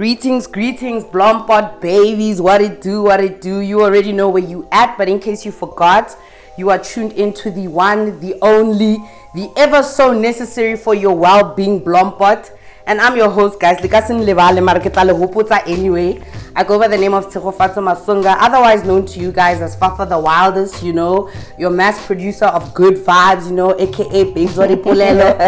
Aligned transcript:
Greetings, 0.00 0.46
greetings, 0.46 1.04
Blompot 1.04 1.78
babies. 1.78 2.40
What 2.40 2.62
it 2.62 2.80
do, 2.80 3.02
what 3.02 3.20
it 3.22 3.42
do. 3.42 3.60
You 3.60 3.82
already 3.82 4.12
know 4.12 4.30
where 4.30 4.42
you 4.42 4.66
at, 4.72 4.96
but 4.96 5.10
in 5.10 5.20
case 5.20 5.44
you 5.44 5.52
forgot, 5.52 6.16
you 6.56 6.70
are 6.70 6.78
tuned 6.78 7.12
into 7.12 7.50
the 7.50 7.68
one, 7.68 8.18
the 8.18 8.34
only, 8.40 8.96
the 9.34 9.52
ever 9.58 9.82
so 9.82 10.18
necessary 10.18 10.74
for 10.74 10.94
your 10.94 11.14
well-being 11.14 11.82
Blompot. 11.84 12.50
And 12.86 12.98
I'm 12.98 13.14
your 13.14 13.28
host, 13.28 13.60
guys. 13.60 13.76
Likasin 13.80 14.24
Levale 14.24 14.64
Marketale 14.64 15.12
Hopota 15.12 15.60
anyway. 15.66 16.18
I 16.56 16.64
go 16.64 16.78
by 16.78 16.88
the 16.88 16.96
name 16.96 17.12
of 17.12 17.26
Terofato 17.26 17.82
Masunga, 17.84 18.36
otherwise 18.40 18.82
known 18.84 19.04
to 19.04 19.20
you 19.20 19.30
guys 19.30 19.60
as 19.60 19.76
Fafa 19.76 20.06
the 20.06 20.18
Wildest, 20.18 20.82
you 20.82 20.94
know, 20.94 21.30
your 21.58 21.68
mass 21.68 22.06
producer 22.06 22.46
of 22.46 22.72
good 22.72 22.94
vibes, 22.94 23.50
you 23.50 23.52
know, 23.52 23.78
aka 23.78 24.32
Big 24.32 24.48
Zori 24.48 24.76
Pulelo, 24.76 25.38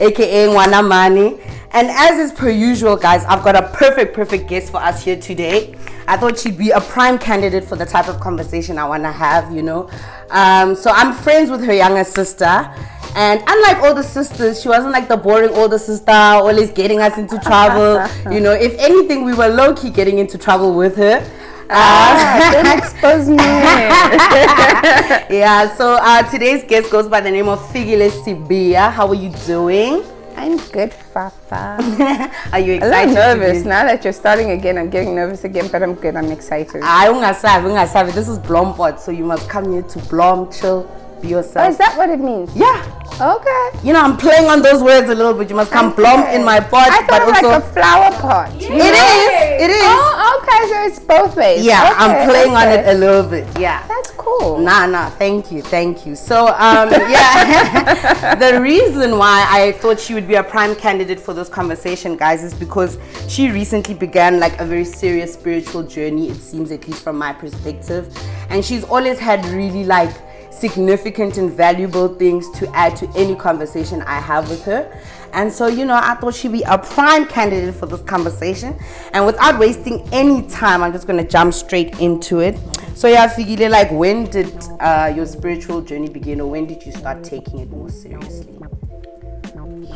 aka 0.00 0.46
Nwana 0.48 0.86
Mani. 0.86 1.38
And 1.74 1.90
as 1.90 2.20
is 2.20 2.30
per 2.30 2.50
usual, 2.50 2.96
guys, 2.96 3.24
I've 3.24 3.42
got 3.42 3.56
a 3.56 3.62
perfect, 3.74 4.14
perfect 4.14 4.48
guest 4.48 4.70
for 4.70 4.76
us 4.76 5.04
here 5.04 5.18
today. 5.18 5.74
I 6.06 6.16
thought 6.16 6.38
she'd 6.38 6.56
be 6.56 6.70
a 6.70 6.80
prime 6.80 7.18
candidate 7.18 7.64
for 7.64 7.74
the 7.74 7.84
type 7.84 8.06
of 8.06 8.20
conversation 8.20 8.78
I 8.78 8.84
want 8.84 9.02
to 9.02 9.10
have, 9.10 9.52
you 9.52 9.62
know. 9.62 9.90
Um, 10.30 10.76
so 10.76 10.92
I'm 10.94 11.12
friends 11.12 11.50
with 11.50 11.64
her 11.64 11.72
younger 11.72 12.04
sister. 12.04 12.72
And 13.16 13.42
unlike 13.44 13.82
older 13.82 14.04
sisters, 14.04 14.62
she 14.62 14.68
wasn't 14.68 14.92
like 14.92 15.08
the 15.08 15.16
boring 15.16 15.50
older 15.50 15.78
sister, 15.78 16.12
always 16.12 16.70
getting 16.70 17.00
us 17.00 17.18
into 17.18 17.40
trouble. 17.40 18.06
you 18.32 18.38
know, 18.38 18.52
if 18.52 18.78
anything, 18.78 19.24
we 19.24 19.34
were 19.34 19.48
low 19.48 19.74
key 19.74 19.90
getting 19.90 20.18
into 20.18 20.38
trouble 20.38 20.74
with 20.74 20.96
her. 20.96 21.28
Ah, 21.70 22.50
don't 22.52 22.78
expose 22.78 23.28
me. 23.28 23.36
yeah, 25.36 25.74
so 25.74 25.98
uh, 26.00 26.22
today's 26.30 26.62
guest 26.62 26.92
goes 26.92 27.08
by 27.08 27.20
the 27.20 27.32
name 27.32 27.48
of 27.48 27.58
Figile 27.70 28.10
Sibia. 28.10 28.92
How 28.92 29.08
are 29.08 29.14
you 29.16 29.30
doing? 29.44 30.04
I'm 30.36 30.56
good, 30.72 30.92
Fafa. 30.92 31.78
Are 32.52 32.58
you 32.58 32.74
A 32.74 32.76
excited? 32.76 33.14
little 33.14 33.34
to 33.34 33.40
nervous. 33.40 33.62
be- 33.62 33.68
Now 33.68 33.84
that 33.84 34.04
you're 34.04 34.12
starting 34.12 34.50
again, 34.50 34.76
I'm 34.78 34.90
getting 34.90 35.14
nervous 35.14 35.44
again, 35.44 35.68
but 35.70 35.82
I'm 35.82 35.94
good. 35.94 36.16
I'm 36.16 36.30
excited. 36.32 36.82
I 36.82 37.08
ungasabi, 37.08 37.64
ungasabi. 37.70 38.12
This 38.14 38.28
is 38.28 38.38
Blompot, 38.38 38.98
so 38.98 39.10
you 39.10 39.24
must 39.24 39.48
come 39.48 39.72
here 39.72 39.82
to 39.82 39.98
Blom, 40.10 40.50
chill, 40.52 40.84
be 41.24 41.34
Oh, 41.34 41.38
yourself. 41.38 41.70
is 41.70 41.78
that 41.78 41.96
what 41.96 42.10
it 42.10 42.20
means? 42.20 42.50
yeah. 42.54 42.82
Okay. 43.14 43.86
You 43.86 43.92
know, 43.92 44.00
I'm 44.00 44.16
playing 44.16 44.46
on 44.50 44.60
those 44.60 44.82
words 44.82 45.08
a 45.08 45.14
little 45.14 45.34
bit. 45.34 45.48
You 45.48 45.54
must 45.54 45.70
come 45.70 45.92
blom 45.94 46.22
Okay. 46.24 46.34
in 46.34 46.44
my 46.44 46.58
pot, 46.58 46.88
I 46.90 46.98
thought 47.06 47.08
but 47.10 47.22
it 47.22 47.26
was 47.26 47.36
also 47.36 47.48
like 47.48 47.62
a 47.62 47.72
flower 47.72 48.10
pot. 48.20 48.50
it 48.56 48.62
is. 48.62 49.62
It 49.64 49.70
is. 49.70 49.82
Oh, 49.86 50.40
okay. 50.42 50.68
So 50.68 50.82
it's 50.88 50.98
both 50.98 51.36
ways. 51.36 51.64
yeah, 51.64 51.94
I'm 51.96 52.10
Okay, 52.10 52.24
playing 52.26 52.54
on 52.56 52.68
it 52.68 52.88
a 52.88 52.98
little 52.98 53.22
bit. 53.22 53.46
Yeah. 53.56 53.86
That's 53.86 54.10
cool. 54.12 54.58
Nah, 54.58 54.86
nah. 54.86 55.10
Thank 55.10 55.52
you, 55.52 55.62
thank 55.62 56.04
you. 56.04 56.16
So, 56.16 56.48
um, 56.48 56.90
yeah, 56.90 58.34
the 58.44 58.60
reason 58.60 59.16
why 59.16 59.46
I 59.48 59.72
thought 59.80 60.00
she 60.00 60.14
would 60.14 60.26
be 60.26 60.34
a 60.34 60.42
prime 60.42 60.74
candidate 60.74 61.20
for 61.20 61.34
this 61.34 61.48
conversation, 61.48 62.16
guys, 62.16 62.42
is 62.42 62.52
because 62.54 62.98
she 63.28 63.48
recently 63.50 63.94
began 63.94 64.40
like 64.40 64.58
a 64.60 64.64
very 64.66 64.84
serious 64.84 65.32
spiritual 65.34 65.84
journey. 65.84 66.30
It 66.30 66.40
seems, 66.40 66.72
at 66.72 66.84
least 66.88 67.02
from 67.04 67.16
my 67.16 67.32
perspective, 67.32 68.12
and 68.50 68.64
she's 68.64 68.82
always 68.84 69.20
had 69.20 69.44
really 69.46 69.84
like 69.84 70.10
significant 70.58 71.36
and 71.36 71.50
valuable 71.50 72.08
things 72.14 72.50
to 72.58 72.68
add 72.74 72.96
to 72.96 73.08
any 73.16 73.34
conversation 73.34 74.02
I 74.02 74.20
have 74.20 74.48
with 74.48 74.64
her. 74.64 75.00
And 75.32 75.52
so, 75.52 75.66
you 75.66 75.84
know, 75.84 75.98
I 76.00 76.14
thought 76.14 76.34
she'd 76.34 76.52
be 76.52 76.62
a 76.62 76.78
prime 76.78 77.26
candidate 77.26 77.74
for 77.74 77.86
this 77.86 78.02
conversation. 78.02 78.78
And 79.12 79.26
without 79.26 79.58
wasting 79.58 80.08
any 80.12 80.48
time, 80.48 80.82
I'm 80.82 80.92
just 80.92 81.06
gonna 81.06 81.26
jump 81.26 81.54
straight 81.54 81.98
into 81.98 82.38
it. 82.38 82.56
So, 82.94 83.08
yeah, 83.08 83.28
Figile, 83.28 83.68
like, 83.68 83.90
when 83.90 84.26
did 84.26 84.54
uh, 84.78 85.12
your 85.14 85.26
spiritual 85.26 85.82
journey 85.82 86.08
begin, 86.08 86.40
or 86.40 86.48
when 86.48 86.66
did 86.66 86.86
you 86.86 86.92
start 86.92 87.24
taking 87.24 87.58
it 87.58 87.70
more 87.70 87.88
seriously? 87.88 88.54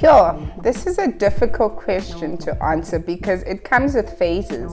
Sure. 0.00 0.38
This 0.62 0.86
is 0.86 0.98
a 0.98 1.10
difficult 1.10 1.76
question 1.76 2.36
to 2.38 2.62
answer 2.62 2.98
because 2.98 3.42
it 3.42 3.64
comes 3.64 3.94
with 3.94 4.16
phases. 4.18 4.70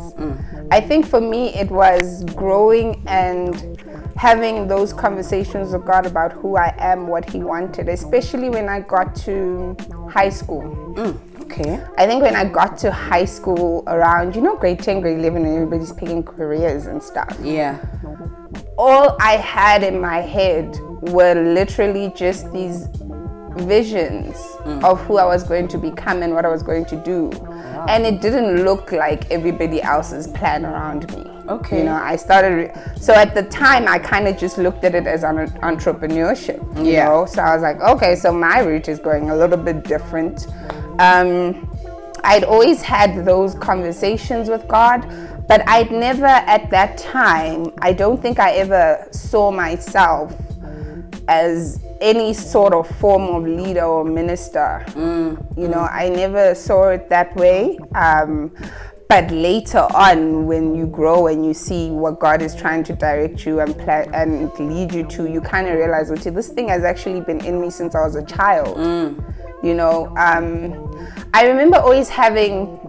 I 0.72 0.81
think 0.81 1.08
for 1.08 1.22
me, 1.22 1.53
it 1.55 1.70
was 1.72 2.23
growing 2.25 3.03
and 3.08 3.83
having 4.16 4.67
those 4.67 4.94
conversations 4.94 5.73
with 5.73 5.86
God 5.86 6.05
about 6.05 6.31
who 6.31 6.55
I 6.55 6.73
am, 6.77 7.08
what 7.08 7.30
He 7.30 7.39
wanted, 7.39 7.89
especially 7.89 8.49
when 8.49 8.70
I 8.70 8.80
got 8.80 9.15
to 9.27 9.76
high 10.09 10.30
school. 10.30 10.64
Mm, 10.95 11.42
okay. 11.43 11.83
I 11.98 12.05
think 12.08 12.23
when 12.23 12.36
I 12.36 12.45
got 12.45 12.77
to 12.80 12.92
high 12.92 13.26
school 13.26 13.83
around, 13.87 14.36
you 14.36 14.42
know, 14.42 14.55
grade 14.55 14.80
10, 14.80 15.02
grade 15.02 15.20
11, 15.20 15.45
and 15.45 15.55
everybody's 15.55 15.92
picking 15.92 16.23
careers 16.23 16.86
and 16.86 17.02
stuff 17.03 17.37
Yeah. 17.42 17.80
all 18.77 19.17
I 19.20 19.33
had 19.37 19.83
in 19.83 19.99
my 19.99 20.20
head 20.21 20.77
were 21.11 21.33
literally 21.33 22.11
just 22.15 22.52
these 22.53 22.87
visions 23.58 24.36
mm. 24.64 24.83
of 24.83 24.99
who 25.02 25.17
I 25.17 25.26
was 25.26 25.43
going 25.43 25.67
to 25.70 25.77
become 25.77 26.23
and 26.23 26.33
what 26.33 26.45
I 26.45 26.49
was 26.49 26.64
going 26.64 26.86
to 26.86 26.95
do. 26.97 27.32
And 27.87 28.05
it 28.05 28.21
didn't 28.21 28.64
look 28.64 28.92
like 28.92 29.30
everybody 29.32 29.82
else's 29.82 30.27
plan 30.27 30.65
around 30.65 31.14
me. 31.15 31.34
Okay. 31.48 31.80
You 31.80 31.83
know, 31.86 31.94
I 31.95 32.16
started, 32.16 32.50
re- 32.56 32.72
so 33.00 33.14
at 33.14 33.36
the 33.36 33.44
time, 33.44 33.88
I 33.88 34.00
kind 34.00 34.28
of 34.28 34.38
just 34.38 34.58
looked 34.58 34.83
at 34.83 34.95
it 34.95 35.06
as 35.08 35.23
an 35.23 35.38
entrepreneurship. 35.61 36.60
You 36.83 36.92
Yeah. 36.94 37.08
know, 37.10 37.26
so 37.26 37.42
I 37.42 37.54
was 37.54 37.61
like, 37.64 37.80
okay, 37.82 38.16
so 38.16 38.32
my 38.33 38.60
route 38.61 38.88
is 38.88 39.00
going 39.00 39.30
a 39.30 39.36
little 39.36 39.58
bit 39.58 39.83
different. 39.83 40.48
Um, 41.00 41.70
I'd 42.23 42.44
always 42.44 42.82
had 42.82 43.26
those 43.26 43.54
conversations 43.56 44.50
with 44.50 44.67
God, 44.67 45.08
but 45.48 45.61
I'd 45.70 45.92
never 45.92 46.26
at 46.26 46.72
that 46.72 46.98
time, 46.98 47.67
I 47.82 47.94
don't 47.94 48.20
think 48.20 48.39
I 48.39 48.54
ever 48.54 49.08
saw 49.12 49.52
myself 49.52 50.33
as 51.27 51.80
any 52.02 52.33
sort 52.33 52.73
of 52.73 52.88
form 52.98 53.23
of 53.23 53.44
leader 53.48 53.83
or 53.83 54.04
minister. 54.04 54.83
You 54.95 55.67
know, 55.67 55.88
I 55.92 56.10
never 56.10 56.56
saw 56.56 56.89
it 56.89 57.10
that 57.10 57.36
way. 57.36 57.77
Um, 57.94 58.52
but 59.08 59.30
later 59.30 59.88
on, 59.93 60.45
when 60.48 60.76
you 60.76 60.88
grow 60.88 61.27
and 61.27 61.45
you 61.45 61.54
see 61.54 61.89
what 61.92 62.20
God 62.20 62.42
is 62.42 62.55
trying 62.55 62.83
to 62.86 62.95
direct 62.95 63.45
you 63.45 63.60
and 63.60 63.77
plan 63.77 64.14
and 64.14 64.52
lead 64.60 64.93
you 64.93 65.05
to, 65.08 65.30
you 65.30 65.42
kind 65.42 65.67
of 65.67 65.76
realize, 65.76 66.10
okay, 66.11 66.32
this 66.32 66.49
thing 66.49 66.70
has 66.70 66.83
actually 66.83 67.21
been 67.21 67.44
in 67.45 67.61
me 67.61 67.70
since 67.70 67.94
I 67.94 68.02
was 68.02 68.15
a 68.15 68.26
child. 68.26 68.77
You 69.64 69.73
know, 69.73 70.08
um, 70.17 71.08
I 71.33 71.48
remember 71.48 71.77
always 71.77 72.10
having 72.10 72.80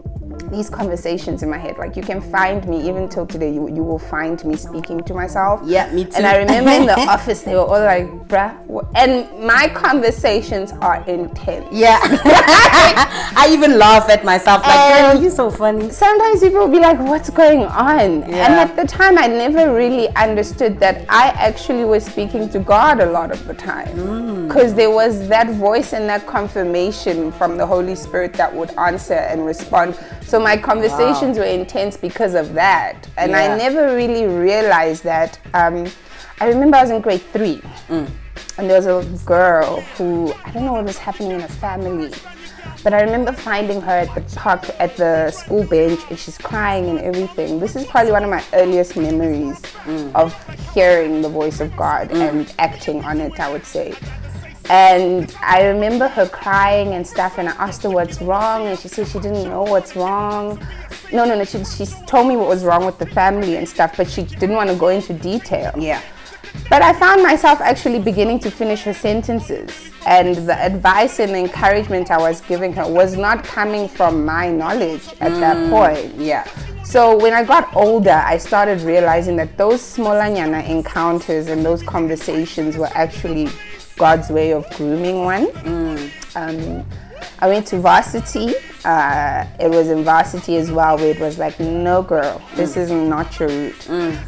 these 0.51 0.71
conversations 0.71 1.43
in 1.43 1.51
my 1.51 1.59
head. 1.59 1.79
Like 1.79 1.97
you 1.97 2.03
can 2.03 2.21
find 2.21 2.67
me 2.69 2.89
even 2.89 3.09
till 3.09 3.27
today. 3.27 3.53
You 3.53 3.69
you 3.69 3.83
will 3.83 3.99
find 3.99 4.43
me 4.45 4.57
speaking 4.57 5.03
to 5.05 5.15
myself. 5.15 5.61
Yeah, 5.65 5.93
me 5.93 6.05
too. 6.05 6.17
And 6.17 6.27
I 6.27 6.39
remember 6.39 6.71
in 6.71 6.87
the 6.87 6.99
office 7.17 7.43
they 7.43 7.55
were 7.55 7.69
all 7.73 7.81
like, 7.81 8.07
"Bruh," 8.29 8.55
wh-" 8.69 8.87
and 8.97 9.29
my 9.45 9.69
conversations 9.69 10.73
are 10.81 11.05
intense. 11.07 11.67
Yeah. 11.71 11.99
I 13.37 13.49
even 13.51 13.79
laugh 13.79 14.09
at 14.09 14.25
myself. 14.25 14.63
Like, 14.63 15.13
"Girl, 15.13 15.23
you're 15.23 15.31
so 15.31 15.51
funny. 15.51 15.91
Sometimes 15.91 16.41
people 16.41 16.61
will 16.61 16.75
be 16.79 16.81
like, 16.81 16.99
"What's 16.99 17.31
going 17.31 17.65
on?" 17.65 18.23
And 18.25 18.55
at 18.65 18.77
the 18.77 18.87
time, 18.87 19.19
I 19.19 19.27
never 19.27 19.75
really 19.75 20.09
understood 20.17 20.79
that 20.81 21.05
I 21.09 21.29
actually 21.29 21.85
was 21.85 22.05
speaking 22.05 22.49
to 22.51 22.59
God 22.59 23.01
a 23.01 23.07
lot 23.07 23.31
of 23.31 23.47
the 23.47 23.55
time, 23.55 23.89
mm. 23.97 24.49
because 24.49 24.75
there 24.75 24.91
was 24.91 25.29
that 25.29 25.51
voice 25.51 25.93
and 25.93 26.09
that 26.09 26.27
confirmation 26.27 27.33
from 27.33 27.57
the 27.57 27.67
Holy 27.67 27.95
Spirit 27.95 28.33
that 28.35 28.53
would 28.53 28.71
answer 28.79 29.15
and 29.15 29.45
respond. 29.45 29.97
So 30.23 30.36
my 30.41 30.57
conversations 30.57 31.39
were 31.39 31.45
intense 31.45 31.97
because 31.97 32.35
of 32.35 32.55
that, 32.55 33.09
and 33.17 33.33
Yeah. 33.33 33.55
I 33.55 33.59
never 33.59 33.95
really 33.95 34.27
realized 34.27 35.05
that. 35.05 35.39
Um, 35.55 35.87
I 36.41 36.49
remember 36.49 36.77
I 36.77 36.83
was 36.83 36.91
in 36.91 37.01
grade 37.01 37.23
three, 37.33 37.63
mm. 37.89 38.09
and 38.59 38.71
there 38.71 38.77
was 38.77 38.87
a 38.87 39.25
girl 39.25 39.81
who 39.97 40.33
I 40.45 40.51
don't 40.51 40.65
know 40.65 40.73
what 40.73 40.85
was 40.85 40.99
happening 40.99 41.33
in 41.33 41.41
her 41.41 41.49
family. 41.49 42.13
But 42.83 42.95
I 42.95 43.03
remember 43.03 43.33
finding 43.33 43.81
her 43.81 43.91
at 43.91 44.15
the 44.15 44.21
park 44.37 44.69
at 44.79 44.97
the 44.97 45.31
school 45.31 45.65
bench 45.65 46.01
and 46.09 46.19
she's 46.19 46.39
crying 46.39 46.89
and 46.89 46.99
everything. 47.01 47.59
This 47.59 47.75
is 47.75 47.85
probably 47.87 48.13
one 48.13 48.23
of 48.23 48.31
my 48.31 48.45
earliest 48.55 48.97
memories 48.97 49.61
mm. 49.85 50.15
of 50.15 50.35
hearing 50.73 51.23
the 51.23 51.29
voice 51.29 51.61
of 51.61 51.75
God 51.77 52.11
mm. 52.11 52.29
and 52.29 52.55
acting 52.59 53.03
on 53.05 53.21
it, 53.21 53.41
I 53.41 53.51
would 53.51 53.65
say. 53.65 53.95
And 54.69 55.35
I 55.41 55.67
remember 55.67 56.09
her 56.09 56.27
crying 56.29 56.95
and 56.95 57.07
stuff, 57.07 57.39
and 57.39 57.49
I 57.49 57.53
asked 57.53 57.83
her 57.85 57.91
what's 57.91 58.21
wrong, 58.21 58.67
and 58.67 58.79
she 58.79 58.89
said 58.89 59.07
she 59.07 59.21
didn't 59.21 59.45
know 59.45 59.63
what's 59.63 59.95
wrong. 59.95 60.61
No, 61.13 61.25
no, 61.25 61.37
no, 61.37 61.45
she, 61.45 61.65
she 61.65 61.87
told 62.07 62.27
me 62.29 62.37
what 62.37 62.49
was 62.49 62.65
wrong 62.65 62.85
with 62.85 62.99
the 62.99 63.07
family 63.07 63.57
and 63.57 63.69
stuff, 63.69 63.97
but 63.97 64.11
she 64.11 64.23
didn't 64.25 64.57
want 64.57 64.71
to 64.71 64.77
go 64.77 64.89
into 64.89 65.13
detail. 65.15 65.73
Yeah. 65.79 66.03
But 66.69 66.83
I 66.83 66.93
found 66.95 67.23
myself 67.23 67.61
actually 67.61 68.01
beginning 68.01 68.41
to 68.41 68.51
finish 68.51 68.83
her 68.83 68.95
sentences. 68.95 69.91
And 70.07 70.37
the 70.37 70.57
advice 70.65 71.19
and 71.19 71.33
encouragement 71.33 72.11
I 72.11 72.19
was 72.19 72.41
giving 72.41 72.73
her 72.75 72.89
was 72.89 73.17
not 73.17 73.45
coming 73.45 73.89
from 73.89 74.25
my 74.25 74.51
knowledge 74.51 75.07
at 75.21 75.33
that 75.41 75.57
mm. 75.57 75.71
point. 75.71 76.15
Yeah. 76.15 76.47
So 76.85 77.17
when 77.17 77.33
I 77.33 77.43
got 77.43 77.75
older, 77.75 78.23
I 78.25 78.39
started 78.39 78.81
realizing 78.83 79.37
that 79.37 79.57
those 79.59 79.81
smolanyana 79.81 80.69
encounters 80.69 81.49
and 81.49 81.65
those 81.65 81.83
conversations 81.83 82.77
were 82.77 82.91
actually 82.95 83.49
God's 83.97 84.29
way 84.31 84.53
of 84.53 84.69
grooming 84.77 85.25
one. 85.25 85.51
Um, 86.35 86.85
I 87.39 87.49
went 87.49 87.67
to 87.69 87.79
varsity. 87.79 88.55
Uh, 88.85 89.45
it 89.59 89.69
was 89.69 89.89
in 89.89 90.05
varsity 90.05 90.57
as 90.57 90.71
well, 90.71 90.97
where 90.97 91.11
it 91.11 91.19
was 91.19 91.39
like, 91.39 91.59
no, 91.59 92.03
girl, 92.03 92.41
this 92.55 92.77
is 92.77 92.91
not 92.91 93.39
your 93.39 93.49
route. 93.49 93.79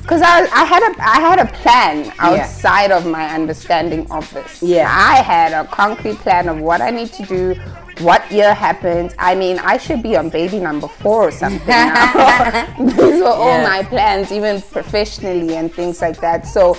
Because 0.02 0.20
I, 0.20 0.40
I 0.52 0.64
had 0.64 0.82
a 0.82 1.02
I 1.02 1.20
had 1.20 1.38
a 1.38 1.46
plan 1.58 2.12
outside 2.18 2.90
of 2.90 3.06
my 3.06 3.28
understanding 3.34 4.10
of 4.10 4.30
this. 4.34 4.62
Yeah. 4.62 4.88
I 4.90 5.22
had 5.22 5.52
a 5.52 5.66
concrete 5.68 6.16
plan 6.16 6.48
of 6.48 6.58
what 6.58 6.80
I 6.80 6.90
need 6.90 7.12
to 7.14 7.22
do, 7.24 7.54
what 8.00 8.30
year 8.32 8.52
happened. 8.52 9.14
I 9.18 9.34
mean, 9.34 9.58
I 9.60 9.78
should 9.78 10.02
be 10.02 10.16
on 10.16 10.28
baby 10.28 10.58
number 10.58 10.88
four 10.88 11.28
or 11.28 11.30
something 11.30 11.66
now. 11.68 12.66
These 12.78 13.20
were 13.22 13.28
all 13.28 13.62
my 13.62 13.84
plans, 13.84 14.32
even 14.32 14.60
professionally 14.60 15.56
and 15.56 15.72
things 15.72 16.00
like 16.00 16.20
that. 16.20 16.46
So, 16.46 16.76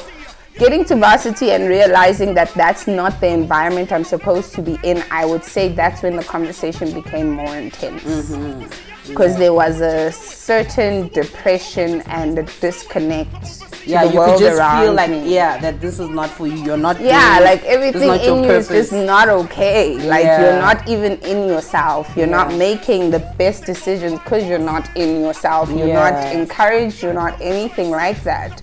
getting 0.59 0.85
to 0.85 0.95
varsity 0.95 1.51
and 1.51 1.67
realizing 1.67 2.33
that 2.35 2.53
that's 2.53 2.85
not 2.85 3.19
the 3.21 3.27
environment 3.27 3.91
I'm 3.91 4.03
supposed 4.03 4.53
to 4.55 4.61
be 4.61 4.77
in, 4.83 5.03
I 5.09 5.25
would 5.25 5.43
say 5.43 5.69
that's 5.69 6.03
when 6.03 6.15
the 6.15 6.23
conversation 6.23 6.93
became 6.93 7.31
more 7.31 7.55
intense. 7.55 8.03
Mm-hmm. 8.03 9.09
Because 9.09 9.37
there 9.37 9.53
was 9.53 9.81
a 9.81 10.11
certain 10.11 11.07
depression 11.07 12.01
and 12.01 12.37
a 12.37 12.43
disconnect 12.61 13.63
yeah, 13.85 14.03
you 14.03 14.19
could 14.19 14.39
just 14.39 14.61
feel 14.81 14.93
like 14.93 15.09
me. 15.09 15.33
yeah 15.33 15.57
that 15.57 15.81
this 15.81 15.99
is 15.99 16.09
not 16.09 16.29
for 16.29 16.47
you. 16.47 16.57
You're 16.63 16.77
not. 16.77 16.99
Yeah, 17.01 17.39
like 17.41 17.63
everything 17.63 18.09
in 18.09 18.43
you 18.43 18.51
is 18.51 18.67
just 18.67 18.91
not 18.91 19.29
okay. 19.29 19.95
Like 20.07 20.25
Yeah. 20.25 20.41
you're 20.41 20.61
not 20.61 20.87
even 20.87 21.13
in 21.19 21.47
yourself. 21.47 22.11
You're 22.15 22.27
not 22.27 22.53
making 22.53 23.09
the 23.09 23.19
best 23.37 23.65
decisions 23.65 24.19
because 24.19 24.45
you're 24.47 24.59
not 24.59 24.95
in 24.95 25.21
yourself. 25.21 25.69
You're 25.71 25.93
not 25.93 26.13
encouraged. 26.35 27.01
You're 27.01 27.13
not 27.13 27.39
anything 27.41 27.89
like 27.89 28.21
that. 28.23 28.61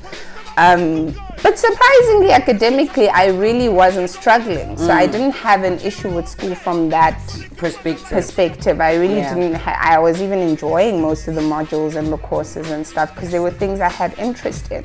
Um, 0.58 1.14
but 1.42 1.58
surprisingly, 1.58 2.30
academically, 2.32 3.08
I 3.10 3.26
really 3.26 3.68
wasn't 3.68 4.08
struggling. 4.08 4.76
So 4.78 4.88
Mm. 4.88 4.90
I 5.02 5.06
didn't 5.06 5.32
have 5.32 5.64
an 5.64 5.78
issue 5.80 6.08
with 6.08 6.26
school 6.28 6.54
from 6.54 6.88
that 6.88 7.18
perspective. 7.58 8.08
perspective. 8.08 8.80
I 8.80 8.94
really 8.94 9.18
Yeah. 9.18 9.34
didn't. 9.34 9.54
Ha- 9.54 9.78
I 9.78 9.98
was 9.98 10.22
even 10.22 10.38
enjoying 10.38 11.00
most 11.02 11.28
of 11.28 11.34
the 11.34 11.42
modules 11.42 11.94
and 11.94 12.10
the 12.10 12.16
courses 12.18 12.70
and 12.70 12.86
stuff 12.86 13.14
because 13.14 13.30
there 13.30 13.42
were 13.42 13.50
things 13.50 13.80
I 13.80 13.90
had 13.90 14.18
interest 14.18 14.70
in. 14.72 14.84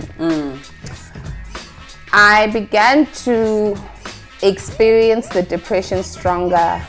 I 2.13 2.47
began 2.47 3.05
to 3.25 3.77
experience 4.41 5.27
the 5.29 5.43
depression 5.43 6.03
stronger 6.03 6.81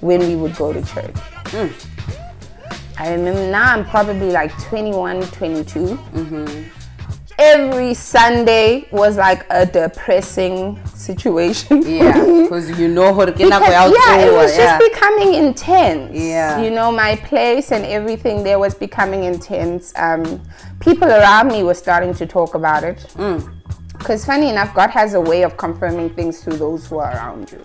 when 0.00 0.18
we 0.20 0.34
would 0.34 0.56
go 0.56 0.72
to 0.72 0.82
church. 0.82 1.14
I 2.98 3.12
remember 3.12 3.50
now 3.50 3.72
I'm 3.74 3.84
probably 3.84 4.30
like 4.32 4.50
21, 4.64 5.22
22. 5.28 5.96
Every 7.42 7.94
Sunday 7.94 8.86
was 8.90 9.16
like 9.16 9.46
a 9.48 9.64
depressing 9.64 10.78
situation. 10.94 11.82
yeah, 11.86 12.12
because 12.42 12.78
you 12.78 12.86
know 12.86 13.14
how 13.14 13.24
to 13.24 13.32
get 13.32 13.46
Because, 13.46 13.94
yeah, 14.06 14.18
it 14.18 14.32
was 14.32 14.54
yeah. 14.58 14.78
just 14.78 14.92
becoming 14.92 15.32
intense. 15.32 16.14
Yeah. 16.14 16.60
You 16.60 16.68
know, 16.68 16.92
my 16.92 17.16
place 17.16 17.72
and 17.72 17.86
everything 17.86 18.42
there 18.42 18.58
was 18.58 18.74
becoming 18.74 19.24
intense. 19.24 19.94
Um, 19.96 20.42
people 20.80 21.08
around 21.08 21.48
me 21.48 21.62
were 21.62 21.72
starting 21.72 22.12
to 22.14 22.26
talk 22.26 22.54
about 22.54 22.84
it. 22.84 22.98
Mm. 23.14 23.50
Because, 23.96 24.26
funny 24.26 24.50
enough, 24.50 24.74
God 24.74 24.90
has 24.90 25.14
a 25.14 25.20
way 25.20 25.42
of 25.42 25.56
confirming 25.56 26.10
things 26.10 26.42
to 26.42 26.50
those 26.50 26.86
who 26.86 26.98
are 26.98 27.10
around 27.12 27.50
you. 27.52 27.64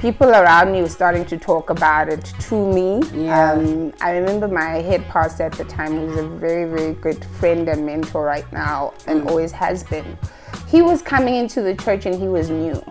People 0.00 0.30
around 0.30 0.72
me 0.72 0.80
were 0.80 0.88
starting 0.88 1.26
to 1.26 1.36
talk 1.36 1.68
about 1.68 2.08
it 2.08 2.24
to 2.24 2.72
me. 2.72 3.02
Yeah. 3.12 3.52
Um, 3.52 3.92
I 4.00 4.12
remember 4.12 4.48
my 4.48 4.80
head 4.80 5.06
pastor 5.08 5.42
at 5.42 5.52
the 5.52 5.64
time, 5.64 5.94
who's 5.94 6.16
a 6.16 6.26
very, 6.26 6.64
very 6.64 6.94
good 6.94 7.22
friend 7.22 7.68
and 7.68 7.84
mentor 7.84 8.24
right 8.24 8.50
now, 8.50 8.94
and 9.06 9.28
always 9.28 9.52
has 9.52 9.84
been. 9.84 10.16
He 10.68 10.80
was 10.80 11.02
coming 11.02 11.34
into 11.34 11.60
the 11.60 11.74
church 11.74 12.06
and 12.06 12.14
he 12.14 12.28
was 12.28 12.48
new. 12.48 12.82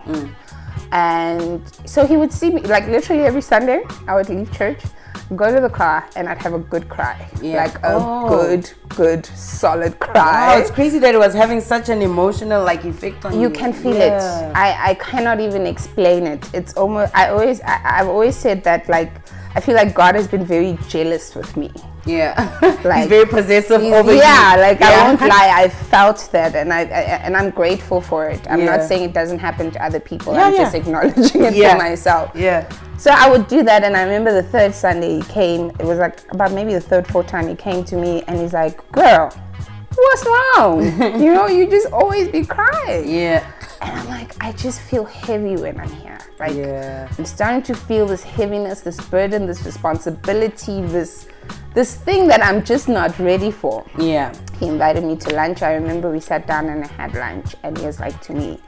And 0.92 1.62
so 1.84 2.06
he 2.06 2.16
would 2.16 2.32
see 2.32 2.50
me, 2.50 2.62
like 2.62 2.86
literally 2.88 3.22
every 3.22 3.42
Sunday, 3.42 3.82
I 4.08 4.14
would 4.14 4.28
leave 4.28 4.52
church, 4.52 4.80
go 5.36 5.54
to 5.54 5.60
the 5.60 5.68
car, 5.70 6.08
and 6.16 6.28
I'd 6.28 6.38
have 6.38 6.54
a 6.54 6.58
good 6.58 6.88
cry. 6.88 7.28
Yeah. 7.40 7.56
Like 7.64 7.76
a 7.84 7.94
Oh. 7.96 8.28
good, 8.28 8.70
good, 8.88 9.26
solid 9.26 9.92
Wow, 10.00 10.06
cry. 10.12 10.58
it's 10.58 10.70
crazy 10.70 10.98
that 10.98 11.14
it 11.14 11.18
was 11.18 11.34
having 11.34 11.60
such 11.60 11.88
an 11.88 12.02
emotional 12.02 12.64
like 12.64 12.84
effect 12.84 13.24
on 13.24 13.34
you. 13.34 13.42
you 13.42 13.50
can 13.50 13.72
feel 13.72 13.94
Yeah. 13.96 14.50
it. 14.50 14.56
I, 14.56 14.90
I 14.90 14.94
cannot 14.94 15.38
even 15.40 15.66
explain 15.66 16.26
it. 16.26 16.48
It's 16.52 16.74
almost, 16.74 17.14
I 17.14 17.30
always, 17.30 17.60
I, 17.62 17.80
I've 18.00 18.08
always 18.08 18.34
said 18.36 18.64
that 18.64 18.88
like, 18.88 19.12
I 19.54 19.60
feel 19.60 19.74
like 19.74 19.94
God 19.94 20.14
has 20.14 20.26
been 20.28 20.44
very 20.44 20.78
jealous 20.88 21.34
with 21.34 21.56
me. 21.56 21.70
Yeah, 22.06 22.34
Like, 22.84 23.00
he's 23.00 23.08
very 23.08 23.26
possessive 23.26 23.82
over 23.82 24.14
yeah, 24.14 24.54
you. 24.56 24.60
like 24.62 24.80
Yeah. 24.80 24.88
I 24.88 25.08
won't 25.08 25.20
lie, 25.36 25.50
I 25.54 25.68
felt 25.68 26.28
that, 26.32 26.54
and 26.56 26.72
I, 26.72 26.80
I 26.80 26.84
and 27.26 27.36
I'm 27.36 27.50
grateful 27.50 28.00
for 28.00 28.28
it. 28.28 28.40
I'm 28.50 28.60
Yeah. 28.60 28.76
not 28.76 28.88
saying 28.88 29.02
it 29.04 29.12
doesn't 29.12 29.38
happen 29.38 29.70
to 29.72 29.84
other 29.84 30.00
people. 30.00 30.32
Yeah, 30.32 30.46
I'm 30.46 30.54
just 30.56 30.74
acknowledging 30.74 31.42
it 31.44 31.54
for 31.72 31.78
myself. 31.78 32.30
Yeah, 32.34 32.66
So 32.96 33.10
I 33.10 33.28
would 33.30 33.48
do 33.48 33.62
that, 33.64 33.84
and 33.84 33.96
I 33.96 34.02
remember 34.02 34.32
the 34.32 34.42
third 34.42 34.74
Sunday 34.74 35.16
he 35.16 35.22
came. 35.22 35.70
It 35.78 35.84
was 35.84 35.98
like 35.98 36.20
about 36.32 36.52
maybe 36.52 36.72
the 36.72 36.80
third, 36.80 37.06
fourth 37.06 37.26
time 37.26 37.46
he 37.48 37.54
came 37.54 37.84
to 37.84 37.96
me, 37.96 38.22
and 38.26 38.40
he's 38.40 38.54
like, 38.54 38.76
"Girl, 38.92 39.30
what's 39.94 40.24
wrong? 40.24 40.82
you 41.20 41.34
know, 41.34 41.48
you 41.48 41.66
just 41.68 41.88
always 41.92 42.28
be 42.28 42.44
crying." 42.46 43.08
yeah, 43.10 43.44
And 43.82 43.98
I'm 43.98 44.08
like, 44.08 44.32
I 44.44 44.52
just 44.52 44.80
feel 44.80 45.04
heavy 45.04 45.56
when 45.56 45.80
I'm 45.80 45.90
here. 45.90 46.18
Like, 46.38 46.54
Yeah. 46.54 47.08
I'm 47.18 47.24
starting 47.24 47.62
to 47.62 47.74
feel 47.74 48.06
this 48.06 48.22
heaviness, 48.22 48.80
this 48.82 49.00
burden, 49.08 49.46
this 49.46 49.64
responsibility, 49.64 50.82
this 50.82 51.26
this 51.72 51.94
thing 51.94 52.26
that 52.26 52.42
I'm 52.44 52.64
just 52.64 52.88
not 52.88 53.16
ready 53.18 53.50
for. 53.50 53.84
yeah. 53.96 54.32
He 54.58 54.66
invited 54.66 55.04
me 55.04 55.16
to 55.16 55.34
lunch. 55.34 55.62
I 55.62 55.74
remember 55.74 56.10
we 56.10 56.20
sat 56.20 56.46
down 56.46 56.68
and 56.68 56.84
I 56.84 56.88
had 56.88 57.14
lunch, 57.14 57.54
and 57.62 57.78
he 57.78 57.86
was 57.86 57.98
like 58.00 58.20
to 58.22 58.32
me, 58.34 58.60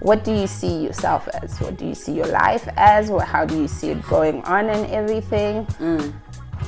"What 0.00 0.24
do 0.24 0.32
you 0.34 0.46
see 0.46 0.84
yourself 0.84 1.28
as? 1.40 1.58
What 1.60 1.76
do 1.78 1.86
you 1.86 1.94
see 1.94 2.12
your 2.12 2.26
life 2.26 2.68
as? 2.76 3.10
Or 3.10 3.22
how 3.22 3.44
do 3.46 3.56
you 3.58 3.68
see 3.68 3.90
it 3.90 4.02
going 4.08 4.42
on 4.42 4.68
and 4.68 4.90
everything?" 4.90 5.64
Mm. 5.80 6.12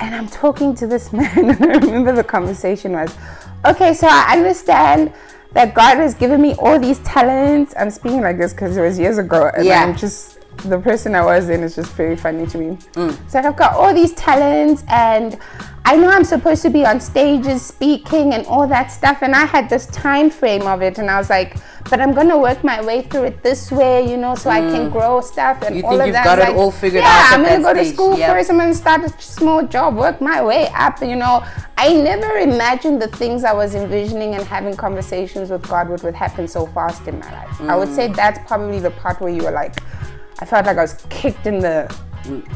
And 0.00 0.14
I'm 0.14 0.28
talking 0.28 0.74
to 0.76 0.86
this 0.86 1.12
man, 1.18 1.50
and 1.50 1.62
I 1.64 1.76
remember 1.78 2.12
the 2.12 2.24
conversation 2.24 2.92
was, 2.92 3.12
"Okay, 3.66 3.92
so 3.94 4.06
I 4.08 4.36
understand." 4.36 5.12
That 5.54 5.72
God 5.74 5.98
has 5.98 6.14
given 6.14 6.42
me 6.42 6.54
all 6.58 6.78
these 6.78 6.98
talents. 7.00 7.74
I'm 7.78 7.90
speaking 7.90 8.20
like 8.22 8.38
this 8.38 8.52
because 8.52 8.76
it 8.76 8.80
was 8.80 8.98
years 8.98 9.18
ago, 9.18 9.50
and 9.56 9.64
Yeah. 9.64 9.84
I'm 9.84 9.96
just 9.96 10.33
the 10.58 10.78
person 10.78 11.14
I 11.14 11.24
was 11.24 11.46
then 11.46 11.62
is 11.62 11.74
just 11.74 11.92
very 11.92 12.16
funny 12.16 12.46
to 12.46 12.58
me. 12.58 12.78
So 13.28 13.38
I've 13.38 13.56
got 13.56 13.74
all 13.74 13.92
these 13.94 14.12
talents, 14.14 14.82
and 14.88 15.38
I 15.84 15.96
know 15.96 16.08
I'm 16.08 16.24
supposed 16.24 16.62
to 16.62 16.70
be 16.70 16.86
on 16.86 17.00
stages 17.00 17.60
speaking 17.60 18.32
and 18.32 18.46
all 18.46 18.66
that 18.68 18.86
stuff. 18.90 19.18
And 19.22 19.34
I 19.34 19.44
had 19.44 19.68
this 19.68 19.86
time 19.86 20.30
frame 20.30 20.62
of 20.62 20.80
it, 20.80 20.98
and 20.98 21.10
I 21.10 21.18
was 21.18 21.28
like, 21.28 21.56
but 21.90 22.00
I'm 22.00 22.14
gonna 22.14 22.38
work 22.38 22.64
my 22.64 22.80
way 22.82 23.02
through 23.02 23.24
it 23.24 23.42
this 23.42 23.70
way, 23.70 24.08
you 24.10 24.16
know, 24.16 24.34
so 24.34 24.48
I 24.48 24.60
can 24.60 24.88
grow 24.88 25.20
stuff 25.20 25.60
and 25.60 25.76
You 25.76 25.82
all 25.84 25.90
think 25.90 26.00
of 26.00 26.06
you've 26.06 26.14
that. 26.14 26.24
got 26.24 26.38
it 26.38 26.48
Like, 26.48 26.54
all 26.56 26.70
figured 26.70 27.02
yeah, 27.04 27.28
I'm 27.32 27.42
gonna 27.42 27.60
go 27.60 27.74
to 27.74 27.84
school 27.84 28.16
yep. 28.18 28.30
first. 28.30 28.50
I'm 28.50 28.56
gonna 28.56 28.72
start 28.74 29.02
a 29.04 29.10
small 29.20 29.66
job, 29.66 29.94
work 29.96 30.22
my 30.22 30.42
way 30.42 30.68
up. 30.74 31.02
You 31.02 31.16
know, 31.16 31.44
I 31.76 31.92
never 31.92 32.38
imagined 32.38 33.02
the 33.02 33.08
things 33.08 33.44
I 33.44 33.52
was 33.52 33.74
envisioning 33.74 34.34
and 34.34 34.44
having 34.44 34.74
conversations 34.74 35.50
with 35.50 35.68
God 35.68 35.90
would, 35.90 36.02
would 36.04 36.14
happen 36.14 36.48
so 36.48 36.64
fast 36.68 37.06
in 37.06 37.18
my 37.18 37.30
life. 37.32 37.60
I 37.60 37.76
would 37.76 37.88
Mm. 37.90 37.94
say 37.96 38.08
that's 38.08 38.38
probably 38.48 38.78
the 38.80 38.90
part 38.92 39.20
where 39.20 39.30
you 39.30 39.42
were 39.42 39.50
like, 39.50 39.74
I 40.44 40.46
felt 40.46 40.66
like 40.66 40.76
I 40.76 40.82
was 40.82 41.06
kicked 41.08 41.46
in 41.46 41.58
the 41.60 41.90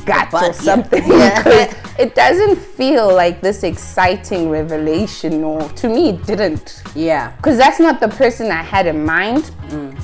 guts 0.05 0.31
butt, 0.31 0.51
or 0.51 0.53
something. 0.53 1.03
Yeah. 1.09 1.73
it 1.99 2.15
doesn't 2.15 2.57
feel 2.59 3.15
like 3.15 3.41
this 3.41 3.63
exciting 3.63 4.51
revelation, 4.51 5.43
or 5.43 5.67
to 5.71 5.89
me, 5.89 6.11
it 6.11 6.27
didn't 6.27 6.83
Yeah, 6.95 7.35
because 7.39 7.57
that's 7.57 7.81
not 7.81 7.99
the 7.99 8.09
person 8.09 8.51
I 8.51 8.63
had 8.63 8.87
in 8.87 9.07
mind. 9.07 9.45
Mm. 9.71 9.99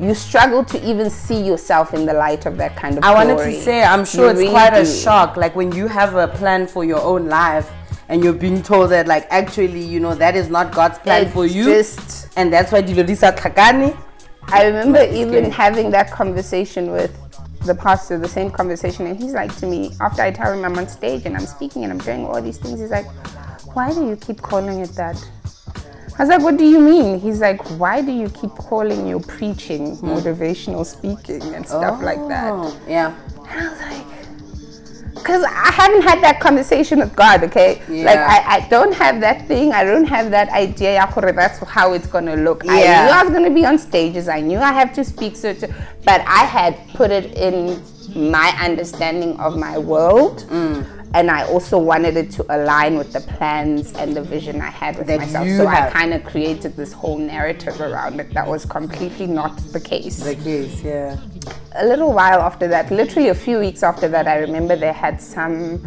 You 0.00 0.14
struggle 0.14 0.64
to 0.64 0.82
even 0.82 1.10
see 1.10 1.42
yourself 1.42 1.92
in 1.92 2.06
the 2.06 2.14
light 2.14 2.46
of 2.46 2.56
that 2.56 2.74
kind 2.74 2.96
of. 2.96 3.04
I 3.04 3.12
wanted 3.12 3.36
to 3.36 3.52
say, 3.60 3.82
I'm 3.82 4.06
sure 4.06 4.24
You 4.24 4.30
it's 4.30 4.38
really 4.38 4.50
quite 4.50 4.72
a 4.72 4.86
shock. 4.86 5.36
Like 5.36 5.54
when 5.54 5.72
you 5.72 5.88
have 5.88 6.14
a 6.14 6.26
plan 6.26 6.66
for 6.66 6.86
your 6.86 7.02
own 7.02 7.28
life 7.28 7.70
and 8.08 8.24
you're 8.24 8.32
being 8.46 8.62
told 8.62 8.90
that, 8.92 9.06
like, 9.06 9.26
actually, 9.28 9.82
you 9.82 10.00
know, 10.00 10.14
that 10.14 10.34
is 10.36 10.48
not 10.48 10.74
God's 10.74 10.98
plan 11.00 11.24
It's 11.24 11.34
for 11.34 11.44
you. 11.44 11.64
just- 11.64 12.28
and 12.38 12.50
that's 12.50 12.72
why 12.72 12.82
Dilorisa 12.82 13.36
Kakani. 13.36 13.94
I 14.48 14.66
remember 14.66 15.06
be 15.06 15.20
even 15.20 15.50
having 15.50 15.90
that 15.90 16.10
conversation 16.10 16.90
with 16.90 17.16
the 17.64 17.74
pastor, 17.74 18.18
the 18.18 18.28
same 18.28 18.50
conversation, 18.50 19.06
and 19.06 19.20
he's 19.20 19.32
like 19.32 19.54
to 19.58 19.66
me 19.66 19.92
after 20.00 20.22
I 20.22 20.30
tell 20.30 20.52
him 20.52 20.64
I'm 20.64 20.76
on 20.76 20.88
stage 20.88 21.26
and 21.26 21.36
I'm 21.36 21.46
speaking 21.46 21.84
and 21.84 21.92
I'm 21.92 21.98
doing 21.98 22.26
all 22.26 22.42
these 22.42 22.58
things. 22.58 22.80
He's 22.80 22.90
like, 22.90 23.06
"Why 23.74 23.92
do 23.92 24.06
you 24.06 24.16
keep 24.16 24.42
calling 24.42 24.80
it 24.80 24.90
that?" 24.90 25.16
I 26.18 26.22
was 26.24 26.28
like, 26.28 26.42
"What 26.42 26.56
do 26.56 26.64
you 26.64 26.80
mean?" 26.80 27.20
He's 27.20 27.40
like, 27.40 27.62
"Why 27.78 28.02
do 28.02 28.12
you 28.12 28.28
keep 28.28 28.50
calling 28.50 29.06
your 29.06 29.20
preaching 29.20 29.96
motivational 29.98 30.84
speaking 30.84 31.42
and 31.54 31.66
stuff 31.66 32.02
like 32.02 32.26
that?" 32.28 32.52
Oh, 32.52 32.76
yeah. 32.88 33.14
And 33.48 33.60
I 33.60 33.70
was 33.70 33.80
like, 33.80 34.11
because 35.14 35.42
I 35.44 35.70
haven't 35.72 36.02
had 36.02 36.22
that 36.22 36.40
conversation 36.40 36.98
with 37.00 37.14
God, 37.14 37.44
okay? 37.44 37.82
Like, 38.04 38.18
I, 38.18 38.56
I 38.56 38.68
don't 38.68 38.94
have 38.94 39.20
that 39.20 39.46
thing. 39.46 39.72
I 39.72 39.84
don't 39.84 40.04
have 40.06 40.30
that 40.30 40.48
idea. 40.50 40.94
That's 41.32 41.58
how 41.68 41.92
it's 41.92 42.06
going 42.06 42.26
to 42.26 42.34
look. 42.36 42.64
I 42.68 42.80
knew 43.06 43.12
I 43.12 43.22
was 43.22 43.30
going 43.30 43.44
to 43.44 43.50
be 43.54 43.64
on 43.64 43.78
stages. 43.78 44.28
I 44.28 44.40
knew 44.40 44.58
I 44.58 44.72
have 44.72 44.92
to 44.94 45.04
speak 45.04 45.36
certain, 45.36 45.74
but 46.04 46.22
I 46.22 46.44
had 46.44 46.76
put 46.94 47.10
it 47.10 47.34
in 47.36 47.82
my 48.14 48.54
understanding 48.60 49.38
of 49.38 49.56
my 49.56 49.78
world. 49.78 50.46
Mm. 50.48 51.01
And 51.14 51.30
I 51.30 51.46
also 51.46 51.78
wanted 51.78 52.16
it 52.16 52.30
to 52.32 52.46
align 52.48 52.96
with 52.96 53.12
the 53.12 53.20
plans 53.20 53.92
and 53.94 54.16
the 54.16 54.22
vision 54.22 54.60
I 54.60 54.70
had 54.70 54.96
with 54.96 55.06
That 55.08 55.20
myself. 55.20 55.46
So 55.48 55.66
I 55.66 55.90
kind 55.90 56.14
of 56.14 56.24
created 56.24 56.76
this 56.76 56.92
whole 56.92 57.18
narrative 57.18 57.80
around 57.80 58.20
it 58.20 58.32
that 58.34 58.46
was 58.46 58.64
completely 58.64 59.26
not 59.26 59.56
the 59.72 59.80
case 59.80 60.18
The 60.18 60.36
case, 60.36 60.82
yeah. 60.82 61.18
a 61.74 61.86
little 61.86 62.12
while 62.12 62.40
after 62.40 62.66
that, 62.68 62.90
literally 62.90 63.28
a 63.28 63.34
few 63.34 63.58
weeks 63.58 63.82
after 63.82 64.08
that, 64.08 64.26
I 64.26 64.38
remember 64.38 64.76
they 64.76 64.92
had 64.92 65.20
some 65.20 65.86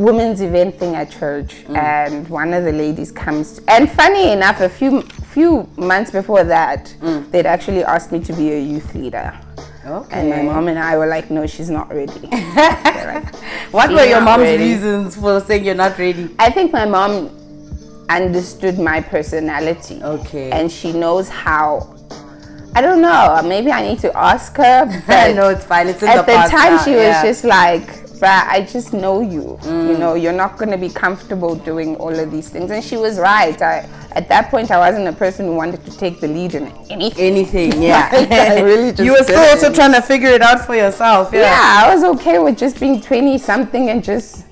women's 0.00 0.40
event 0.40 0.78
thing 0.78 0.94
at 0.96 1.10
church, 1.10 1.64
mm. 1.66 1.76
and 1.76 2.26
one 2.28 2.54
of 2.54 2.64
the 2.64 2.72
ladies 2.72 3.12
comes. 3.12 3.60
and 3.68 3.90
funny 3.90 4.32
enough, 4.32 4.60
a 4.60 4.68
few 4.68 5.02
few 5.02 5.68
months 5.76 6.10
before 6.10 6.42
that, 6.42 6.92
mm. 7.00 7.30
they'd 7.30 7.46
actually 7.46 7.84
asked 7.84 8.10
me 8.10 8.18
to 8.18 8.32
be 8.32 8.52
a 8.52 8.58
youth 8.58 8.94
leader. 8.94 9.38
Okay. 9.84 10.20
And 10.20 10.28
my 10.30 10.42
mom 10.42 10.68
and 10.68 10.78
I 10.78 10.96
were 10.98 11.06
like, 11.06 11.30
no, 11.30 11.46
she's 11.46 11.70
not 11.70 11.88
ready. 11.88 12.20
like, 12.30 13.34
what 13.72 13.90
were 13.90 14.04
your 14.04 14.20
mom's 14.20 14.42
ready. 14.42 14.64
reasons 14.64 15.16
for 15.16 15.40
saying 15.40 15.64
you're 15.64 15.74
not 15.74 15.98
ready? 15.98 16.34
I 16.38 16.50
think 16.50 16.72
my 16.72 16.84
mom 16.84 17.30
understood 18.10 18.78
my 18.78 19.00
personality. 19.00 20.02
Okay. 20.02 20.50
And 20.50 20.70
she 20.70 20.92
knows 20.92 21.28
how. 21.28 21.96
I 22.74 22.82
don't 22.82 23.00
know. 23.00 23.40
Maybe 23.44 23.72
I 23.72 23.82
need 23.82 23.98
to 24.00 24.16
ask 24.16 24.56
her. 24.56 25.02
But 25.06 25.34
no, 25.34 25.48
it's 25.48 25.64
fine. 25.64 25.88
It's 25.88 26.02
in 26.02 26.08
at 26.08 26.26
the 26.26 26.32
the 26.32 26.48
time, 26.48 26.76
now, 26.76 26.84
she 26.84 26.92
was 26.92 27.00
yeah. 27.00 27.22
just 27.22 27.44
like, 27.44 28.09
"Bruh, 28.20 28.46
I 28.56 28.66
just 28.70 28.92
know 28.92 29.20
you. 29.20 29.58
Mm. 29.62 29.88
You 29.88 29.98
know, 29.98 30.14
you're 30.14 30.38
not 30.44 30.56
going 30.58 30.70
to 30.70 30.76
be 30.78 30.88
comfortable 30.90 31.54
doing 31.54 31.96
all 31.96 32.14
of 32.24 32.30
these 32.30 32.48
things." 32.50 32.70
And 32.70 32.82
she 32.84 32.96
was 32.96 33.18
right. 33.18 33.60
I, 33.60 33.88
at 34.12 34.28
that 34.28 34.50
point, 34.50 34.70
I 34.70 34.78
wasn't 34.78 35.08
a 35.08 35.12
person 35.24 35.46
who 35.46 35.54
wanted 35.54 35.84
to 35.86 35.92
take 35.96 36.20
the 36.20 36.28
lead 36.28 36.54
in 36.54 36.66
anything. 36.90 37.26
anything. 37.32 37.82
Yeah, 37.90 38.08
I 38.12 38.60
really 38.60 38.90
just 38.96 39.02
you 39.04 39.12
were 39.12 39.22
still 39.24 39.40
also 39.40 39.66
didn't. 39.68 39.76
trying 39.76 39.92
to 39.94 40.02
figure 40.02 40.28
it 40.38 40.42
out 40.42 40.60
for 40.66 40.74
yourself. 40.76 41.30
Yeah. 41.32 41.40
Yeah, 41.42 41.82
I 41.86 41.94
was 41.94 42.04
okay 42.16 42.38
with 42.38 42.56
just 42.58 42.78
being 42.80 43.00
20 43.00 43.38
something 43.38 43.88
and 43.90 44.02
just 44.04 44.44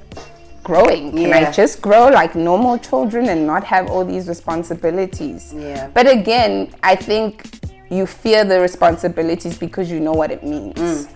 growing. 0.65 1.11
Can 1.13 1.29
Yeah. 1.29 1.49
I 1.49 1.51
just 1.53 1.81
grow 1.83 2.09
like 2.09 2.35
normal 2.35 2.79
children 2.79 3.29
and 3.29 3.47
not 3.47 3.65
have 3.65 3.89
all 3.91 4.05
these 4.05 4.29
responsibilities? 4.29 5.53
Yeah. 5.57 5.89
But 5.95 6.07
again, 6.11 6.73
I 6.83 6.95
think 6.95 7.49
you 7.91 8.07
fear 8.07 8.45
the 8.45 8.61
responsibilities 8.61 9.57
because 9.59 9.91
you 9.91 9.99
know 10.01 10.13
what 10.13 10.31
it 10.31 10.43
means. 10.45 10.75
Mm. 10.79 11.09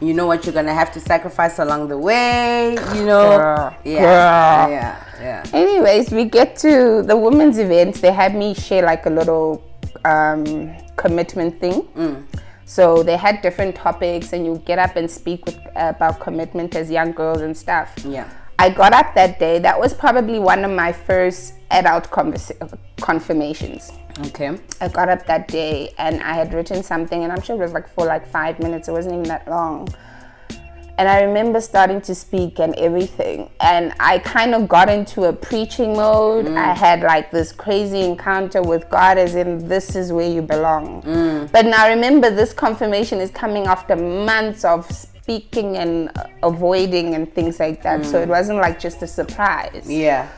You 0.00 0.14
know 0.14 0.26
what 0.26 0.46
you're 0.46 0.54
gonna 0.54 0.74
have 0.74 0.90
to 0.92 1.00
sacrifice 1.00 1.58
along 1.58 1.88
the 1.88 1.98
way. 1.98 2.70
You 2.94 3.04
know. 3.04 3.36
Girl. 3.36 3.76
Yeah. 3.84 4.00
Girl. 4.00 4.70
Yeah. 4.70 5.04
Yeah. 5.20 5.44
Anyways, 5.52 6.10
we 6.10 6.24
get 6.24 6.56
to 6.56 7.02
the 7.02 7.16
women's 7.16 7.58
event. 7.58 7.96
They 7.96 8.12
had 8.12 8.34
me 8.34 8.54
share 8.54 8.82
like 8.82 9.04
a 9.04 9.10
little 9.10 9.62
um, 10.04 10.74
commitment 10.96 11.60
thing. 11.60 11.82
Mm. 11.94 12.24
So 12.64 13.02
they 13.02 13.16
had 13.16 13.42
different 13.42 13.74
topics, 13.74 14.32
and 14.32 14.46
you 14.46 14.62
get 14.64 14.78
up 14.78 14.96
and 14.96 15.10
speak 15.10 15.44
with, 15.44 15.58
about 15.76 16.20
commitment 16.20 16.74
as 16.74 16.90
young 16.90 17.12
girls 17.12 17.42
and 17.42 17.54
stuff. 17.54 17.92
Yeah. 18.04 18.30
I 18.58 18.70
got 18.70 18.92
up 18.92 19.14
that 19.14 19.38
day. 19.38 19.58
That 19.58 19.78
was 19.78 19.92
probably 19.92 20.38
one 20.38 20.64
of 20.64 20.70
my 20.70 20.92
first 20.92 21.54
adult 21.70 22.10
conversa- 22.10 22.78
confirmations. 23.00 23.92
Okay. 24.26 24.58
I 24.80 24.88
got 24.88 25.08
up 25.08 25.26
that 25.26 25.48
day 25.48 25.92
and 25.98 26.22
I 26.22 26.34
had 26.34 26.52
written 26.52 26.82
something, 26.82 27.24
and 27.24 27.32
I'm 27.32 27.40
sure 27.40 27.56
it 27.56 27.60
was 27.60 27.72
like 27.72 27.88
for 27.88 28.06
like 28.06 28.26
five 28.26 28.58
minutes. 28.58 28.88
It 28.88 28.92
wasn't 28.92 29.14
even 29.14 29.28
that 29.28 29.48
long. 29.48 29.88
And 30.98 31.08
I 31.08 31.22
remember 31.22 31.62
starting 31.62 32.02
to 32.02 32.14
speak 32.14 32.58
and 32.58 32.74
everything. 32.74 33.48
And 33.60 33.94
I 33.98 34.18
kind 34.18 34.54
of 34.54 34.68
got 34.68 34.90
into 34.90 35.24
a 35.24 35.32
preaching 35.32 35.94
mode. 35.94 36.44
Mm. 36.44 36.58
I 36.58 36.74
had 36.74 37.00
like 37.00 37.30
this 37.30 37.52
crazy 37.52 38.02
encounter 38.02 38.60
with 38.60 38.86
God, 38.90 39.16
as 39.16 39.34
in, 39.34 39.66
this 39.66 39.96
is 39.96 40.12
where 40.12 40.28
you 40.28 40.42
belong. 40.42 41.00
Mm. 41.02 41.50
But 41.52 41.64
now 41.64 41.88
remember, 41.88 42.28
this 42.30 42.52
confirmation 42.52 43.18
is 43.18 43.30
coming 43.30 43.64
after 43.66 43.96
months 43.96 44.62
of 44.62 44.90
speaking 44.90 45.78
and 45.78 46.10
avoiding 46.42 47.14
and 47.14 47.32
things 47.32 47.58
like 47.58 47.82
that. 47.82 48.04
So 48.04 48.18
mm. 48.18 48.24
it 48.24 48.28
wasn't 48.28 48.58
like 48.58 48.78
just 48.78 49.00
a 49.00 49.06
surprise. 49.06 49.90
Yeah. 49.90 50.28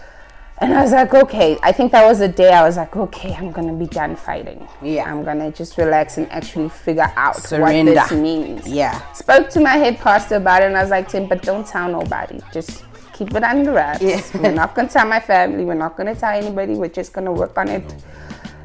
And 0.63 0.73
I 0.75 0.83
was 0.83 0.93
like, 0.93 1.13
okay, 1.13 1.59
I 1.61 1.73
think 1.73 1.91
that 1.91 2.07
was 2.07 2.21
the 2.21 2.29
day 2.29 2.51
I 2.51 2.63
was 2.63 2.77
like, 2.77 2.95
okay, 2.95 3.35
I'm 3.35 3.51
gonna 3.51 3.73
be 3.73 3.87
done 3.87 4.15
fighting. 4.15 4.69
Yeah. 4.81 5.11
I'm 5.11 5.25
gonna 5.25 5.51
just 5.51 5.77
relax 5.77 6.19
and 6.19 6.31
actually 6.31 6.69
figure 6.69 7.13
out 7.17 7.35
Surrender. 7.37 7.95
what 7.95 8.09
this 8.09 8.17
means. 8.17 8.69
Yeah. 8.69 9.13
Spoke 9.13 9.51
to 9.51 9.61
my 9.61 9.73
head 9.73 9.99
pastor 9.99 10.37
about 10.37 10.63
it 10.63 10.67
and 10.67 10.77
I 10.77 10.83
was 10.83 10.91
like, 10.91 11.09
Tim, 11.09 11.27
but 11.27 11.43
don't 11.43 11.67
tell 11.67 11.91
nobody. 11.91 12.41
Just 12.53 12.85
keep 13.13 13.35
it 13.35 13.43
under 13.43 13.73
wraps. 13.73 14.03
Yeah. 14.03 14.23
We're 14.41 14.53
not 14.53 14.77
gonna 14.77 14.89
tell 14.89 15.05
my 15.05 15.19
family, 15.19 15.65
we're 15.65 15.75
not 15.75 15.97
gonna 15.97 16.15
tell 16.15 16.33
anybody, 16.33 16.75
we're 16.75 16.89
just 16.89 17.13
gonna 17.13 17.33
work 17.33 17.59
on 17.59 17.69
it 17.69 17.95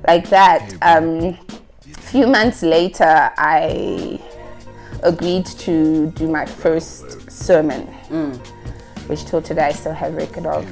like 0.08 0.30
that. 0.30 0.72
Um 0.84 1.36
few 1.82 2.28
months 2.28 2.62
later 2.62 3.32
I 3.38 4.22
agreed 5.02 5.48
to 5.48 6.12
do 6.12 6.28
my 6.30 6.46
first 6.46 7.32
sermon 7.32 7.88
which 9.08 9.26
till 9.26 9.42
today 9.42 9.68
I 9.68 9.72
still 9.72 9.94
have 9.94 10.14
record 10.16 10.46
of. 10.46 10.66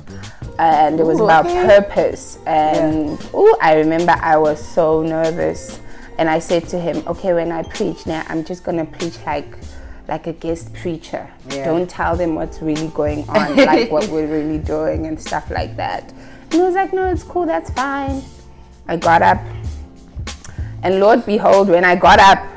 And 0.58 1.00
it 1.00 1.06
was 1.06 1.20
Ooh, 1.20 1.26
about 1.26 1.46
okay. 1.46 1.66
purpose. 1.66 2.40
And 2.46 3.22
ooh, 3.34 3.56
I 3.62 3.76
remember 3.76 4.14
I 4.14 4.38
was 4.38 4.66
so 4.66 5.04
nervous. 5.04 5.80
And 6.18 6.30
I 6.30 6.40
said 6.40 6.68
to 6.70 6.80
him, 6.80 7.04
okay, 7.08 7.34
when 7.34 7.52
I 7.52 7.64
preach 7.64 8.06
now, 8.06 8.24
I'm 8.30 8.46
just 8.46 8.64
gonna 8.64 8.86
preach 8.86 9.18
like 9.26 9.58
like 10.08 10.28
a 10.28 10.34
guest 10.34 10.74
preacher. 10.74 11.30
Yeah. 11.50 11.66
Don't 11.66 11.90
tell 11.90 12.16
them 12.16 12.36
what's 12.36 12.62
really 12.62 12.88
going 12.90 13.28
on, 13.30 13.56
like 13.56 13.92
what 13.96 14.08
we're 14.10 14.28
really 14.28 14.60
doing 14.60 15.08
and 15.08 15.20
stuff 15.20 15.50
like 15.50 15.76
that. 15.78 16.12
And 16.44 16.54
he 16.54 16.60
was 16.60 16.76
like, 16.76 16.94
no, 16.94 17.08
it's 17.12 17.24
cool, 17.24 17.46
that's 17.46 17.70
fine. 17.72 18.22
I 18.88 18.98
got 18.98 19.22
up. 19.22 19.42
And 20.84 21.00
Lord 21.00 21.26
behold, 21.26 21.70
when 21.70 21.84
I 21.84 21.96
got 21.96 22.20
up, 22.20 22.55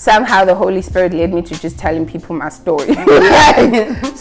somehow 0.00 0.46
the 0.46 0.54
Holy 0.54 0.80
Spirit 0.80 1.12
led 1.12 1.30
me 1.34 1.42
to 1.42 1.60
just 1.60 1.78
telling 1.78 2.06
people 2.06 2.34
my 2.34 2.48
story. 2.48 2.86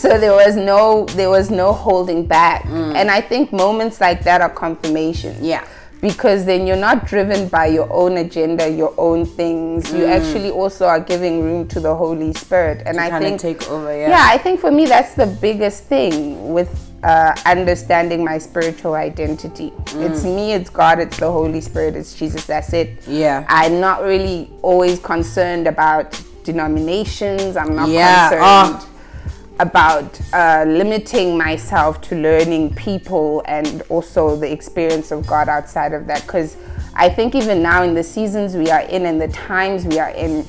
so 0.04 0.20
there 0.20 0.34
was 0.34 0.58
no 0.58 1.06
there 1.16 1.30
was 1.30 1.50
no 1.50 1.72
holding 1.72 2.26
back. 2.26 2.66
And 2.66 3.10
I 3.10 3.22
think 3.22 3.54
moments 3.54 4.02
like 4.02 4.24
that 4.26 4.42
are 4.42 4.50
confirmation. 4.50 5.36
Mm. 5.36 5.48
Yeah. 5.54 5.68
Because 6.02 6.46
then 6.46 6.68
you're 6.68 6.84
not 6.90 7.06
driven 7.06 7.48
by 7.48 7.68
your 7.68 7.92
own 7.92 8.18
agenda, 8.18 8.70
your 8.70 8.94
own 8.98 9.26
things. 9.26 9.92
You 9.94 10.06
actually 10.06 10.50
also 10.50 10.86
are 10.86 11.00
giving 11.00 11.44
room 11.44 11.68
to 11.70 11.80
the 11.80 11.94
Holy 11.94 12.34
Spirit. 12.34 12.84
And 12.86 13.00
I 13.00 13.18
think 13.20 13.40
take 13.40 13.70
over. 13.70 13.96
Yeah. 13.96 14.10
yeah, 14.10 14.26
I 14.26 14.38
think 14.38 14.60
for 14.60 14.72
me 14.72 14.86
that's 14.86 15.14
the 15.14 15.28
biggest 15.28 15.86
thing 15.86 16.54
with 16.54 16.89
uh, 17.04 17.36
understanding 17.46 18.24
my 18.24 18.38
spiritual 18.38 18.96
identity. 18.96 19.72
It's 19.96 20.24
me, 20.24 20.54
it's 20.54 20.70
God, 20.70 21.00
it's 21.00 21.18
the 21.18 21.32
Holy 21.32 21.62
Spirit, 21.62 21.96
it's 21.96 22.14
Jesus. 22.14 22.46
That's 22.46 22.74
it. 22.74 23.08
Yeah. 23.08 23.46
I'm 23.48 23.80
not 23.80 24.04
really 24.04 24.50
always 24.62 25.00
concerned 25.00 25.68
about 25.68 26.20
denominations. 26.44 27.56
I'm 27.56 27.76
not 27.76 27.90
Yeah, 27.90 28.30
concerned 28.30 28.82
oh. 28.82 29.56
about 29.60 30.20
uh, 30.34 30.66
limiting 30.68 31.38
myself 31.38 32.02
to 32.02 32.16
learning 32.16 32.76
people 32.76 33.44
and 33.46 33.82
also 33.90 34.36
the 34.36 34.52
experience 34.52 35.12
of 35.12 35.26
God 35.26 35.48
outside 35.48 35.94
of 35.94 36.06
that. 36.08 36.22
Because 36.24 36.58
I 36.96 37.08
think 37.08 37.36
even 37.36 37.62
now 37.62 37.84
in 37.84 37.94
the 37.94 38.04
seasons 38.04 38.56
we 38.56 38.70
are 38.70 38.82
in 38.82 39.06
and 39.06 39.22
the 39.22 39.30
times 39.30 39.86
we 39.86 40.00
are 40.00 40.10
in, 40.10 40.46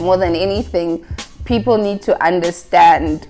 more 0.00 0.16
than 0.16 0.34
anything, 0.34 1.04
people 1.44 1.76
need 1.76 2.02
to 2.02 2.22
understand 2.24 3.28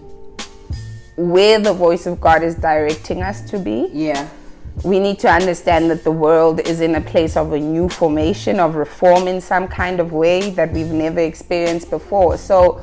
where 1.17 1.59
the 1.59 1.73
voice 1.73 2.07
of 2.07 2.21
God 2.21 2.43
is 2.43 2.55
directing 2.55 3.23
us 3.23 3.41
to 3.51 3.59
be 3.59 3.89
Yeah. 3.93 4.29
we 4.85 4.99
need 4.99 5.19
to 5.21 5.31
understand 5.31 5.91
that 5.91 6.05
the 6.05 6.11
world 6.11 6.61
is 6.61 6.81
in 6.81 6.95
a 6.95 7.01
place 7.01 7.37
of 7.37 7.53
a 7.53 7.59
new 7.59 7.89
formation 7.89 8.61
of 8.61 8.77
reform 8.77 9.27
in 9.27 9.41
some 9.41 9.67
kind 9.67 10.01
of 10.01 10.13
way 10.13 10.51
that 10.51 10.73
we've 10.73 10.93
never 10.93 11.21
experienced 11.21 11.89
before. 11.91 12.37
So 12.37 12.83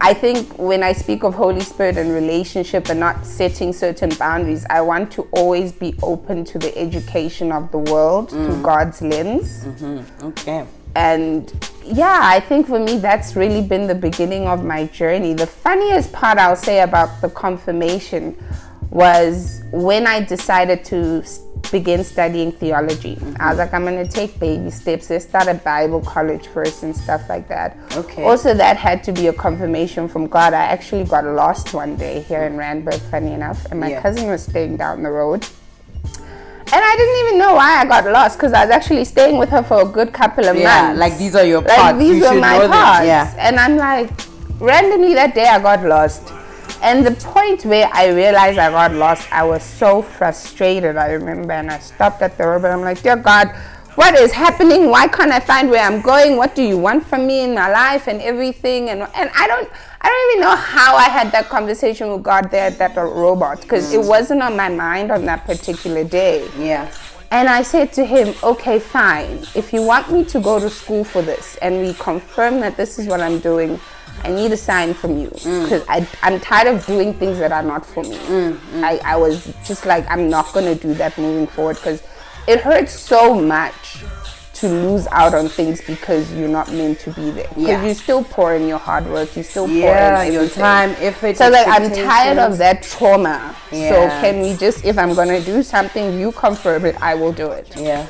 I 0.00 0.12
think 0.12 0.58
when 0.58 0.82
I 0.82 0.92
speak 0.92 1.24
of 1.24 1.34
Holy 1.34 1.60
Spirit 1.60 1.96
and 1.96 2.12
relationship 2.12 2.90
and 2.90 3.00
not 3.00 3.24
setting 3.24 3.72
certain 3.72 4.10
boundaries, 4.10 4.66
I 4.68 4.82
want 4.82 5.10
to 5.12 5.22
always 5.32 5.72
be 5.72 5.94
open 6.02 6.44
to 6.44 6.58
the 6.58 6.76
education 6.76 7.50
of 7.50 7.72
the 7.72 7.78
world 7.78 8.30
through 8.30 8.56
mm. 8.56 8.62
God's 8.62 9.00
lens. 9.00 9.64
Mm-hmm. 9.64 10.26
Okay. 10.26 10.66
And 10.96 11.52
yeah, 11.84 12.20
I 12.22 12.40
think 12.40 12.66
for 12.68 12.78
me, 12.78 12.98
that's 12.98 13.36
really 13.36 13.62
been 13.62 13.86
the 13.86 13.94
beginning 13.94 14.46
of 14.46 14.64
my 14.64 14.86
journey. 14.86 15.34
The 15.34 15.46
funniest 15.46 16.12
part 16.12 16.38
I'll 16.38 16.56
say 16.56 16.80
about 16.80 17.20
the 17.20 17.28
confirmation 17.30 18.36
was 18.90 19.62
when 19.72 20.06
I 20.06 20.20
decided 20.20 20.84
to 20.86 21.24
begin 21.72 22.04
studying 22.04 22.52
theology. 22.52 23.18
I 23.40 23.48
was 23.48 23.58
like, 23.58 23.74
I'm 23.74 23.82
going 23.84 24.06
to 24.06 24.10
take 24.10 24.38
baby 24.38 24.70
steps. 24.70 25.10
Let's 25.10 25.24
start 25.24 25.48
a 25.48 25.54
Bible 25.54 26.00
college 26.00 26.46
first 26.46 26.84
and 26.84 26.94
stuff 26.96 27.28
like 27.28 27.48
that. 27.48 27.76
Okay. 27.96 28.22
Also, 28.22 28.54
that 28.54 28.76
had 28.76 29.02
to 29.04 29.12
be 29.12 29.26
a 29.26 29.32
confirmation 29.32 30.06
from 30.06 30.28
God. 30.28 30.52
I 30.54 30.62
actually 30.64 31.04
got 31.04 31.24
lost 31.24 31.74
one 31.74 31.96
day 31.96 32.20
here 32.20 32.44
in 32.44 32.56
Randburg, 32.56 33.00
funny 33.10 33.32
enough, 33.32 33.64
and 33.72 33.80
my 33.80 33.90
Yeah. 33.90 34.02
cousin 34.02 34.28
was 34.28 34.44
staying 34.44 34.76
down 34.76 35.02
the 35.02 35.10
road. 35.10 35.44
And 36.74 36.82
I 36.82 36.96
didn't 36.96 37.26
even 37.28 37.38
know 37.38 37.54
why 37.54 37.80
I 37.80 37.84
got 37.84 38.04
lost 38.10 38.36
because 38.36 38.52
I 38.52 38.64
was 38.64 38.74
actually 38.74 39.04
staying 39.04 39.36
with 39.38 39.48
her 39.50 39.62
for 39.62 39.82
a 39.82 39.84
good 39.84 40.12
couple 40.12 40.44
of 40.48 40.56
Yeah. 40.56 40.86
months. 40.86 40.98
Like 40.98 41.16
these 41.18 41.36
are 41.36 41.44
your 41.44 41.62
parts. 41.62 41.78
Like 41.80 41.98
these 41.98 42.16
you 42.16 42.24
were 42.24 42.40
my 42.40 42.66
parts. 42.66 43.06
Yeah. 43.06 43.32
And 43.38 43.60
I'm 43.60 43.76
like, 43.76 44.10
randomly 44.58 45.14
that 45.14 45.36
day 45.36 45.46
I 45.46 45.60
got 45.60 45.84
lost. 45.84 46.32
And 46.82 47.06
the 47.06 47.12
point 47.12 47.64
where 47.64 47.88
I 47.92 48.08
realized 48.08 48.58
I 48.58 48.70
got 48.70 48.92
lost, 48.92 49.28
I 49.32 49.44
was 49.44 49.62
so 49.62 50.02
frustrated, 50.02 50.96
I 50.96 51.12
remember. 51.12 51.52
And 51.52 51.70
I 51.70 51.78
stopped 51.78 52.20
at 52.22 52.36
the 52.36 52.44
road 52.46 52.64
and 52.64 52.72
I'm 52.74 52.80
like, 52.82 53.00
Dear 53.02 53.16
God, 53.16 53.54
what 53.96 54.18
is 54.18 54.32
happening? 54.32 54.90
Why 54.90 55.06
can't 55.06 55.30
I 55.30 55.40
find 55.40 55.70
where 55.70 55.82
I'm 55.82 56.00
going? 56.00 56.36
What 56.36 56.54
do 56.54 56.62
you 56.62 56.78
want 56.78 57.06
from 57.06 57.26
me 57.26 57.42
in 57.42 57.54
my 57.54 57.70
life 57.70 58.08
and 58.08 58.20
everything? 58.20 58.90
And 58.90 59.02
and 59.14 59.30
I 59.34 59.46
don't 59.46 59.68
I 60.00 60.08
don't 60.08 60.32
even 60.32 60.42
know 60.42 60.56
how 60.56 60.96
I 60.96 61.04
had 61.04 61.32
that 61.32 61.48
conversation 61.48 62.10
with 62.10 62.22
God 62.22 62.50
there 62.50 62.66
at 62.66 62.78
that 62.78 62.96
robot 62.96 63.62
because 63.62 63.92
it 63.92 64.00
mm. 64.00 64.08
wasn't 64.08 64.42
on 64.42 64.56
my 64.56 64.68
mind 64.68 65.10
on 65.10 65.24
that 65.26 65.44
particular 65.46 66.04
day. 66.04 66.48
Yeah. 66.58 66.90
And 67.30 67.48
I 67.48 67.62
said 67.62 67.92
to 67.94 68.04
him, 68.04 68.34
okay, 68.42 68.78
fine. 68.78 69.38
If 69.54 69.72
you 69.72 69.82
want 69.82 70.12
me 70.12 70.24
to 70.26 70.40
go 70.40 70.60
to 70.60 70.70
school 70.70 71.02
for 71.02 71.22
this 71.22 71.56
and 71.56 71.80
we 71.80 71.94
confirm 71.94 72.60
that 72.60 72.76
this 72.76 72.98
is 72.98 73.08
what 73.08 73.20
I'm 73.20 73.40
doing, 73.40 73.80
I 74.22 74.30
need 74.30 74.52
a 74.52 74.56
sign 74.56 74.94
from 74.94 75.18
you. 75.18 75.28
Mm. 75.28 75.64
Because 75.64 75.84
I'm 76.22 76.38
tired 76.40 76.68
of 76.68 76.86
doing 76.86 77.12
things 77.14 77.38
that 77.38 77.50
are 77.50 77.62
not 77.62 77.84
for 77.84 78.02
me. 78.02 78.16
Mm, 78.16 78.84
I, 78.84 78.98
I 78.98 79.16
was 79.16 79.52
just 79.66 79.84
like, 79.84 80.08
I'm 80.08 80.28
not 80.28 80.52
going 80.52 80.66
to 80.66 80.80
do 80.80 80.94
that 80.94 81.18
moving 81.18 81.46
forward 81.46 81.76
because 81.76 82.02
it 82.46 82.60
hurts 82.60 82.92
so 82.92 83.34
much 83.34 84.04
to 84.54 84.68
lose 84.68 85.06
out 85.10 85.34
on 85.34 85.48
things 85.48 85.80
because 85.86 86.32
you're 86.32 86.48
not 86.48 86.70
meant 86.72 87.00
to 87.00 87.10
be 87.10 87.30
there. 87.30 87.48
Because 87.48 87.66
Yeah. 87.66 87.84
you 87.84 87.94
still 87.94 88.22
pour 88.22 88.54
in 88.54 88.68
your 88.68 88.78
hard 88.78 89.06
work, 89.10 89.36
you 89.36 89.42
still 89.42 89.66
pour 89.66 89.74
Yeah, 89.76 90.22
in 90.22 90.32
your 90.32 90.48
time, 90.48 90.94
effort. 91.00 91.36
So 91.36 91.48
like 91.48 91.66
I'm 91.66 91.90
tired 91.90 92.38
of 92.38 92.58
that 92.58 92.82
trauma. 92.82 93.54
So 93.70 94.08
can 94.22 94.40
we 94.40 94.56
just 94.56 94.84
if 94.84 94.96
I'm 94.96 95.14
gonna 95.14 95.40
do 95.40 95.62
something, 95.62 96.18
you 96.18 96.30
confirm 96.32 96.86
it, 96.86 96.96
I 97.02 97.14
will 97.14 97.32
do 97.32 97.50
it. 97.50 97.68
Yeah. 97.76 98.06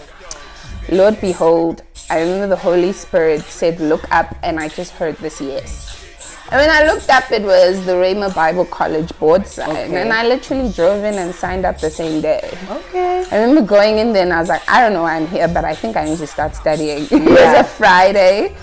Lord 0.91 1.19
behold, 1.21 1.83
I 2.11 2.21
remember 2.21 2.49
the 2.49 2.57
Holy 2.57 2.93
Spirit 2.93 3.43
said, 3.45 3.81
Look 3.81 4.05
up, 4.13 4.37
and 4.43 4.61
I 4.61 4.69
just 4.69 4.93
heard 4.93 5.17
this 5.17 5.41
yes. 5.41 6.04
And 6.51 6.61
when 6.61 6.71
I 6.71 6.85
looked 6.85 7.09
up, 7.09 7.31
it 7.33 7.43
was 7.43 7.85
the 7.87 7.93
Rhema 7.93 8.35
Bible 8.35 8.67
College 8.67 9.11
board 9.19 9.47
sign. 9.47 9.71
Okay. 9.71 10.03
And 10.03 10.13
I 10.13 10.27
literally 10.27 10.71
drove 10.71 11.03
in 11.03 11.15
and 11.15 11.35
signed 11.35 11.65
up 11.65 11.81
the 11.81 11.91
same 11.91 12.21
day. 12.21 12.57
Okay. 12.71 13.25
I 13.33 13.41
remember 13.43 13.63
going 13.63 13.99
in 13.99 14.13
there 14.13 14.23
and 14.23 14.33
I 14.33 14.41
was 14.41 14.49
like, 14.49 14.63
I 14.69 14.81
don't 14.81 14.93
know 14.93 15.03
why 15.03 15.17
I'm 15.17 15.27
here, 15.27 15.49
but 15.49 15.65
I 15.65 15.75
think 15.75 15.97
I 15.97 16.05
need 16.05 16.19
to 16.19 16.27
start 16.27 16.55
studying. 16.55 17.05
it 17.11 17.13
was 17.13 17.61
a 17.61 17.65
Friday. 17.65 18.55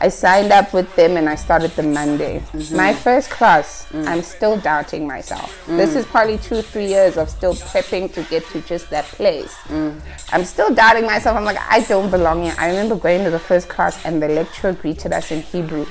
I 0.00 0.08
signed 0.10 0.52
up 0.52 0.72
with 0.72 0.94
them 0.94 1.16
and 1.16 1.28
I 1.28 1.34
started 1.34 1.72
the 1.72 1.82
Monday. 1.82 2.40
Mm-hmm. 2.52 2.76
My 2.76 2.92
first 2.92 3.30
class, 3.30 3.78
Mm. 3.92 4.06
I'm 4.06 4.22
still 4.22 4.58
doubting 4.58 5.06
myself. 5.06 5.64
This 5.66 5.96
is 5.96 6.04
probably 6.04 6.36
two, 6.36 6.60
three 6.60 6.86
years 6.86 7.16
of 7.16 7.30
still 7.30 7.54
prepping 7.54 8.12
to 8.12 8.22
get 8.24 8.44
to 8.50 8.60
just 8.60 8.90
that 8.90 9.06
place. 9.06 9.54
Mm. 9.68 9.98
I'm 10.30 10.44
still 10.44 10.74
doubting 10.74 11.06
myself. 11.06 11.38
I'm 11.38 11.44
like, 11.44 11.58
I 11.70 11.80
don't 11.80 12.10
belong 12.10 12.42
here. 12.42 12.54
I 12.58 12.68
remember 12.68 12.96
going 12.96 13.24
to 13.24 13.30
the 13.30 13.38
first 13.38 13.68
class 13.70 14.04
and 14.04 14.22
the 14.22 14.28
lecturer 14.28 14.74
greeted 14.74 15.12
us 15.14 15.30
in 15.30 15.40
Hebrew. 15.40 15.86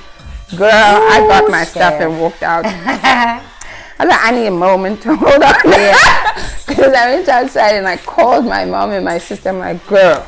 Girl, 0.56 0.70
I 0.72 1.24
got 1.28 1.50
my 1.50 1.64
stuff 1.64 1.94
and 2.00 2.20
walked 2.20 2.42
out. 2.42 2.64
I 4.00 4.04
was 4.04 4.08
like, 4.10 4.20
I 4.24 4.30
need 4.30 4.46
a 4.46 4.50
moment 4.50 5.02
to 5.02 5.14
hold 5.22 5.42
on. 5.42 5.54
Because 6.66 6.94
I 6.96 7.14
went 7.14 7.28
outside 7.28 7.74
and 7.76 7.86
I 7.86 7.96
called 7.96 8.44
my 8.46 8.64
mom 8.64 8.90
and 8.92 9.04
my 9.04 9.18
sister. 9.18 9.50
I'm 9.50 9.58
like, 9.58 9.84
girl, 9.86 10.26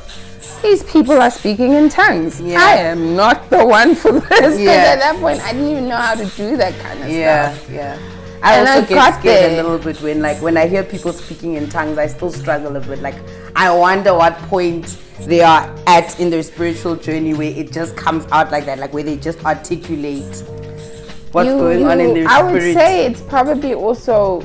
these 0.62 0.82
people 0.84 1.20
are 1.20 1.30
speaking 1.30 1.72
in 1.72 1.88
tongues. 1.88 2.40
Yeah. 2.40 2.58
I 2.60 2.76
am 2.76 3.16
not 3.16 3.48
the 3.48 3.64
one 3.64 3.94
for 3.94 4.12
this. 4.12 4.22
Because 4.28 4.58
Yeah. 4.60 4.72
at 4.94 4.98
that 4.98 5.16
point, 5.20 5.40
I 5.40 5.52
didn't 5.52 5.68
even 5.70 5.88
know 5.88 5.96
how 5.96 6.14
to 6.16 6.26
do 6.26 6.56
that 6.56 6.78
kind 6.80 7.02
of 7.02 7.08
Yeah, 7.08 7.54
stuff. 7.54 7.70
yeah. 7.70 7.98
I 8.42 8.56
And 8.58 8.68
also 8.68 8.82
I 8.82 8.86
get 9.10 9.20
scared 9.20 9.52
a 9.52 9.56
little 9.62 9.78
bit 9.78 10.00
when, 10.02 10.22
like, 10.22 10.40
when 10.40 10.56
I 10.56 10.66
hear 10.66 10.82
people 10.82 11.12
speaking 11.12 11.54
in 11.54 11.68
tongues, 11.68 11.98
I 11.98 12.06
still 12.06 12.32
struggle 12.32 12.74
a 12.76 12.80
bit. 12.80 13.00
Like, 13.00 13.16
I 13.54 13.70
wonder 13.74 14.14
what 14.14 14.36
point 14.48 14.96
they 15.20 15.42
are 15.42 15.68
at 15.86 16.18
in 16.18 16.30
their 16.30 16.42
spiritual 16.42 16.96
journey 16.96 17.34
where 17.34 17.50
it 17.50 17.70
just 17.72 17.96
comes 17.96 18.24
out 18.32 18.50
like 18.50 18.64
that, 18.64 18.78
like 18.78 18.92
where 18.94 19.02
they 19.02 19.16
just 19.18 19.44
articulate 19.44 20.24
what's 21.32 21.48
You- 21.48 21.58
going 21.58 21.86
on 21.86 22.00
in 22.00 22.08
you- 22.08 22.14
their 22.24 22.28
I 22.28 22.42
would 22.42 22.60
spirit. 22.62 22.74
say 22.74 23.06
it's 23.06 23.20
probably 23.20 23.74
also 23.74 24.42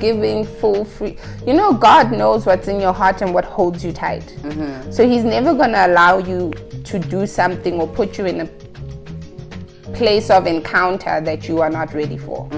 giving 0.00 0.46
full 0.46 0.86
free. 0.86 1.18
You 1.46 1.52
know, 1.52 1.74
God 1.74 2.10
knows 2.10 2.46
what's 2.46 2.68
in 2.68 2.80
your 2.80 2.94
heart 2.94 3.20
and 3.20 3.34
what 3.34 3.44
holds 3.44 3.84
you 3.84 3.92
tight. 3.92 4.24
Mm-hmm. 4.42 4.90
So 4.90 5.06
He's 5.06 5.24
never 5.24 5.52
gonna 5.52 5.86
allow 5.86 6.16
you 6.18 6.52
to 6.84 6.98
do 6.98 7.26
something 7.26 7.78
or 7.78 7.86
put 7.86 8.16
you 8.16 8.24
in 8.24 8.40
a 8.40 8.48
place 9.92 10.30
of 10.30 10.46
encounter 10.46 11.20
that 11.20 11.46
you 11.48 11.60
are 11.60 11.70
not 11.70 11.92
ready 11.94 12.16
for. 12.16 12.48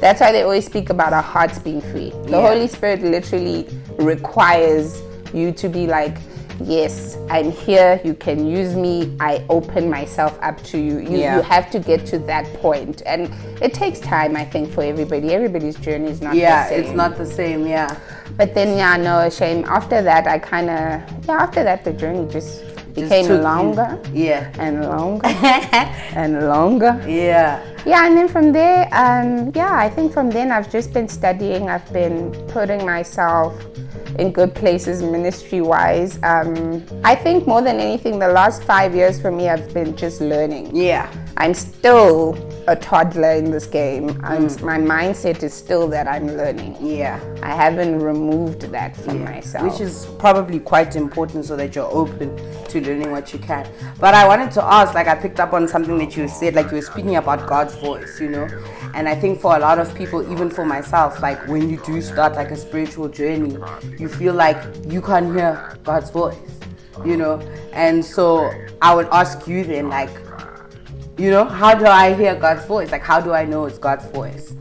That's 0.00 0.20
why 0.20 0.32
they 0.32 0.42
always 0.42 0.64
speak 0.66 0.90
about 0.90 1.12
our 1.12 1.22
hearts 1.22 1.58
being 1.58 1.80
free. 1.80 2.10
The 2.10 2.16
Mm-hmm. 2.16 2.34
Yeah. 2.34 2.40
Holy 2.48 2.68
Spirit 2.68 3.02
literally 3.02 3.68
requires 3.98 5.02
you 5.34 5.52
to 5.52 5.68
be 5.68 5.86
like, 5.86 6.16
Yes, 6.62 7.16
I'm 7.30 7.50
here. 7.50 7.98
You 8.04 8.12
can 8.12 8.46
use 8.46 8.74
me. 8.76 9.16
I 9.18 9.42
open 9.48 9.88
myself 9.88 10.38
up 10.42 10.62
to 10.64 10.78
you. 10.78 10.98
You, 10.98 11.16
Yeah. 11.16 11.36
you 11.36 11.42
have 11.42 11.70
to 11.70 11.78
get 11.78 12.04
to 12.12 12.18
that 12.18 12.44
point, 12.60 13.00
and 13.06 13.32
it 13.62 13.72
takes 13.72 13.98
time. 13.98 14.36
I 14.36 14.44
think 14.44 14.70
for 14.70 14.82
everybody, 14.82 15.32
everybody's 15.32 15.76
journey 15.76 16.10
is 16.10 16.20
not 16.20 16.34
yeah, 16.34 16.64
the 16.68 16.74
same. 16.74 16.84
it's 16.84 16.92
not 16.94 17.16
the 17.16 17.24
same. 17.24 17.66
Yeah. 17.66 17.96
But 18.36 18.54
then, 18.54 18.76
yeah, 18.76 18.98
no 18.98 19.30
shame. 19.30 19.64
After 19.68 20.02
that, 20.02 20.26
I 20.26 20.38
kind 20.38 20.68
of, 20.68 21.26
yeah, 21.26 21.42
after 21.42 21.64
that, 21.64 21.82
the 21.82 21.94
journey 21.94 22.30
just 22.30 22.62
became 22.94 23.26
you- 23.26 23.38
longer 23.38 23.98
Yeah. 24.12 24.50
and 24.58 24.84
longer 24.94 25.28
and 26.14 26.48
longer. 26.48 27.00
Yeah. 27.06 27.60
Yeah, 27.86 28.06
and 28.06 28.16
then 28.16 28.28
from 28.28 28.52
there, 28.52 28.88
um, 28.92 29.52
yeah, 29.54 29.72
I 29.74 29.88
think 29.88 30.12
from 30.12 30.28
then 30.30 30.52
I've 30.52 30.70
just 30.70 30.92
been 30.92 31.08
studying. 31.08 31.70
I've 31.70 31.90
been 31.92 32.30
putting 32.48 32.84
myself 32.84 33.54
in 34.18 34.32
good 34.32 34.54
places 34.54 35.02
ministry 35.02 35.62
wise. 35.62 36.18
Um, 36.22 36.84
I 37.04 37.14
think 37.14 37.46
more 37.46 37.62
than 37.62 37.80
anything, 37.80 38.18
the 38.18 38.28
last 38.28 38.62
five 38.64 38.94
years 38.94 39.18
for 39.20 39.30
me, 39.30 39.48
I've 39.48 39.72
been 39.72 39.96
just 39.96 40.20
learning. 40.20 40.76
Yeah. 40.76 41.08
I'm 41.36 41.54
still 41.54 42.36
a 42.68 42.76
toddler 42.76 43.32
in 43.32 43.50
this 43.50 43.66
game, 43.66 44.10
and 44.24 44.48
mm. 44.48 44.62
my 44.62 44.78
mindset 44.78 45.42
is 45.42 45.54
still 45.54 45.88
that 45.88 46.06
I'm 46.06 46.26
learning. 46.26 46.76
Yeah. 46.80 47.18
I 47.42 47.54
haven't 47.54 47.98
removed 48.00 48.62
that 48.62 48.96
from 48.96 49.24
myself. 49.24 49.72
Which 49.72 49.80
is 49.80 50.06
probably 50.18 50.60
quite 50.60 50.96
important 50.96 51.46
so 51.46 51.56
that 51.56 51.74
you're 51.74 51.90
open 51.90 52.36
to 52.66 52.80
learning 52.80 53.10
what 53.10 53.32
you 53.32 53.38
can. 53.38 53.66
But 53.98 54.14
I 54.14 54.26
wanted 54.26 54.52
to 54.52 54.64
ask, 54.64 54.94
like 54.94 55.08
I 55.08 55.14
picked 55.14 55.40
up 55.40 55.52
on 55.52 55.66
something 55.66 55.98
that 55.98 56.16
you 56.16 56.28
said, 56.28 56.54
like 56.54 56.66
you 56.66 56.76
were 56.76 56.82
speaking 56.82 57.16
about 57.16 57.48
God's 57.48 57.74
voice, 57.76 58.20
you 58.20 58.28
know? 58.28 58.48
And 58.94 59.08
I 59.08 59.14
think 59.14 59.40
for 59.40 59.56
a 59.56 59.58
lot 59.58 59.78
of 59.78 59.94
people, 59.94 60.30
even 60.30 60.50
for 60.50 60.64
myself, 60.64 61.20
like 61.22 61.46
when 61.48 61.70
you 61.70 61.78
do 61.84 62.00
start 62.02 62.34
like 62.34 62.50
a 62.50 62.56
spiritual 62.56 63.08
journey, 63.08 63.56
you 63.98 64.08
feel 64.08 64.34
like 64.34 64.58
you 64.86 65.00
can't 65.00 65.34
hear 65.34 65.76
God's 65.82 66.10
voice, 66.10 66.36
you 67.04 67.16
know? 67.16 67.40
And 67.72 68.04
so 68.04 68.52
I 68.82 68.94
would 68.94 69.08
ask 69.10 69.48
you 69.48 69.64
then, 69.64 69.88
like, 69.88 70.10
you 71.20 71.30
know, 71.30 71.44
how 71.44 71.74
do 71.74 71.84
I 71.86 72.14
hear 72.14 72.34
God's 72.34 72.64
voice? 72.64 72.90
Like, 72.90 73.02
how 73.02 73.20
do 73.20 73.32
I 73.34 73.44
know 73.44 73.66
it's 73.66 73.78
God's 73.78 74.06
voice? 74.06 74.54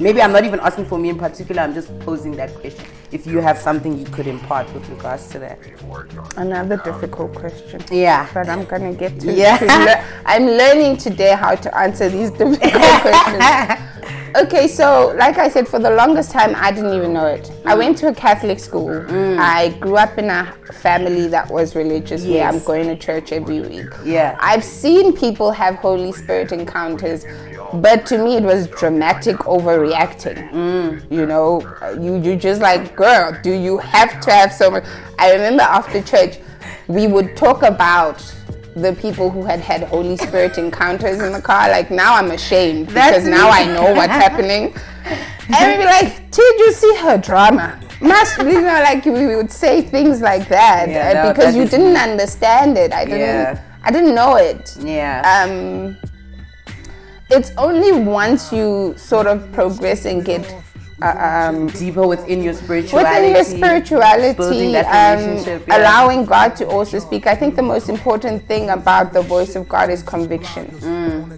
Maybe 0.00 0.20
I'm 0.20 0.32
not 0.32 0.44
even 0.44 0.58
asking 0.60 0.86
for 0.86 0.98
me 0.98 1.08
in 1.10 1.18
particular, 1.18 1.62
I'm 1.62 1.72
just 1.74 1.96
posing 2.00 2.32
that 2.32 2.52
question. 2.54 2.84
If 3.12 3.26
you 3.26 3.38
have 3.38 3.58
something 3.58 3.96
you 3.98 4.06
could 4.06 4.26
impart 4.26 4.72
with 4.72 4.88
regards 4.88 5.28
to 5.30 5.38
that. 5.40 5.58
Another 6.36 6.78
difficult 6.78 7.34
question. 7.34 7.80
Yeah. 7.92 8.26
But 8.32 8.48
I'm 8.48 8.64
gonna 8.64 8.92
get 8.94 9.20
to, 9.20 9.32
Yeah. 9.32 9.58
to 9.58 9.66
lear- 9.66 10.04
I'm 10.24 10.46
learning 10.46 10.96
today 10.96 11.34
how 11.36 11.54
to 11.54 11.76
answer 11.78 12.08
these 12.08 12.30
difficult 12.30 12.72
questions. 12.72 13.99
Okay, 14.36 14.68
so 14.68 15.14
like 15.16 15.38
I 15.38 15.48
said, 15.48 15.66
for 15.66 15.78
the 15.78 15.90
longest 15.90 16.30
time, 16.30 16.54
I 16.56 16.70
didn't 16.70 16.94
even 16.94 17.12
know 17.12 17.26
it. 17.26 17.50
I 17.64 17.74
went 17.74 17.98
to 17.98 18.08
a 18.08 18.14
Catholic 18.14 18.58
school. 18.58 18.88
Mm. 18.88 19.38
I 19.38 19.70
grew 19.78 19.96
up 19.96 20.18
in 20.18 20.30
a 20.30 20.52
family 20.72 21.26
that 21.28 21.50
was 21.50 21.74
religious, 21.74 22.24
where 22.24 22.46
I'm 22.46 22.60
going 22.60 22.86
to 22.88 22.96
church 22.96 23.32
every 23.32 23.60
week. 23.60 23.86
Yeah. 24.04 24.36
I've 24.40 24.64
seen 24.64 25.16
people 25.16 25.50
have 25.50 25.76
Holy 25.76 26.12
Spirit 26.12 26.52
encounters, 26.52 27.24
but 27.74 28.06
to 28.06 28.18
me, 28.18 28.36
it 28.36 28.42
was 28.42 28.68
dramatic 28.68 29.36
overreacting. 29.38 30.50
Mm. 30.50 31.10
You 31.10 31.26
know, 31.26 31.60
you 32.00 32.16
you 32.16 32.36
just 32.36 32.60
like, 32.60 32.96
girl, 32.96 33.36
do 33.42 33.52
you 33.52 33.78
have 33.78 34.20
to 34.20 34.30
have 34.30 34.52
so 34.52 34.70
much? 34.70 34.84
I 35.18 35.32
remember 35.32 35.62
after 35.62 36.02
church, 36.02 36.38
we 36.88 37.06
would 37.06 37.36
talk 37.36 37.62
about 37.62 38.20
the 38.76 38.94
people 39.00 39.30
who 39.30 39.44
had 39.44 39.60
had 39.60 39.82
Holy 39.84 40.16
Spirit 40.16 40.56
encounters 40.58 41.20
in 41.20 41.32
the 41.32 41.42
car. 41.42 41.68
Like 41.68 41.90
now, 41.90 42.14
I'm 42.16 42.30
ashamed 42.30 42.88
That's 42.88 43.18
because 43.24 43.28
now. 43.28 43.50
I 43.50 43.64
know 43.66 43.92
what's 43.94 44.12
happening. 44.26 44.74
And 45.52 45.70
we'd 45.72 45.78
be 45.78 45.84
like, 45.84 46.30
did 46.30 46.58
you 46.60 46.72
see 46.72 46.94
her 46.96 47.18
drama? 47.18 47.80
Must 48.00 48.38
you 48.38 48.60
know, 48.62 48.80
like 48.82 49.04
we 49.04 49.34
would 49.36 49.50
say 49.52 49.82
things 49.82 50.20
like 50.22 50.48
that 50.48 50.88
Yeah, 50.88 51.10
uh, 51.10 51.12
that- 51.12 51.34
because 51.36 51.54
that 51.54 51.60
you 51.60 51.68
didn't 51.68 51.96
understand 51.96 52.78
it. 52.78 52.92
I 52.92 53.04
didn't. 53.04 53.20
Yeah. 53.20 53.62
I 53.82 53.90
didn't 53.90 54.14
know 54.14 54.36
it. 54.36 54.76
Yeah. 54.80 55.22
Um, 55.48 55.96
it's 57.30 57.52
only 57.56 57.92
once 57.92 58.52
you 58.52 58.94
sort 58.96 59.26
of 59.26 59.50
progress 59.52 60.04
and 60.04 60.24
get 60.24 60.42
uh, 61.02 61.48
um, 61.50 61.66
Deeper 61.68 62.06
within 62.06 62.42
your 62.42 62.54
spirituality. 62.54 63.28
within 63.28 63.34
your 63.36 63.44
spirituality, 63.44 64.36
building 64.36 64.72
that 64.72 64.86
um, 65.18 65.24
relationship, 65.26 65.66
yeah. 65.66 65.78
allowing 65.78 66.24
God 66.24 66.56
to 66.56 66.66
also 66.68 66.98
speak. 66.98 67.26
I 67.26 67.34
think 67.34 67.56
the 67.56 67.62
most 67.62 67.88
important 67.88 68.46
thing 68.46 68.70
about 68.70 69.12
the 69.12 69.22
voice 69.22 69.56
of 69.56 69.68
God 69.68 69.90
is 69.90 70.02
conviction. 70.02 70.66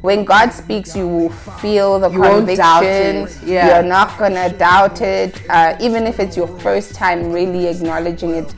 When 0.03 0.25
God 0.25 0.51
speaks, 0.53 0.97
you 0.97 1.07
will 1.09 1.31
feel 1.31 1.99
the 1.99 2.09
Mm. 2.09 2.15
You 2.15 2.23
conviction. 2.23 3.49
yeah. 3.49 3.67
You're 3.81 3.89
not 3.89 4.19
gonna 4.19 4.49
doubt 4.51 5.01
it, 5.01 5.41
uh, 5.49 5.77
even 5.81 6.07
if 6.07 6.19
it's 6.21 6.37
your 6.37 6.49
first 6.61 6.95
time 6.95 7.33
really 7.33 7.67
acknowledging 7.69 8.31
it. 8.35 8.55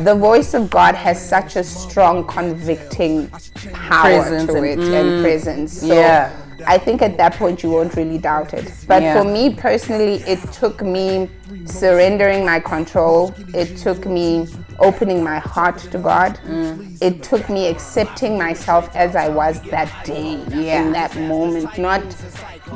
The 0.00 0.14
voice 0.14 0.54
of 0.54 0.70
God 0.70 0.94
has 0.94 1.18
such 1.34 1.56
a 1.56 1.62
strong 1.64 2.26
convicting 2.26 3.28
power 3.72 4.22
Presence 4.22 4.50
to 4.50 4.56
and- 4.56 4.66
it 4.66 4.78
and 4.78 5.22
presence. 5.22 5.80
So 5.80 5.86
Yeah. 5.94 6.30
I 6.66 6.78
think 6.78 7.02
at 7.02 7.16
that 7.18 7.34
point 7.34 7.62
you 7.62 7.70
won't 7.70 7.94
really 7.94 8.18
doubt 8.18 8.54
it. 8.54 8.70
But 8.86 9.02
Yeah. 9.02 9.18
for 9.18 9.24
me 9.24 9.54
personally, 9.54 10.22
it 10.26 10.40
took 10.52 10.82
me 10.82 11.28
surrendering 11.64 12.44
my 12.44 12.60
control. 12.60 13.34
It 13.54 13.76
took 13.76 14.06
me 14.06 14.48
opening 14.78 15.22
my 15.22 15.38
heart 15.38 15.78
to 15.78 15.98
God. 15.98 16.38
Mm. 16.46 17.00
It 17.00 17.22
took 17.22 17.48
me 17.48 17.68
accepting 17.68 18.38
myself 18.38 18.88
as 18.94 19.16
I 19.16 19.28
was 19.28 19.60
that 19.70 19.90
day, 20.04 20.40
Yeah. 20.48 20.82
in 20.82 20.92
that 20.92 21.14
moment, 21.16 21.76
not 21.78 22.02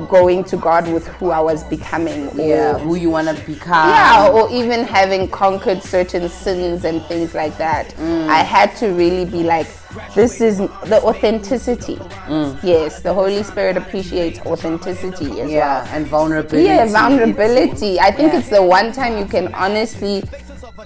going 0.09 0.45
to 0.45 0.57
God 0.57 0.87
with 0.93 1.07
who 1.07 1.31
I 1.31 1.41
was 1.41 1.65
becoming. 1.65 2.29
Or, 2.39 2.47
Yeah, 2.47 2.79
who 2.79 2.97
you 2.97 3.09
want 3.11 3.29
to 3.29 3.35
become. 3.47 3.89
yeah, 3.89 4.29
or 4.31 4.51
even 4.51 4.85
having 4.85 5.29
conquered 5.29 5.83
certain 5.83 6.29
sins 6.29 6.85
and 6.85 7.03
things 7.07 7.35
like 7.35 7.57
that. 7.59 7.95
Mm. 7.97 8.29
I 8.29 8.39
had 8.43 8.77
to 8.77 8.89
really 8.89 9.25
be 9.25 9.43
like, 9.43 9.67
this 10.15 10.41
is 10.43 10.59
the 10.59 11.01
authenticity. 11.03 11.97
Mm. 12.29 12.59
Yes, 12.63 13.01
the 13.01 13.15
Holy 13.15 13.43
Spirit 13.43 13.77
appreciates 13.79 14.39
authenticity 14.41 15.41
as 15.41 15.51
Yeah, 15.51 15.83
well. 15.83 15.89
and 15.95 16.07
vulnerability. 16.07 16.65
Yeah, 16.69 16.85
vulnerability. 16.87 17.99
I 17.99 18.11
think 18.11 18.33
Yeah. 18.33 18.41
it's 18.41 18.51
the 18.51 18.63
one 18.63 18.93
time 18.93 19.17
you 19.19 19.25
can 19.25 19.55
honestly 19.55 20.23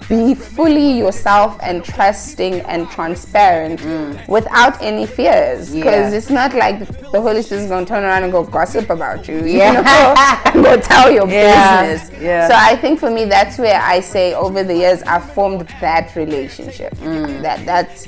be 0.07 0.33
fully 0.33 0.91
yourself 0.97 1.57
and 1.61 1.83
trusting 1.83 2.61
and 2.61 2.89
transparent 2.89 3.81
without 4.27 4.81
any 4.81 5.05
fears. 5.05 5.69
Because 5.71 6.11
Yeah. 6.11 6.17
it's 6.17 6.29
not 6.29 6.53
like 6.53 6.79
the 7.11 7.19
Holy 7.21 7.41
Spirit 7.41 7.63
is 7.63 7.67
going 7.69 7.85
to 7.85 7.89
turn 7.93 8.03
around 8.03 8.23
and 8.23 8.31
go 8.31 8.43
gossip 8.43 8.89
about 8.89 9.27
you. 9.27 9.37
You 9.39 9.57
Yeah. 9.59 9.81
know, 9.81 10.51
and 10.53 10.63
go 10.63 10.77
tell 10.77 11.11
your 11.11 11.27
Yeah, 11.27 11.83
business. 11.85 12.21
yeah. 12.21 12.47
So 12.47 12.53
I 12.55 12.75
think 12.77 12.99
for 12.99 13.09
me, 13.11 13.25
that's 13.25 13.57
where 13.57 13.81
I 13.81 13.99
say 13.99 14.33
over 14.33 14.63
the 14.63 14.75
years 14.75 15.01
I've 15.03 15.29
formed 15.33 15.67
that 15.81 16.15
relationship. 16.15 16.95
Mm. 16.97 17.41
That 17.41 17.65
that's 17.65 18.07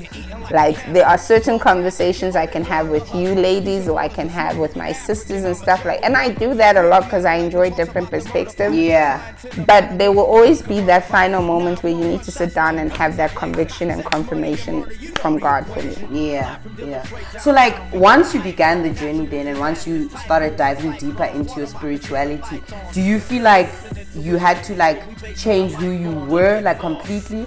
like 0.50 0.76
there 0.92 1.06
are 1.06 1.18
certain 1.18 1.58
conversations 1.58 2.34
I 2.36 2.46
can 2.46 2.64
have 2.64 2.88
with 2.88 3.14
you 3.14 3.34
ladies, 3.34 3.88
or 3.88 3.98
I 3.98 4.08
can 4.08 4.28
have 4.28 4.56
with 4.58 4.74
my 4.76 4.92
sisters 4.92 5.44
and 5.44 5.56
stuff 5.56 5.84
like. 5.84 6.00
And 6.02 6.16
I 6.16 6.28
do 6.30 6.54
that 6.54 6.76
a 6.76 6.82
lot 6.84 7.04
because 7.04 7.24
I 7.24 7.34
enjoy 7.36 7.70
different 7.70 8.10
perspectives. 8.10 8.74
Yeah. 8.76 9.20
But 9.66 9.98
there 9.98 10.12
will 10.12 10.24
always 10.26 10.62
be 10.62 10.80
that 10.80 11.08
final 11.08 11.42
moment 11.42 11.73
where 11.82 11.92
you 11.92 12.04
need 12.04 12.22
to 12.22 12.30
sit 12.30 12.54
down 12.54 12.78
and 12.78 12.92
have 12.92 13.16
that 13.16 13.34
conviction 13.34 13.90
and 13.90 14.04
confirmation 14.04 14.84
from 15.16 15.38
God 15.38 15.66
for 15.66 15.82
me. 15.82 16.32
Yeah, 16.32 16.58
yeah. 16.78 17.04
So, 17.38 17.52
like, 17.52 17.92
once 17.92 18.34
you 18.34 18.42
began 18.42 18.82
the 18.82 18.90
journey, 18.90 19.26
then, 19.26 19.46
and 19.46 19.58
once 19.58 19.86
you 19.86 20.08
started 20.10 20.56
diving 20.56 20.92
deeper 20.92 21.24
into 21.24 21.56
your 21.56 21.66
spirituality, 21.66 22.62
do 22.92 23.00
you 23.00 23.18
feel 23.18 23.42
like 23.42 23.70
you 24.14 24.36
had 24.36 24.62
to 24.64 24.74
like 24.76 25.02
change 25.36 25.72
who 25.72 25.90
you 25.90 26.12
were, 26.12 26.60
like, 26.60 26.80
completely? 26.80 27.46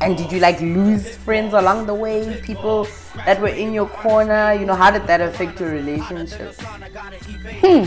And 0.00 0.16
did 0.16 0.32
you 0.32 0.40
like 0.40 0.60
lose 0.60 1.16
friends 1.16 1.54
along 1.54 1.86
the 1.86 1.94
way? 1.94 2.40
People 2.42 2.86
that 3.26 3.40
were 3.40 3.48
in 3.48 3.72
your 3.72 3.88
corner? 3.88 4.52
You 4.52 4.66
know, 4.66 4.74
how 4.74 4.90
did 4.90 5.06
that 5.06 5.20
affect 5.20 5.60
your 5.60 5.70
relationship? 5.70 6.54
Hmm. 7.60 7.84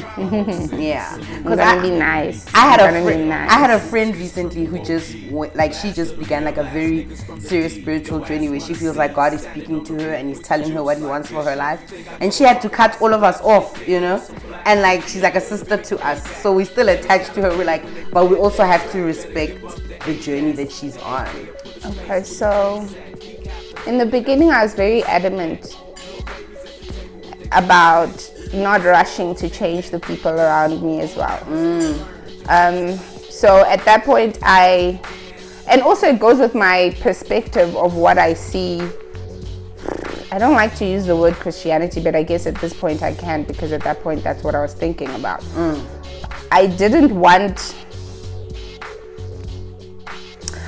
yeah, 0.80 1.18
because 1.18 1.58
gonna 1.58 1.82
be 1.82 1.92
nice. 1.92 2.46
I 2.54 2.60
had 2.60 2.80
a 2.80 3.04
friend. 3.04 3.30
nice. 3.30 3.50
I 3.50 3.58
had 3.58 3.70
a 3.72 3.80
friend 3.80 4.16
recently 4.16 4.66
who 4.66 4.84
just 4.84 5.16
went, 5.30 5.56
like 5.56 5.74
she 5.74 5.92
just 5.92 6.18
began 6.18 6.44
like 6.44 6.58
a 6.58 6.64
very 6.64 7.14
serious 7.40 7.76
spiritual 7.76 8.20
journey 8.20 8.50
where 8.50 8.60
she 8.60 8.74
feels 8.74 8.98
like 8.98 9.14
God 9.14 9.34
is 9.34 9.42
speaking 9.42 9.84
to 9.86 9.94
her 9.96 10.14
and 10.14 10.30
He's 10.30 10.40
telling 10.40 10.72
her 10.72 10.84
what 10.84 10.98
He 10.98 11.04
wants 11.04 11.30
for 11.30 11.44
her 11.44 11.56
life, 11.56 11.82
and 12.20 12.34
she 12.34 12.44
had 12.44 12.62
to 12.62 12.70
cut 12.70 13.02
all 13.02 13.14
of 13.14 13.24
us 13.24 13.40
off, 13.42 13.88
you 13.88 14.00
know, 14.00 14.22
and 14.66 14.82
like 14.82 15.04
she's 15.04 15.22
like 15.22 15.36
a 15.36 15.42
sister 15.42 15.78
to 15.78 16.06
us, 16.06 16.26
so 16.42 16.54
we're 16.54 16.66
still 16.66 16.90
attached 16.90 17.34
to 17.36 17.42
her. 17.42 17.50
We're 17.50 17.66
like, 17.66 17.84
but 18.12 18.21
we 18.26 18.36
also 18.36 18.64
have 18.64 18.92
to 18.92 19.02
respect 19.02 19.62
the 20.06 20.18
journey 20.20 20.52
that 20.54 20.72
she's 20.72 20.98
on. 20.98 21.28
Okay, 21.86 22.24
so 22.24 22.88
in 23.88 23.98
the 23.98 24.06
beginning, 24.06 24.52
I 24.52 24.64
was 24.64 24.74
very 24.74 25.04
adamant 25.04 25.78
about 27.52 28.32
not 28.54 28.84
rushing 28.84 29.36
to 29.36 29.50
change 29.50 29.90
the 29.90 30.00
people 30.00 30.32
around 30.32 30.82
me 30.82 31.00
as 31.00 31.16
well. 31.16 31.42
Um, 32.50 32.98
so 33.30 33.66
at 33.66 33.84
that 33.86 34.04
point, 34.04 34.38
I, 34.42 35.00
and 35.68 35.82
also 35.82 36.08
it 36.08 36.20
goes 36.20 36.40
with 36.40 36.54
my 36.54 36.96
perspective 37.02 37.76
of 37.76 37.96
what 37.96 38.18
I 38.18 38.34
see. 38.34 38.82
I 40.32 40.38
don't 40.38 40.54
like 40.54 40.76
to 40.76 40.86
use 40.86 41.06
the 41.06 41.16
word 41.16 41.34
Christianity, 41.34 42.02
but 42.02 42.16
I 42.16 42.24
guess 42.24 42.46
at 42.46 42.56
this 42.56 42.74
point 42.74 43.04
I 43.04 43.14
can 43.14 43.44
because 43.44 43.72
at 43.72 43.82
that 43.82 44.02
point 44.02 44.24
that's 44.24 44.44
what 44.44 44.56
I 44.56 44.62
was 44.62 44.74
thinking 44.74 45.10
about. 45.16 45.44
I 46.52 46.68
didn't 46.68 47.18
want 47.18 47.76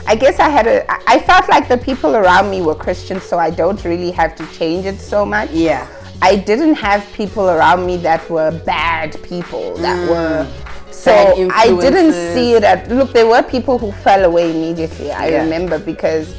I 0.05 0.15
guess 0.15 0.39
I 0.39 0.49
had 0.49 0.67
a, 0.67 0.85
I 1.09 1.19
felt 1.19 1.47
like 1.49 1.67
the 1.67 1.77
people 1.77 2.15
around 2.15 2.49
me 2.49 2.61
were 2.61 2.75
Christians, 2.75 3.23
so 3.23 3.39
I 3.39 3.49
don't 3.49 3.83
really 3.83 4.11
have 4.11 4.35
to 4.35 4.45
change 4.47 4.85
it 4.85 4.99
so 4.99 5.25
much. 5.25 5.49
Yeah. 5.51 5.87
I 6.21 6.35
didn't 6.35 6.75
have 6.75 7.05
people 7.13 7.49
around 7.49 7.85
me 7.85 7.97
that 7.97 8.29
were 8.29 8.51
bad 8.65 9.21
people 9.23 9.75
that 9.77 9.97
mm. 9.97 10.09
were. 10.09 10.47
So 10.91 11.11
I 11.11 11.67
didn't 11.67 12.13
see 12.33 12.53
it 12.53 12.63
at. 12.63 12.89
Look, 12.89 13.11
there 13.13 13.27
were 13.27 13.43
people 13.43 13.77
who 13.77 13.91
fell 13.91 14.23
away 14.23 14.51
immediately. 14.51 15.11
I 15.11 15.27
Yeah. 15.29 15.43
remember 15.43 15.79
because 15.79 16.33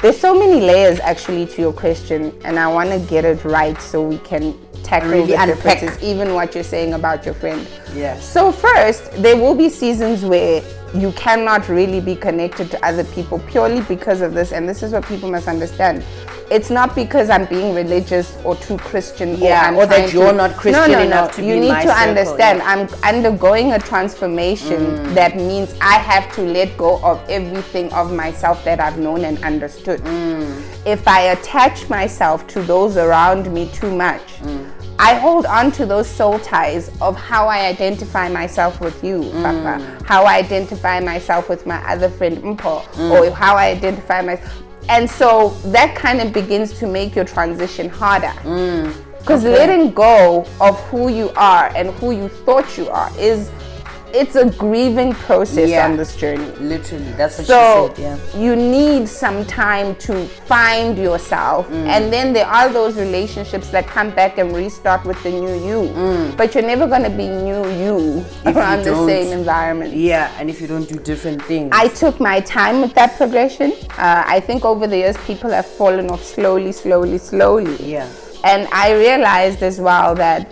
there's 0.00 0.18
so 0.18 0.36
many 0.36 0.60
layers 0.60 0.98
actually 1.00 1.46
to 1.46 1.60
your 1.60 1.72
question, 1.72 2.32
and 2.44 2.58
I 2.58 2.66
want 2.68 2.90
to 2.90 2.98
get 2.98 3.24
it 3.24 3.44
right 3.44 3.80
so 3.80 4.02
we 4.02 4.18
can 4.18 4.58
tackle 4.82 5.10
Really 5.10 5.26
the 5.28 5.42
unpack. 5.42 5.80
differences, 5.80 6.02
even 6.02 6.34
what 6.34 6.54
you're 6.54 6.64
saying 6.64 6.94
about 6.94 7.24
your 7.24 7.34
friend. 7.34 7.66
Yeah. 7.94 8.18
So 8.20 8.52
first, 8.52 9.10
there 9.22 9.36
will 9.36 9.54
be 9.54 9.68
seasons 9.68 10.24
where 10.24 10.62
you 10.94 11.12
cannot 11.12 11.68
really 11.68 12.00
be 12.00 12.16
connected 12.16 12.70
to 12.72 12.84
other 12.84 13.04
people 13.04 13.38
purely 13.40 13.80
because 13.82 14.20
of 14.20 14.34
this, 14.34 14.52
and 14.52 14.68
this 14.68 14.82
is 14.82 14.92
what 14.92 15.04
people 15.06 15.30
must 15.30 15.46
understand. 15.48 16.04
It's 16.50 16.68
not 16.68 16.96
because 16.96 17.30
I'm 17.30 17.44
being 17.46 17.74
religious 17.76 18.36
or 18.44 18.56
too 18.56 18.76
Christian, 18.78 19.36
Yeah, 19.36 19.62
or, 19.62 19.68
I'm 19.68 19.76
or 19.76 19.86
that 19.86 20.12
you're 20.12 20.32
to- 20.32 20.36
not 20.36 20.56
Christian 20.56 20.90
no, 20.90 20.98
no, 20.98 21.04
enough 21.04 21.30
no. 21.30 21.36
to 21.36 21.48
you 21.48 21.60
need 21.60 21.68
to 21.68 21.82
circle, 21.82 22.08
understand. 22.08 22.58
yeah. 22.58 22.76
Mm. 22.86 22.98
I'm 23.04 23.14
undergoing 23.14 23.72
a 23.72 23.78
transformation 23.78 25.14
that 25.14 25.36
means 25.36 25.74
I 25.80 25.94
have 25.94 26.32
to 26.34 26.42
let 26.42 26.76
go 26.76 26.98
of 27.04 27.20
everything 27.30 27.92
of 27.92 28.12
myself 28.12 28.64
that 28.64 28.80
I've 28.80 28.98
known 28.98 29.24
and 29.24 29.42
understood. 29.44 30.00
Mm. 30.00 30.60
If 30.84 31.06
I 31.06 31.20
attach 31.36 31.88
myself 31.88 32.46
to 32.48 32.62
those 32.62 32.96
around 32.96 33.52
me 33.52 33.68
too 33.72 33.92
much, 33.94 34.22
Mm. 34.42 34.70
I 34.98 35.14
hold 35.14 35.46
on 35.46 35.70
to 35.72 35.86
those 35.86 36.06
soul 36.08 36.38
ties 36.40 36.90
of 37.00 37.16
how 37.16 37.46
I 37.46 37.66
identify 37.66 38.28
myself 38.28 38.80
with 38.80 39.02
you, 39.04 39.20
Mm. 39.22 39.42
Papa, 39.42 40.04
how 40.04 40.24
I 40.24 40.38
identify 40.38 40.98
myself 41.00 41.48
with 41.48 41.64
my 41.64 41.78
other 41.92 42.08
friend, 42.10 42.36
Mpo, 42.42 42.82
Mm. 42.96 43.10
or 43.12 43.30
how 43.30 43.54
I 43.56 43.66
identify 43.68 44.20
myself. 44.20 44.52
And 44.88 45.08
so 45.08 45.50
that 45.66 45.94
kind 45.94 46.20
of 46.20 46.32
begins 46.32 46.78
to 46.78 46.86
make 46.86 47.14
your 47.14 47.24
transition 47.24 47.88
harder. 47.88 48.34
Mm. 48.42 48.94
Because 49.18 49.44
letting 49.44 49.92
go 49.92 50.46
of 50.60 50.80
who 50.88 51.08
you 51.08 51.30
are 51.36 51.70
and 51.76 51.90
who 51.96 52.12
you 52.12 52.28
thought 52.28 52.78
you 52.78 52.88
are 52.88 53.10
is 53.18 53.50
it's 54.14 54.36
a 54.36 54.46
grieving 54.50 55.12
process 55.12 55.68
Yeah. 55.68 55.84
on 55.86 55.96
this 55.96 56.16
journey. 56.16 56.50
Literally, 56.60 57.12
that's 57.16 57.38
what 57.38 57.46
So 57.46 57.92
she 57.96 58.02
said. 58.02 58.18
Yeah. 58.34 58.40
you 58.40 58.56
need 58.56 59.08
some 59.08 59.44
time 59.46 59.94
to 60.06 60.24
find 60.46 60.96
yourself, 60.98 61.68
Mm. 61.68 61.86
and 61.88 62.12
then 62.12 62.32
there 62.32 62.46
are 62.46 62.68
those 62.68 62.96
relationships 62.96 63.68
that 63.70 63.86
come 63.86 64.10
back 64.10 64.38
and 64.38 64.54
restart 64.54 65.04
with 65.04 65.22
the 65.22 65.30
new 65.30 65.54
you. 65.68 65.80
But 66.36 66.54
you're 66.54 66.64
never 66.74 66.86
gonna 66.86 67.10
be 67.10 67.26
new 67.28 67.62
you 67.82 67.96
Mm. 68.00 68.24
If 68.46 68.54
you 68.54 68.60
around 68.60 68.84
the 68.84 68.94
same 69.06 69.32
environment. 69.32 69.94
Yeah, 69.94 70.28
and 70.38 70.48
if 70.50 70.60
you 70.60 70.66
don't 70.66 70.88
do 70.88 70.96
different 70.96 71.42
things. 71.42 71.70
I 71.72 71.88
took 71.88 72.20
my 72.20 72.40
time 72.40 72.80
with 72.82 72.94
that 72.94 73.16
progression. 73.16 73.72
Uh, 73.98 74.22
I 74.26 74.40
think 74.40 74.64
over 74.64 74.86
the 74.86 74.96
years, 74.96 75.16
people 75.26 75.50
have 75.50 75.66
fallen 75.66 76.10
off 76.10 76.22
slowly, 76.24 76.72
slowly, 76.72 77.18
slowly. 77.18 77.76
Yeah. 77.80 78.06
And 78.44 78.66
I 78.72 78.92
realized 78.92 79.62
as 79.62 79.78
well 79.80 80.14
that, 80.14 80.46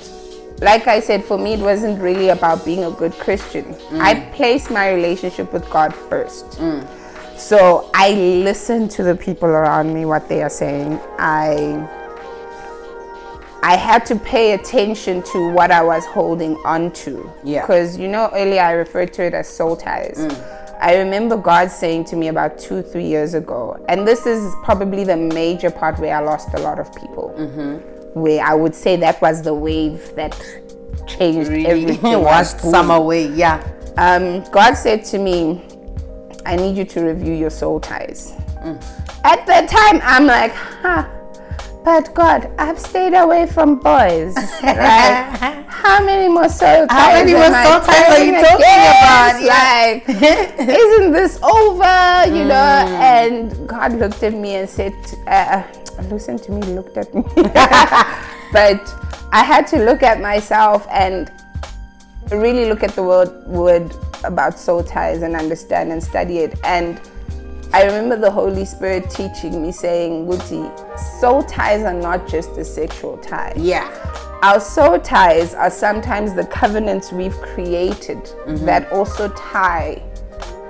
like 0.60 0.86
I 0.86 1.00
said, 1.00 1.24
for 1.24 1.38
me, 1.38 1.54
it 1.54 1.60
wasn't 1.60 2.00
really 2.00 2.30
about 2.30 2.64
being 2.64 2.84
a 2.84 2.90
good 2.90 3.12
Christian. 3.12 3.64
Mm. 3.74 4.00
I 4.00 4.20
placed 4.34 4.70
my 4.70 4.90
relationship 4.90 5.52
with 5.52 5.68
God 5.70 5.94
first. 5.94 6.50
Mm. 6.52 6.86
So 7.38 7.90
I 7.94 8.12
listen 8.12 8.88
to 8.88 9.04
the 9.04 9.14
people 9.14 9.48
around 9.48 9.94
me, 9.94 10.04
what 10.04 10.28
they 10.28 10.42
are 10.42 10.50
saying. 10.50 10.98
I 11.18 11.88
I 13.62 13.76
had 13.76 14.06
to 14.06 14.16
pay 14.16 14.52
attention 14.52 15.22
to 15.32 15.48
what 15.48 15.70
I 15.70 15.82
was 15.82 16.06
holding 16.06 16.56
on 16.64 16.92
to. 16.92 17.30
Yeah. 17.42 17.62
Because, 17.62 17.98
you 17.98 18.08
know, 18.08 18.30
earlier 18.32 18.62
I 18.62 18.72
referred 18.72 19.12
to 19.14 19.24
it 19.24 19.34
as 19.34 19.48
soul 19.48 19.76
ties. 19.76 20.18
Mm. 20.18 20.78
I 20.80 20.96
remember 20.96 21.36
God 21.36 21.70
saying 21.70 22.04
to 22.06 22.16
me 22.16 22.28
about 22.28 22.58
two, 22.58 22.82
three 22.82 23.04
years 23.04 23.34
ago, 23.34 23.84
and 23.88 24.06
this 24.06 24.26
is 24.26 24.54
probably 24.62 25.02
the 25.02 25.16
major 25.16 25.72
part 25.72 25.98
where 25.98 26.16
I 26.16 26.20
lost 26.20 26.54
a 26.54 26.60
lot 26.60 26.78
of 26.78 26.94
people. 26.94 27.34
Mm-hmm. 27.36 27.97
Where 28.14 28.42
I 28.44 28.54
would 28.54 28.74
say 28.74 28.96
that 28.96 29.20
was 29.22 29.42
the 29.42 29.54
wave 29.54 30.14
that 30.16 30.34
changed 31.06 31.50
really 31.50 31.66
everything. 31.66 32.20
washed 32.22 32.60
some 32.60 32.90
away. 32.90 33.28
Yeah. 33.28 33.62
Um, 33.96 34.44
God 34.50 34.74
said 34.74 35.04
to 35.06 35.18
me, 35.18 35.62
I 36.46 36.56
need 36.56 36.76
you 36.76 36.84
to 36.84 37.00
review 37.02 37.34
your 37.34 37.50
soul 37.50 37.80
ties. 37.80 38.32
At 39.24 39.46
that 39.46 39.68
time, 39.68 40.00
I'm 40.02 40.26
like, 40.26 40.52
huh, 40.52 41.06
but 41.84 42.12
God, 42.14 42.50
I've 42.58 42.78
stayed 42.78 43.14
away 43.14 43.46
from 43.46 43.76
boys. 43.80 44.34
right? 44.62 45.64
How 45.68 46.04
many 46.04 46.28
more 46.28 46.48
soul 46.48 46.86
ties? 46.86 46.90
How 46.90 47.12
many 47.12 47.32
more 47.32 47.44
soul 47.44 47.80
ties 47.80 48.18
are 48.18 48.24
you 48.24 48.32
talking 48.32 48.66
about? 48.98 49.42
Like, 49.42 50.08
isn't 50.68 51.12
this 51.12 51.38
over? 51.42 52.26
You 52.36 52.44
know? 52.44 52.84
Mm. 52.86 53.00
And 53.00 53.68
God 53.68 53.92
looked 53.94 54.22
at 54.22 54.34
me 54.34 54.56
and 54.56 54.68
said, 54.68 54.94
uh, 55.26 55.62
listen 56.06 56.38
to 56.38 56.52
me, 56.52 56.62
looked 56.62 56.96
at 56.96 57.12
me. 57.14 57.22
but 58.52 58.80
I 59.32 59.44
had 59.44 59.66
to 59.68 59.84
look 59.84 60.02
at 60.02 60.20
myself 60.20 60.86
and 60.90 61.30
really 62.30 62.66
look 62.66 62.82
at 62.82 62.90
the 62.90 63.02
word 63.02 63.46
word 63.46 63.94
about 64.24 64.58
soul 64.58 64.82
ties 64.82 65.22
and 65.22 65.36
understand 65.36 65.92
and 65.92 66.02
study 66.02 66.38
it. 66.38 66.58
And 66.64 67.00
I 67.72 67.84
remember 67.84 68.16
the 68.16 68.30
Holy 68.30 68.64
Spirit 68.64 69.10
teaching 69.10 69.62
me 69.62 69.72
saying, 69.72 70.26
Guti, 70.26 70.98
soul 71.20 71.42
ties 71.42 71.82
are 71.82 71.92
not 71.92 72.26
just 72.26 72.50
a 72.56 72.64
sexual 72.64 73.18
tie. 73.18 73.52
Yeah. 73.56 73.86
Our 74.42 74.60
soul 74.60 74.98
ties 74.98 75.52
are 75.52 75.70
sometimes 75.70 76.32
the 76.34 76.46
covenants 76.46 77.12
we've 77.12 77.36
created 77.38 78.18
mm-hmm. 78.18 78.64
that 78.64 78.90
also 78.92 79.28
tie 79.30 80.02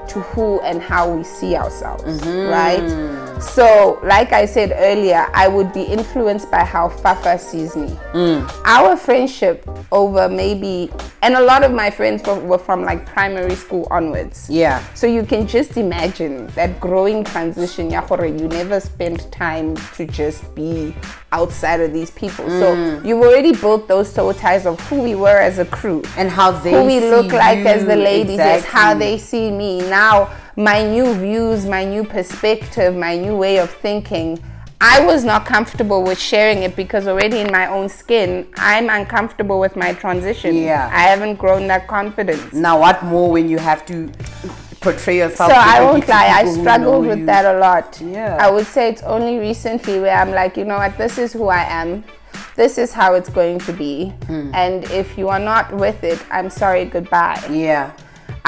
to 0.08 0.20
who 0.20 0.60
and 0.60 0.82
how 0.82 1.10
we 1.10 1.24
see 1.24 1.56
ourselves, 1.56 2.24
right? 2.26 3.38
So, 3.40 4.00
like 4.02 4.32
I 4.32 4.46
said 4.46 4.72
earlier, 4.74 5.26
I 5.32 5.46
would 5.46 5.72
be 5.72 5.82
influenced 5.82 6.50
by 6.50 6.64
how 6.64 6.88
Fafa 6.88 7.38
sees 7.38 7.76
me. 7.76 7.88
Mm. 8.12 8.50
Our 8.64 8.96
friendship 8.96 9.68
over 9.92 10.28
maybe, 10.28 10.90
and 11.22 11.34
a 11.34 11.40
lot 11.40 11.62
of 11.62 11.72
my 11.72 11.90
friends 11.90 12.22
were, 12.26 12.40
were 12.40 12.58
from 12.58 12.82
like 12.82 13.06
primary 13.06 13.54
school 13.54 13.86
onwards. 13.90 14.48
Yeah. 14.50 14.82
So 14.94 15.06
you 15.06 15.22
can 15.24 15.46
just 15.46 15.76
imagine 15.76 16.48
that 16.48 16.80
growing 16.80 17.22
transition. 17.22 17.90
You 17.90 18.48
never 18.48 18.80
spent 18.80 19.30
time 19.30 19.76
to 19.94 20.06
just 20.06 20.54
be 20.54 20.94
outside 21.32 21.80
of 21.80 21.92
these 21.92 22.10
people. 22.10 22.44
Mm. 22.44 22.60
So 22.60 23.06
you've 23.06 23.22
already 23.22 23.52
built 23.52 23.88
those 23.88 24.12
soul 24.12 24.32
ties 24.34 24.66
of 24.66 24.80
who 24.88 25.02
we 25.02 25.14
were 25.14 25.38
as 25.38 25.58
a 25.58 25.64
crew 25.64 26.02
And 26.16 26.30
how 26.30 26.52
they 26.52 26.72
who 26.72 26.84
we 26.84 27.00
look 27.00 27.32
like 27.32 27.58
as 27.58 27.84
the 27.84 27.96
ladies, 27.96 28.38
yes, 28.38 28.64
how 28.64 28.94
they 28.94 29.18
see 29.18 29.50
me. 29.50 29.80
Now, 29.80 30.30
my 30.56 30.82
new 30.82 31.14
views, 31.14 31.66
my 31.66 31.84
new 31.84 32.04
perspective, 32.04 32.96
my 32.96 33.16
new 33.16 33.36
way 33.36 33.58
of 33.58 33.70
thinking. 33.70 34.42
I 34.80 35.04
was 35.04 35.24
not 35.24 35.44
comfortable 35.44 36.04
with 36.04 36.20
sharing 36.20 36.62
it 36.62 36.76
because 36.76 37.08
already 37.08 37.38
in 37.38 37.50
my 37.50 37.66
own 37.66 37.88
skin, 37.88 38.46
I'm 38.56 38.88
uncomfortable 38.88 39.58
with 39.58 39.74
my 39.74 39.92
transition. 39.92 40.54
Yeah. 40.54 40.88
I 40.92 41.00
haven't 41.00 41.34
grown 41.34 41.66
that 41.66 41.88
confidence. 41.88 42.52
Now, 42.52 42.78
what 42.78 43.04
more 43.04 43.28
when 43.30 43.48
you 43.48 43.58
have 43.58 43.84
to 43.86 44.08
portray 44.80 45.18
yourself? 45.18 45.50
So 45.50 45.56
I 45.56 45.80
won't 45.82 46.08
lie, 46.08 46.26
I 46.26 46.44
struggled 46.52 47.06
with 47.06 47.20
you? 47.20 47.26
that 47.26 47.44
a 47.56 47.58
lot. 47.58 48.00
Yeah. 48.00 48.36
I 48.40 48.50
would 48.50 48.66
say 48.66 48.88
it's 48.88 49.02
only 49.02 49.38
recently 49.38 50.00
where 50.00 50.16
I'm 50.16 50.30
like, 50.30 50.56
you 50.56 50.64
know 50.64 50.76
what, 50.78 50.96
this 50.98 51.18
is 51.18 51.32
who 51.32 51.48
I 51.48 51.64
am. 51.64 52.04
This 52.56 52.76
is 52.78 52.92
how 52.92 53.14
it's 53.14 53.28
going 53.28 53.58
to 53.60 53.72
be. 53.72 54.08
Hmm. 54.26 54.50
And 54.54 54.84
if 54.90 55.16
you 55.16 55.28
are 55.28 55.38
not 55.38 55.72
with 55.72 56.02
it, 56.02 56.24
I'm 56.30 56.50
sorry, 56.50 56.84
goodbye. 56.84 57.40
Yeah. 57.50 57.92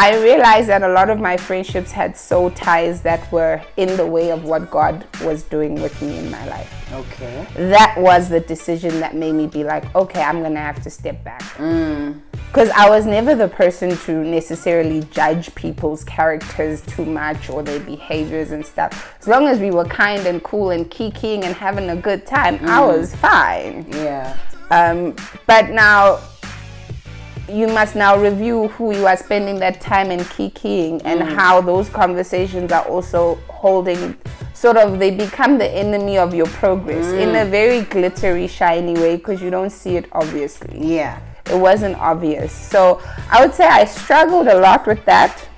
I 0.00 0.18
realized 0.22 0.70
that 0.70 0.82
a 0.82 0.88
lot 0.88 1.10
of 1.10 1.20
my 1.20 1.36
friendships 1.36 1.92
had 1.92 2.16
soul 2.16 2.50
ties 2.52 3.02
that 3.02 3.30
were 3.30 3.60
in 3.76 3.98
the 3.98 4.06
way 4.06 4.30
of 4.30 4.44
what 4.44 4.70
God 4.70 5.06
was 5.22 5.42
doing 5.42 5.74
with 5.74 6.00
me 6.00 6.16
in 6.16 6.30
my 6.30 6.42
life. 6.48 6.90
Okay. 6.90 7.46
That 7.54 7.96
was 7.98 8.30
the 8.30 8.40
decision 8.40 8.98
that 9.00 9.14
made 9.14 9.32
me 9.32 9.46
be 9.46 9.62
like, 9.62 9.94
okay, 9.94 10.22
I'm 10.22 10.42
gonna 10.42 10.58
have 10.58 10.82
to 10.84 10.90
step 10.90 11.22
back. 11.22 11.42
Mm. 11.58 12.18
Because 12.32 12.70
I 12.70 12.88
was 12.88 13.04
never 13.04 13.34
the 13.34 13.48
person 13.48 13.94
to 13.98 14.24
necessarily 14.24 15.02
judge 15.10 15.54
people's 15.54 16.02
characters 16.02 16.80
too 16.80 17.04
much 17.04 17.50
or 17.50 17.62
their 17.62 17.80
behaviors 17.80 18.52
and 18.52 18.64
stuff. 18.64 19.14
As 19.20 19.28
long 19.28 19.48
as 19.48 19.58
we 19.58 19.70
were 19.70 19.84
kind 19.84 20.26
and 20.26 20.42
cool 20.42 20.70
and 20.70 20.90
kikiing 20.90 21.44
and 21.44 21.54
having 21.54 21.90
a 21.90 21.96
good 21.96 22.24
time, 22.24 22.58
I 22.66 22.80
was 22.80 23.14
fine. 23.16 23.84
Yeah. 23.90 24.34
Um, 24.70 25.14
but 25.46 25.68
now 25.68 26.20
you 27.50 27.66
must 27.66 27.96
now 27.96 28.16
review 28.16 28.68
who 28.68 28.94
you 28.94 29.06
are 29.06 29.16
spending 29.16 29.58
that 29.58 29.80
time 29.80 30.10
and 30.10 30.22
kikiing 30.22 31.00
and 31.04 31.20
mm. 31.20 31.34
how 31.34 31.60
those 31.60 31.88
conversations 31.88 32.72
are 32.72 32.84
also 32.84 33.34
holding 33.48 34.16
sort 34.54 34.76
of 34.76 34.98
they 34.98 35.10
become 35.10 35.58
the 35.58 35.68
enemy 35.68 36.18
of 36.18 36.34
your 36.34 36.46
progress 36.46 37.06
in 37.12 37.30
mm. 37.30 37.42
a 37.42 37.44
very 37.44 37.82
glittery 37.82 38.46
shiny 38.46 38.94
way 38.94 39.16
because 39.16 39.42
you 39.42 39.50
don't 39.50 39.70
see 39.70 39.96
it 39.96 40.06
obviously. 40.12 40.94
Yeah. 40.96 41.20
it 41.46 41.58
wasn't 41.58 41.96
obvious. 41.96 42.52
So 42.52 43.00
i 43.30 43.44
would 43.44 43.54
say 43.54 43.66
i 43.66 43.84
struggled 43.84 44.48
a 44.48 44.58
lot 44.58 44.86
with 44.86 45.04
that 45.04 45.49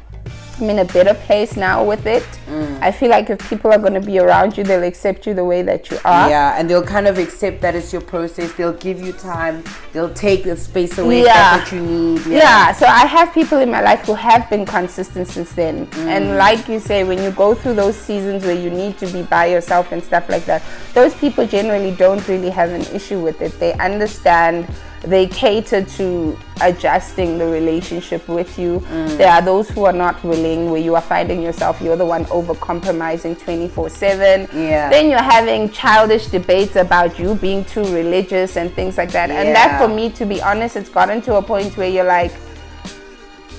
i'm 0.63 0.71
in 0.71 0.79
a 0.79 0.85
better 0.85 1.15
place 1.27 1.57
now 1.57 1.85
with 1.85 2.07
it 2.07 2.23
mm. 2.47 2.81
i 2.81 2.91
feel 2.91 3.11
like 3.11 3.29
if 3.29 3.39
people 3.51 3.71
are 3.71 3.79
going 3.79 3.95
to 3.95 4.01
be 4.01 4.19
around 4.19 4.57
you 4.57 4.65
they'll 4.65 4.85
accept 4.85 5.27
you 5.27 5.35
the 5.35 5.45
way 5.45 5.63
that 5.63 5.91
you 5.91 5.99
are 6.05 6.23
Yeah, 6.29 6.57
and 6.59 6.69
they'll 6.69 6.85
kind 6.97 7.07
of 7.07 7.19
accept 7.19 7.61
that 7.63 7.75
it's 7.75 7.93
your 7.93 8.03
process. 8.03 8.53
They'll 8.53 8.81
give 8.89 9.01
you 9.01 9.13
time. 9.13 9.65
They'll 9.93 10.15
take 10.15 10.45
the 10.45 10.57
space 10.57 10.99
away. 10.99 11.25
Yeah. 11.25 11.59
What 11.59 11.73
you 11.73 11.81
need. 11.81 12.27
yeah. 12.27 12.73
so 12.73 12.87
I 12.87 13.07
have 13.07 13.33
people 13.33 13.59
in 13.59 13.71
my 13.71 13.83
life 13.83 14.01
who 14.07 14.15
have 14.15 14.49
been 14.49 14.65
consistent 14.65 15.29
since 15.29 15.53
then. 15.53 15.87
Mm. 15.87 16.07
And 16.07 16.37
like 16.37 16.69
you 16.69 16.79
say, 16.81 17.05
when 17.05 17.23
you 17.23 17.31
go 17.31 17.55
through 17.55 17.75
those 17.75 17.97
seasons 17.97 18.45
where 18.45 18.59
you 18.65 18.71
need 18.71 18.99
to 18.99 19.07
be 19.07 19.23
by 19.23 19.47
yourself 19.47 19.93
and 19.93 20.03
stuff 20.03 20.29
like 20.29 20.45
that, 20.47 20.63
those 20.95 21.15
people 21.15 21.47
generally 21.47 21.95
don't 21.95 22.27
really 22.29 22.51
have 22.51 22.71
an 22.71 22.83
issue 22.95 23.21
with 23.21 23.41
it. 23.43 23.53
They 23.59 23.73
understand, 23.75 24.67
they 25.03 25.27
cater 25.27 25.85
to 25.85 26.39
adjusting 26.61 27.37
the 27.37 27.47
relationship 27.47 28.27
with 28.29 28.59
you. 28.59 28.81
Mm. 28.81 29.17
There 29.19 29.31
are 29.31 29.43
those 29.43 29.69
who 29.69 29.85
are 29.85 29.93
not 29.93 30.23
willing, 30.23 30.71
where 30.71 30.81
you 30.81 30.95
are 30.95 31.03
finding 31.03 31.43
yourself, 31.43 31.81
you're 31.81 31.97
the 31.97 32.05
one 32.05 32.25
over 32.27 32.55
compromising 32.55 33.35
24 33.35 33.91
7. 33.91 34.49
Yeah. 34.53 34.89
Then 34.89 35.11
you're 35.11 35.23
having 35.23 35.71
childish 35.71 36.27
debates 36.27 36.77
about 36.77 37.19
you 37.19 37.35
being 37.35 37.65
too 37.65 37.85
religious 37.95 38.57
and 38.57 38.73
things 38.73 38.97
like 38.97 39.11
that. 39.11 39.31
And 39.31 39.55
that 39.55 39.81
for 39.81 39.89
me, 39.89 40.11
to 40.11 40.25
be 40.25 40.41
honest, 40.41 40.77
it's 40.77 40.89
gotten 40.89 41.21
to 41.23 41.37
a 41.37 41.43
point 41.43 41.77
where 41.77 41.89
you're 41.89 42.05
like, 42.05 42.33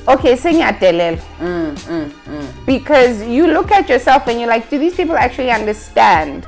okay, 0.07 0.35
sing 0.35 0.59
delel. 0.59 1.17
Mm, 1.39 1.75
mm, 1.75 2.65
because 2.65 3.21
you 3.23 3.47
look 3.47 3.71
at 3.71 3.89
yourself 3.89 4.27
and 4.27 4.39
you're 4.39 4.49
like, 4.49 4.69
do 4.69 4.79
these 4.79 4.95
people 4.95 5.17
actually 5.17 5.51
understand 5.51 6.47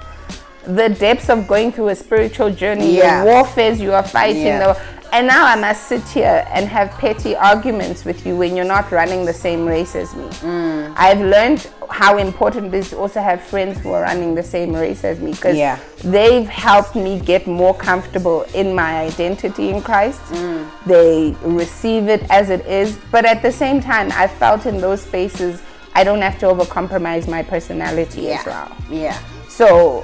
the 0.67 0.89
depths 0.89 1.29
of 1.29 1.47
going 1.47 1.71
through 1.71 1.89
a 1.89 1.95
spiritual 1.95 2.49
journey, 2.51 2.97
Yeah. 2.97 3.23
the 3.23 3.29
warfares 3.31 3.79
you 3.79 3.93
are 3.93 4.03
fighting? 4.03 4.43
Yeah. 4.43 4.73
The, 4.73 4.81
and 5.13 5.27
now 5.27 5.45
I 5.45 5.55
must 5.55 5.87
sit 5.87 6.03
here 6.09 6.45
and 6.51 6.67
have 6.67 6.89
petty 6.91 7.35
arguments 7.37 8.03
with 8.03 8.25
you 8.25 8.35
when 8.35 8.53
you're 8.55 8.65
not 8.65 8.91
running 8.91 9.23
the 9.23 9.33
same 9.33 9.65
race 9.65 9.95
as 9.95 10.13
me. 10.13 10.25
Mm. 10.25 10.93
I've 10.97 11.21
learned 11.21 11.65
how 11.89 12.17
important 12.17 12.73
it 12.73 12.77
is 12.79 12.89
to 12.89 12.97
also 12.97 13.21
have 13.21 13.41
friends 13.41 13.79
who 13.79 13.93
are 13.93 14.01
running 14.01 14.35
the 14.35 14.43
same 14.43 14.73
race 14.73 15.03
as 15.05 15.19
me 15.19 15.31
because 15.31 15.55
Yeah. 15.55 15.77
they've 16.03 16.47
helped 16.49 16.95
me 16.95 17.19
get 17.19 17.47
more 17.47 17.73
comfortable 17.73 18.45
in 18.53 18.73
my 18.75 19.01
identity 19.01 19.69
in 19.69 19.81
Christ. 19.81 20.19
Mm. 20.31 20.65
They 20.85 21.35
receive 21.43 22.09
it 22.09 22.23
as 22.29 22.49
it 22.49 22.65
is, 22.65 22.97
but 23.11 23.23
at 23.25 23.41
the 23.41 23.51
same 23.51 23.79
time, 23.81 24.11
I 24.11 24.27
felt 24.27 24.65
in 24.65 24.81
those 24.81 25.01
spaces 25.01 25.61
I 25.93 26.03
don't 26.03 26.21
have 26.21 26.37
to 26.39 26.47
overcompromise 26.47 27.25
my 27.25 27.41
personality 27.41 28.33
as 28.33 28.45
well. 28.45 28.69
Yeah. 28.91 29.17
So 29.47 30.03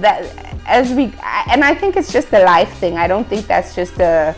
that 0.00 0.22
as 0.66 0.92
we 0.92 1.12
and 1.48 1.64
I 1.64 1.74
think 1.74 1.96
it's 1.96 2.12
just 2.12 2.32
a 2.32 2.44
life 2.44 2.72
thing. 2.78 2.96
I 2.96 3.06
don't 3.06 3.26
think 3.26 3.46
that's 3.46 3.74
just 3.74 3.98
a 4.00 4.34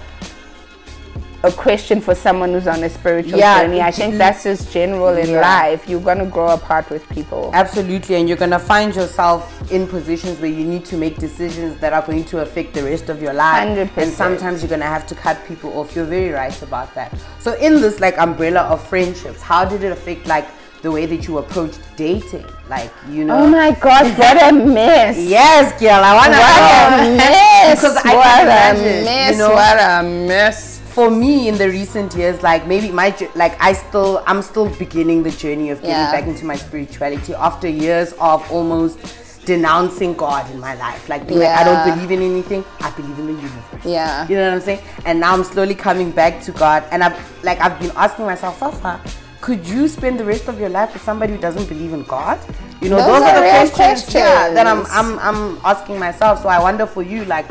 a 1.42 1.50
question 1.50 2.02
for 2.02 2.14
someone 2.14 2.50
who's 2.52 2.66
on 2.66 2.84
a 2.84 2.90
spiritual 2.90 3.38
Yeah, 3.38 3.62
journey. 3.62 3.80
I 3.80 3.90
think 3.90 4.18
that's 4.18 4.42
just 4.44 4.70
general 4.70 5.16
in 5.16 5.30
Yeah. 5.30 5.40
life. 5.40 5.88
You're 5.88 6.00
gonna 6.00 6.26
grow 6.26 6.48
apart 6.48 6.90
with 6.90 7.08
people. 7.08 7.50
Absolutely, 7.54 8.16
and 8.16 8.28
you're 8.28 8.36
gonna 8.36 8.58
find 8.58 8.94
yourself 8.94 9.40
in 9.72 9.86
positions 9.86 10.38
where 10.38 10.50
you 10.50 10.64
need 10.66 10.84
to 10.86 10.96
make 10.98 11.16
decisions 11.16 11.80
that 11.80 11.94
are 11.94 12.02
going 12.02 12.24
to 12.24 12.40
affect 12.40 12.74
the 12.74 12.82
rest 12.82 13.08
of 13.08 13.22
your 13.22 13.32
life. 13.32 13.56
100%. 13.66 13.90
And 13.96 14.12
sometimes 14.12 14.60
you're 14.62 14.68
gonna 14.68 14.84
have 14.84 15.06
to 15.06 15.14
cut 15.14 15.38
people 15.48 15.78
off. 15.78 15.96
You're 15.96 16.04
very 16.04 16.30
right 16.30 16.60
about 16.62 16.94
that. 16.94 17.10
So 17.38 17.54
in 17.54 17.80
this 17.80 18.00
like 18.00 18.18
umbrella 18.18 18.60
of 18.60 18.86
friendships, 18.86 19.40
how 19.40 19.64
did 19.64 19.82
it 19.82 19.92
affect 19.92 20.26
like 20.26 20.46
the 20.82 20.90
way 20.90 21.06
that 21.06 21.26
you 21.28 21.38
approached 21.38 21.80
dating? 21.96 22.44
Like, 22.68 22.90
you 23.10 23.24
know. 23.24 23.36
Oh 23.38 23.46
my 23.48 23.72
god, 23.72 24.16
what 24.18 24.36
a 24.42 24.52
mess. 24.52 25.18
Yes, 25.18 25.78
girl, 25.80 26.00
I 26.02 26.14
wanna 26.14 26.38
What 26.38 27.08
a 27.08 27.16
mess. 27.16 27.80
because 27.80 27.96
I 28.04 28.14
what 28.16 28.24
can 28.24 28.40
a 28.40 28.42
imagine, 28.42 29.04
mess. 29.04 29.32
you 29.32 29.38
know, 29.38 29.50
what 29.50 29.78
a 29.78 30.02
mess. 30.02 30.80
for 30.90 31.08
me 31.10 31.46
in 31.48 31.56
the 31.56 31.68
recent 31.68 32.14
years 32.16 32.42
like 32.42 32.66
maybe 32.66 32.90
my 32.90 33.14
like 33.36 33.54
i 33.62 33.72
still 33.72 34.24
i'm 34.26 34.42
still 34.42 34.68
beginning 34.76 35.22
the 35.22 35.30
journey 35.30 35.70
of 35.70 35.78
getting 35.80 35.94
Yeah. 35.94 36.10
back 36.10 36.24
into 36.26 36.44
my 36.44 36.56
spirituality 36.56 37.32
after 37.32 37.68
years 37.68 38.10
of 38.18 38.42
almost 38.50 38.98
denouncing 39.46 40.14
god 40.14 40.50
in 40.50 40.58
my 40.58 40.74
life 40.74 41.08
like 41.08 41.28
being 41.28 41.38
like 41.38 41.56
i 41.60 41.62
don't 41.62 41.82
believe 41.94 42.10
in 42.10 42.20
anything 42.32 42.64
i 42.80 42.90
believe 42.98 43.16
in 43.20 43.26
the 43.30 43.32
universe 43.34 43.84
Yeah. 43.84 44.26
you 44.28 44.34
know 44.34 44.46
what 44.48 44.54
i'm 44.54 44.60
saying 44.68 44.82
and 45.06 45.20
now 45.20 45.32
i'm 45.32 45.44
slowly 45.44 45.76
coming 45.76 46.10
back 46.10 46.42
to 46.46 46.50
god 46.50 46.82
and 46.90 47.04
i've 47.04 47.16
like 47.44 47.60
i've 47.60 47.78
been 47.78 47.92
asking 47.94 48.26
myself 48.26 48.58
Fafa, 48.58 49.00
could 49.40 49.66
you 49.66 49.88
spend 49.88 50.18
the 50.20 50.24
rest 50.24 50.48
of 50.48 50.58
your 50.60 50.68
life 50.68 50.92
with 50.92 51.02
somebody 51.02 51.32
who 51.34 51.38
doesn't 51.40 51.68
believe 51.68 51.92
in 51.92 52.02
god 52.04 52.38
you 52.80 52.88
know 52.88 52.96
Those 52.96 53.06
those, 53.06 53.22
are 53.22 53.28
are 53.28 53.34
the 53.36 53.40
real 53.42 53.70
questions, 53.70 54.14
yeah, 54.14 54.52
that 54.54 54.66
I'm. 54.66 54.84
I'm 54.98 55.18
i'm 55.18 55.58
asking 55.64 55.98
myself 55.98 56.42
so 56.42 56.48
i 56.48 56.58
wonder 56.58 56.86
for 56.86 57.02
you 57.02 57.24
like 57.26 57.46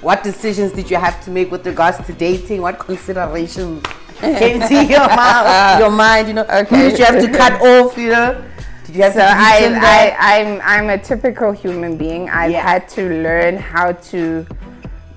what 0.00 0.22
decisions 0.22 0.72
did 0.72 0.90
you 0.90 0.96
have 0.96 1.22
to 1.24 1.30
make 1.30 1.50
with 1.50 1.66
regards 1.66 1.98
to 2.06 2.12
dating? 2.12 2.62
What 2.62 2.78
considerations 2.78 3.84
came 4.20 4.60
to 4.60 4.84
your 4.84 5.08
mind? 5.08 5.80
Your 5.80 5.90
mind, 5.90 6.28
you 6.28 6.34
know. 6.34 6.44
Okay. 6.44 6.90
Did 6.90 6.98
you 7.00 7.04
have 7.04 7.20
to 7.20 7.28
cut 7.36 7.60
off? 7.60 7.98
You 7.98 8.10
know. 8.10 8.44
Did 8.86 8.94
you 8.94 9.02
have 9.02 9.12
So 9.14 9.18
to? 9.18 9.26
I, 9.26 10.14
I, 10.20 10.36
am 10.38 10.60
I'm, 10.60 10.84
I'm 10.84 10.90
a 10.90 11.02
typical 11.02 11.50
human 11.50 11.96
being. 11.96 12.30
I've 12.30 12.52
Yeah. 12.52 12.62
had 12.62 12.88
to 12.90 13.08
learn 13.22 13.56
how 13.56 13.92
to 13.92 14.46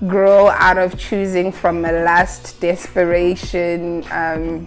grow 0.08 0.48
out 0.48 0.78
of 0.78 0.98
choosing 0.98 1.52
from 1.52 1.84
a 1.84 1.92
last 1.92 2.60
desperation 2.60 4.04
um, 4.10 4.66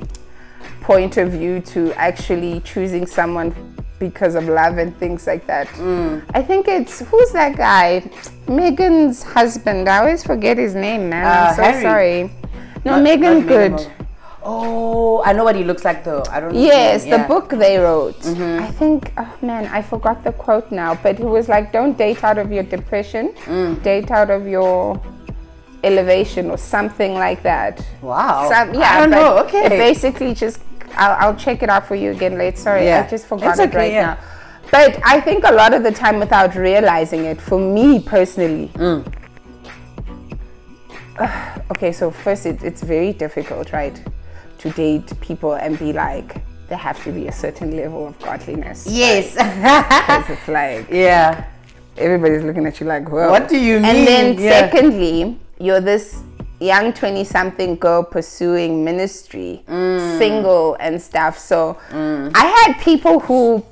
point 0.86 1.18
of 1.18 1.32
view 1.32 1.60
to 1.62 1.92
actually 1.94 2.60
choosing 2.62 3.08
someone 3.08 3.50
because 3.98 4.36
of 4.36 4.44
love 4.48 4.78
and 4.78 4.96
things 5.00 5.26
like 5.26 5.48
that. 5.48 5.68
Mm. 5.70 6.24
I 6.36 6.42
think 6.44 6.68
it's 6.68 7.00
who's 7.00 7.32
that 7.32 7.58
guy? 7.58 8.04
Megan's 8.48 9.24
husband. 9.24 9.90
I 9.90 9.98
always 10.00 10.24
forget 10.24 10.58
his 10.60 10.76
name, 10.76 11.10
man. 11.10 11.26
Uh, 11.26 11.48
I'm 11.50 11.56
so 11.56 11.64
Harry. 11.64 11.82
sorry. 11.82 12.32
No, 12.86 12.92
Not- 12.92 13.04
Megan 13.04 13.40
not 13.40 13.48
Good. 13.48 13.92
Oh, 14.48 15.24
I 15.26 15.34
know 15.34 15.44
what 15.44 15.56
he 15.56 15.64
looks 15.64 15.84
like 15.84 16.04
though. 16.04 16.24
I 16.30 16.40
don't 16.40 16.54
Yes, 16.54 17.02
the 17.02 17.10
yeah. 17.10 17.18
Mm-hmm. 17.18 17.28
book 17.34 17.50
they 17.50 17.80
wrote. 17.80 18.24
I 18.28 18.70
think, 18.80 19.12
oh 19.18 19.34
man, 19.42 19.66
I 19.78 19.82
forgot 19.82 20.24
the 20.24 20.34
quote 20.34 20.72
now, 20.72 20.94
but 21.02 21.20
it 21.20 21.26
was 21.26 21.50
like, 21.50 21.72
don't 21.72 21.98
date 21.98 22.24
out 22.24 22.38
of 22.38 22.52
your 22.52 22.62
depression, 22.62 23.34
Mm. 23.46 23.82
date 23.82 24.12
out 24.12 24.30
of 24.30 24.46
your 24.48 25.02
elevation 25.84 26.52
or 26.52 26.58
something 26.60 27.14
like 27.16 27.42
that. 27.42 27.84
Wow. 28.04 28.48
Some- 28.52 28.74
yeah, 28.76 28.92
I 28.94 29.00
don't 29.00 29.10
know. 29.10 29.38
Okay. 29.46 29.66
It 29.66 29.70
basically 29.70 30.34
just, 30.36 30.60
I'll, 30.98 31.30
I'll 31.30 31.36
check 31.36 31.64
it 31.64 31.70
out 31.70 31.88
for 31.88 31.96
you 31.96 32.12
again 32.12 32.38
later. 32.38 32.58
Sorry, 32.58 32.86
Yeah. 32.86 33.04
I 33.06 33.10
just 33.10 33.26
forgot 33.28 33.52
It's 33.52 33.60
it 33.60 33.70
okay, 33.70 33.78
right 33.78 33.92
yeah. 33.92 34.06
now. 34.06 34.18
But 34.72 35.00
I 35.06 35.22
think 35.22 35.44
a 35.46 35.52
lot 35.54 35.74
of 35.74 35.84
the 35.84 35.92
time, 35.92 36.20
without 36.20 36.56
realizing 36.56 37.26
it, 37.26 37.40
for 37.40 37.60
me 37.60 38.00
personally, 38.00 38.70
mm. 38.76 39.06
okay, 41.72 41.92
so 41.92 42.12
first, 42.12 42.46
it, 42.46 42.64
it's 42.64 42.82
very 42.82 43.14
difficult, 43.14 43.72
right, 43.72 44.02
to 44.60 44.70
date 44.72 45.14
people 45.22 45.54
and 45.54 45.78
be 45.80 45.94
like, 45.94 46.42
there 46.68 46.78
have 46.78 47.02
to 47.04 47.12
be 47.12 47.28
a 47.28 47.32
certain 47.32 47.76
level 47.78 48.08
of 48.08 48.18
godliness. 48.20 48.88
Yes. 48.90 49.34
Because 49.36 50.30
it's 50.38 50.48
like, 50.48 50.88
yeah. 50.92 51.46
everybody's 51.98 52.44
looking 52.44 52.66
at 52.66 52.80
you 52.80 52.88
like, 52.88 53.08
whoa. 53.10 53.30
What 53.30 53.48
do 53.48 53.58
you 53.58 53.76
mean? 53.80 53.86
And 53.86 54.08
then, 54.08 54.40
Yeah. 54.40 54.50
secondly, 54.72 55.40
you're 55.60 55.80
this 55.80 56.22
young 56.60 56.94
20 56.94 57.24
something 57.24 57.76
girl 57.76 58.04
pursuing 58.04 58.84
ministry, 58.84 59.64
Mm. 59.68 60.18
single 60.18 60.76
and 60.80 61.02
stuff. 61.02 61.38
So 61.38 61.78
I 61.92 62.46
had 62.66 62.80
people 62.82 63.20
who 63.20 63.64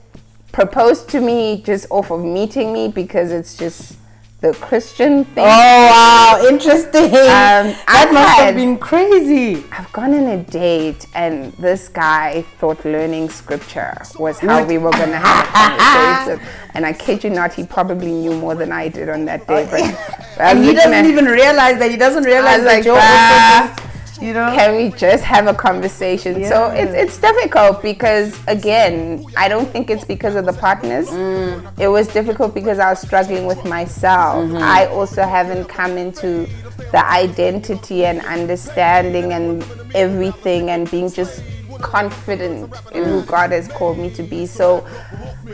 proposed 0.51 1.09
to 1.09 1.19
me 1.21 1.61
just 1.65 1.87
off 1.89 2.11
of 2.11 2.23
meeting 2.23 2.71
me 2.73 2.87
because 2.87 3.31
it's 3.31 3.55
just 3.55 3.95
the 4.43 4.51
Christian 4.55 5.23
thing. 5.23 5.45
Oh 5.47 5.87
wow, 5.93 6.45
interesting. 6.49 7.05
Um, 7.05 7.11
that 7.11 7.83
I've 7.87 8.11
must 8.13 8.29
had- 8.35 8.45
have 8.47 8.55
been 8.55 8.77
crazy. 8.77 9.63
I've 9.71 9.91
gone 9.93 10.13
on 10.13 10.27
a 10.27 10.43
date 10.43 11.07
and 11.15 11.53
this 11.53 11.87
guy 11.87 12.41
thought 12.59 12.83
learning 12.83 13.29
scripture 13.29 13.93
was 14.19 14.37
how 14.39 14.63
we 14.65 14.77
were 14.77 14.91
going 14.91 15.11
to 15.11 15.17
have 15.17 15.45
a 15.47 15.51
conversation. 15.51 16.47
And 16.75 16.85
I 16.87 16.91
kid 16.91 17.23
you 17.23 17.29
not, 17.29 17.53
he 17.53 17.63
probably 17.65 18.11
knew 18.11 18.33
more 18.35 18.55
than 18.55 18.71
I 18.71 18.87
did 18.89 19.07
on 19.07 19.25
that 19.25 19.47
day. 19.47 19.63
But 19.71 20.39
And 20.39 20.65
he 20.65 20.73
doesn't 20.73 20.91
at- 20.91 21.05
even 21.05 21.25
realize 21.25 21.77
that 21.79 21.89
he 21.91 21.97
doesn't 21.97 22.23
realize 22.23 22.63
that 22.63 22.75
like, 22.77 22.83
you're 22.83 22.97
"Bruh, 22.97 23.61
also 23.61 23.75
just, 23.75 23.82
you 24.23 24.33
know. 24.33 24.51
can 24.55 24.75
we 24.75 24.89
just 24.97 25.23
have 25.23 25.47
a 25.47 25.53
conversation? 25.53 26.45
So 26.45 26.67
it's, 26.71 26.93
it's 26.93 27.17
difficult 27.17 27.81
because, 27.81 28.39
again, 28.47 29.25
I 29.37 29.47
don't 29.47 29.67
think 29.69 29.89
it's 29.89 30.05
because 30.05 30.35
of 30.35 30.45
the 30.45 30.53
partners. 30.53 31.09
Mm. 31.09 31.79
It 31.79 31.87
was 31.87 32.07
difficult 32.07 32.53
because 32.53 32.79
I 32.79 32.89
was 32.89 32.99
struggling 32.99 33.45
with 33.45 33.63
myself. 33.65 34.45
Mm-hmm. 34.45 34.57
I 34.57 34.87
also 34.87 35.23
haven't 35.23 35.65
come 35.65 35.97
into 35.97 36.47
the 36.91 37.05
identity 37.05 38.05
and 38.05 38.21
understanding 38.21 39.33
and 39.33 39.63
everything 39.93 40.69
and 40.69 40.89
being 40.89 41.11
just 41.11 41.43
confident 41.83 42.73
in 42.93 43.03
Mm. 43.03 43.05
who 43.11 43.21
God 43.23 43.51
has 43.51 43.67
called 43.67 43.97
me 43.99 44.09
to 44.11 44.23
be. 44.23 44.45
So 44.47 44.85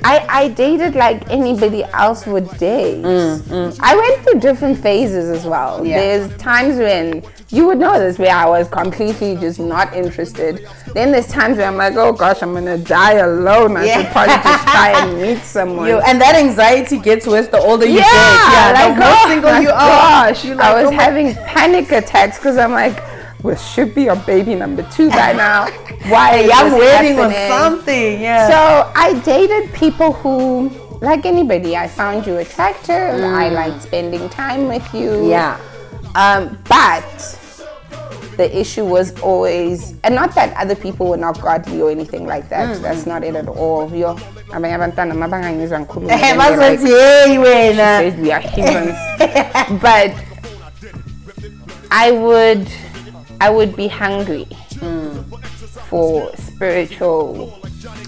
I, 0.04 0.16
I 0.30 0.48
dated 0.50 0.94
like 0.96 1.28
anybody 1.30 1.84
else 2.04 2.26
would 2.28 2.48
date. 2.58 3.04
I 3.04 3.96
went 4.02 4.24
through 4.24 4.40
different 4.40 4.78
phases 4.78 5.30
as 5.38 5.46
well. 5.46 5.80
Mm, 5.80 5.88
Yeah. 5.90 6.00
There's 6.00 6.38
times 6.38 6.78
when 6.78 7.24
you 7.50 7.66
would 7.68 7.80
know 7.80 7.98
this 8.00 8.20
where 8.20 8.36
I 8.36 8.46
was 8.46 8.68
completely 8.70 9.36
just 9.36 9.60
not 9.60 9.94
interested. 9.96 10.68
Then 10.94 11.12
there's 11.12 11.28
times 11.28 11.58
where 11.58 11.68
I'm 11.68 11.78
like, 11.78 11.96
oh 11.96 12.14
gosh, 12.14 12.42
I'm 12.44 12.54
gonna 12.54 12.78
die 12.78 13.14
alone. 13.30 13.76
I 13.76 13.88
should 13.88 14.08
probably 14.14 14.36
just 14.52 14.68
try 14.68 14.90
and 15.02 15.22
meet 15.26 15.40
someone. 15.44 15.90
And 16.08 16.22
that 16.22 16.36
anxiety 16.36 17.00
gets 17.00 17.26
worse 17.26 17.48
the 17.48 17.58
older 17.60 17.86
you 17.88 17.96
yeah, 17.98 18.04
get. 18.04 18.54
Yeah, 18.54 18.72
like 18.80 18.94
the 18.94 19.00
more 19.06 19.16
oh 19.16 19.28
single 19.30 19.62
you 19.66 19.70
are. 19.70 19.90
gosh, 20.30 20.46
you're 20.46 20.62
I 20.62 20.74
was 20.82 20.92
oh 20.92 20.92
having 20.92 21.34
panic 21.54 21.92
attacks 21.92 22.38
because 22.38 22.58
I'm 22.58 22.72
like, 22.72 22.98
well, 23.44 23.56
should 23.56 23.96
be 23.96 24.08
a 24.08 24.16
baby 24.16 24.54
number 24.54 24.84
two 24.92 25.10
by 25.10 25.34
now. 25.34 25.68
Why 26.08 26.38
is 26.38 26.74
waiting 26.74 27.18
wedding 27.18 27.50
something. 27.50 28.22
Yeah. 28.22 28.48
So 28.48 28.92
I 28.96 29.20
dated 29.20 29.74
people 29.74 30.14
who, 30.14 30.70
like 31.02 31.26
anybody, 31.26 31.76
I 31.76 31.88
found 31.90 32.26
you 32.26 32.38
attractive. 32.38 32.96
I 32.96 33.50
liked 33.50 33.84
spending 33.84 34.30
time 34.30 34.68
with 34.68 34.94
you. 34.94 35.10
Mm. 35.10 35.30
yeah. 35.30 35.60
Um, 36.16 36.58
but 36.70 37.38
the 38.38 38.48
issue 38.58 38.86
was 38.86 39.20
always, 39.20 39.94
and 40.06 40.16
not 40.16 40.34
that 40.36 40.56
other 40.56 40.74
people 40.76 41.10
were 41.10 41.18
not 41.18 41.42
godly 41.42 41.82
or 41.82 41.92
anything 41.92 42.26
like 42.26 42.48
that. 42.48 42.70
Mm-hmm. 42.70 42.82
That's 42.82 43.06
not 43.06 43.26
it 43.26 43.36
at 43.36 43.50
all. 43.50 43.94
Yo, 43.94 44.16
abanye 44.56 44.76
abantwana 44.76 45.14
mabanganyizwa 45.14 45.86
ngikhuluma, 45.86 46.08
then 46.08 46.38
they're 46.38 46.58
like, 46.58 46.80
bazothi, 46.80 47.28
hey 47.28 47.38
wena. 47.38 48.00
said 48.00 48.20
we 48.22 48.32
are 48.32 48.40
humans. 48.40 48.96
but 49.82 50.16
I 51.92 52.12
would, 52.12 52.72
I 53.42 53.50
would 53.50 53.76
be 53.76 53.90
hungry 53.90 54.48
for 55.90 56.36
spiritual 56.38 57.60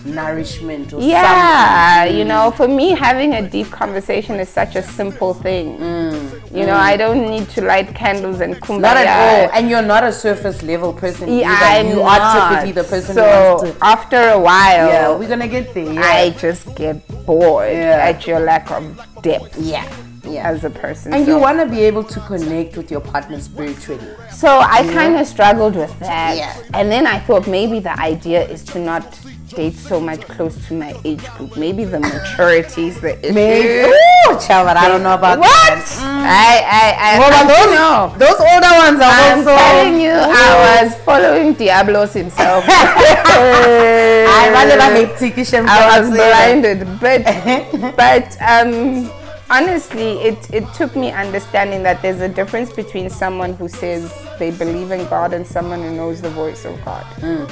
Nourishment 0.04 0.92
or 0.92 1.02
yeah, 1.02 2.04
you 2.06 2.26
know, 2.26 2.52
for 2.52 2.68
me, 2.68 2.90
having 2.90 3.34
a 3.36 3.48
deep 3.48 3.70
conversation 3.72 4.36
is 4.40 4.50
such 4.50 4.76
a 4.76 4.84
simple 4.84 5.34
thing. 5.34 5.78
Mm, 5.78 6.52
you 6.52 6.66
know, 6.66 6.74
mm. 6.74 6.90
I 6.92 6.98
don't 6.98 7.30
need 7.30 7.48
to 7.52 7.62
light 7.62 7.96
candles 7.96 8.42
and 8.42 8.56
kumbaya. 8.56 8.82
Not 8.82 8.98
at 8.98 9.08
all. 9.08 9.50
And 9.54 9.70
you're 9.70 9.82
not 9.82 10.04
a 10.04 10.12
surface 10.12 10.62
level 10.64 10.92
person. 10.92 11.32
Yeah, 11.32 11.52
either. 11.52 11.66
I'm 11.66 11.88
you 11.88 12.04
not. 12.04 12.22
are 12.22 12.50
typically 12.50 12.72
the 12.82 12.84
person 12.84 13.16
so 13.16 13.24
who 13.24 13.66
wants 13.66 13.80
to. 13.80 13.86
after 13.86 14.30
a 14.30 14.40
while, 14.40 14.88
Yeah, 14.88 15.16
we're 15.16 15.30
gonna 15.30 15.48
get 15.48 15.74
there. 15.74 15.94
Yeah. 15.94 16.02
I 16.02 16.32
just 16.32 16.76
get 16.76 17.08
bored 17.26 17.72
Yeah. 17.72 18.10
at 18.10 18.28
your 18.28 18.40
lack 18.42 18.70
of 18.72 18.84
depth 19.22 19.58
yeah. 19.58 19.88
Yeah. 20.24 20.48
as 20.50 20.64
a 20.64 20.70
person. 20.70 21.14
And 21.14 21.26
so, 21.26 21.32
you 21.36 21.40
want 21.42 21.60
to 21.60 21.66
be 21.66 21.82
able 21.82 22.04
to 22.04 22.20
connect 22.22 22.78
with 22.78 22.92
your 22.92 23.02
partner 23.02 23.40
spiritually. 23.40 24.06
so 24.32 24.60
I 24.60 24.84
kind 24.94 25.16
of 25.18 25.26
struggled 25.28 25.76
with 25.76 25.98
that. 26.00 26.38
Yeah. 26.38 26.56
And 26.74 26.92
then 26.92 27.08
I 27.08 27.20
thought 27.20 27.48
maybe 27.48 27.80
the 27.80 28.00
idea 28.00 28.48
is 28.48 28.64
to 28.66 28.80
not 28.80 29.20
date 29.50 29.74
so 29.76 30.00
much 30.00 30.22
close 30.22 30.56
to 30.68 30.74
my 30.74 30.96
age 31.04 31.26
group. 31.36 31.58
Maybe 31.58 31.84
the 31.84 32.00
maturity 32.00 32.88
is 32.88 33.02
the 33.02 33.20
issue. 33.20 33.34
Maybe. 33.34 33.90
Ooh, 33.90 34.40
child, 34.40 34.70
I 34.70 34.88
don't 34.88 35.04
know 35.04 35.16
about 35.16 35.40
What? 35.40 35.50
that. 35.50 35.86
I, 36.00 36.54
I, 36.64 36.88
I, 37.08 37.20
Well, 37.20 37.34
I 37.34 37.44
don't 37.44 37.52
those, 37.52 37.76
know. 37.76 38.00
those 38.24 38.40
older 38.40 38.74
ones 38.86 39.00
are 39.02 39.12
I'm 39.12 39.40
also. 39.40 39.56
telling 39.58 40.00
you, 40.00 40.12
I 40.14 40.84
was 40.86 40.96
following 41.04 41.54
Diablos 41.54 42.14
himself. 42.14 42.64
I 42.70 44.50
vale 44.54 44.78
ba 44.78 44.88
hectic, 44.96 45.46
Shem 45.46 45.66
I 45.68 46.00
was 46.00 46.10
blinded, 46.10 46.80
but 47.00 47.22
but 47.98 48.38
um, 48.42 49.10
honestly, 49.52 50.14
it 50.22 50.52
it 50.54 50.74
took 50.74 50.96
me 50.96 51.12
understanding 51.12 51.84
that 51.84 52.02
there's 52.02 52.22
a 52.22 52.30
difference 52.30 52.72
between 52.72 53.10
someone 53.10 53.54
who 53.54 53.68
says 53.68 54.12
they 54.40 54.52
believe 54.52 54.92
in 54.92 55.08
God 55.08 55.34
and 55.34 55.46
someone 55.46 55.82
who 55.82 55.96
knows 55.96 56.22
the 56.22 56.30
voice 56.30 56.66
of 56.66 56.84
God. 56.86 57.04
Hmm. 57.20 57.46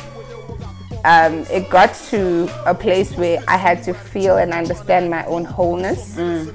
Um, 1.05 1.33
it 1.49 1.69
got 1.69 1.93
to 2.09 2.49
a 2.65 2.73
place 2.73 3.15
where 3.15 3.41
I 3.47 3.55
had 3.55 3.83
to 3.83 3.93
feel 3.93 4.37
and 4.37 4.53
understand 4.53 5.09
my 5.09 5.25
own 5.25 5.45
wholeness. 5.45 6.15
Hmm. 6.15 6.49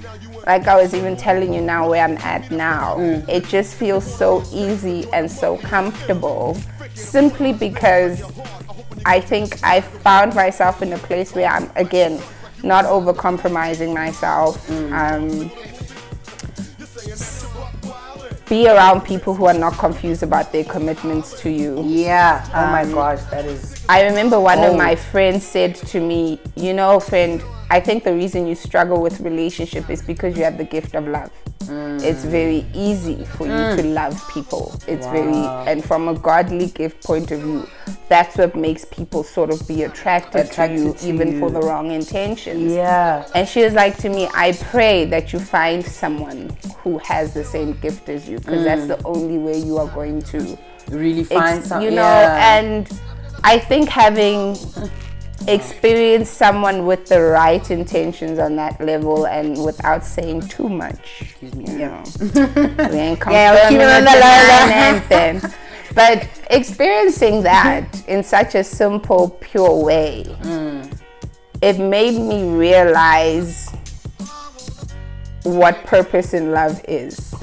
Like 0.47 0.67
I 0.67 0.77
was 0.77 0.93
even 0.95 1.17
telling 1.17 1.55
you 1.55 1.63
now 1.63 1.89
where 1.89 2.05
I'm 2.05 2.19
at 2.19 2.51
now. 2.51 2.97
Hmm. 2.97 3.31
It 3.31 3.47
just 3.47 3.75
feels 3.75 4.05
so 4.05 4.43
easy 4.53 5.07
and 5.13 5.31
so 5.31 5.59
comfortable 5.59 6.59
simply 6.95 7.53
because 7.53 8.23
I 9.07 9.21
think 9.21 9.63
I 9.63 9.81
found 9.81 10.35
myself 10.35 10.83
in 10.83 10.93
a 10.93 10.99
place 10.99 11.35
where 11.35 11.49
I'm 11.49 11.71
again 11.77 12.21
not 12.65 12.85
over 12.87 13.13
compromising 13.13 13.93
myself. 13.95 14.69
Um, 14.71 15.51
be 18.49 18.69
around 18.69 19.03
people 19.03 19.35
who 19.35 19.47
are 19.47 19.55
not 19.55 19.75
confused 19.79 20.23
about 20.23 20.53
their 20.53 20.65
commitments 20.65 21.41
to 21.41 21.51
you. 21.51 21.83
Yeah. 21.85 22.45
Oh 22.55 22.67
my 22.71 22.83
Um, 22.83 22.93
gosh, 22.93 23.21
that 23.31 23.45
is. 23.47 23.75
I 23.89 24.03
remember 24.05 24.39
one 24.39 24.59
Oh. 24.61 24.71
of 24.73 24.77
my 24.77 24.95
friends 24.97 25.47
said 25.47 25.75
to 25.77 26.01
me, 26.01 26.39
You 26.55 26.73
know, 26.75 27.01
friend, 27.01 27.43
I 27.71 27.81
think 27.81 28.05
the 28.05 28.15
reason 28.15 28.47
you 28.47 28.55
struggle 28.55 29.01
with 29.01 29.21
relationship 29.21 29.91
is 29.91 30.03
because 30.03 30.37
you 30.37 30.45
have 30.45 30.59
the 30.59 30.65
gift 30.65 30.95
of 30.95 31.09
love. 31.09 31.31
Mm. 31.61 32.03
It's 32.03 32.25
very 32.25 32.67
easy 32.75 33.25
for 33.25 33.47
you 33.47 33.77
to 33.77 33.83
mm. 33.83 33.95
love 33.95 34.31
people. 34.31 34.79
It's 34.87 35.07
very, 35.07 35.33
and 35.71 35.83
from 35.83 36.09
a 36.09 36.15
godly 36.15 36.67
gift 36.67 37.03
point 37.03 37.31
of 37.31 37.41
view, 37.41 37.67
that's 38.09 38.37
what 38.37 38.55
makes 38.55 38.85
people 38.85 39.25
sort 39.25 39.51
of 39.51 39.67
be 39.67 39.85
attracted, 39.85 40.47
Attracted 40.47 40.77
to 40.77 40.85
you, 40.85 40.95
to 40.95 41.09
even 41.09 41.33
you. 41.33 41.41
for 41.41 41.51
the 41.51 41.61
wrong 41.61 41.91
intentions. 41.91 42.73
Yeah. 42.73 43.27
And 43.35 43.49
she 43.49 43.65
was 43.65 43.73
like 43.73 43.97
to 43.99 44.11
me, 44.11 44.29
I 44.35 44.53
pray 44.53 45.07
that 45.07 45.33
you 45.33 45.39
find 45.39 45.85
someone 45.85 46.55
who 46.79 46.99
has 46.99 47.33
the 47.33 47.45
same 47.45 47.73
gift 47.81 48.09
as 48.11 48.29
you, 48.29 48.39
because 48.39 48.65
that's 48.65 48.83
mm. 48.83 48.89
the 48.89 49.03
only 49.07 49.39
way 49.39 49.59
you 49.59 49.79
are 49.79 49.89
going 49.89 50.21
to 50.23 50.59
Really 50.91 51.25
find 51.25 51.61
ex- 51.61 51.69
something. 51.69 51.89
you 51.89 51.97
know 51.97 52.03
yeah. 52.03 52.59
and 52.59 53.01
i 53.43 53.59
think 53.59 53.89
having 53.89 54.55
experienced 55.49 56.35
someone 56.35 56.87
with 56.87 57.07
the 57.07 57.21
right 57.21 57.71
intentions 57.71 58.39
on 58.39 58.57
that 58.57 58.81
level 58.81 59.27
and 59.27 59.63
without 59.63 60.05
saying 60.05 60.41
too 60.49 60.69
much 60.69 61.21
excuse 61.21 61.55
me 61.55 61.65
you 61.71 61.79
know 61.79 62.03
we 62.21 62.99
ain't 62.99 63.19
Yeah, 63.29 63.69
confirming 63.69 63.87
on 63.87 64.03
it, 64.03 64.11
the 64.11 64.21
line. 64.21 64.73
anything. 65.11 65.51
but 65.95 66.29
experiencing 66.51 67.43
that 67.43 67.87
in 68.09 68.23
such 68.23 68.55
a 68.55 68.65
simple 68.65 69.29
pure 69.41 69.85
way 69.85 70.25
it 71.61 71.79
made 71.79 72.19
me 72.19 72.45
realize 72.57 73.71
what 75.43 75.85
purpose 75.85 76.33
in 76.33 76.53
love 76.53 76.81
is 76.89 77.35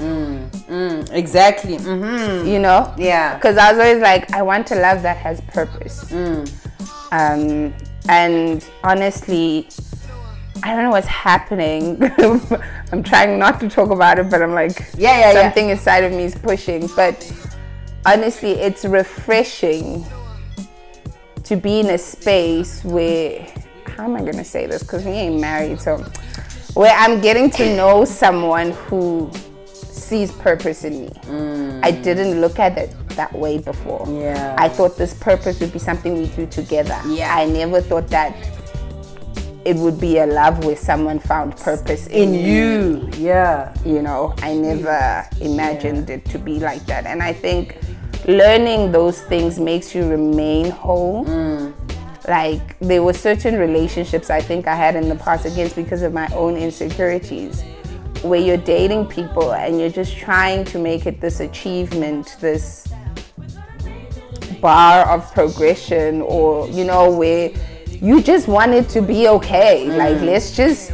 exactly. 1.12 1.76
hmm 1.76 2.44
you 2.46 2.58
know 2.58 2.92
Yeah. 2.98 3.34
because 3.36 3.56
i 3.58 3.70
was 3.70 3.78
always 3.78 4.02
like 4.02 4.32
i 4.32 4.42
want 4.42 4.70
a 4.72 4.74
love 4.74 5.02
that 5.02 5.18
has 5.18 5.40
purpose 5.42 6.10
um, 7.12 7.72
and 8.08 8.68
honestly 8.82 9.68
i 10.64 10.74
don't 10.74 10.82
know 10.82 10.90
what's 10.90 11.06
happening 11.06 11.96
i'm 12.92 13.02
trying 13.02 13.38
not 13.38 13.60
to 13.60 13.68
talk 13.68 13.90
about 13.90 14.18
it 14.18 14.28
but 14.28 14.42
i'm 14.42 14.52
like 14.54 14.78
Yeah, 14.96 15.18
yeah, 15.18 15.32
yeah. 15.32 15.42
something 15.42 15.68
inside 15.70 16.02
of 16.04 16.12
me 16.12 16.24
is 16.24 16.34
pushing 16.34 16.88
but 16.96 17.16
honestly 18.04 18.52
it's 18.52 18.84
refreshing 18.84 20.04
to 21.44 21.56
be 21.56 21.80
in 21.80 21.90
a 21.90 21.98
space 21.98 22.82
where 22.84 23.46
how 23.96 24.04
am 24.04 24.16
I 24.16 24.20
gonna 24.20 24.44
say 24.44 24.66
this? 24.66 24.82
Because 24.82 25.04
we 25.04 25.12
ain't 25.12 25.40
married, 25.40 25.80
so 25.80 25.98
where 26.74 26.94
I'm 26.96 27.20
getting 27.20 27.50
to 27.50 27.76
know 27.76 28.04
someone 28.04 28.70
who 28.70 29.30
sees 30.12 30.30
purpose 30.30 30.84
in 30.84 31.00
me. 31.00 31.08
Mm. 31.22 31.80
I 31.82 31.90
didn't 31.90 32.42
look 32.42 32.58
at 32.58 32.76
it 32.76 32.94
that 33.16 33.32
way 33.32 33.56
before. 33.56 34.06
Yeah. 34.10 34.54
I 34.58 34.68
thought 34.68 34.98
this 34.98 35.14
purpose 35.14 35.58
would 35.60 35.72
be 35.72 35.78
something 35.78 36.18
we 36.18 36.26
do 36.26 36.46
together. 36.46 37.00
Yeah. 37.06 37.34
I 37.34 37.46
never 37.46 37.80
thought 37.80 38.08
that 38.08 38.36
it 39.64 39.74
would 39.76 39.98
be 39.98 40.18
a 40.18 40.26
love 40.26 40.66
where 40.66 40.76
someone 40.76 41.18
found 41.18 41.56
purpose 41.56 42.08
in, 42.08 42.34
in 42.34 42.46
you. 42.46 43.10
Yeah. 43.16 43.74
You 43.86 44.02
know, 44.02 44.34
I 44.42 44.52
never 44.54 45.26
imagined 45.40 46.10
yeah. 46.10 46.16
it 46.16 46.26
to 46.26 46.38
be 46.38 46.60
like 46.60 46.84
that. 46.84 47.06
And 47.06 47.22
I 47.22 47.32
think 47.32 47.78
learning 48.28 48.92
those 48.92 49.22
things 49.22 49.58
makes 49.58 49.94
you 49.94 50.06
remain 50.06 50.70
whole. 50.70 51.24
Mm. 51.24 51.72
Like 52.28 52.78
there 52.80 53.02
were 53.02 53.14
certain 53.14 53.58
relationships 53.58 54.28
I 54.28 54.42
think 54.42 54.66
I 54.66 54.74
had 54.74 54.94
in 54.94 55.08
the 55.08 55.16
past 55.16 55.46
against 55.46 55.74
because 55.74 56.02
of 56.02 56.12
my 56.12 56.28
own 56.34 56.58
insecurities 56.58 57.64
where 58.22 58.40
you're 58.40 58.56
dating 58.56 59.06
people 59.06 59.54
and 59.54 59.80
you're 59.80 59.90
just 59.90 60.16
trying 60.16 60.64
to 60.66 60.78
make 60.78 61.06
it 61.06 61.20
this 61.20 61.40
achievement, 61.40 62.36
this 62.40 62.88
bar 64.60 65.08
of 65.08 65.30
progression 65.32 66.22
or 66.22 66.68
you 66.68 66.84
know 66.84 67.10
where 67.10 67.50
you 67.88 68.22
just 68.22 68.48
want 68.48 68.72
it 68.72 68.88
to 68.88 69.02
be 69.02 69.28
okay. 69.28 69.86
Mm. 69.86 69.96
Like 69.96 70.20
let's 70.22 70.56
just 70.56 70.92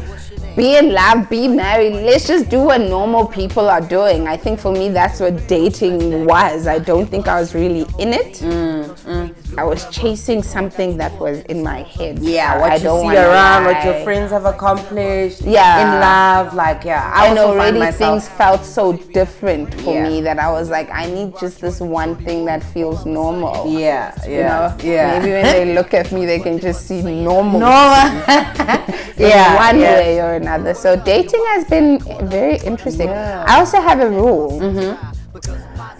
be 0.57 0.77
in 0.77 0.93
love, 0.93 1.31
be 1.31 1.47
married. 1.47 1.93
Let's 1.93 2.27
just 2.27 2.51
do 2.51 2.61
what 2.61 2.81
normal 2.81 3.27
people 3.27 3.69
are 3.69 3.81
doing. 3.81 4.27
I 4.27 4.37
think 4.37 4.59
for 4.59 4.73
me, 4.73 4.89
that's 4.89 5.21
what 5.21 5.47
dating 5.47 6.27
was. 6.27 6.67
I 6.67 6.81
don't 6.81 7.07
think 7.07 7.29
I 7.29 7.41
was 7.41 7.55
really 7.55 7.87
in 7.99 8.13
it. 8.13 8.35
Mm, 8.41 8.85
mm. 9.05 9.38
I 9.59 9.65
was 9.65 9.89
chasing 9.91 10.43
something 10.43 10.97
that 10.99 11.13
was 11.19 11.41
in 11.53 11.63
my 11.63 11.83
head. 11.83 12.19
Yeah, 12.21 12.61
what 12.61 12.73
I 12.73 12.75
you 12.75 12.81
see 12.81 13.17
around, 13.17 13.65
lie. 13.65 13.73
what 13.73 13.85
your 13.85 14.05
friends 14.05 14.31
have 14.31 14.45
accomplished. 14.45 15.43
Yeah, 15.43 15.83
in 15.83 16.01
love, 16.01 16.55
like 16.55 16.85
yeah. 16.85 17.11
I 17.15 17.29
and 17.29 17.39
already 17.39 17.81
things 17.97 18.29
felt 18.29 18.65
so 18.65 18.93
different 18.93 19.75
for 19.83 19.95
yeah. 19.95 20.09
me 20.09 20.21
that 20.23 20.39
I 20.39 20.51
was 20.51 20.71
like, 20.71 20.89
I 20.91 21.07
need 21.07 21.35
just 21.39 21.61
this 21.61 21.81
one 21.81 22.17
thing 22.25 22.45
that 22.45 22.63
feels 22.63 23.07
normal. 23.07 23.67
Yeah, 23.71 24.15
yeah, 24.27 24.29
you 24.29 24.43
know? 24.43 24.93
yeah. 24.93 25.19
Maybe 25.19 25.33
when 25.33 25.45
they 25.45 25.75
look 25.75 25.95
at 25.95 26.13
me, 26.13 26.27
they 26.27 26.41
can 26.41 26.59
just 26.59 26.87
see 26.87 27.03
normal. 27.03 27.61
Normal. 27.61 27.69
yeah, 29.19 29.57
one 29.57 29.81
yeah. 29.81 29.99
way 29.99 30.21
or 30.21 30.35
another 30.35 30.49
another. 30.59 30.75
So 30.75 30.97
dating 30.97 31.45
has 31.49 31.65
been 31.65 31.99
very 32.29 32.59
interesting. 32.59 33.09
Yeah. 33.09 33.45
I 33.47 33.59
also 33.59 33.81
have 33.81 34.01
a 34.01 34.09
rule. 34.09 34.61
Mm-hmm. 34.61 35.18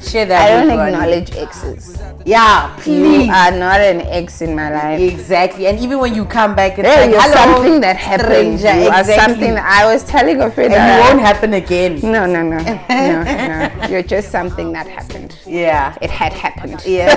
Share 0.01 0.27
that. 0.27 0.51
I 0.51 0.65
don't 0.65 0.79
acknowledge 0.79 1.33
exes. 1.33 2.01
Yeah, 2.25 2.75
please. 2.81 3.27
You 3.27 3.33
are 3.33 3.51
not 3.51 3.81
an 3.81 4.03
ex 4.03 4.41
in 4.41 4.55
my 4.55 4.71
life. 4.71 5.01
Exactly. 5.01 5.67
And 5.67 5.79
even 5.81 5.99
when 5.99 6.15
you 6.15 6.25
come 6.25 6.55
back, 6.55 6.79
it's 6.79 6.83
there 6.83 7.11
like, 7.11 7.33
something 7.33 7.81
that 7.81 7.97
happened. 7.97 8.61
You 8.61 8.89
exactly. 8.89 9.15
something 9.17 9.57
I 9.59 9.93
was 9.93 10.05
telling 10.05 10.41
a 10.41 10.51
friend. 10.51 10.73
And 10.73 10.83
it 10.83 11.09
won't 11.09 11.21
happen 11.21 11.55
again. 11.55 12.01
No, 12.01 12.27
no, 12.27 12.43
no, 12.43 12.59
no, 12.89 13.23
no. 13.23 13.89
You're 13.89 14.03
just 14.03 14.31
something 14.31 14.73
that 14.73 14.87
happened. 14.87 15.37
Yeah. 15.47 15.97
It 16.01 16.11
had 16.11 16.33
happened. 16.33 16.83
Yeah. 16.87 17.15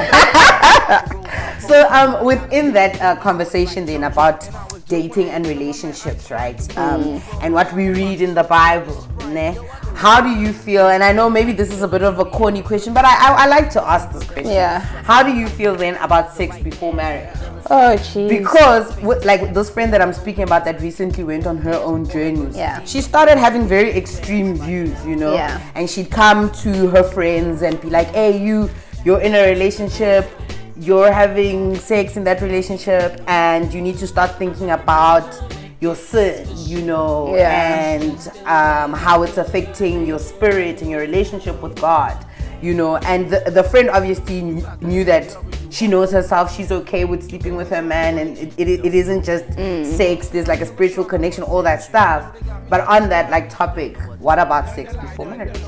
so 1.59 1.87
um, 1.89 2.25
within 2.25 2.73
that 2.73 2.99
uh, 3.01 3.15
conversation 3.17 3.85
then 3.85 4.05
about 4.05 4.47
dating 4.91 5.29
and 5.29 5.47
relationships, 5.47 6.29
right? 6.29 6.59
Um, 6.77 7.03
mm. 7.03 7.21
And 7.41 7.53
what 7.53 7.71
we 7.73 7.87
read 7.87 8.19
in 8.19 8.33
the 8.33 8.43
Bible, 8.43 9.07
ne? 9.29 9.57
How 9.95 10.19
do 10.19 10.29
you 10.29 10.51
feel? 10.51 10.89
And 10.89 11.01
I 11.01 11.13
know 11.13 11.29
maybe 11.29 11.53
this 11.53 11.71
is 11.71 11.81
a 11.81 11.87
bit 11.87 12.03
of 12.03 12.19
a 12.19 12.25
corny 12.25 12.61
question, 12.61 12.93
but 12.93 13.05
I, 13.05 13.13
I, 13.27 13.43
I 13.43 13.47
like 13.47 13.69
to 13.71 13.81
ask 13.81 14.11
this 14.11 14.25
question. 14.25 14.51
Yeah. 14.51 14.79
How 15.09 15.23
do 15.23 15.31
you 15.31 15.47
feel 15.47 15.75
then 15.75 15.95
about 15.97 16.33
sex 16.33 16.59
before 16.59 16.93
marriage? 16.93 17.37
Oh, 17.69 17.95
jeez. 17.95 18.27
Because, 18.27 19.01
like 19.23 19.53
this 19.53 19.69
friend 19.69 19.93
that 19.93 20.01
I'm 20.01 20.11
speaking 20.11 20.43
about 20.43 20.65
that 20.65 20.81
recently 20.81 21.23
went 21.23 21.47
on 21.47 21.57
her 21.59 21.75
own 21.75 22.03
journey. 22.09 22.49
Yeah. 22.51 22.83
She 22.83 22.99
started 22.99 23.37
having 23.37 23.65
very 23.65 23.91
extreme 23.91 24.55
views, 24.55 24.97
you 25.05 25.15
know. 25.15 25.33
Yeah. 25.33 25.61
And 25.75 25.89
she'd 25.89 26.11
come 26.11 26.51
to 26.63 26.89
her 26.89 27.03
friends 27.03 27.61
and 27.61 27.79
be 27.79 27.89
like, 27.89 28.07
"Hey, 28.07 28.43
you, 28.43 28.69
you're 29.05 29.21
in 29.21 29.35
a 29.35 29.47
relationship 29.47 30.29
you're 30.77 31.11
having 31.11 31.75
sex 31.75 32.17
in 32.17 32.23
that 32.23 32.41
relationship 32.41 33.21
and 33.27 33.73
you 33.73 33.81
need 33.81 33.97
to 33.97 34.07
start 34.07 34.37
thinking 34.37 34.71
about 34.71 35.41
your 35.79 35.95
sin, 35.95 36.47
you 36.55 36.81
know, 36.81 37.35
yeah. 37.35 37.93
and 37.93 38.27
um, 38.45 38.93
how 38.93 39.23
it's 39.23 39.37
affecting 39.37 40.05
your 40.05 40.19
spirit 40.19 40.81
and 40.81 40.91
your 40.91 40.99
relationship 40.99 41.59
with 41.61 41.75
God, 41.81 42.23
you 42.61 42.73
know. 42.73 42.97
And 42.97 43.29
the, 43.29 43.49
the 43.51 43.63
friend 43.63 43.89
obviously 43.89 44.41
knew 44.81 45.03
that 45.05 45.35
she 45.71 45.87
knows 45.87 46.11
herself, 46.11 46.53
she's 46.53 46.71
okay 46.71 47.05
with 47.05 47.29
sleeping 47.29 47.55
with 47.55 47.69
her 47.69 47.81
man, 47.81 48.17
and 48.17 48.37
it, 48.37 48.53
it, 48.57 48.85
it 48.85 48.93
isn't 48.93 49.23
just 49.23 49.45
mm. 49.45 49.85
sex, 49.85 50.27
there's 50.27 50.47
like 50.47 50.59
a 50.59 50.65
spiritual 50.65 51.05
connection, 51.05 51.43
all 51.43 51.63
that 51.63 51.81
stuff. 51.81 52.37
But 52.69 52.81
on 52.81 53.09
that 53.09 53.31
like 53.31 53.49
topic, 53.49 53.97
what 54.19 54.37
about 54.37 54.69
sex 54.69 54.95
before 54.97 55.25
marriage? 55.25 55.61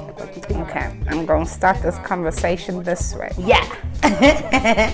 Okay, 0.52 1.00
I'm 1.08 1.26
going 1.26 1.46
to 1.46 1.52
start 1.52 1.82
this 1.82 1.98
conversation 2.00 2.84
this 2.84 3.16
way. 3.16 3.32
Yeah. 3.38 3.64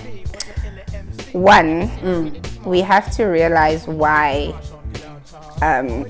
One, 1.31 1.89
mm. 1.89 2.65
we 2.65 2.81
have 2.81 3.11
to 3.15 3.25
realize 3.25 3.87
why 3.87 4.53
um, 5.61 6.05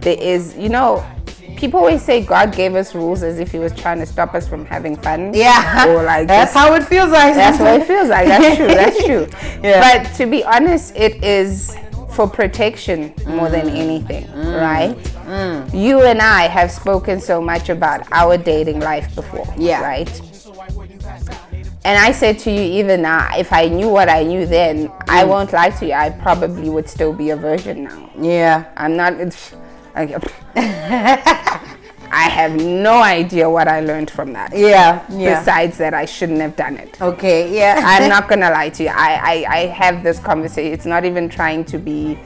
there 0.00 0.16
is, 0.18 0.56
you 0.56 0.68
know, 0.68 1.04
people 1.56 1.80
always 1.80 2.02
say 2.02 2.24
God 2.24 2.54
gave 2.54 2.74
us 2.74 2.94
rules 2.94 3.22
as 3.22 3.38
if 3.38 3.52
He 3.52 3.58
was 3.58 3.74
trying 3.74 3.98
to 3.98 4.06
stop 4.06 4.34
us 4.34 4.46
from 4.48 4.64
having 4.64 4.96
fun. 4.96 5.32
Yeah, 5.34 5.88
or 5.88 6.02
like 6.02 6.28
that's 6.28 6.52
how 6.52 6.74
it 6.74 6.84
feels 6.84 7.10
like. 7.10 7.34
That's 7.34 7.58
what 7.58 7.80
it 7.80 7.86
feels 7.86 8.08
like. 8.08 8.28
That's 8.28 8.56
true. 8.56 8.66
That's 8.66 9.04
true. 9.04 9.26
yeah. 9.62 10.02
But 10.04 10.14
to 10.16 10.26
be 10.26 10.44
honest, 10.44 10.94
it 10.96 11.22
is 11.24 11.76
for 12.16 12.26
protection 12.26 13.12
more 13.26 13.48
mm. 13.48 13.50
than 13.50 13.68
anything, 13.68 14.24
mm. 14.28 14.60
right? 14.60 14.96
Mm. 15.26 15.74
You 15.74 16.02
and 16.02 16.22
I 16.22 16.48
have 16.48 16.70
spoken 16.70 17.20
so 17.20 17.42
much 17.42 17.68
about 17.68 18.10
our 18.10 18.38
dating 18.38 18.80
life 18.80 19.14
before. 19.14 19.46
Yeah. 19.58 19.82
Right. 19.82 20.08
And 21.84 21.96
I 21.96 22.10
said 22.10 22.40
to 22.40 22.50
you, 22.50 22.60
even 22.60 23.02
now, 23.02 23.28
if 23.38 23.52
I 23.52 23.68
knew 23.68 23.88
what 23.88 24.08
I 24.08 24.24
knew 24.24 24.46
then, 24.46 24.88
mm. 24.88 25.04
I 25.08 25.24
won't 25.24 25.52
lie 25.52 25.70
to 25.70 25.86
you, 25.86 25.92
I 25.92 26.10
probably 26.10 26.70
would 26.70 26.88
still 26.88 27.12
be 27.12 27.30
a 27.30 27.36
virgin 27.36 27.84
now. 27.84 28.10
Yeah. 28.18 28.64
I'm 28.76 28.96
not. 28.96 29.20
I, 29.96 30.20
I 32.10 32.28
have 32.28 32.54
no 32.54 33.02
idea 33.02 33.48
what 33.48 33.68
I 33.68 33.80
learned 33.80 34.10
from 34.10 34.32
that. 34.34 34.56
Yeah, 34.56 35.04
yeah. 35.10 35.40
Besides 35.40 35.78
that, 35.78 35.94
I 35.94 36.04
shouldn't 36.04 36.40
have 36.40 36.56
done 36.56 36.76
it. 36.76 37.00
Okay, 37.00 37.54
yeah. 37.54 37.80
I'm 37.84 38.08
not 38.08 38.28
gonna 38.30 38.50
lie 38.50 38.70
to 38.70 38.84
you. 38.84 38.90
I, 38.90 39.44
I, 39.46 39.54
I 39.54 39.58
have 39.66 40.02
this 40.02 40.18
conversation. 40.18 40.72
It's 40.72 40.86
not 40.86 41.04
even 41.04 41.28
trying 41.28 41.64
to 41.66 41.78
be 41.78 42.18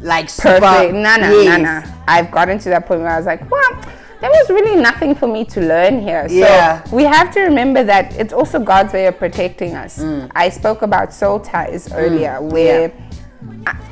like 0.00 0.26
perfect. 0.34 0.94
No, 0.94 1.16
no, 1.16 1.42
no, 1.42 1.56
no. 1.56 1.82
I've 2.06 2.30
gotten 2.30 2.58
to 2.60 2.68
that 2.68 2.86
point 2.86 3.00
where 3.00 3.10
I 3.10 3.16
was 3.16 3.26
like, 3.26 3.50
well 3.50 3.82
there 4.20 4.30
was 4.30 4.50
really 4.50 4.80
nothing 4.80 5.14
for 5.14 5.28
me 5.28 5.44
to 5.44 5.60
learn 5.60 6.00
here. 6.00 6.28
So 6.28 6.34
yeah. 6.34 6.82
we 6.92 7.04
have 7.04 7.32
to 7.34 7.40
remember 7.42 7.84
that 7.84 8.14
it's 8.16 8.32
also 8.32 8.58
God's 8.58 8.92
way 8.92 9.06
of 9.06 9.16
protecting 9.16 9.74
us. 9.74 9.98
Mm. 9.98 10.30
I 10.34 10.48
spoke 10.48 10.82
about 10.82 11.12
soul 11.12 11.38
ties 11.38 11.92
earlier, 11.92 12.38
mm. 12.40 12.50
where 12.50 12.88
yeah. 12.88 13.07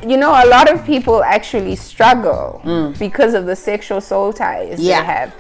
You 0.05 0.16
know 0.16 0.30
a 0.30 0.47
lot 0.47 0.70
of 0.72 0.84
people 0.84 1.22
actually 1.22 1.76
struggle 1.76 2.61
mm. 2.64 2.99
because 2.99 3.34
of 3.34 3.47
the 3.47 3.55
sexual 3.55 4.01
soul 4.01 4.32
ties 4.32 4.80
yeah. 4.80 5.01
they 5.01 5.07
have 5.07 5.34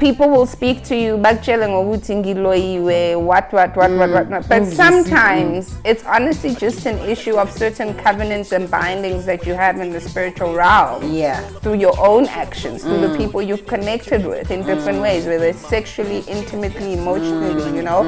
people 0.00 0.28
will 0.30 0.46
speak 0.46 0.82
to 0.84 0.96
you 0.96 1.18
bakutshele 1.18 1.68
ngokuthi 1.68 2.16
ngiloyiwe 2.16 3.14
what 3.14 3.52
what 3.52 3.76
what 3.76 3.90
what 3.90 4.10
what 4.10 4.28
mm. 4.30 4.48
but 4.48 4.64
sometimes 4.64 5.74
it's 5.84 6.04
honestly 6.06 6.54
just 6.54 6.86
an 6.86 6.98
issue 7.08 7.36
of 7.36 7.52
certain 7.52 7.94
covenants 7.94 8.52
and 8.52 8.70
bindings 8.70 9.24
that 9.26 9.46
you 9.46 9.54
have 9.54 9.78
in 9.80 9.92
the 9.92 10.00
spiritual 10.00 10.54
realm 10.54 11.12
yeah. 11.12 11.40
through 11.62 11.78
your 11.78 11.94
own 12.00 12.26
actions 12.26 12.82
through 12.82 13.00
the 13.00 13.12
mm. 13.14 13.16
people 13.16 13.42
you've 13.42 13.66
connected 13.66 14.24
with 14.24 14.50
in 14.50 14.60
different 14.64 14.98
mm. 14.98 15.02
ways 15.02 15.26
whether 15.26 15.44
it's 15.44 15.66
sexually 15.68 16.20
intimately 16.28 16.94
emotionally 16.94 17.50
you 17.68 17.82
know? 17.82 18.00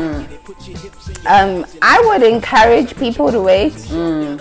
Um, 1.26 1.66
I 1.80 2.00
would 2.06 2.22
encourage 2.22 2.96
people 2.96 3.30
to 3.30 3.40
wait. 3.40 3.74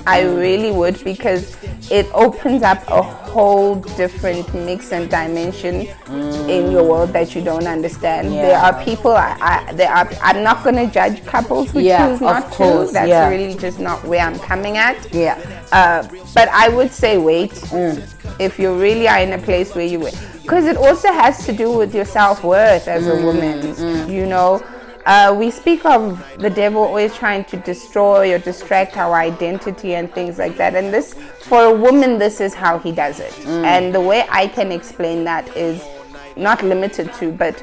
I 0.08 0.22
really 0.22 0.72
would 0.72 1.04
because 1.04 1.58
it 1.90 2.08
opens 2.14 2.64
up 2.64 2.84
a 2.88 3.02
whole 3.02 3.76
different 3.76 4.54
mix 4.54 4.92
and 4.92 5.10
dimension 5.10 5.88
in 6.50 6.72
your 6.72 6.84
world 6.84 7.14
that 7.14 7.36
you 7.36 7.41
you 7.42 7.46
don't 7.46 7.68
understand. 7.68 8.34
Yeah. 8.34 8.42
There 8.42 8.58
are 8.58 8.84
people. 8.84 9.12
I, 9.12 9.38
I 9.42 9.74
there 9.74 9.90
are. 9.90 10.10
I'm 10.22 10.44
not 10.44 10.64
going 10.64 10.76
to 10.76 10.88
judge 10.88 11.26
couples 11.26 11.72
who 11.72 11.80
yeah, 11.80 12.10
choose 12.10 12.22
not 12.22 12.52
to. 12.54 12.90
That's 12.92 13.10
yeah. 13.10 13.30
really 13.30 13.56
just 13.56 13.80
not 13.80 14.04
where 14.06 14.22
I'm 14.22 14.40
coming 14.40 14.78
at. 14.78 15.14
Yeah. 15.14 15.38
Uh, 15.72 16.08
but 16.34 16.50
I 16.50 16.70
would 16.70 16.92
say 16.92 17.18
wait. 17.18 17.52
Mm. 17.52 18.08
If 18.40 18.60
you 18.60 18.80
really 18.80 19.08
are 19.08 19.20
in 19.20 19.34
a 19.34 19.38
place 19.38 19.76
where 19.76 19.86
you, 19.86 20.00
because 20.42 20.66
it 20.66 20.78
also 20.78 21.10
has 21.12 21.46
to 21.46 21.54
do 21.54 21.72
with 21.72 21.94
your 21.94 22.06
self 22.06 22.44
worth 22.44 22.88
as 22.88 23.04
mm. 23.04 23.20
a 23.20 23.26
woman. 23.26 23.62
Mm. 23.62 24.14
You 24.14 24.26
know. 24.26 24.64
Uh, 25.04 25.36
we 25.36 25.50
speak 25.50 25.84
of 25.84 26.24
the 26.38 26.50
devil 26.50 26.84
always 26.84 27.12
trying 27.16 27.44
to 27.44 27.58
destroy 27.58 28.32
or 28.36 28.38
distract 28.38 28.98
our 28.98 29.16
identity 29.16 29.96
and 29.96 30.14
things 30.14 30.38
like 30.38 30.56
that. 30.58 30.76
And 30.76 30.94
this, 30.94 31.16
for 31.40 31.64
a 31.64 31.74
woman, 31.76 32.20
this 32.20 32.40
is 32.40 32.54
how 32.54 32.78
he 32.78 32.92
does 32.92 33.20
it. 33.20 33.32
Mm. 33.32 33.64
And 33.64 33.96
the 33.96 34.00
way 34.00 34.28
I 34.30 34.46
can 34.46 34.72
explain 34.72 35.24
that 35.24 35.58
is 35.58 35.82
not 36.36 36.64
limited 36.64 37.14
to, 37.16 37.32
but 37.32 37.60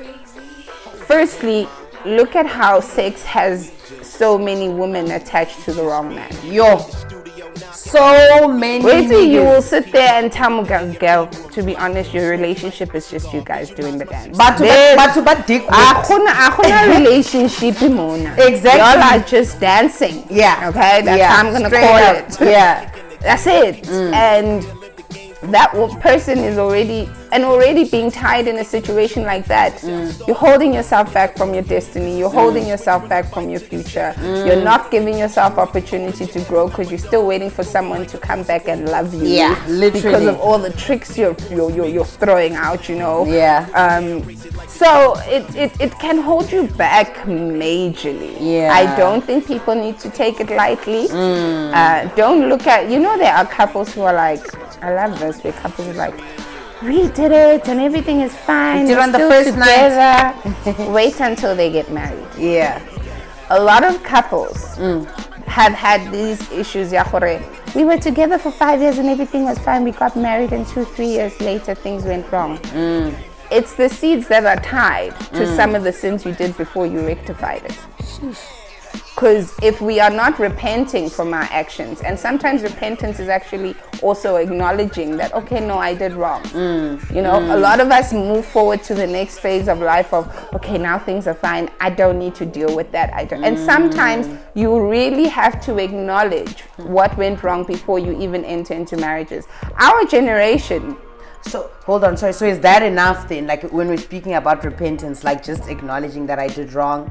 firstly, 1.07 1.69
look 2.05 2.37
at 2.37 2.47
how 2.47 2.81
sex 2.81 3.23
has 3.25 3.73
so 4.03 4.39
many 4.39 4.69
women 4.69 5.11
attached 5.11 5.63
to 5.65 5.73
the 5.73 5.83
wrong 5.83 6.15
man. 6.15 6.31
Yo. 6.45 6.79
So 7.73 8.47
many. 8.49 8.85
Wait 8.85 9.09
till 9.09 9.25
you 9.25 9.41
will 9.41 9.63
sit 9.63 9.91
there 9.93 10.15
and 10.23 10.31
tell 10.31 10.51
me, 10.51 10.69
girl, 10.69 10.93
girl, 10.95 11.27
to 11.27 11.63
be 11.63 11.77
honest, 11.77 12.13
your 12.13 12.31
relationship 12.31 12.95
is 12.95 13.11
just 13.11 13.33
you 13.33 13.41
guys 13.43 13.71
doing 13.71 13.99
the 13.99 14.05
dance. 14.05 14.37
But 14.37 14.59
but 14.59 15.25
but 15.25 15.47
dick. 15.47 15.63
Akuna 15.65 16.99
relationship 16.99 17.81
mona. 17.91 18.35
Exactly. 18.39 18.81
Y'all 18.81 19.03
are 19.03 19.25
just 19.27 19.59
dancing. 19.61 20.25
Yeah. 20.31 20.69
Okay, 20.69 21.03
that's 21.03 21.19
Yeah, 21.19 21.33
how 21.33 21.47
I'm 21.47 21.53
gonna 21.53 21.69
straight 21.69 21.83
call 21.87 21.97
up. 21.97 22.17
it. 22.29 22.41
Yeah. 22.41 22.93
That's 23.21 23.47
it. 23.47 23.85
Mm. 23.85 24.13
And 24.13 24.63
that 25.53 25.73
person 26.01 26.39
is 26.39 26.59
already 26.59 27.09
and 27.33 27.45
already 27.45 27.85
being 27.89 28.11
tied 28.11 28.47
in 28.49 28.57
a 28.57 28.65
situation 28.65 29.23
like 29.25 29.47
that. 29.47 29.83
You're 30.27 30.37
holding 30.37 30.73
yourself 30.73 31.13
back 31.13 31.37
from 31.37 31.55
your 31.55 31.63
destiny. 31.63 32.19
You're 32.19 32.31
holding 32.31 32.67
yourself 32.67 33.09
back 33.09 33.33
from 33.33 33.49
your 33.49 33.61
future. 33.61 34.15
You're 34.23 34.63
not 34.63 34.91
giving 34.91 35.19
yourself 35.19 35.59
opportunity 35.59 36.27
to 36.27 36.41
grow 36.45 36.69
because 36.69 36.91
you're 36.91 36.99
still 36.99 37.27
waiting 37.27 37.51
for 37.51 37.63
someone 37.63 38.07
to 38.07 38.19
come 38.19 38.43
back 38.43 38.69
and 38.69 38.89
love 38.89 39.15
you. 39.15 39.27
Yeah, 39.27 39.63
literally. 39.69 40.03
Because 40.03 40.27
of 40.27 40.41
all 40.41 40.59
the 40.59 40.73
tricks 40.73 41.17
you're 41.19 41.37
you're, 41.51 41.71
you're, 41.71 41.89
you're 41.89 42.05
throwing 42.05 42.55
out. 42.55 42.89
You 42.89 42.97
know. 42.97 43.27
Yeah. 43.27 43.69
Um, 43.75 44.37
so 44.69 45.15
it, 45.27 45.55
it, 45.57 45.81
it 45.81 45.99
can 45.99 46.19
hold 46.19 46.51
you 46.53 46.69
back 46.69 47.17
majorly. 47.27 48.37
Yeah. 48.41 48.73
I 48.73 48.97
don't 48.97 49.25
think 49.25 49.47
people 49.47 49.75
need 49.75 49.99
to 50.01 50.11
take 50.11 50.41
it 50.41 50.51
lightly. 50.51 51.09
Uh, 51.11 52.09
don't 52.15 52.49
look 52.49 52.67
at, 52.67 52.89
you 52.91 53.01
know, 53.01 53.19
there 53.19 53.35
are 53.35 53.45
couples 53.47 53.93
who 53.93 54.03
are 54.03 54.13
like, 54.15 54.43
I 54.83 54.95
love 54.95 55.19
this, 55.19 55.43
where 55.43 55.53
couples 55.53 55.89
are 55.89 55.95
like, 55.95 56.15
we 56.83 57.09
did 57.09 57.33
it 57.33 57.69
and 57.69 57.81
everything 57.81 58.21
is 58.21 58.35
fine. 58.35 58.87
we're 58.87 59.01
on 59.01 59.13
the 59.13 59.19
first 59.19 59.57
night." 59.57 60.33
together." 60.65 60.93
Wait 60.93 61.21
until 61.21 61.55
they 61.55 61.71
get 61.71 61.91
married. 61.91 62.27
Yeah. 62.37 62.81
A 63.51 63.61
lot 63.61 63.83
of 63.83 64.03
couples 64.03 64.77
mm. 64.77 65.07
have 65.47 65.73
had 65.73 66.13
these 66.13 66.41
issues. 66.53 66.93
ya 66.93 67.05
gore, 67.05 67.41
We 67.75 67.85
were 67.85 67.99
together 67.99 68.39
for 68.39 68.53
five 68.53 68.81
years 68.81 68.99
and 68.99 69.09
everything 69.09 69.45
was 69.45 69.59
fine. 69.59 69.85
We 69.85 69.93
got 69.93 70.17
married, 70.17 70.53
and 70.53 70.67
two, 70.67 70.85
three 70.85 71.09
years 71.09 71.41
later, 71.41 71.75
things 71.75 72.05
went 72.05 72.31
wrong. 72.31 72.59
Mm. 72.59 73.15
It's 73.51 73.75
the 73.75 73.89
seeds 73.89 74.29
that 74.29 74.45
are 74.45 74.63
tied 74.63 75.19
to 75.39 75.45
mm. 75.47 75.57
some 75.57 75.75
of 75.75 75.83
the 75.83 75.93
sins 75.93 76.27
you 76.27 76.33
did 76.33 76.57
before 76.59 76.87
you 76.87 77.01
rectified 77.07 77.65
it. 77.65 77.79
Because 79.19 79.53
if 79.65 79.81
we 79.81 79.99
are 79.99 80.11
not 80.11 80.39
repenting 80.39 81.11
from 81.11 81.35
our 81.35 81.49
actions, 81.51 82.03
and 82.03 82.17
sometimes 82.17 82.63
repentance 82.63 83.19
is 83.19 83.29
actually 83.29 83.75
also 84.01 84.37
acknowledging 84.37 85.17
that, 85.17 85.35
okay, 85.35 85.59
no, 85.59 85.77
I 85.77 85.93
did 85.93 86.13
wrong. 86.13 86.41
Mm. 86.45 87.13
You 87.13 87.23
know, 87.23 87.35
a 87.35 87.57
mm. 87.57 87.61
lot 87.61 87.81
of 87.81 87.91
us 87.91 88.13
move 88.13 88.47
forward 88.47 88.85
to 88.85 88.95
the 88.95 89.09
next 89.09 89.41
phase 89.41 89.67
of 89.67 89.81
life 89.81 90.15
of, 90.15 90.33
okay, 90.55 90.79
now 90.79 91.01
things 91.01 91.27
are 91.27 91.35
fine. 91.35 91.69
I 91.81 91.91
don't 91.91 92.17
need 92.17 92.37
to 92.37 92.47
deal 92.47 92.77
with 92.77 92.93
that. 92.93 93.13
I 93.13 93.25
don't. 93.25 93.43
And 93.43 93.57
mm. 93.57 93.67
sometimes 93.67 94.29
you 94.55 94.89
really 94.89 95.27
have 95.27 95.61
to 95.63 95.79
acknowledge 95.79 96.61
what 96.77 97.17
went 97.19 97.43
wrong 97.43 97.65
before 97.65 97.99
you 97.99 98.17
even 98.21 98.45
enter 98.45 98.75
into 98.75 98.97
marriages. 98.97 99.49
Our 99.79 100.05
generation, 100.05 100.97
So 101.43 101.71
hold 101.85 102.05
on, 102.05 102.17
sorry. 102.17 102.33
So 102.35 102.47
is 102.47 102.61
that 102.61 102.83
enough 102.83 103.29
then? 103.29 103.47
Like 103.47 103.63
when 103.73 103.89
we're 103.89 103.97
speaking 103.97 104.35
about 104.35 104.65
repentance, 104.65 105.25
like 105.25 105.43
just 105.43 105.69
acknowledging 105.69 106.27
that 106.27 106.39
I 106.39 106.49
did 106.49 106.73
wrong, 106.73 107.11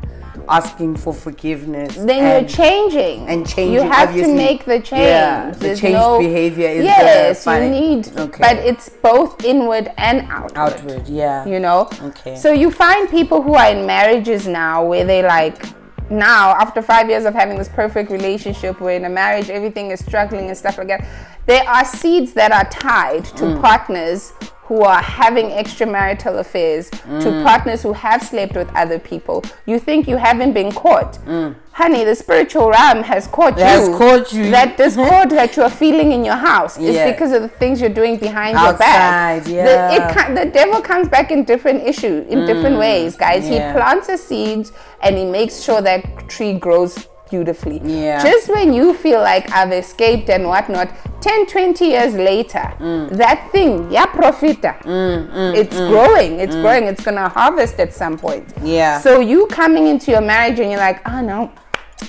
asking 0.50 0.96
for 0.96 1.14
forgiveness. 1.14 1.96
then 1.96 2.08
you're 2.42 2.50
changing 2.50 3.28
and 3.28 3.48
changing, 3.48 3.74
you 3.74 3.82
have 3.82 4.10
obviously. 4.10 4.32
to 4.34 4.38
make 4.38 4.66
the 4.66 4.80
change 4.80 5.02
Yeah, 5.04 5.52
the 5.52 5.60
There's 5.60 5.80
changed 5.82 6.20
behavior 6.20 6.68
is 6.70 6.78
the 6.80 6.84
yes 6.86 7.46
you 7.46 7.70
need 7.70 8.08
Okay. 8.18 8.40
but 8.42 8.58
it's 8.58 8.90
both 8.90 9.44
inward 9.44 9.92
and 9.98 10.28
outward, 10.30 10.58
outward. 10.58 11.08
Yeah. 11.08 11.46
you 11.46 11.60
know 11.60 11.90
Okay. 12.04 12.36
so 12.36 12.52
you 12.52 12.72
find 12.72 13.10
people 13.10 13.42
who 13.42 13.54
are 13.56 13.72
in 13.72 13.86
marriages 13.86 14.48
now 14.48 14.86
where 14.86 15.06
they 15.06 15.22
like 15.24 15.64
now 16.10 16.52
after 16.52 16.82
five 16.82 17.10
years 17.10 17.26
of 17.26 17.34
having 17.34 17.58
this 17.58 17.68
perfect 17.68 18.10
relationship 18.10 18.80
where 18.80 18.96
in 18.96 19.06
a 19.06 19.10
marriage 19.10 19.50
everything 19.50 19.92
is 19.92 20.00
struggling 20.00 20.48
and 20.48 20.58
stuff 20.58 20.78
like 20.78 20.88
that 20.88 21.06
there 21.46 21.68
are 21.68 21.84
seeds 21.84 22.32
that 22.34 22.52
are 22.52 22.70
tied 22.70 23.26
to 23.26 23.44
Mm. 23.46 23.62
partners 23.62 24.32
who 24.68 24.82
are 24.82 25.02
having 25.02 25.48
extramarital 25.62 26.40
affairs 26.40 26.90
to 26.90 26.98
Mm. 27.32 27.44
partners 27.44 27.82
who 27.84 27.94
have 27.94 28.22
slept 28.22 28.54
with 28.56 28.70
other 28.76 29.00
people 29.00 29.44
you 29.66 29.80
think 29.80 30.08
you 30.08 30.18
haven't 30.18 30.54
been 30.54 30.72
caught 30.72 31.14
Mm. 31.26 31.56
honey 31.72 32.04
the 32.04 32.16
spiritual 32.16 32.70
realm 32.70 33.04
has 33.04 33.28
caught 33.28 33.58
Has 33.60 33.88
you 33.88 33.98
caught 33.98 34.34
you. 34.34 34.50
that 34.52 34.76
discord 34.78 35.30
that 35.40 35.56
you're 35.56 35.70
feeling 35.84 36.12
in 36.12 36.26
your 36.26 36.36
house 36.52 36.78
is 36.78 36.98
because 37.12 37.32
of 37.32 37.42
the 37.48 37.54
things 37.62 37.80
you're 37.82 37.98
doing 38.02 38.18
behind 38.18 38.58
your 38.60 38.74
back 38.74 39.02
Outside, 39.02 39.44
The- 39.46 39.52
yeah. 39.52 39.96
it 39.98 40.36
the 40.36 40.46
devil 40.60 40.82
comes 40.82 41.08
back 41.08 41.32
in 41.32 41.44
different 41.44 41.88
issues 41.88 42.28
in 42.28 42.46
different 42.46 42.78
ways 42.78 43.16
guys 43.16 43.44
Mm. 43.46 43.52
yeah. 43.52 43.68
he 43.68 43.80
plants 43.80 44.10
a 44.10 44.18
seed 44.18 44.70
and 45.02 45.18
he 45.18 45.26
makes 45.40 45.62
sure 45.62 45.82
that 45.82 46.02
tree 46.28 46.54
grows 46.54 47.08
beautifully. 47.30 47.80
Yeah. 47.84 48.22
just 48.24 48.50
when 48.50 48.74
you 48.74 48.94
feel 48.94 49.20
like 49.22 49.52
i've 49.52 49.72
escaped 49.72 50.30
and 50.30 50.46
whatnot 50.46 50.90
10 51.22 51.46
20 51.48 51.86
years 51.86 52.14
later 52.16 52.66
Mm. 52.80 53.10
that 53.18 53.50
thing 53.52 53.92
yeah 53.92 54.06
profita 54.06 54.74
mm, 54.84 55.30
mm, 55.32 55.56
it's 55.56 55.76
mm. 55.76 55.90
growing 55.90 56.40
it's 56.40 56.56
growing 56.56 56.84
it's 56.86 57.04
gonna 57.04 57.28
harvest 57.30 57.80
at 57.80 57.94
some 57.94 58.18
point. 58.18 58.46
Yeah. 58.64 59.00
so 59.02 59.20
you 59.20 59.48
coming 59.48 59.88
into 59.88 60.12
your 60.12 60.22
marriage 60.22 60.60
and 60.60 60.70
you're 60.72 60.80
like 60.80 61.02
oh 61.10 61.22
no 61.22 61.52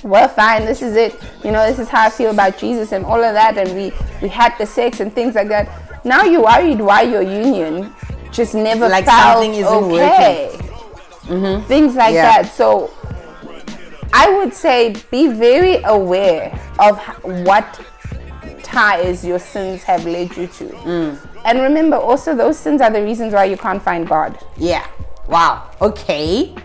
we're 0.03 0.27
fine 0.27 0.65
this 0.65 0.81
is 0.83 0.95
it. 0.95 1.15
You 1.43 1.51
know 1.51 1.65
this 1.65 1.79
is 1.79 1.89
how 1.89 2.05
i 2.05 2.09
feel 2.11 2.29
about 2.29 2.57
jesus 2.59 2.91
and 2.91 3.03
all 3.05 3.21
of 3.23 3.33
that 3.33 3.57
and 3.57 3.69
we 3.75 3.91
we 4.21 4.27
had 4.29 4.53
the 4.59 4.65
sex 4.65 4.99
and 4.99 5.11
things 5.13 5.33
like 5.35 5.47
that. 5.49 5.65
Now 6.05 6.23
you're 6.23 6.43
worried 6.43 6.79
why 6.79 7.01
your 7.01 7.23
union 7.23 7.91
just 8.31 8.53
never 8.53 8.87
Like 8.87 9.05
felt 9.05 9.33
something 9.33 9.53
isn't 9.55 9.83
okay. 9.91 10.51
Mm-hmm. 11.25 11.67
Things 11.67 11.95
like 11.95 12.13
Yeah. 12.13 12.43
that. 12.43 12.53
So 12.53 12.91
i 14.13 14.29
would 14.37 14.53
say 14.53 14.93
be 15.11 15.27
very 15.27 15.81
aware 15.83 16.51
of 16.79 16.97
what 17.45 17.79
ties 18.63 19.25
your 19.25 19.39
sins 19.39 19.83
have 19.83 20.05
led 20.05 20.35
you 20.37 20.47
to 20.47 20.65
Mm. 20.65 21.17
and 21.45 21.59
remember 21.59 21.97
also 21.97 22.35
those 22.35 22.57
sins 22.57 22.81
are 22.81 22.89
the 22.91 23.01
reasons 23.03 23.33
why 23.33 23.45
you 23.45 23.57
can't 23.57 23.81
find 23.81 24.07
god 24.07 24.37
yeah. 24.57 24.85
Wow. 25.27 25.69
Okay. 25.81 26.55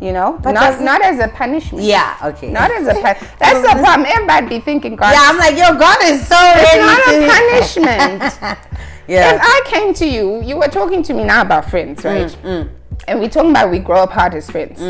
you 0.00 0.12
know 0.12 0.38
But 0.42 0.52
not 0.52 0.78
doesn't- 0.80 0.88
as 1.02 1.18
a 1.20 1.28
punishment 1.28 1.84
Yeah. 1.84 2.16
Okay. 2.22 2.50
not 2.50 2.70
as 2.70 2.86
a 2.86 2.94
pun- 3.02 3.28
that's 3.38 3.62
the 3.62 3.74
problem 3.80 4.06
everybody 4.06 4.46
be 4.48 4.60
thinking 4.60 4.96
god 4.96 5.12
Yeah, 5.12 5.22
I'm 5.28 5.38
like, 5.38 5.56
yo, 5.56 5.76
God 5.78 5.98
is 6.02 6.26
so 6.26 6.36
it's 6.38 6.76
not 6.88 7.00
a 7.08 7.16
punishment 7.36 8.22
yeah. 9.08 9.34
if 9.34 9.40
I 9.42 9.60
came 9.66 9.94
to 9.94 10.06
you, 10.06 10.42
you 10.42 10.56
were 10.56 10.68
talking 10.68 11.02
to 11.04 11.14
me 11.14 11.24
now 11.24 11.40
about 11.42 11.70
friends, 11.70 12.04
right? 12.04 12.28
Mm, 12.42 12.68
And 13.08 13.20
we're 13.20 13.30
talking 13.30 13.50
about 13.50 13.70
we 13.70 13.78
grow 13.78 14.02
apart 14.02 14.34
as 14.34 14.50
friends. 14.50 14.80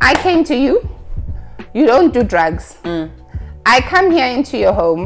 I 0.00 0.14
came 0.14 0.42
to 0.44 0.54
you, 0.56 0.88
you 1.78 1.86
don't 1.86 2.12
do 2.12 2.22
drugs. 2.24 2.76
Mm. 2.82 3.10
I 3.64 3.80
come 3.82 4.10
here 4.10 4.26
into 4.26 4.56
your 4.58 4.72
home, 4.72 5.04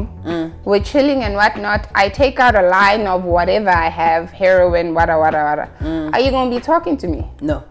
we're 0.63 0.79
chilling 0.81 1.23
and 1.23 1.33
whatnot. 1.35 1.87
I 1.93 2.07
take 2.09 2.39
out 2.39 2.55
a 2.55 2.61
line 2.61 3.05
of 3.07 3.25
whatever 3.25 3.69
I 3.69 3.89
have, 3.89 4.31
heroin, 4.31 4.93
wada 4.93 5.17
wada 5.17 5.37
wada. 5.43 5.69
Mm. 5.79 6.13
Are 6.13 6.19
you 6.19 6.31
gonna 6.31 6.49
be 6.49 6.61
talking 6.61 6.97
to 6.97 7.07
me? 7.07 7.27
no. 7.41 7.63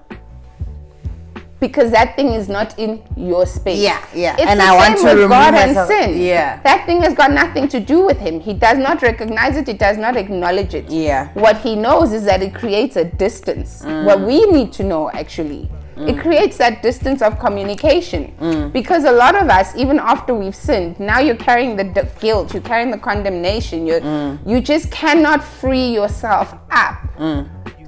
Because 1.60 1.92
that 1.92 2.16
thing 2.16 2.30
is 2.32 2.48
not 2.48 2.76
in 2.76 3.00
your 3.16 3.46
space. 3.46 3.78
Yeah, 3.78 4.04
yeah. 4.12 4.32
It's 4.36 4.50
And 4.50 4.58
the 4.58 4.64
I 4.64 4.74
want 4.74 4.98
to 4.98 5.06
remove 5.14 5.28
God 5.30 5.54
myself- 5.54 5.88
and 5.92 6.12
sin. 6.14 6.20
Yeah. 6.20 6.60
That 6.64 6.86
thing 6.86 7.02
has 7.02 7.14
got 7.14 7.30
nothing 7.30 7.68
to 7.68 7.78
do 7.78 8.04
with 8.04 8.18
him. 8.18 8.40
He 8.40 8.52
does 8.52 8.78
not 8.78 9.00
recognize 9.00 9.56
it. 9.56 9.68
He 9.68 9.74
does 9.74 9.96
not 9.96 10.16
acknowledge 10.16 10.74
it. 10.74 10.90
Yeah. 10.90 11.28
What 11.34 11.58
he 11.58 11.76
knows 11.76 12.12
is 12.12 12.24
that 12.24 12.42
it 12.42 12.52
creates 12.52 12.96
a 12.96 13.04
distance. 13.04 13.84
What 14.08 14.22
we 14.22 14.44
need 14.46 14.72
to 14.72 14.82
know 14.82 15.08
actually. 15.12 15.70
It 15.96 16.18
creates 16.18 16.56
that 16.58 16.82
distance 16.82 17.22
of 17.22 17.38
communication 17.38 18.70
because 18.72 19.04
a 19.04 19.12
lot 19.12 19.34
of 19.40 19.48
us, 19.48 19.74
even 19.76 19.98
after 19.98 20.34
we've 20.34 20.54
sinned, 20.54 20.98
now 20.98 21.18
you're 21.20 21.36
carrying 21.36 21.76
the 21.76 21.84
d- 21.84 22.00
guilt, 22.20 22.52
you're 22.54 22.62
carrying 22.62 22.90
the 22.90 22.98
condemnation. 22.98 23.86
You 23.86 24.38
you 24.46 24.60
just 24.60 24.90
cannot 24.90 25.42
free 25.44 25.86
yourself 25.92 26.54
up 26.70 26.98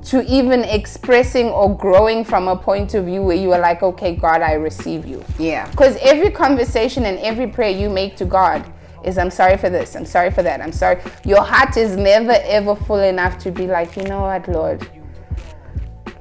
to 0.04 0.22
even 0.30 0.64
expressing 0.64 1.46
or 1.46 1.74
growing 1.76 2.24
from 2.24 2.46
a 2.48 2.54
point 2.56 2.92
of 2.94 3.06
view 3.06 3.22
where 3.22 3.36
you 3.36 3.50
are 3.52 3.58
like, 3.58 3.82
okay, 3.82 4.14
God, 4.14 4.42
I 4.42 4.52
receive 4.52 5.06
you. 5.06 5.24
Yeah. 5.38 5.66
Because 5.70 5.96
every 6.02 6.30
conversation 6.30 7.06
and 7.06 7.18
every 7.20 7.46
prayer 7.46 7.70
you 7.70 7.88
make 7.88 8.14
to 8.16 8.26
God 8.26 8.70
is, 9.02 9.16
I'm 9.16 9.30
sorry 9.30 9.56
for 9.56 9.70
this, 9.70 9.96
I'm 9.96 10.04
sorry 10.04 10.30
for 10.30 10.42
that, 10.42 10.60
I'm 10.60 10.72
sorry. 10.72 11.00
Your 11.24 11.42
heart 11.42 11.78
is 11.78 11.96
never 11.96 12.34
ever 12.44 12.76
full 12.76 13.00
enough 13.00 13.38
to 13.44 13.50
be 13.50 13.66
like, 13.66 13.96
you 13.96 14.02
know 14.04 14.20
what, 14.22 14.46
Lord, 14.46 14.86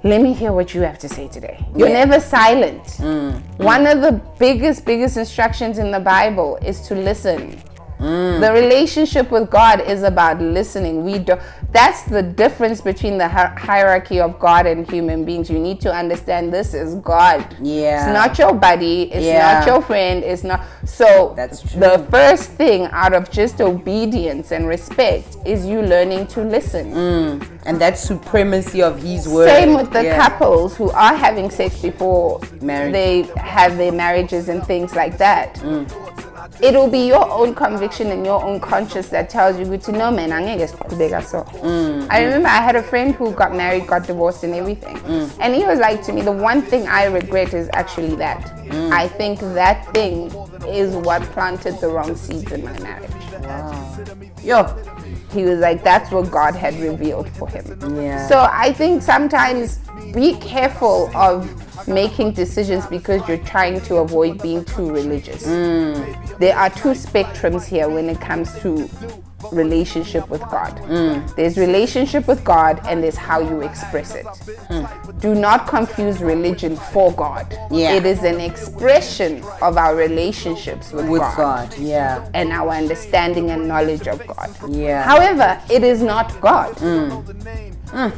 let 0.04 0.22
me 0.22 0.34
hear 0.34 0.52
what 0.52 0.74
you 0.74 0.82
have 0.82 1.00
to 1.00 1.08
say 1.10 1.28
today. 1.28 1.66
You're 1.76 1.88
Yeah. 1.88 2.06
never 2.06 2.20
silent. 2.20 2.84
Mm. 3.00 3.42
One 3.58 3.88
of 3.88 4.02
the 4.02 4.20
biggest, 4.38 4.86
biggest 4.86 5.16
instructions 5.18 5.78
in 5.78 5.92
the 5.92 6.00
Bible 6.00 6.58
is 6.62 6.82
to 6.88 6.96
listen. 6.96 7.62
Mm. 8.04 8.42
The 8.42 8.52
relationship 8.52 9.32
with 9.32 9.50
God 9.50 9.80
is 9.82 10.04
about 10.04 10.42
listening. 10.42 11.04
We 11.06 11.20
do 11.20 11.38
that's 11.72 12.04
the 12.04 12.22
difference 12.22 12.82
between 12.82 13.18
the 13.18 13.28
hi- 13.28 13.54
hierarchy 13.58 14.20
of 14.20 14.38
God 14.40 14.66
and 14.68 14.88
human 14.90 15.26
beings. 15.26 15.50
You 15.50 15.58
need 15.58 15.80
to 15.82 15.92
understand 15.92 16.54
this 16.54 16.74
is 16.74 16.96
God. 16.96 17.56
Yeah. 17.62 18.06
It's 18.08 18.14
not 18.14 18.38
your 18.38 18.54
buddy, 18.54 19.04
it's 19.12 19.26
Yeah. 19.26 19.60
not 19.60 19.66
your 19.68 19.82
friend, 19.82 20.24
it's 20.24 20.44
not 20.44 20.62
so 20.86 21.34
That's 21.36 21.62
true. 21.62 21.80
the 21.80 22.06
first 22.12 22.52
thing 22.52 22.88
out 22.92 23.14
of 23.14 23.32
just 23.32 23.60
obedience 23.62 24.52
and 24.52 24.68
respect 24.68 25.38
is 25.46 25.66
you 25.66 25.82
learning 25.82 26.28
to 26.28 26.42
listen. 26.42 26.94
Mm. 26.94 27.48
And 27.66 27.80
that 27.80 27.98
supremacy 27.98 28.84
of 28.84 29.02
His 29.02 29.28
word. 29.28 29.48
Same 29.50 29.74
with 29.76 29.92
the 29.92 30.04
Yeah. 30.04 30.18
couples 30.18 30.76
who 30.76 30.92
are 30.92 31.16
having 31.16 31.50
sex 31.50 31.80
before 31.82 32.42
Marriage. 32.62 32.92
they 32.94 33.22
have 33.38 33.78
their 33.78 33.92
marriages 33.94 34.50
and 34.50 34.64
things 34.66 34.94
like 34.96 35.18
that. 35.18 35.56
Mm. 35.56 35.90
It'll 36.62 36.90
be 36.90 37.08
your 37.08 37.30
own 37.30 37.54
conviction 37.56 38.12
and 38.12 38.26
your 38.26 38.44
own 38.44 38.60
conscience 38.60 39.10
that 39.10 39.30
tells 39.30 39.60
you 39.60 39.78
to 39.78 39.92
know 39.92 40.12
man 40.12 40.32
angeke 40.32 40.68
siqhubeka 40.70 41.24
so 41.24 41.44
mm. 41.62 42.08
i 42.10 42.24
remember 42.24 42.48
i 42.48 42.62
had 42.62 42.76
a 42.76 42.84
friend 42.84 43.16
who 43.16 43.32
got 43.32 43.56
married 43.56 43.86
got 43.88 44.06
divorced 44.08 44.44
and 44.44 44.54
everything. 44.54 44.98
Mm. 44.98 45.38
And 45.40 45.56
he 45.56 45.64
was 45.64 45.80
like 45.80 46.04
to 46.04 46.14
me 46.14 46.22
the 46.22 46.32
one 46.32 46.62
thing 46.62 46.88
i 46.88 47.06
regret 47.06 47.54
is 47.54 47.70
actually 47.74 48.16
that. 48.16 48.42
Mm. 48.68 48.92
I 48.92 49.08
think 49.08 49.40
that 49.40 49.92
thing 49.94 50.32
is 50.68 50.96
what 50.96 51.22
planted 51.34 51.80
the 51.80 51.90
wrong 51.90 52.16
seeds 52.16 52.52
in 52.52 52.64
my 52.64 52.78
marriage. 52.80 53.12
Yo. 54.44 54.93
He 55.34 55.44
was 55.44 55.60
like 55.60 55.84
that's 55.84 56.12
what 56.12 56.32
god 56.32 56.56
had 56.56 56.74
revealed 56.80 57.30
for 57.30 57.48
him. 57.50 57.66
Yeah. 57.96 58.28
so 58.28 58.48
i 58.52 58.72
think 58.72 59.02
sometimes 59.02 59.80
be 60.14 60.36
careful 60.36 61.10
of 61.16 61.50
making 61.88 62.32
decisions 62.32 62.86
because 62.88 63.28
you're 63.28 63.38
trying 63.40 63.82
to 63.82 63.98
avoid 63.98 64.42
being 64.42 64.64
too 64.66 64.92
religious. 64.92 65.46
Mm. 65.46 66.38
There 66.38 66.56
are 66.56 66.70
two 66.70 66.90
spectrums 66.90 67.66
here 67.66 67.90
when 67.90 68.10
it 68.10 68.20
comes 68.22 68.58
to 68.62 68.90
relationship 69.52 70.28
with 70.30 70.42
god 70.42 70.76
mm. 70.78 71.36
there's 71.36 71.58
relationship 71.58 72.28
with 72.28 72.44
god 72.44 72.80
and 72.88 73.04
there's 73.04 73.16
how 73.16 73.40
you 73.40 73.62
express 73.62 74.16
it 74.16 74.26
mm. 74.26 75.22
do 75.22 75.36
not 75.36 75.68
confuse 75.68 76.22
religion 76.22 76.76
for 76.92 77.12
god 77.14 77.48
Yeah. 77.72 77.94
it 77.94 78.06
is 78.06 78.24
an 78.24 78.40
expression 78.40 79.44
of 79.62 79.78
our 79.78 79.96
relationships 79.96 80.92
with, 80.92 81.10
With 81.10 81.22
god 81.22 81.54
God. 81.64 81.78
Yeah. 81.78 82.30
and 82.34 82.52
our 82.52 82.70
understanding 82.70 83.52
and 83.52 83.68
knowledge 83.68 84.08
of 84.08 84.26
God. 84.26 84.50
Yeah. 84.70 85.04
However, 85.04 85.62
it 85.70 85.84
is 85.84 86.02
not 86.02 86.40
God. 86.42 86.76
Mm. 86.78 88.12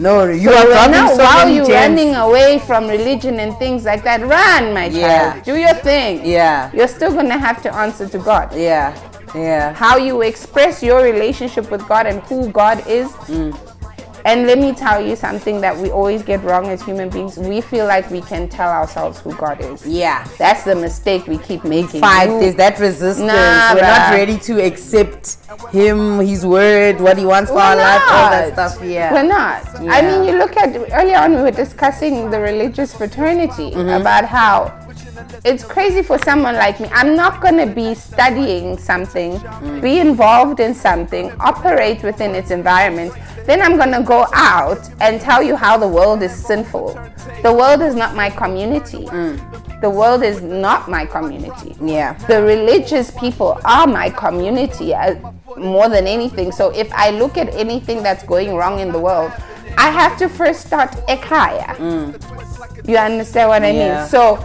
No, 0.00 0.28
you 0.28 0.48
So 0.50 0.56
are 0.56 0.66
dropping 0.66 0.92
now, 0.92 1.08
so 1.08 1.24
while 1.24 1.48
you're 1.48 1.66
running 1.66 2.14
away 2.14 2.58
from 2.66 2.88
religion 2.88 3.40
and 3.40 3.56
things 3.58 3.84
like 3.84 4.02
that, 4.04 4.20
run, 4.20 4.72
my 4.72 4.86
Yeah. 4.86 5.32
child. 5.32 5.44
Do 5.44 5.56
your 5.56 5.74
thing. 5.74 6.24
Yeah. 6.24 6.70
You're 6.72 6.88
still 6.88 7.12
gonna 7.12 7.38
have 7.38 7.62
to 7.62 7.74
answer 7.74 8.08
to 8.08 8.18
God. 8.18 8.54
Yeah. 8.54 8.94
Yeah. 9.34 9.72
How 9.74 9.96
you 9.96 10.22
express 10.22 10.82
your 10.82 11.02
relationship 11.02 11.70
with 11.70 11.86
God 11.88 12.06
and 12.06 12.20
who 12.22 12.50
God 12.50 12.86
is. 12.86 13.08
Mm. 13.28 13.68
And 14.24 14.46
let 14.46 14.56
me 14.58 14.72
tell 14.72 15.04
you 15.04 15.16
something 15.16 15.60
that 15.62 15.76
we 15.76 15.90
always 15.90 16.22
get 16.22 16.44
wrong 16.44 16.66
as 16.66 16.80
human 16.80 17.08
beings. 17.10 17.36
We 17.36 17.60
feel 17.60 17.86
like 17.86 18.08
we 18.08 18.20
can 18.20 18.48
tell 18.48 18.70
ourselves 18.70 19.18
who 19.18 19.34
God 19.34 19.60
is. 19.60 19.84
Yeah. 19.84 20.24
That's 20.38 20.62
the 20.62 20.76
mistake 20.76 21.26
we 21.26 21.38
keep 21.38 21.64
making. 21.64 22.00
Fight. 22.00 22.28
There's 22.28 22.54
that 22.54 22.78
resistance. 22.78 23.26
Nah, 23.26 23.74
We're 23.74 23.80
not 23.80 24.10
ready 24.12 24.38
to 24.38 24.64
accept 24.64 25.38
Him, 25.72 26.20
His 26.20 26.46
word, 26.46 27.00
what 27.00 27.18
He 27.18 27.26
wants 27.26 27.50
for 27.50 27.56
We're 27.56 27.62
our 27.62 27.76
life, 27.76 28.02
all 28.06 28.30
that 28.30 28.52
stuff. 28.52 28.84
Yeah. 28.84 29.12
We're 29.12 29.24
not. 29.26 29.66
I 29.90 30.02
mean, 30.02 30.28
you 30.28 30.38
look 30.38 30.56
at 30.56 30.68
earlier 30.92 31.16
on, 31.18 31.34
we 31.34 31.42
were 31.42 31.50
discussing 31.50 32.30
the 32.30 32.38
religious 32.38 32.94
fraternity 32.94 33.72
Mm-hmm. 33.72 34.00
about 34.00 34.24
how 34.24 34.81
it's 35.44 35.64
crazy 35.64 36.02
for 36.02 36.18
someone 36.18 36.54
like 36.54 36.80
me. 36.80 36.88
I'm 36.92 37.14
not 37.16 37.40
going 37.40 37.56
to 37.56 37.66
be 37.66 37.94
studying 37.94 38.78
something, 38.78 39.32
Mm. 39.38 39.80
be 39.80 39.98
involved 39.98 40.60
in 40.60 40.74
something, 40.74 41.32
operate 41.40 42.02
within 42.02 42.34
its 42.34 42.50
environment. 42.50 43.12
Then 43.46 43.60
I'm 43.60 43.76
going 43.76 43.92
to 43.92 44.02
go 44.02 44.26
out 44.34 44.78
and 45.00 45.20
tell 45.20 45.42
you 45.42 45.56
how 45.56 45.76
the 45.76 45.88
world 45.88 46.22
is 46.22 46.32
sinful. 46.32 46.98
The 47.42 47.52
world 47.52 47.82
is 47.82 47.94
not 47.94 48.14
my 48.14 48.30
community. 48.30 49.04
Mm. 49.06 49.80
The 49.80 49.90
world 49.90 50.22
is 50.22 50.40
not 50.42 50.88
my 50.88 51.04
community 51.04 51.74
Yeah. 51.80 52.14
the 52.28 52.40
religious 52.40 53.10
people 53.10 53.58
are 53.64 53.86
my 53.88 54.10
community 54.10 54.94
uh, 54.94 55.16
more 55.56 55.88
than 55.88 56.06
anything. 56.06 56.52
So 56.52 56.70
if 56.70 56.88
I 56.92 57.10
look 57.10 57.36
at 57.36 57.48
anything 57.54 58.00
that's 58.00 58.22
going 58.22 58.54
wrong 58.54 58.78
in 58.78 58.92
the 58.92 59.00
world, 59.00 59.32
I 59.76 59.90
have 59.90 60.16
to 60.18 60.28
first 60.28 60.60
start 60.68 60.92
ekaya. 61.08 61.74
You 62.86 62.96
understand 62.96 63.48
what 63.48 63.62
I 63.64 63.70
Yeah. 63.70 63.82
mean? 64.00 64.08
So 64.08 64.38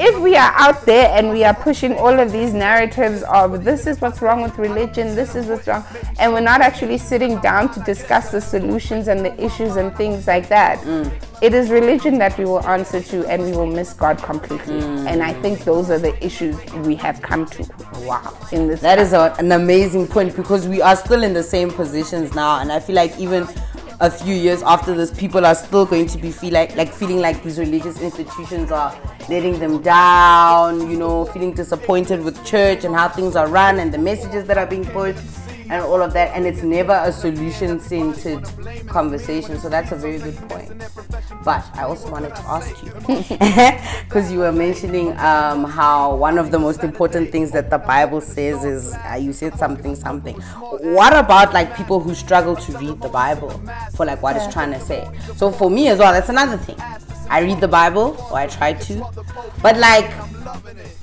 if 0.00 0.20
we 0.20 0.36
are 0.36 0.52
out 0.54 0.84
there 0.86 1.10
and 1.16 1.30
we 1.30 1.44
are 1.44 1.54
pushing 1.54 1.94
all 1.94 2.18
of 2.18 2.32
these 2.32 2.52
narratives 2.52 3.22
of 3.24 3.64
this 3.64 3.86
is 3.86 4.00
what's 4.00 4.22
wrong 4.22 4.42
with 4.42 4.56
religion, 4.58 5.14
this 5.14 5.34
is 5.34 5.46
what's 5.46 5.66
wrong, 5.66 5.84
and 6.18 6.32
we're 6.32 6.40
not 6.40 6.60
actually 6.60 6.98
sitting 6.98 7.38
down 7.40 7.72
to 7.72 7.80
discuss 7.80 8.30
the 8.30 8.40
solutions 8.40 9.08
and 9.08 9.24
the 9.24 9.44
issues 9.44 9.76
and 9.76 9.94
things 9.96 10.26
like 10.26 10.48
that, 10.48 10.78
mm. 10.78 11.12
it 11.42 11.54
is 11.54 11.70
religion 11.70 12.18
that 12.18 12.36
we 12.38 12.44
will 12.44 12.64
answer 12.66 13.00
to 13.00 13.26
and 13.28 13.42
we 13.42 13.52
will 13.52 13.66
miss 13.66 13.92
God 13.92 14.18
completely. 14.18 14.80
Mm. 14.80 15.06
And 15.06 15.22
I 15.22 15.32
think 15.34 15.64
those 15.64 15.90
are 15.90 15.98
the 15.98 16.14
issues 16.24 16.56
we 16.86 16.94
have 16.96 17.20
come 17.22 17.46
to. 17.46 17.68
Wow. 18.00 18.36
In 18.52 18.68
this 18.68 18.80
That 18.80 18.98
is 18.98 19.12
a, 19.12 19.34
an 19.38 19.52
amazing 19.52 20.06
point 20.06 20.36
because 20.36 20.68
we 20.68 20.80
are 20.80 20.96
still 20.96 21.22
in 21.22 21.32
the 21.32 21.42
same 21.42 21.70
positions 21.70 22.34
now, 22.34 22.60
and 22.60 22.70
I 22.70 22.80
feel 22.80 22.96
like 22.96 23.18
even 23.18 23.46
a 24.00 24.10
few 24.10 24.34
years 24.34 24.62
after 24.62 24.94
this, 24.94 25.10
people 25.10 25.44
are 25.44 25.54
still 25.54 25.84
going 25.84 26.06
to 26.06 26.18
be 26.18 26.30
feel 26.30 26.52
like 26.52 26.76
like 26.76 26.92
feeling 26.92 27.18
like 27.18 27.42
these 27.42 27.58
religious 27.58 28.00
institutions 28.00 28.70
are 28.70 28.96
letting 29.28 29.58
them 29.58 29.82
down. 29.82 30.90
You 30.90 30.98
know, 30.98 31.24
feeling 31.26 31.52
disappointed 31.52 32.22
with 32.22 32.44
church 32.44 32.84
and 32.84 32.94
how 32.94 33.08
things 33.08 33.34
are 33.34 33.48
run 33.48 33.78
and 33.80 33.92
the 33.92 33.98
messages 33.98 34.46
that 34.46 34.56
are 34.56 34.66
being 34.66 34.84
pushed 34.84 35.18
and 35.70 35.82
all 35.82 36.00
of 36.02 36.12
that. 36.12 36.34
And 36.34 36.46
it's 36.46 36.62
never 36.62 37.00
a 37.04 37.12
solution-centered 37.12 38.44
conversation. 38.88 39.58
So 39.58 39.68
that's 39.68 39.92
a 39.92 39.96
very 39.96 40.18
good 40.18 40.36
point. 40.48 40.72
But 41.44 41.64
I 41.74 41.84
also 41.84 42.10
wanted 42.10 42.34
to 42.34 42.42
ask 42.42 42.82
you 42.82 42.92
because 44.04 44.30
you 44.32 44.40
were 44.40 44.52
mentioning 44.52 45.16
um, 45.18 45.64
how 45.64 46.14
one 46.16 46.38
of 46.38 46.50
the 46.50 46.58
most 46.58 46.82
important 46.84 47.30
things 47.30 47.50
that 47.52 47.70
the 47.70 47.78
Bible 47.78 48.20
says 48.20 48.64
is 48.64 48.94
uh, 48.94 49.18
you 49.20 49.32
said 49.32 49.58
something 49.58 49.94
something. 49.94 50.34
What 50.36 51.16
about 51.16 51.52
like 51.52 51.76
people 51.76 52.00
who 52.00 52.14
struggle 52.14 52.56
to 52.56 52.78
read 52.78 53.00
the 53.00 53.08
Bible 53.08 53.50
for 53.94 54.06
like 54.06 54.22
what 54.22 54.36
it's 54.36 54.52
trying 54.52 54.72
to 54.72 54.80
say? 54.80 55.08
So 55.36 55.50
for 55.50 55.70
me 55.70 55.88
as 55.88 55.98
well, 55.98 56.12
that's 56.12 56.28
another 56.28 56.56
thing. 56.56 56.76
I 57.30 57.40
read 57.40 57.60
the 57.60 57.68
Bible 57.68 58.16
or 58.30 58.38
I 58.38 58.46
try 58.46 58.72
to, 58.72 59.00
but 59.62 59.76
like 59.76 60.10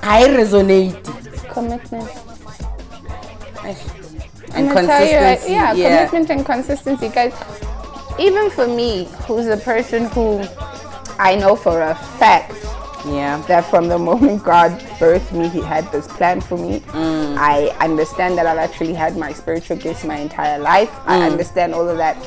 I 0.02 0.24
resonate 0.28 1.04
commitment. 1.52 2.10
And 4.56 4.70
tell 4.70 4.84
you, 4.84 4.88
consistency. 4.88 5.52
yeah, 5.52 5.74
yeah. 5.74 6.08
commitment 6.08 6.30
and 6.32 6.46
consistency, 6.46 7.10
guys. 7.10 7.34
Even 8.20 8.50
for 8.50 8.68
me, 8.68 9.10
who's 9.28 9.48
a 9.48 9.58
person 9.58 10.06
who 10.06 10.44
I 11.20 11.36
know 11.36 11.56
for 11.56 11.82
a 11.82 11.96
fact 11.96 12.54
yeah. 13.08 13.42
that 13.48 13.66
from 13.70 13.88
the 13.88 13.98
moment 14.10 14.44
God 14.44 14.72
birthed 15.00 15.32
me, 15.32 15.50
He 15.50 15.62
had 15.62 15.92
this 15.92 16.08
plan 16.08 16.42
for 16.42 16.58
me. 16.58 16.80
Mm. 16.80 17.38
I 17.38 17.68
understand 17.80 18.38
that 18.38 18.46
I've 18.46 18.58
actually 18.58 18.94
had 18.94 19.18
my 19.18 19.34
spiritual 19.34 19.78
gifts 19.78 20.04
my 20.04 20.18
entire 20.18 20.60
life. 20.60 20.92
I 21.06 21.20
mm. 21.20 21.32
understand 21.32 21.74
all 21.74 21.88
of 21.88 21.98
that, 21.98 22.18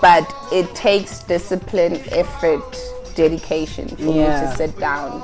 but 0.00 0.34
it 0.52 0.74
takes 0.74 1.22
discipline, 1.24 2.00
effort, 2.10 2.78
dedication 3.14 3.88
for 3.88 4.02
me 4.02 4.24
to 4.24 4.54
sit 4.56 4.78
down 4.78 5.22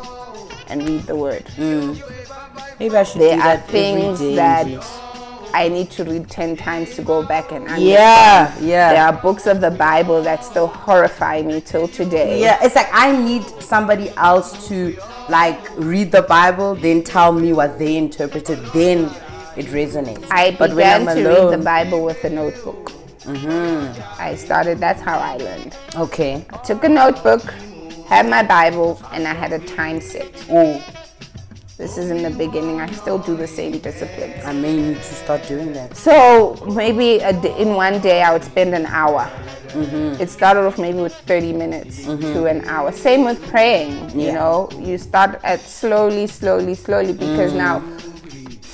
and 0.68 0.86
read 0.88 1.02
the 1.02 1.16
Word. 1.16 1.44
Mm. 1.56 2.78
Maybe 2.78 2.96
I 2.96 3.02
should 3.04 3.20
There 3.20 3.36
do 3.36 3.40
are 3.40 3.56
that 3.56 3.68
things 3.68 4.20
every 4.20 4.30
day. 4.30 4.34
that 4.36 5.03
I 5.54 5.68
need 5.68 5.88
to 5.92 6.04
read 6.04 6.28
10 6.28 6.56
times 6.56 6.96
to 6.96 7.02
go 7.02 7.24
back 7.24 7.52
and 7.52 7.62
understand. 7.62 7.84
Yeah, 7.84 8.58
yeah. 8.58 8.92
There 8.92 9.04
are 9.04 9.12
books 9.12 9.46
of 9.46 9.60
the 9.60 9.70
Bible 9.70 10.20
that 10.22 10.44
still 10.44 10.66
horrify 10.66 11.42
me 11.42 11.60
till 11.60 11.86
today. 11.86 12.40
Yeah, 12.40 12.58
it's 12.60 12.74
like 12.74 12.88
I 12.92 13.16
need 13.16 13.44
somebody 13.62 14.10
else 14.16 14.66
to 14.68 14.96
like 15.28 15.60
read 15.76 16.10
the 16.10 16.22
Bible, 16.22 16.74
then 16.74 17.04
tell 17.04 17.30
me 17.32 17.52
what 17.52 17.78
they 17.78 17.96
interpreted, 17.96 18.58
then 18.74 19.04
it 19.56 19.66
resonates. 19.66 20.26
I 20.28 20.56
but 20.58 20.70
when 20.74 21.06
began 21.06 21.08
I'm 21.08 21.16
to 21.16 21.22
alone, 21.22 21.50
read 21.50 21.60
the 21.60 21.64
Bible 21.64 22.04
with 22.04 22.24
a 22.24 22.30
notebook. 22.30 22.90
Mm-hmm. 23.20 24.20
I 24.20 24.34
started, 24.34 24.78
that's 24.78 25.00
how 25.00 25.18
I 25.18 25.36
learned. 25.36 25.76
okay. 25.94 26.44
I 26.50 26.56
took 26.58 26.82
a 26.82 26.88
notebook, 26.88 27.42
had 28.08 28.28
my 28.28 28.42
Bible, 28.42 29.00
and 29.12 29.26
I 29.26 29.34
had 29.34 29.52
a 29.52 29.60
time 29.60 30.00
set. 30.00 30.28
Oh, 30.50 30.82
This 31.76 31.98
is 31.98 32.10
in 32.10 32.22
the 32.22 32.30
beginning. 32.30 32.80
I 32.80 32.90
still 32.92 33.18
do 33.18 33.36
the 33.36 33.48
same 33.48 33.78
disciplines. 33.78 34.44
I 34.44 34.52
may 34.52 34.76
need 34.76 34.96
to 34.98 35.02
start 35.14 35.46
doing 35.48 35.72
that. 35.72 35.96
So 35.96 36.54
maybe 36.72 37.18
a 37.18 37.32
d- 37.32 37.48
in 37.58 37.74
one 37.74 38.00
day 38.00 38.22
I 38.22 38.32
would 38.32 38.44
spend 38.44 38.74
an 38.74 38.86
hour. 38.86 39.28
Mm-hmm. 39.70 40.22
It 40.22 40.30
started 40.30 40.60
off 40.66 40.78
maybe 40.78 40.98
with 41.00 41.14
30 41.26 41.52
minutes 41.52 42.04
to 42.04 42.46
an 42.46 42.64
hour. 42.68 42.92
Same 42.92 43.24
with 43.24 43.42
praying. 43.48 44.10
You 44.10 44.26
Yeah. 44.28 44.34
know, 44.34 44.68
you 44.78 44.98
start 44.98 45.40
at 45.42 45.60
slowly, 45.62 46.28
slowly, 46.28 46.76
slowly 46.76 47.12
because 47.12 47.52
Mm. 47.52 47.56
now 47.56 47.82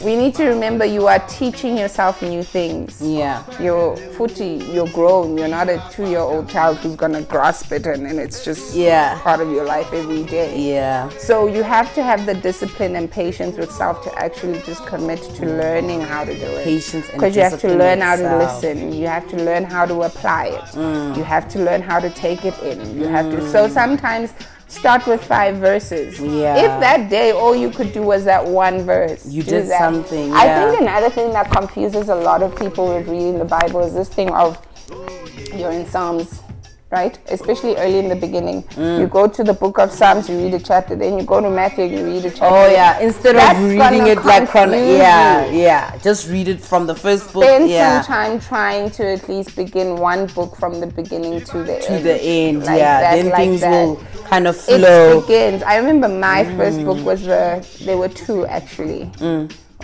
we 0.02 0.16
need 0.16 0.34
to 0.34 0.46
remember 0.46 0.84
you 0.84 1.06
are 1.06 1.18
teaching 1.28 1.76
yourself 1.76 2.22
new 2.22 2.42
things. 2.42 3.00
Yeah. 3.02 3.42
You're 3.60 3.96
footy, 3.96 4.64
you're 4.72 4.88
grown. 4.88 5.36
You're 5.36 5.48
not 5.48 5.68
a 5.68 5.82
two-year-old 5.90 6.48
child 6.48 6.78
who's 6.78 6.96
gonna 6.96 7.22
grasp 7.22 7.70
it 7.72 7.86
and, 7.86 8.06
and 8.06 8.18
it's 8.18 8.44
just 8.44 8.74
Yeah. 8.74 9.18
part 9.20 9.40
of 9.40 9.50
your 9.50 9.64
life 9.64 9.92
every 9.92 10.22
day. 10.24 10.58
Yeah. 10.58 11.10
So 11.18 11.46
you 11.46 11.62
have 11.62 11.94
to 11.94 12.02
have 12.02 12.24
the 12.24 12.34
discipline 12.34 12.96
and 12.96 13.10
patience 13.10 13.56
with 13.58 13.70
self 13.70 14.02
to 14.04 14.14
actually 14.18 14.60
just 14.62 14.86
commit 14.86 15.22
to 15.36 15.44
learning 15.46 16.00
how 16.00 16.24
to 16.24 16.34
do 16.34 16.46
it. 16.46 16.64
Patience 16.64 17.06
and 17.10 17.14
because 17.20 17.36
you 17.36 17.42
have 17.42 17.60
to 17.60 17.68
learn 17.74 18.00
how 18.00 18.16
to 18.16 18.36
listen. 18.38 18.92
You 18.92 19.06
have 19.06 19.28
to 19.28 19.36
learn 19.36 19.64
how 19.64 19.84
to 19.84 20.02
apply 20.02 20.46
it. 20.46 20.64
Mm. 20.76 21.16
You 21.16 21.24
have 21.24 21.46
to 21.50 21.58
learn 21.58 21.82
how 21.82 22.00
to 22.00 22.08
take 22.10 22.44
it 22.46 22.58
in. 22.62 22.98
You 22.98 23.06
have 23.08 23.30
to. 23.30 23.46
So 23.50 23.68
sometimes 23.68 24.32
start 24.70 25.06
with 25.06 25.22
five 25.24 25.56
verses. 25.56 26.18
Yeah. 26.20 26.56
If 26.56 26.80
that 26.80 27.10
day 27.10 27.32
all 27.32 27.54
you 27.54 27.70
could 27.70 27.92
do 27.92 28.02
was 28.02 28.24
that 28.24 28.44
one 28.44 28.82
verse, 28.84 29.26
You 29.26 29.42
did 29.42 29.68
that. 29.68 29.78
something, 29.80 30.32
I 30.32 30.46
think 30.70 30.80
another 30.80 31.10
thing 31.10 31.32
that 31.32 31.50
confuses 31.50 32.08
a 32.08 32.14
lot 32.14 32.42
of 32.42 32.56
people 32.56 32.94
with 32.94 33.08
reading 33.08 33.38
the 33.38 33.44
Bible 33.44 33.80
is 33.80 33.92
this 33.94 34.08
thing 34.08 34.30
of 34.30 34.58
you're 35.54 35.72
in 35.72 35.86
Psalms 35.86 36.40
right? 36.90 37.18
Especially 37.28 37.76
early 37.76 37.98
in 37.98 38.08
the 38.08 38.16
beginning. 38.16 38.62
Mm. 38.74 39.00
You 39.00 39.06
go 39.06 39.26
to 39.28 39.44
the 39.44 39.52
book 39.54 39.78
of 39.78 39.92
Psalms, 39.92 40.28
you 40.28 40.36
read 40.38 40.54
a 40.54 40.58
chapter, 40.58 40.96
then 40.96 41.18
you 41.18 41.24
go 41.24 41.40
to 41.40 41.48
Matthew, 41.50 41.84
you 41.84 42.04
read 42.04 42.24
a 42.24 42.30
chapter. 42.30 42.46
Oh 42.46 42.68
yeah, 42.70 42.98
instead 43.00 43.36
That's 43.36 43.58
of 43.58 43.64
reading 43.64 44.06
it 44.08 44.24
like 44.24 44.48
chrono- 44.48 44.76
yeah, 44.76 45.46
yeah, 45.50 45.96
just 45.98 46.28
read 46.28 46.48
it 46.48 46.60
from 46.60 46.86
the 46.86 46.94
first 46.94 47.32
book. 47.32 47.44
Spend 47.44 47.70
yeah, 47.70 48.00
some 48.02 48.12
time 48.12 48.40
trying 48.40 48.90
to 48.92 49.06
at 49.12 49.28
least 49.28 49.54
begin 49.56 49.96
one 49.96 50.26
book 50.28 50.56
from 50.56 50.80
the 50.80 50.86
beginning 50.88 51.40
to 51.42 51.58
the 51.62 51.78
to 51.80 51.92
end. 51.92 52.04
the 52.06 52.22
end. 52.22 52.58
Like 52.64 52.78
yeah, 52.78 53.00
that, 53.00 53.14
then 53.16 53.28
like 53.30 53.36
things 53.36 53.60
that. 53.60 53.70
will 53.70 53.96
kind 54.28 54.46
of 54.48 54.56
flow. 54.56 55.18
It 55.18 55.20
begins. 55.22 55.62
I 55.62 55.76
remember 55.76 56.08
my 56.08 56.44
first 56.56 56.78
Mm. 56.78 56.84
book 56.86 57.04
was 57.04 57.22
the. 57.22 57.66
There 57.84 57.98
were 57.98 58.08
two 58.08 58.46
actually. 58.46 59.10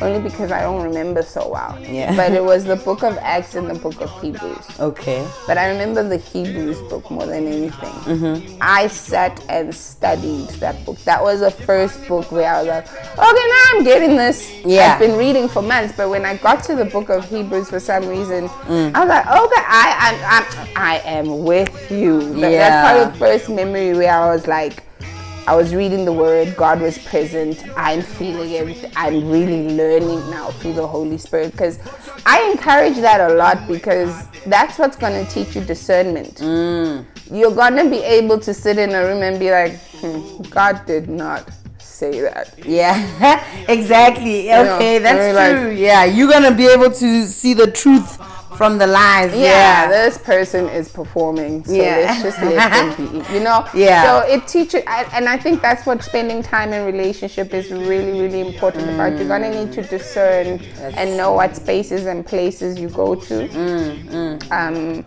Only 0.03 0.21
because 0.21 0.53
I 0.53 0.61
don't 0.61 0.83
remember 0.83 1.23
so 1.23 1.49
well. 1.49 1.79
Yeah. 1.81 2.15
But 2.15 2.33
it 2.33 2.45
was 2.45 2.65
the 2.65 2.77
book 2.77 3.03
of 3.03 3.17
Acts 3.19 3.55
and 3.55 3.69
the 3.71 3.75
book 3.75 4.01
of 4.03 4.11
Hebrews. 4.21 4.79
Okay. 4.79 5.27
But 5.47 5.57
I 5.57 5.71
remember 5.71 6.07
the 6.07 6.19
Hebrews 6.19 6.81
book 6.91 7.11
more 7.11 7.25
than 7.27 7.47
anything. 7.47 7.93
Mm-hmm. 8.05 8.59
I 8.61 8.89
sat 8.89 9.43
and 9.49 9.75
studied 9.75 10.49
that 10.61 10.85
book. 10.85 10.99
That 11.05 11.23
was 11.23 11.41
the 11.41 11.51
first 11.51 12.07
book 12.09 12.31
where 12.31 12.53
I 12.53 12.59
was 12.63 12.69
like, 12.69 12.87
okay, 12.87 13.19
now 13.19 13.63
I'm 13.73 13.85
getting 13.85 14.17
this. 14.17 14.53
Yeah. 14.65 14.95
I've 14.95 15.01
been 15.01 15.17
reading 15.17 15.49
for 15.49 15.63
months, 15.63 15.95
but 15.97 16.11
when 16.11 16.27
I 16.27 16.37
got 16.37 16.63
to 16.65 16.75
the 16.75 16.85
book 16.85 17.09
of 17.09 17.29
Hebrews 17.29 17.71
for 17.71 17.81
some 17.81 18.07
reason, 18.07 18.49
Mm. 18.67 18.95
I 18.95 19.01
was 19.01 19.09
like, 19.09 19.27
okay, 19.27 19.63
I, 19.67 20.69
I, 20.75 20.75
I, 20.77 20.95
I 20.95 20.99
am 21.09 21.45
with 21.45 21.91
you. 21.91 22.21
That- 22.41 22.51
Yeah. 22.53 22.69
That's 22.69 22.93
probably 22.93 23.13
the 23.13 23.19
first 23.19 23.49
memory 23.49 23.95
where 23.95 24.13
I 24.13 24.27
was 24.35 24.47
like, 24.47 24.83
I 25.47 25.55
was 25.55 25.75
reading 25.75 26.05
the 26.05 26.13
word, 26.13 26.57
God 26.57 26.81
was 26.81 26.99
present, 26.99 27.63
I'm 27.77 28.03
feeling 28.03 28.55
everything. 28.55 28.91
I'm 28.97 29.31
really 29.31 29.69
learning 29.69 30.29
now 30.31 30.51
through 30.51 30.73
the 30.75 30.87
Holy 30.87 31.19
Spirit 31.19 31.53
because 31.53 31.79
I 32.27 32.51
encourage 32.51 32.97
that 32.97 33.21
a 33.31 33.35
lot 33.35 33.69
because 33.69 34.27
that's 34.47 34.79
what's 34.79 34.97
going 34.97 35.25
to 35.25 35.31
teach 35.31 35.55
you 35.55 35.63
discernment. 35.63 36.37
Mm. 36.37 37.05
You're 37.31 37.55
going 37.55 37.77
to 37.77 37.89
be 37.89 38.03
able 38.03 38.41
to 38.41 38.53
sit 38.53 38.79
in 38.79 38.93
a 38.93 39.05
room 39.05 39.23
and 39.23 39.39
be 39.39 39.51
like, 39.53 39.79
hmm, 40.01 40.43
God 40.51 40.85
did 40.85 41.09
not 41.09 41.49
say 41.79 42.21
that. 42.23 42.53
Yeah, 42.67 42.97
exactly. 43.69 44.49
know, 44.49 44.75
Okay, 44.75 44.99
that's 44.99 45.17
very 45.17 45.33
like- 45.33 45.57
true. 45.63 45.71
yeah, 45.71 46.05
you're 46.05 46.29
gonna 46.31 46.55
be 46.55 46.67
able 46.67 46.91
to 46.91 47.27
see 47.27 47.55
the 47.55 47.71
truth 47.71 48.19
from 48.57 48.79
the 48.79 48.87
lies. 48.87 49.33
Yeah, 49.35 49.41
Yeah. 49.41 49.89
this 49.89 50.19
person 50.19 50.69
is 50.69 50.89
performing, 50.89 51.65
so 51.65 51.73
Yeah. 51.73 51.97
let's 52.07 52.23
just 52.23 52.43
let 52.43 52.71
them 52.73 52.89
be. 52.97 53.35
You 53.35 53.41
know. 53.41 53.67
Yeah. 53.75 54.03
So 54.05 54.27
it 54.35 54.47
teaches, 54.47 54.83
I- 54.87 55.07
and 55.13 55.29
I 55.29 55.37
think 55.37 55.63
that's 55.63 55.85
what 55.87 56.03
spending 56.03 56.43
time 56.43 56.73
in 56.73 56.85
relationship 56.87 57.53
is 57.55 57.71
really, 57.71 58.21
really 58.21 58.41
important 58.41 58.89
about. 58.91 59.17
You're 59.19 59.29
gonna 59.29 59.51
need 59.51 59.73
to 59.73 59.83
discern 59.83 60.61
and 60.97 61.17
know 61.17 61.33
what 61.33 61.55
spaces 61.57 62.07
and 62.07 62.25
places 62.25 62.79
you 62.79 62.89
go 62.89 63.15
to. 63.15 63.35
Mm, 63.49 64.05
mm. 64.09 64.53
Um, 64.59 65.05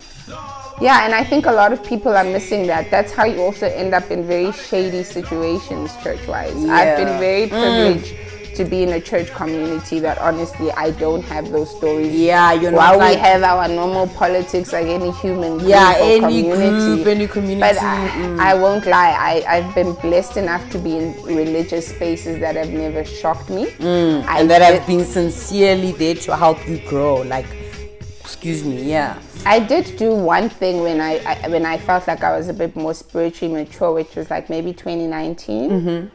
yeah, 0.80 1.04
and 1.04 1.14
I 1.14 1.24
think 1.24 1.46
a 1.46 1.52
lot 1.52 1.72
of 1.72 1.82
people 1.84 2.16
are 2.16 2.24
missing 2.24 2.66
that. 2.68 2.90
That's 2.90 3.12
how 3.12 3.24
you 3.24 3.42
also 3.42 3.66
end 3.66 3.94
up 3.94 4.10
in 4.10 4.26
very 4.26 4.52
shady 4.52 5.02
situations, 5.02 5.90
church-wise. 6.02 6.56
I've 6.68 6.96
been 6.96 7.18
very 7.18 7.46
mm. 7.48 7.50
privileged. 7.50 8.14
To 8.56 8.64
be 8.64 8.82
in 8.82 8.90
a 8.90 9.00
church 9.00 9.30
community 9.30 10.00
that 10.00 10.18
honestly 10.18 10.70
I 10.72 10.90
don't 10.90 11.22
have 11.24 11.50
those 11.50 11.70
stories. 11.74 12.14
Yeah, 12.14 12.52
you're 12.52 12.72
not 12.72 12.96
While 12.98 13.08
we 13.08 13.14
have 13.16 13.42
our 13.42 13.68
normal 13.68 14.06
politics 14.08 14.72
like 14.72 14.86
any 14.86 15.12
human 15.12 15.60
Yeah, 15.60 15.92
or 15.92 16.02
any 16.02 16.42
community. 16.42 16.68
group, 16.96 17.06
any 17.06 17.26
community. 17.26 17.60
But 17.60 17.78
I, 17.82 18.08
mm. 18.08 18.38
I 18.38 18.54
won't 18.54 18.84
lie, 18.86 19.12
I, 19.18 19.44
I've 19.56 19.74
been 19.74 19.94
blessed 19.94 20.36
enough 20.36 20.68
to 20.72 20.78
be 20.78 20.96
in 20.98 21.14
religious 21.22 21.88
spaces 21.88 22.38
that 22.40 22.56
have 22.56 22.70
never 22.70 23.04
shocked 23.04 23.48
me. 23.48 23.66
Mm, 23.78 24.24
and 24.26 24.50
that 24.50 24.58
did- 24.58 24.78
have 24.78 24.86
been 24.86 25.04
sincerely 25.06 25.92
there 25.92 26.16
to 26.16 26.36
help 26.36 26.58
you 26.68 26.78
grow. 26.86 27.22
Like, 27.22 27.46
excuse 28.20 28.62
me, 28.64 28.82
yeah. 28.82 29.18
I 29.46 29.58
did 29.60 29.96
do 29.96 30.14
one 30.14 30.50
thing 30.50 30.82
when 30.82 31.00
I, 31.00 31.16
I 31.24 31.48
when 31.48 31.64
I 31.64 31.78
felt 31.78 32.06
like 32.06 32.22
I 32.22 32.36
was 32.36 32.48
a 32.48 32.52
bit 32.52 32.76
more 32.76 32.92
spiritually 32.92 33.54
mature, 33.54 33.92
which 33.94 34.14
was 34.16 34.28
like 34.28 34.50
maybe 34.50 34.74
2019. 34.74 36.10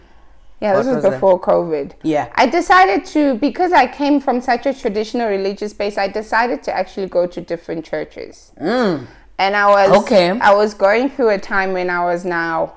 Yeah, 0.61 0.73
this 0.75 0.85
Mm-hmm. 0.87 0.95
Was, 0.95 1.03
was 1.03 1.13
before 1.13 1.39
COVID. 1.41 1.91
Yeah. 2.03 2.31
I 2.35 2.45
decided 2.47 3.05
to 3.07 3.35
because 3.35 3.71
I 3.73 3.87
came 3.87 4.19
from 4.21 4.39
such 4.41 4.65
a 4.65 4.73
traditional 4.73 5.27
religious 5.29 5.73
base. 5.73 5.97
I 5.97 6.07
decided 6.07 6.63
to 6.63 6.75
actually 6.75 7.07
go 7.07 7.27
to 7.27 7.41
different 7.41 7.85
churches. 7.85 8.51
And 8.57 9.07
I 9.55 9.67
was 9.67 9.89
Mm. 9.91 10.01
Okay. 10.03 10.29
I 10.39 10.53
was 10.53 10.73
going 10.73 11.09
through 11.09 11.29
a 11.29 11.37
time 11.37 11.73
when 11.73 11.89
I 11.89 12.05
was 12.05 12.23
now 12.23 12.73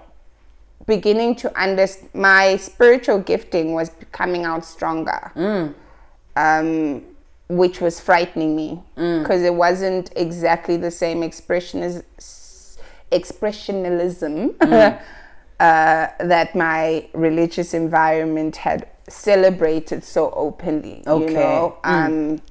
beginning 0.86 1.36
to 1.36 1.60
understand 1.60 2.08
my 2.14 2.56
spiritual 2.56 3.18
gifting 3.18 3.74
was 3.74 3.90
coming 4.10 4.44
out 4.44 4.64
stronger. 4.64 5.30
Mm. 5.36 5.74
Um, 6.36 7.02
which 7.48 7.80
was 7.80 7.98
frightening 8.00 8.54
me 8.56 8.82
Mm. 8.96 9.22
because 9.22 9.42
it 9.42 9.54
wasn't 9.54 10.10
exactly 10.16 10.76
the 10.76 10.90
same 10.90 11.22
expression 11.22 11.82
as 11.82 12.02
expressionalism 13.12 14.54
Mm. 14.58 15.00
uh, 15.60 16.08
that 16.20 16.54
my 16.54 17.08
religious 17.12 17.74
environment 17.74 18.56
had 18.56 18.86
celebrated 19.08 20.04
so 20.04 20.30
openly. 20.32 21.02
You 21.06 21.12
Okay. 21.12 21.32
know, 21.34 21.76
Mm. 21.84 22.06
um, 22.06 22.42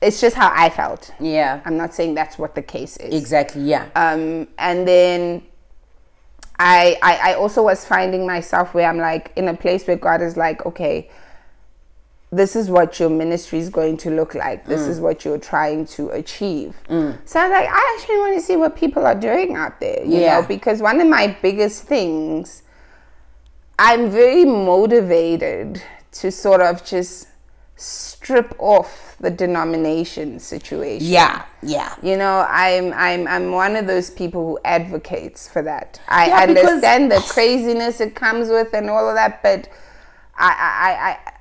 it's 0.00 0.20
just 0.20 0.34
how 0.34 0.50
I 0.54 0.68
felt. 0.70 1.12
Yeah. 1.20 1.60
I'm 1.64 1.76
not 1.76 1.94
saying 1.94 2.14
that's 2.14 2.38
what 2.38 2.54
the 2.54 2.62
case 2.62 2.96
is. 2.96 3.14
Exactly, 3.14 3.62
yeah. 3.62 3.86
Um, 3.94 4.48
and 4.58 4.86
then 4.88 5.42
I, 6.58 6.98
I 7.02 7.30
I 7.30 7.34
also 7.34 7.62
was 7.62 7.84
finding 7.84 8.26
myself 8.26 8.74
where 8.74 8.88
I'm 8.88 8.98
like 8.98 9.32
in 9.36 9.48
a 9.48 9.54
place 9.54 9.86
where 9.86 9.96
God 9.96 10.20
is 10.22 10.36
like, 10.36 10.66
okay, 10.66 11.08
this 12.32 12.56
is 12.56 12.70
what 12.70 12.98
your 12.98 13.10
ministry 13.10 13.58
is 13.58 13.68
going 13.68 13.98
to 13.98 14.10
look 14.10 14.34
like. 14.34 14.64
This 14.64 14.82
mm. 14.82 14.88
is 14.88 15.00
what 15.00 15.22
you're 15.22 15.38
trying 15.38 15.84
to 15.88 16.08
achieve. 16.10 16.74
Mm. 16.88 17.18
So 17.28 17.38
I 17.38 17.42
was 17.48 17.52
like, 17.52 17.68
I 17.70 17.96
actually 17.98 18.16
want 18.18 18.34
to 18.36 18.40
see 18.40 18.56
what 18.56 18.74
people 18.74 19.04
are 19.06 19.14
doing 19.14 19.54
out 19.54 19.78
there, 19.80 20.02
you 20.02 20.18
Yeah. 20.20 20.40
know, 20.40 20.46
because 20.46 20.80
one 20.80 20.98
of 21.00 21.06
my 21.06 21.36
biggest 21.42 21.84
things, 21.84 22.62
I'm 23.78 24.10
very 24.10 24.46
motivated 24.46 25.82
to 26.12 26.32
sort 26.32 26.62
of 26.62 26.82
just 26.84 27.28
strip 27.76 28.54
off 28.58 29.16
the 29.20 29.30
denomination 29.30 30.38
situation. 30.38 31.06
yeah, 31.06 31.44
yeah. 31.62 31.94
You 32.02 32.16
know, 32.16 32.46
I'm 32.48 32.92
I'm 32.94 33.26
I'm 33.28 33.50
one 33.52 33.76
of 33.76 33.86
those 33.86 34.08
people 34.08 34.46
who 34.46 34.58
advocates 34.64 35.48
for 35.48 35.62
that. 35.62 36.00
I 36.08 36.28
Yeah, 36.28 36.42
understand 36.42 37.10
the 37.12 37.20
craziness 37.20 38.00
it 38.00 38.14
comes 38.14 38.48
with 38.48 38.72
and 38.72 38.88
all 38.88 39.08
of 39.08 39.16
that, 39.16 39.42
but 39.42 39.68
I 40.38 40.50
I 40.50 41.08
I, 41.10 41.31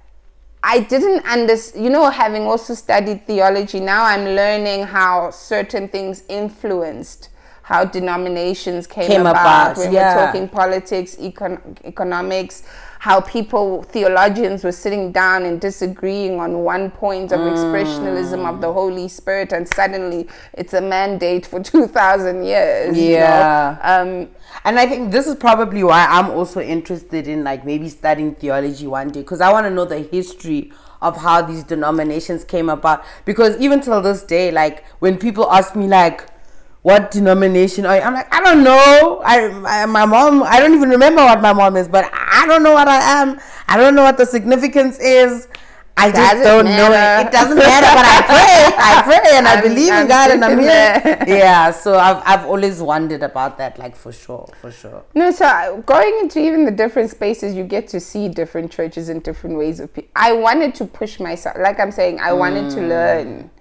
I 0.64 0.82
didn't 0.82 1.26
understand, 1.26 1.84
you 1.84 1.90
know, 1.90 2.10
having 2.10 2.44
also 2.44 2.74
studied 2.74 3.26
theology, 3.26 3.80
now 3.80 4.04
I'm 4.06 4.26
learning 4.26 4.84
how 4.84 5.32
certain 5.32 5.88
things 5.88 6.24
influenced 6.30 7.30
how 7.64 7.86
denominations 7.86 8.86
came, 8.86 9.08
Came 9.08 9.22
about, 9.22 9.72
about, 9.72 9.78
when 9.78 9.94
yeah. 9.94 10.16
we're 10.16 10.26
talking 10.26 10.50
politics, 10.50 11.16
econ- 11.16 11.78
economics, 11.86 12.64
how 13.02 13.20
people, 13.20 13.82
theologians 13.82 14.64
were 14.64 14.72
sitting 14.72 15.12
down 15.12 15.44
and 15.44 15.60
disagreeing 15.60 16.40
on 16.40 16.60
one 16.60 16.92
point 16.92 17.32
of 17.32 17.40
expressionism 17.40 18.48
of 18.48 18.62
the 18.62 18.72
Holy 18.72 19.08
Spirit, 19.08 19.52
and 19.52 19.68
suddenly 19.68 20.28
it's 20.54 20.74
a 20.74 20.82
mandate 20.82 21.48
for 21.48 21.60
2,000 21.74 22.44
years. 22.44 22.96
you 22.96 23.14
know? 23.14 23.18
Yeah. 23.18 23.78
Um, 23.82 24.28
And 24.66 24.78
I 24.78 24.86
think 24.86 25.12
this 25.12 25.26
is 25.26 25.36
probably 25.36 25.84
why 25.84 26.06
I'm 26.08 26.30
also 26.30 26.62
interested 26.62 27.28
in 27.28 27.44
like 27.44 27.66
maybe 27.66 27.90
studying 27.90 28.36
theology 28.36 28.86
one 28.86 29.10
day 29.10 29.22
because 29.22 29.42
I 29.42 29.52
want 29.52 29.66
to 29.66 29.72
know 29.72 29.86
the 29.86 30.00
history 30.00 30.72
of 31.02 31.18
how 31.18 31.42
these 31.42 31.64
denominations 31.64 32.44
came 32.44 32.70
about. 32.70 33.04
Because 33.26 33.58
even 33.58 33.82
till 33.82 34.00
this 34.04 34.22
day, 34.22 34.52
like 34.52 34.86
when 35.00 35.18
people 35.18 35.50
ask 35.52 35.76
me 35.76 35.88
like, 35.88 36.28
"What 36.82 37.12
denomination 37.12 37.86
are 37.86 37.96
you?" 37.96 38.02
I'm 38.02 38.14
like, 38.14 38.34
I 38.34 38.42
don't 38.42 38.64
know. 38.64 39.22
I, 39.24 39.82
I 39.82 39.86
my 39.86 40.06
mom. 40.06 40.44
I 40.44 40.60
don't 40.60 40.74
even 40.74 40.90
remember 40.90 41.24
what 41.24 41.42
my 41.42 41.54
mom 41.54 41.78
is, 41.78 41.88
but 41.88 42.10
I 42.14 42.46
don't 42.48 42.64
know 42.64 42.74
what 42.74 42.88
I 42.88 43.22
am. 43.22 43.40
I 43.68 43.78
don't 43.78 43.96
know 43.96 44.04
what 44.04 44.18
the 44.18 44.26
significance 44.26 45.00
is. 45.00 45.48
I 45.98 46.10
just 46.10 46.18
Doesn't 46.42 46.44
don't 46.44 46.66
know 46.66 46.92
it. 46.92 47.28
It 47.28 47.32
doesn't 47.32 47.58
matter, 47.58 47.86
but 47.94 48.06
I 48.06 48.22
pray. 48.26 48.76
I 48.78 49.02
pray 49.06 49.38
and 49.38 49.48
I 49.48 49.56
I'm- 49.56 49.64
believe 49.64 49.90
in 49.90 49.94
I'm 49.94 50.08
God 50.08 50.32
and 50.32 50.44
I'm 50.46 50.58
here. 50.60 51.18
Yeah, 51.28 51.72
so 51.72 51.98
I've 52.00 52.24
I've 52.26 52.46
always 52.46 52.82
wondered 52.82 53.22
about 53.24 53.58
that, 53.58 53.78
like 53.78 53.96
for 53.96 54.12
sure, 54.12 54.48
for 54.62 54.72
sure. 54.72 55.04
No, 55.14 55.32
so 55.32 55.46
uh, 55.46 55.82
going 55.82 56.18
into 56.22 56.40
even 56.40 56.66
the 56.66 56.72
different 56.72 57.12
spaces, 57.12 57.54
you 57.54 57.64
get 57.64 57.88
to 57.90 58.00
see 58.00 58.30
different 58.30 58.72
churches 58.72 59.10
and 59.10 59.22
different 59.22 59.58
ways 59.58 59.80
of. 59.80 59.94
Pe- 59.94 60.08
I 60.16 60.32
wanted 60.34 60.74
to 60.76 60.86
push 60.86 61.20
myself, 61.20 61.58
like 61.60 61.80
I'm 61.80 61.92
saying, 61.92 62.20
I 62.20 62.34
wanted 62.34 62.72
to 62.72 62.78
mm. 62.78 62.90
learn. 62.90 63.52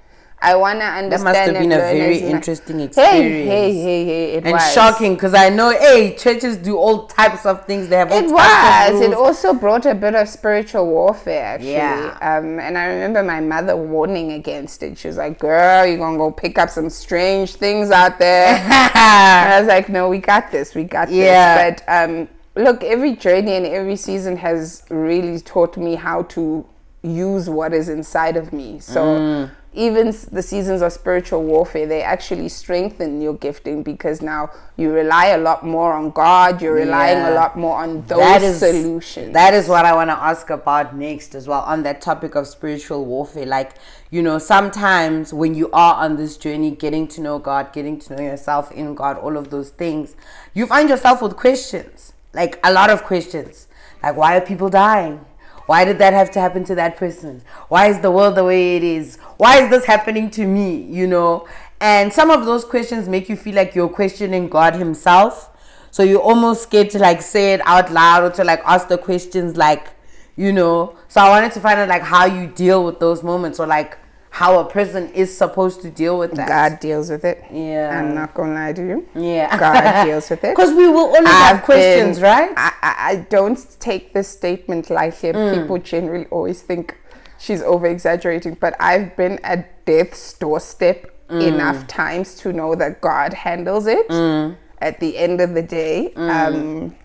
I 0.43 0.57
want 0.57 0.81
to 0.81 0.87
understand. 0.87 1.11
Mm. 1.11 1.11
That 1.11 1.25
must 1.25 1.39
have 1.39 1.59
been 1.61 1.73
a 1.73 1.77
very 1.77 2.19
interesting 2.19 2.81
experience. 2.81 3.13
hey, 3.13 3.45
hey, 3.45 3.75
hey! 3.75 4.05
hey! 4.07 4.33
It 4.37 4.45
and 4.45 4.53
was 4.55 4.73
shocking 4.73 5.15
because 5.15 5.35
I 5.35 5.51
know, 5.51 5.71
hey, 5.71 6.17
churches 6.17 6.57
do 6.57 6.79
all 6.79 7.07
types 7.07 7.45
of 7.45 7.67
things. 7.67 7.89
They 7.89 7.97
have 7.97 8.11
all 8.11 8.19
It 8.19 8.29
types 8.29 8.93
was. 8.95 9.01
of 9.05 9.13
It 9.13 9.15
also 9.15 9.53
brought 9.53 9.85
a 9.85 9.95
bit 9.95 10.15
of 10.15 10.29
spiritual 10.29 10.87
warfare, 10.87 11.45
actually. 11.45 11.73
Yeah. 11.73 12.17
Um, 12.23 12.59
and 12.59 12.79
I 12.79 12.87
remember 12.87 13.23
my 13.23 13.41
mother 13.41 13.77
warning 13.77 14.33
against 14.33 14.83
it. 14.83 14.97
She 14.97 15.09
was 15.09 15.19
like, 15.19 15.39
"Girl, 15.39 15.85
you're 15.85 15.99
gonna 15.99 16.17
go 16.17 16.31
pick 16.31 16.57
up 16.57 16.71
some 16.71 16.89
strange 16.89 17.55
things 17.57 17.91
out 17.91 18.19
there." 18.19 18.55
And 19.01 19.53
I 19.55 19.59
was 19.61 19.69
like, 19.69 19.89
"No, 19.91 20.09
we 20.09 20.19
got 20.19 20.51
this. 20.51 20.75
We 20.75 20.85
got 20.85 21.11
Yeah. 21.11 21.71
this." 21.71 21.83
But 21.87 21.93
um, 22.11 22.29
look, 22.57 22.83
every 22.83 23.15
journey 23.15 23.53
and 23.53 23.67
every 23.67 23.97
season 23.97 24.39
has 24.39 24.85
really 24.89 25.39
taught 25.41 25.77
me 25.77 25.97
how 25.97 26.23
to 26.35 26.65
use 27.03 27.49
what 27.49 27.73
is 27.75 27.89
inside 27.89 28.37
of 28.37 28.53
me. 28.53 28.79
So 28.81 29.49
even 29.73 30.15
the 30.33 30.43
seasons 30.43 30.83
of 30.83 30.93
spiritual 30.93 31.45
warfare, 31.45 31.87
they 31.87 32.03
actually 32.03 32.49
strengthen 32.49 33.21
your 33.21 33.35
gifting 33.35 33.85
because 33.85 34.21
now 34.21 34.51
you 34.77 34.91
rely 34.91 35.27
a 35.27 35.39
lot 35.39 35.65
more 35.65 35.93
on 35.93 36.11
God. 36.11 36.61
You're 36.61 36.75
relying 36.75 37.19
a 37.19 37.31
lot 37.31 37.57
more 37.57 37.77
on 37.77 38.05
those 38.07 38.19
That 38.19 38.43
is 38.43 38.59
solutions. 38.59 39.33
That 39.33 39.55
is 39.55 39.69
what 39.69 39.85
I 39.85 39.95
want 39.95 40.11
to 40.11 40.19
ask 40.19 40.51
about 40.51 40.97
next 40.97 41.37
as 41.37 41.47
well 41.47 41.61
on 41.61 41.85
that 41.85 42.01
topic 42.01 42.35
of 42.35 42.49
spiritual 42.49 43.05
warfare. 43.05 43.47
Like, 43.47 43.75
you 44.11 44.23
know, 44.23 44.39
sometimes 44.39 45.33
when 45.33 45.55
you 45.55 45.71
are 45.73 45.95
on 45.95 46.17
this 46.17 46.37
journey, 46.37 46.73
getting 46.73 47.07
to 47.09 47.21
know 47.21 47.39
God, 47.39 47.73
getting 47.73 47.99
to 48.01 48.17
know 48.17 48.23
yourself 48.23 48.73
in 48.73 48.97
God, 48.97 49.19
all 49.19 49.37
of 49.37 49.51
those 49.51 49.71
things, 49.71 50.17
you 50.53 50.67
find 50.67 50.89
yourself 50.89 51.23
with 51.23 51.37
questions, 51.37 52.13
like 52.35 52.59
a 52.65 52.73
lot 52.73 52.91
of 52.91 53.05
questions. 53.05 53.69
Like, 54.03 54.17
why 54.17 54.37
are 54.37 54.41
people 54.41 54.69
dying? 54.69 55.25
Why 55.71 55.85
did 55.85 55.99
that 55.99 56.13
have 56.15 56.33
to 56.33 56.41
happen 56.41 56.65
to 56.65 56.75
that 56.75 56.97
person? 56.97 57.43
Why 57.69 57.87
is 57.87 58.01
the 58.01 58.11
world 58.11 58.35
the 58.35 58.43
way 58.43 58.77
it 58.77 58.83
is? 58.83 59.19
Why 59.41 59.63
is 59.63 59.71
this 59.71 59.87
happening 59.87 60.31
to 60.33 60.47
me? 60.47 60.83
You 60.83 61.07
know? 61.07 61.49
And 61.81 62.13
some 62.13 62.31
of 62.31 62.45
those 62.45 62.63
questions 62.63 63.09
make 63.09 63.31
you 63.31 63.37
feel 63.37 63.55
like 63.55 63.75
you're 63.75 63.89
questioning 63.89 64.51
God 64.51 64.75
Himself. 64.75 65.49
So 65.91 66.03
you're 66.03 66.21
almost 66.21 66.65
scared 66.65 66.91
to 66.91 66.99
like 66.99 67.23
say 67.23 67.55
it 67.55 67.63
out 67.65 67.91
loud 67.91 68.23
or 68.23 68.31
to 68.37 68.45
like 68.45 68.61
ask 68.67 68.89
the 68.89 68.99
questions 68.99 69.57
like, 69.57 69.89
you 70.37 70.53
know. 70.53 70.95
So 71.09 71.23
I 71.23 71.31
wanted 71.31 71.53
to 71.53 71.61
find 71.61 71.81
out 71.81 71.89
like 71.89 72.03
how 72.03 72.27
you 72.27 72.49
deal 72.49 72.85
with 72.85 73.01
those 73.01 73.23
moments 73.23 73.59
or 73.59 73.67
like 73.67 73.97
how 74.29 74.59
a 74.61 74.65
person 74.71 75.09
is 75.15 75.35
supposed 75.37 75.81
to 75.83 75.91
deal 75.91 76.19
with 76.19 76.33
that. 76.33 76.47
God 76.47 76.79
deals 76.81 77.09
with 77.09 77.25
it. 77.25 77.43
Yeah. 77.51 77.99
I'm 77.99 78.15
not 78.15 78.35
gonna 78.35 78.53
lie 78.55 78.75
to 78.75 78.83
you. 78.87 79.09
Yeah. 79.15 79.57
God 79.59 80.05
deals 80.05 80.29
with 80.29 80.45
it. 80.45 80.55
Because 80.55 80.75
we 80.75 80.87
will 80.87 81.07
always 81.17 81.27
have 81.27 81.57
I've 81.57 81.63
questions, 81.65 82.19
been- 82.19 82.25
right? 82.25 82.51
I, 82.59 82.73
I, 82.83 82.95
I 83.13 83.17
don't 83.31 83.59
take 83.81 84.13
this 84.13 84.29
statement 84.29 84.91
lightly. 84.91 85.33
Mm. 85.33 85.63
People 85.63 85.79
generally 85.79 86.27
always 86.27 86.61
think 86.61 86.95
she's 87.41 87.63
over 87.63 87.87
exaggerating, 87.87 88.57
but 88.61 88.77
I've 88.79 89.17
been 89.17 89.41
at 89.43 89.85
death's 89.87 90.35
doorstep 90.35 91.07
Mm. 91.31 91.47
enough 91.47 91.87
times 91.87 92.35
to 92.35 92.53
know 92.53 92.75
that 92.75 93.01
God 93.01 93.33
handles 93.33 93.87
it. 93.87 94.09
Mm. 94.09 94.57
At 94.81 94.99
the 94.99 95.17
end 95.17 95.41
of 95.41 95.55
the 95.55 95.63
day, 95.63 96.13
um, 96.17 96.97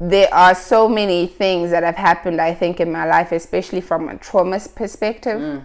there 0.00 0.32
are 0.32 0.54
so 0.54 0.88
many 0.88 1.26
things 1.26 1.70
that 1.70 1.82
have 1.82 1.96
happened, 1.96 2.40
I 2.40 2.54
think, 2.54 2.80
in 2.80 2.90
my 2.92 3.06
life, 3.06 3.32
especially 3.32 3.80
from 3.82 4.08
a 4.08 4.16
trauma 4.16 4.58
perspective, 4.74 5.38
Mm. 5.40 5.62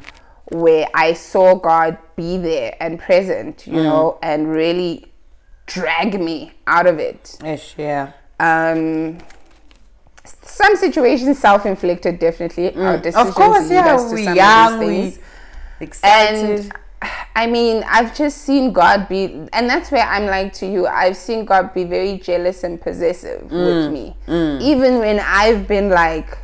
where 0.51 0.87
I 0.93 1.13
saw 1.13 1.55
God 1.55 1.97
be 2.17 2.37
there 2.37 2.75
and 2.81 2.99
present, 2.99 3.59
Mm. 3.59 3.67
you 3.67 3.83
know, 3.83 4.17
and 4.21 4.51
really 4.51 5.11
drag 5.67 6.19
me 6.19 6.51
out 6.67 6.87
of 6.87 6.99
it. 6.99 7.37
Yes, 7.43 7.73
yeah. 7.77 8.09
Um, 8.39 9.19
some 10.23 10.75
situations 10.75 11.39
self-inflicted, 11.39 12.19
definitely. 12.19 12.75
Our 12.75 12.97
decisions 12.97 13.25
Mm. 13.25 13.29
Of 13.29 13.35
course, 13.35 13.63
lead 13.69 13.75
yeah. 13.75 13.95
us 13.95 14.09
to 14.09 14.15
We 14.15 14.23
young, 14.23 14.79
we 14.79 15.17
excited. 15.79 16.59
And 16.61 16.73
I 17.35 17.47
mean, 17.47 17.83
I've 17.87 18.15
just 18.15 18.39
seen 18.43 18.71
God 18.73 19.09
be, 19.09 19.47
and 19.53 19.67
that's 19.67 19.89
where 19.91 20.05
I'm 20.05 20.27
like 20.27 20.53
to 20.53 20.67
you. 20.67 20.85
I've 20.85 21.17
seen 21.17 21.45
God 21.45 21.73
be 21.73 21.83
very 21.83 22.17
jealous 22.19 22.63
and 22.63 22.79
possessive 22.79 23.41
Mm. 23.49 23.65
with 23.65 23.91
me, 23.91 24.15
even 24.61 24.99
when 24.99 25.19
I've 25.19 25.67
been 25.67 25.89
like, 25.89 26.37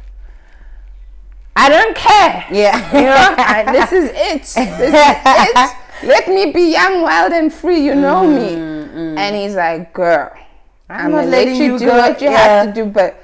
I 1.56 1.70
don't 1.70 1.96
care. 1.96 2.46
Yeah. 2.52 2.78
you 2.96 3.02
know, 3.06 3.36
I- 3.38 3.72
this 3.72 3.92
is 3.92 4.10
it. 4.14 4.42
This 4.78 4.94
is 4.94 4.94
it. 4.94 5.76
Let 6.04 6.28
me 6.28 6.52
be 6.52 6.72
young, 6.72 7.02
wild, 7.02 7.34
and 7.34 7.52
free. 7.52 7.80
You 7.84 7.96
know 7.96 8.26
me. 8.28 8.54
And 9.18 9.36
he's 9.36 9.56
like, 9.56 9.94
girl, 9.94 10.32
I'm, 10.90 11.12
not 11.12 11.18
gonna 11.22 11.32
let 11.32 11.48
you, 11.48 11.74
you 11.74 11.80
do 11.80 11.86
go. 11.86 11.98
what 11.98 12.22
you 12.22 12.30
Yeah. 12.30 12.38
have 12.64 12.68
to 12.68 12.74
do, 12.74 12.86
but 12.90 13.20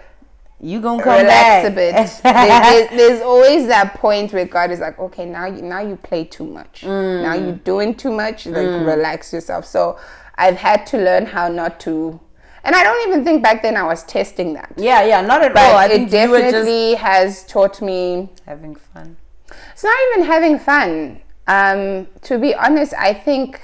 you 0.63 0.79
gonna 0.79 1.03
come 1.03 1.17
relax 1.21 1.63
back 1.67 1.71
a 1.71 1.75
bit. 1.75 1.93
There- 2.23 2.61
there's, 2.61 2.89
there's 2.97 3.21
always 3.21 3.67
that 3.67 3.95
point 3.95 4.31
where 4.33 4.45
God 4.45 4.71
is 4.71 4.79
like, 4.79 4.97
okay, 4.97 5.25
now 5.25 5.45
you 5.45 5.61
now 5.61 5.81
you 5.81 5.95
play 5.97 6.23
too 6.23 6.45
much. 6.45 6.83
Now 6.85 7.33
you're 7.33 7.61
doing 7.73 7.93
too 7.95 8.11
much. 8.11 8.45
Like 8.45 8.67
relax 8.93 9.33
yourself. 9.33 9.65
So 9.65 9.99
I've 10.35 10.55
had 10.57 10.85
to 10.87 10.97
learn 10.97 11.25
how 11.25 11.47
not 11.49 11.79
to. 11.81 12.19
And 12.65 12.73
I 12.75 12.81
don't 12.83 13.07
even 13.09 13.25
think 13.25 13.43
back 13.43 13.61
then 13.61 13.75
I 13.75 13.83
was 13.83 14.03
testing 14.03 14.53
that. 14.53 14.71
yeah, 14.77 15.03
yeah, 15.03 15.19
not 15.21 15.43
at 15.43 15.53
But 15.53 15.63
all. 15.71 15.77
I 15.77 15.85
it 15.85 15.89
think 15.89 16.11
you 16.13 16.29
were 16.31 16.39
just 16.39 16.51
definitely 16.53 16.95
has 16.95 17.45
taught 17.45 17.81
me. 17.81 18.29
having 18.45 18.75
fun. 18.75 19.17
It's 19.73 19.83
not 19.83 19.95
even 20.13 20.25
having 20.25 20.57
fun. 20.59 21.21
Um, 21.45 22.07
to 22.21 22.39
be 22.39 22.55
honest, 22.55 22.93
I 22.97 23.13
think 23.13 23.59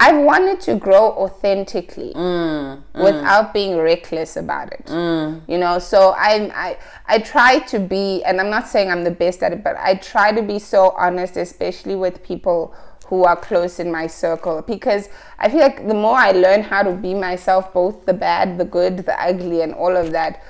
I've 0.00 0.24
wanted 0.24 0.60
to 0.60 0.76
grow 0.76 1.10
authentically 1.12 2.12
mm, 2.14 2.82
mm. 2.94 3.04
without 3.04 3.52
being 3.52 3.76
reckless 3.76 4.36
about 4.36 4.72
it. 4.72 4.86
Mm. 4.86 5.42
You 5.48 5.58
know, 5.58 5.78
so 5.80 6.14
I, 6.16 6.50
I 6.54 6.78
I 7.06 7.18
try 7.18 7.58
to 7.60 7.80
be, 7.80 8.22
and 8.24 8.40
I'm 8.40 8.50
not 8.50 8.68
saying 8.68 8.90
I'm 8.90 9.02
the 9.02 9.10
best 9.10 9.42
at 9.42 9.52
it, 9.52 9.64
but 9.64 9.76
I 9.76 9.94
try 9.94 10.30
to 10.32 10.42
be 10.42 10.58
so 10.60 10.90
honest, 10.90 11.36
especially 11.36 11.96
with 11.96 12.22
people 12.22 12.74
who 13.06 13.24
are 13.24 13.36
close 13.36 13.80
in 13.80 13.90
my 13.90 14.06
circle, 14.06 14.62
because 14.62 15.08
I 15.38 15.48
feel 15.48 15.60
like 15.60 15.88
the 15.88 15.94
more 15.94 16.16
I 16.16 16.30
learn 16.32 16.62
how 16.62 16.82
to 16.82 16.92
be 16.92 17.14
myself, 17.14 17.72
both 17.72 18.04
the 18.04 18.12
bad, 18.12 18.58
the 18.58 18.66
good, 18.66 18.98
the 18.98 19.20
ugly, 19.20 19.62
and 19.62 19.74
all 19.74 19.96
of 19.96 20.12
that, 20.12 20.42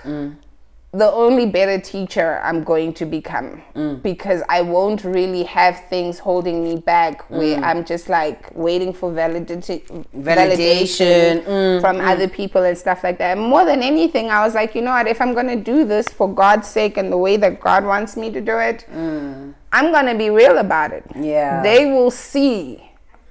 the 0.92 1.12
only 1.12 1.44
better 1.44 1.78
teacher 1.78 2.40
I'm 2.42 2.64
going 2.64 2.94
to 2.94 3.04
become 3.04 3.62
mm. 3.74 4.02
because 4.02 4.42
I 4.48 4.62
won't 4.62 5.04
really 5.04 5.42
have 5.42 5.84
things 5.90 6.18
holding 6.18 6.64
me 6.64 6.76
back 6.76 7.28
where 7.28 7.58
mm. 7.58 7.62
I'm 7.62 7.84
just 7.84 8.08
like 8.08 8.50
waiting 8.54 8.94
for 8.94 9.12
validity, 9.12 9.84
Validation. 10.16 11.44
Mm, 11.44 11.80
from 11.82 11.98
mm. 11.98 12.08
other 12.08 12.26
people 12.26 12.62
and 12.62 12.76
stuff 12.76 13.04
like 13.04 13.18
that. 13.18 13.36
More 13.36 13.66
than 13.66 13.82
anything, 13.82 14.30
I 14.30 14.42
was 14.44 14.54
like, 14.54 14.74
you 14.74 14.80
know 14.80 14.92
what, 14.92 15.06
if 15.06 15.20
I'm 15.20 15.34
going 15.34 15.48
to 15.48 15.56
do 15.56 15.84
this 15.84 16.08
for 16.08 16.32
God's 16.32 16.66
sake 16.66 16.96
and 16.96 17.12
the 17.12 17.18
way 17.18 17.36
that 17.36 17.60
God 17.60 17.84
wants 17.84 18.16
me 18.16 18.30
to 18.30 18.40
do 18.40 18.56
it, 18.58 18.86
I'm 18.90 19.92
going 19.92 20.06
to 20.06 20.16
be 20.16 20.30
real 20.30 20.56
about 20.56 20.92
it. 20.92 21.04
Yeah. 21.14 21.62
They 21.62 21.84
will 21.84 22.10
see 22.10 22.87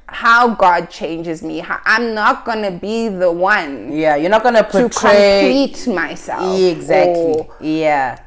how 0.09 0.55
God 0.55 0.89
changes 0.89 1.43
me. 1.43 1.59
How, 1.59 1.79
I'm 1.85 2.13
not 2.13 2.45
to 2.63 2.71
be 2.71 3.09
the 3.09 3.31
one 3.31 3.91
Yeah, 3.91 4.15
you're 4.15 4.29
not 4.29 4.43
gonna 4.43 4.63
to 4.63 4.69
portray 4.69 5.39
complete 5.41 5.93
myself. 5.93 6.59
exactly. 6.59 7.47
Yeah, 7.59 8.19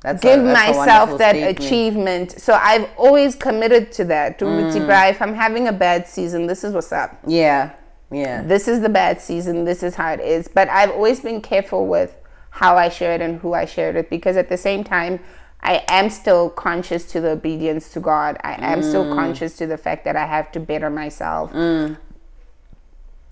that's 0.00 0.22
give 0.22 0.40
a, 0.40 0.42
that's 0.42 0.76
myself 0.76 1.18
that 1.18 1.36
statement. 1.36 1.58
achievement. 1.58 2.32
So 2.40 2.54
I've 2.54 2.88
always 2.96 3.34
committed 3.34 3.92
to 3.92 4.04
that. 4.06 4.38
To 4.40 4.44
Mm. 4.44 5.10
If 5.10 5.22
I'm 5.22 5.34
having 5.34 5.68
a 5.68 5.72
bad 5.72 6.06
season, 6.06 6.46
this 6.46 6.64
is 6.64 6.74
what's 6.74 6.92
up. 6.92 7.16
Yeah, 7.26 7.70
yeah, 8.10 8.42
This 8.42 8.68
is 8.68 8.80
the 8.80 8.88
bad 8.90 9.20
season. 9.20 9.64
This 9.64 9.82
is 9.82 9.94
how 9.94 10.12
it 10.12 10.20
is. 10.20 10.48
But 10.48 10.68
I've 10.68 10.90
always 10.90 11.20
been 11.20 11.40
careful 11.40 11.86
with 11.86 12.14
how 12.50 12.76
I 12.76 12.90
share 12.90 13.14
it 13.14 13.22
and 13.22 13.40
who 13.40 13.54
I 13.54 13.64
share 13.64 13.96
it 13.96 14.10
because 14.10 14.36
at 14.36 14.50
the 14.50 14.58
same 14.58 14.84
time, 14.84 15.20
I 15.62 15.84
am 15.88 16.10
still 16.10 16.50
conscious 16.50 17.04
to 17.12 17.20
the 17.20 17.30
obedience 17.30 17.92
to 17.92 18.00
God. 18.00 18.36
I 18.42 18.54
am 18.54 18.80
Mm. 18.80 18.88
still 18.88 19.14
conscious 19.14 19.56
to 19.58 19.66
the 19.66 19.76
fact 19.76 20.04
that 20.04 20.16
I 20.16 20.26
have 20.26 20.50
to 20.52 20.60
better 20.60 20.90
myself. 20.90 21.52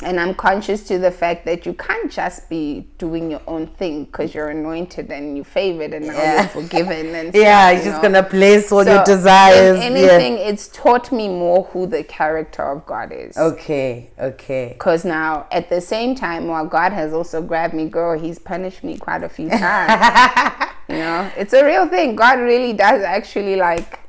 And 0.02 0.18
I'm 0.18 0.34
conscious 0.34 0.82
to 0.88 0.98
the 0.98 1.10
fact 1.10 1.44
that 1.44 1.66
you 1.66 1.74
can't 1.74 2.10
just 2.10 2.48
be 2.48 2.86
doing 2.98 3.30
your 3.30 3.42
own 3.46 3.66
thing 3.66 4.04
because 4.04 4.34
you're 4.34 4.48
anointed 4.48 5.10
and 5.10 5.36
you're 5.36 5.44
favored 5.44 5.92
and 5.92 6.06
now 6.06 6.14
Yeah. 6.14 6.40
you're 6.40 6.48
forgiven. 6.48 7.14
And 7.14 7.34
yeah. 7.34 7.68
stuff, 7.68 7.76
He's 7.76 7.84
you 7.86 7.90
just 7.92 8.02
know? 8.02 8.08
gonna 8.08 8.22
place 8.28 8.72
all 8.72 8.84
your 8.84 9.04
desires. 9.04 9.78
Anything, 9.80 10.38
it's 10.38 10.68
taught 10.68 11.12
me 11.12 11.28
more 11.28 11.64
who 11.64 11.86
the 11.86 12.02
character 12.04 12.62
of 12.62 12.86
God 12.86 13.12
is. 13.12 13.36
Okay, 13.36 14.10
okay. 14.18 14.68
Because 14.72 15.04
now, 15.04 15.46
at 15.52 15.68
the 15.68 15.80
same 15.80 16.14
time, 16.14 16.48
while 16.48 16.66
God 16.66 16.92
has 16.92 17.12
also 17.12 17.42
grabbed 17.42 17.74
me, 17.74 17.88
girl, 17.88 18.18
He's 18.18 18.38
punished 18.38 18.82
me 18.82 18.96
quite 18.98 19.22
a 19.22 19.28
few 19.28 19.48
times. 19.50 20.64
you 20.88 20.96
know, 20.96 21.30
it's 21.36 21.52
a 21.52 21.64
real 21.64 21.86
thing. 21.88 22.16
God 22.16 22.40
really 22.40 22.72
does 22.72 23.02
actually 23.02 23.56
like. 23.56 23.99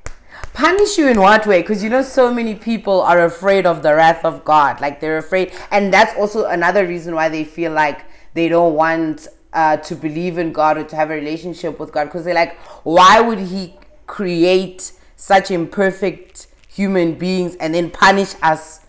Punish 0.53 0.97
you 0.97 1.07
in 1.07 1.19
what 1.19 1.45
way? 1.47 1.61
Because 1.61 1.83
you 1.83 1.89
know, 1.89 2.01
so 2.01 2.33
many 2.33 2.55
people 2.55 3.01
are 3.01 3.23
afraid 3.23 3.65
of 3.65 3.83
the 3.83 3.93
wrath 3.95 4.25
of 4.25 4.43
God. 4.43 4.81
Like 4.81 4.99
they're 4.99 5.17
afraid, 5.17 5.53
and 5.71 5.93
that's 5.93 6.15
also 6.17 6.45
another 6.45 6.85
reason 6.85 7.15
why 7.15 7.29
they 7.29 7.43
feel 7.43 7.71
like 7.71 8.05
they 8.33 8.49
don't 8.49 8.73
want 8.75 9.27
uh, 9.53 9.77
to 9.77 9.95
believe 9.95 10.37
in 10.37 10.51
God 10.53 10.77
or 10.77 10.83
to 10.83 10.95
have 10.95 11.09
a 11.09 11.13
relationship 11.15 11.79
with 11.79 11.91
God. 11.91 12.05
Because 12.05 12.25
they're 12.25 12.33
like, 12.35 12.57
why 12.83 13.19
would 13.21 13.39
He 13.39 13.75
create 14.07 14.91
such 15.15 15.51
imperfect 15.51 16.47
human 16.67 17.13
beings 17.15 17.55
and 17.55 17.73
then 17.73 17.89
punish 17.91 18.33
us 18.41 18.81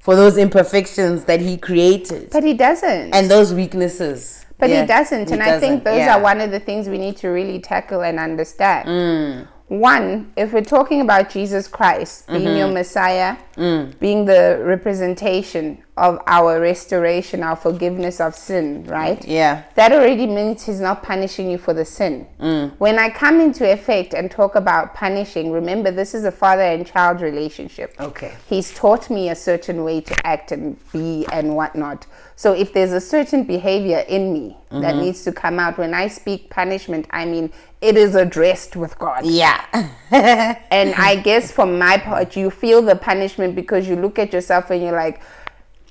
for 0.00 0.14
those 0.16 0.36
imperfections 0.38 1.24
that 1.24 1.40
He 1.40 1.56
created 1.56 2.30
But 2.30 2.44
He 2.44 2.54
doesn't. 2.54 3.14
and 3.14 3.30
those 3.30 3.52
weaknesses? 3.54 4.44
but 4.58 4.70
Yeah, 4.70 4.82
He 4.82 4.86
doesn't. 4.86 5.28
He 5.28 5.34
and 5.34 5.42
I 5.42 5.58
think 5.60 5.82
doesn't, 5.82 5.84
those 5.84 5.98
yeah. 5.98 6.16
are 6.16 6.20
one 6.22 6.40
of 6.40 6.50
the 6.50 6.60
things 6.60 6.88
we 6.88 6.98
need 6.98 7.16
to 7.18 7.28
really 7.28 7.58
tackle 7.60 8.02
and 8.02 8.18
understand. 8.18 8.88
Mm. 8.88 9.48
One, 9.68 10.32
if 10.36 10.52
we're 10.52 10.62
talking 10.62 11.00
about 11.00 11.28
Jesus 11.30 11.66
Christ 11.66 12.28
being 12.28 12.42
Mm-hmm. 12.42 12.56
your 12.56 12.68
Messiah, 12.68 13.36
Mm. 13.56 13.98
being 13.98 14.24
the 14.26 14.60
representation 14.62 15.78
of 15.96 16.20
our 16.26 16.60
restoration, 16.60 17.42
our 17.42 17.56
forgiveness 17.56 18.20
of 18.20 18.34
sin, 18.34 18.84
right? 18.84 19.24
Yeah. 19.26 19.62
That 19.76 19.92
already 19.92 20.26
means 20.26 20.66
he's 20.66 20.78
not 20.80 21.02
punishing 21.02 21.50
you 21.50 21.56
for 21.56 21.72
the 21.72 21.86
sin. 21.86 22.26
Mm. 22.38 22.72
When 22.78 22.98
I 22.98 23.08
come 23.08 23.40
into 23.40 23.70
effect 23.70 24.12
and 24.12 24.30
talk 24.30 24.56
about 24.56 24.92
punishing, 24.94 25.50
remember 25.50 25.90
this 25.90 26.14
is 26.14 26.24
a 26.24 26.30
father 26.32 26.62
and 26.62 26.86
child 26.86 27.22
relationship. 27.22 27.94
Okay. 27.98 28.34
He's 28.46 28.74
taught 28.74 29.08
me 29.08 29.30
a 29.30 29.34
certain 29.34 29.84
way 29.84 30.02
to 30.02 30.26
act 30.26 30.52
and 30.52 30.76
be 30.92 31.26
and 31.32 31.56
whatnot. 31.56 32.06
So 32.38 32.52
if 32.52 32.74
there's 32.74 32.92
a 32.92 33.00
certain 33.00 33.44
behavior 33.44 34.04
in 34.06 34.32
me 34.32 34.56
that 34.70 34.76
Mm-hmm. 34.96 35.00
needs 35.00 35.24
to 35.24 35.32
come 35.32 35.58
out, 35.58 35.78
when 35.78 35.94
I 35.94 36.08
speak 36.08 36.50
punishment, 36.50 37.06
I 37.10 37.24
mean 37.24 37.50
it 37.80 37.96
is 37.96 38.14
addressed 38.14 38.76
with 38.76 38.98
God. 38.98 39.24
Yeah. 39.24 39.64
And 40.70 40.94
I 40.94 41.16
guess 41.16 41.50
from 41.50 41.78
my 41.78 41.96
part, 41.96 42.36
you 42.36 42.50
feel 42.50 42.82
the 42.82 42.96
punishment 42.96 43.54
because 43.54 43.88
you 43.88 43.96
look 43.96 44.18
at 44.18 44.32
yourself 44.34 44.70
and 44.70 44.82
you're 44.82 44.92
like, 44.92 45.20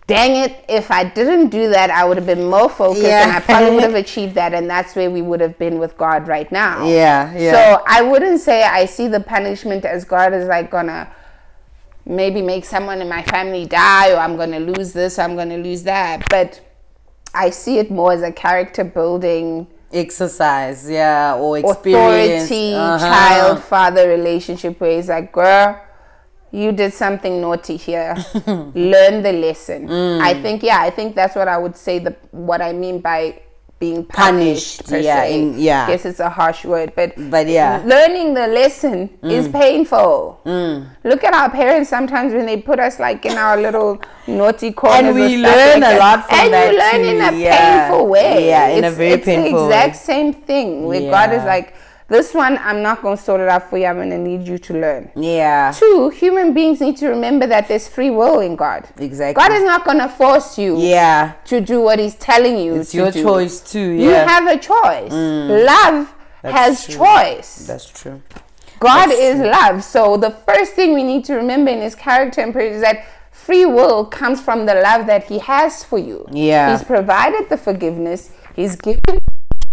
dang 0.08 0.36
it, 0.36 0.64
if 0.70 0.91
I 0.91 1.03
didn't 1.03 1.49
do 1.49 1.70
that, 1.70 1.89
I 1.89 2.06
would 2.06 2.18
have 2.18 2.26
been 2.28 2.45
more 2.49 2.70
focused 2.70 3.03
and 3.06 3.32
I 3.32 3.39
probably 3.39 3.72
would 3.76 3.84
have 3.84 3.95
achieved 4.06 4.36
that. 4.36 4.53
And 4.53 4.70
that's 4.70 4.95
where 4.95 5.10
we 5.10 5.22
would 5.22 5.41
have 5.41 5.58
been 5.58 5.80
with 5.80 5.97
God 5.97 6.28
right 6.28 6.51
now. 6.51 6.86
Yeah, 6.88 7.34
yeah. 7.36 7.51
So 7.51 7.84
I 7.88 8.01
wouldn't 8.01 8.39
say 8.39 8.64
I 8.64 8.86
see 8.86 9.08
the 9.08 9.20
punishment 9.20 9.84
as 9.86 10.06
God 10.06 10.34
is 10.34 10.47
like 10.47 10.70
gonna 10.70 11.12
maybe 12.06 12.41
make 12.41 12.66
someone 12.66 13.01
in 13.01 13.10
my 13.10 13.24
family 13.24 13.66
die 13.66 14.12
or 14.12 14.18
I'm 14.18 14.38
gonna 14.38 14.60
lose 14.60 14.93
this 14.93 15.18
or 15.18 15.24
I'm 15.24 15.36
gonna 15.36 15.58
lose 15.58 15.84
that. 15.84 16.24
But 16.30 16.62
I 17.34 17.49
see 17.49 17.80
it 17.80 17.89
more 17.89 18.14
as 18.14 18.22
a 18.22 18.32
character 18.32 18.84
building 18.84 19.68
Exercise, 19.93 20.89
yeah, 20.89 21.36
or 21.36 21.58
experience. 21.60 22.45
authority 22.45 22.74
Uh-huh. 22.74 22.99
child 22.99 23.64
father 23.64 24.10
relationship 24.10 24.80
where 24.82 24.95
he's 24.97 25.08
like 25.10 25.32
girl 25.32 25.80
you 26.62 26.72
did 26.82 26.93
something 26.93 27.41
naughty 27.45 27.76
here 27.88 28.16
learn 28.93 29.16
the 29.28 29.34
lesson 29.45 29.88
Mm. 29.88 30.22
i 30.30 30.32
think 30.43 30.64
yeah 30.64 30.80
i 30.88 30.89
think 30.97 31.16
that's 31.16 31.36
what 31.36 31.47
i 31.56 31.58
would 31.64 31.76
say 31.76 31.95
the 31.99 32.14
what 32.32 32.62
i 32.62 32.72
mean 32.84 32.99
by 32.99 33.20
being 33.78 34.06
punished, 34.06 34.86
Punished, 34.86 35.03
yeah, 35.06 35.26
in- 35.26 35.60
yeah. 35.60 35.86
guess 35.86 36.06
it's 36.10 36.22
a 36.22 36.30
harsh 36.30 36.64
word 36.64 36.93
but 36.95 37.12
But 37.30 37.45
yeah. 37.47 37.82
Mm. 37.82 37.89
learning 37.93 38.28
the 38.34 38.47
lesson 38.47 39.10
is 39.22 39.49
painful 39.49 40.39
look 41.12 41.22
at 41.30 41.34
our 41.39 41.49
parents 41.49 41.89
sometimes 41.89 42.32
when 42.34 42.45
they 42.45 42.56
put 42.70 42.80
us 42.80 42.99
like 43.01 43.26
in 43.26 43.38
our 43.38 43.58
little 43.66 43.99
naughty 44.28 44.72
corners 44.72 45.08
And 45.12 45.16
we 45.16 45.38
learn 45.49 45.82
like 45.82 45.95
a 45.95 45.99
lot 45.99 46.20
from 46.30 46.39
and 46.39 46.53
that 46.53 46.68
And 46.72 46.74
you 46.74 46.80
learn 46.86 47.01
in 47.16 47.36
a 47.36 47.38
yeah. 47.38 47.58
painful 47.89 48.08
way 48.08 48.47
Yeah, 48.47 48.68
in 48.78 48.84
a 48.86 48.88
it's, 48.88 48.97
very 48.97 49.12
it's 49.20 49.26
painful 49.26 49.60
the 49.60 49.66
exact 49.76 49.95
way. 49.95 50.14
same 50.14 50.34
thing 50.34 50.86
where 50.86 51.03
God 51.12 51.34
is 51.34 51.43
like, 51.43 51.76
this 52.08 52.34
one, 52.34 52.58
I'm 52.60 52.82
not 52.84 53.01
going 53.01 53.18
to 53.18 53.24
sort 53.24 53.41
it 53.41 53.49
out 53.49 53.70
for 53.70 53.78
you. 53.78 53.86
I'm 53.86 53.95
going 53.95 54.12
to 54.12 54.18
need 54.18 54.47
you 54.47 54.58
to 54.60 54.74
learn. 54.74 55.10
Yeah. 55.16 55.74
Two, 55.76 56.10
human 56.10 56.53
beings 56.53 56.80
need 56.80 56.97
to 56.97 57.08
remember 57.10 57.47
that 57.47 57.68
there's 57.68 57.88
free 57.88 58.12
will 58.12 58.39
in 58.41 58.56
God. 58.56 58.88
Exactly. 58.97 59.34
God 59.41 59.51
is 59.51 59.64
not 59.64 59.86
going 59.86 59.97
to 59.97 60.10
force 60.10 60.58
you 60.58 60.78
Yeah. 60.80 61.34
to 61.45 61.60
do 61.62 61.82
what 61.82 61.97
He's 61.99 62.16
telling 62.16 62.60
you 62.60 62.76
It's 62.76 62.93
your 62.93 63.10
do. 63.12 63.24
choice 63.24 63.60
too. 63.60 63.80
You 63.89 64.10
Yeah. 64.12 64.26
Mm. 64.26 64.28
have 64.28 64.47
a 64.47 64.60
choice. 64.60 65.12
Love 65.12 66.14
has 66.43 66.86
true. 66.86 66.95
choice. 66.95 67.66
That's 67.68 67.86
true. 67.89 68.22
God 68.80 69.08
That's 69.08 69.20
is 69.20 69.39
love. 69.39 69.84
So 69.84 70.16
the 70.18 70.30
first 70.32 70.74
thing 70.74 70.93
we 70.93 71.01
need 71.03 71.26
to 71.26 71.34
remember 71.36 71.72
in 71.72 71.82
His 71.82 71.95
character 71.95 72.41
and 72.41 72.53
praise 72.53 72.76
is 72.76 72.82
that 72.82 73.03
free 73.32 73.66
will 73.66 74.06
comes 74.06 74.39
from 74.41 74.66
the 74.68 74.76
love 74.76 75.08
that 75.08 75.24
He 75.24 75.39
has 75.39 75.84
for 75.84 75.97
you. 75.97 76.28
Yeah. 76.32 76.72
He's 76.72 76.84
provided 76.86 77.49
the 77.49 77.58
forgiveness. 77.58 78.30
He's 78.56 78.76
given 78.76 79.18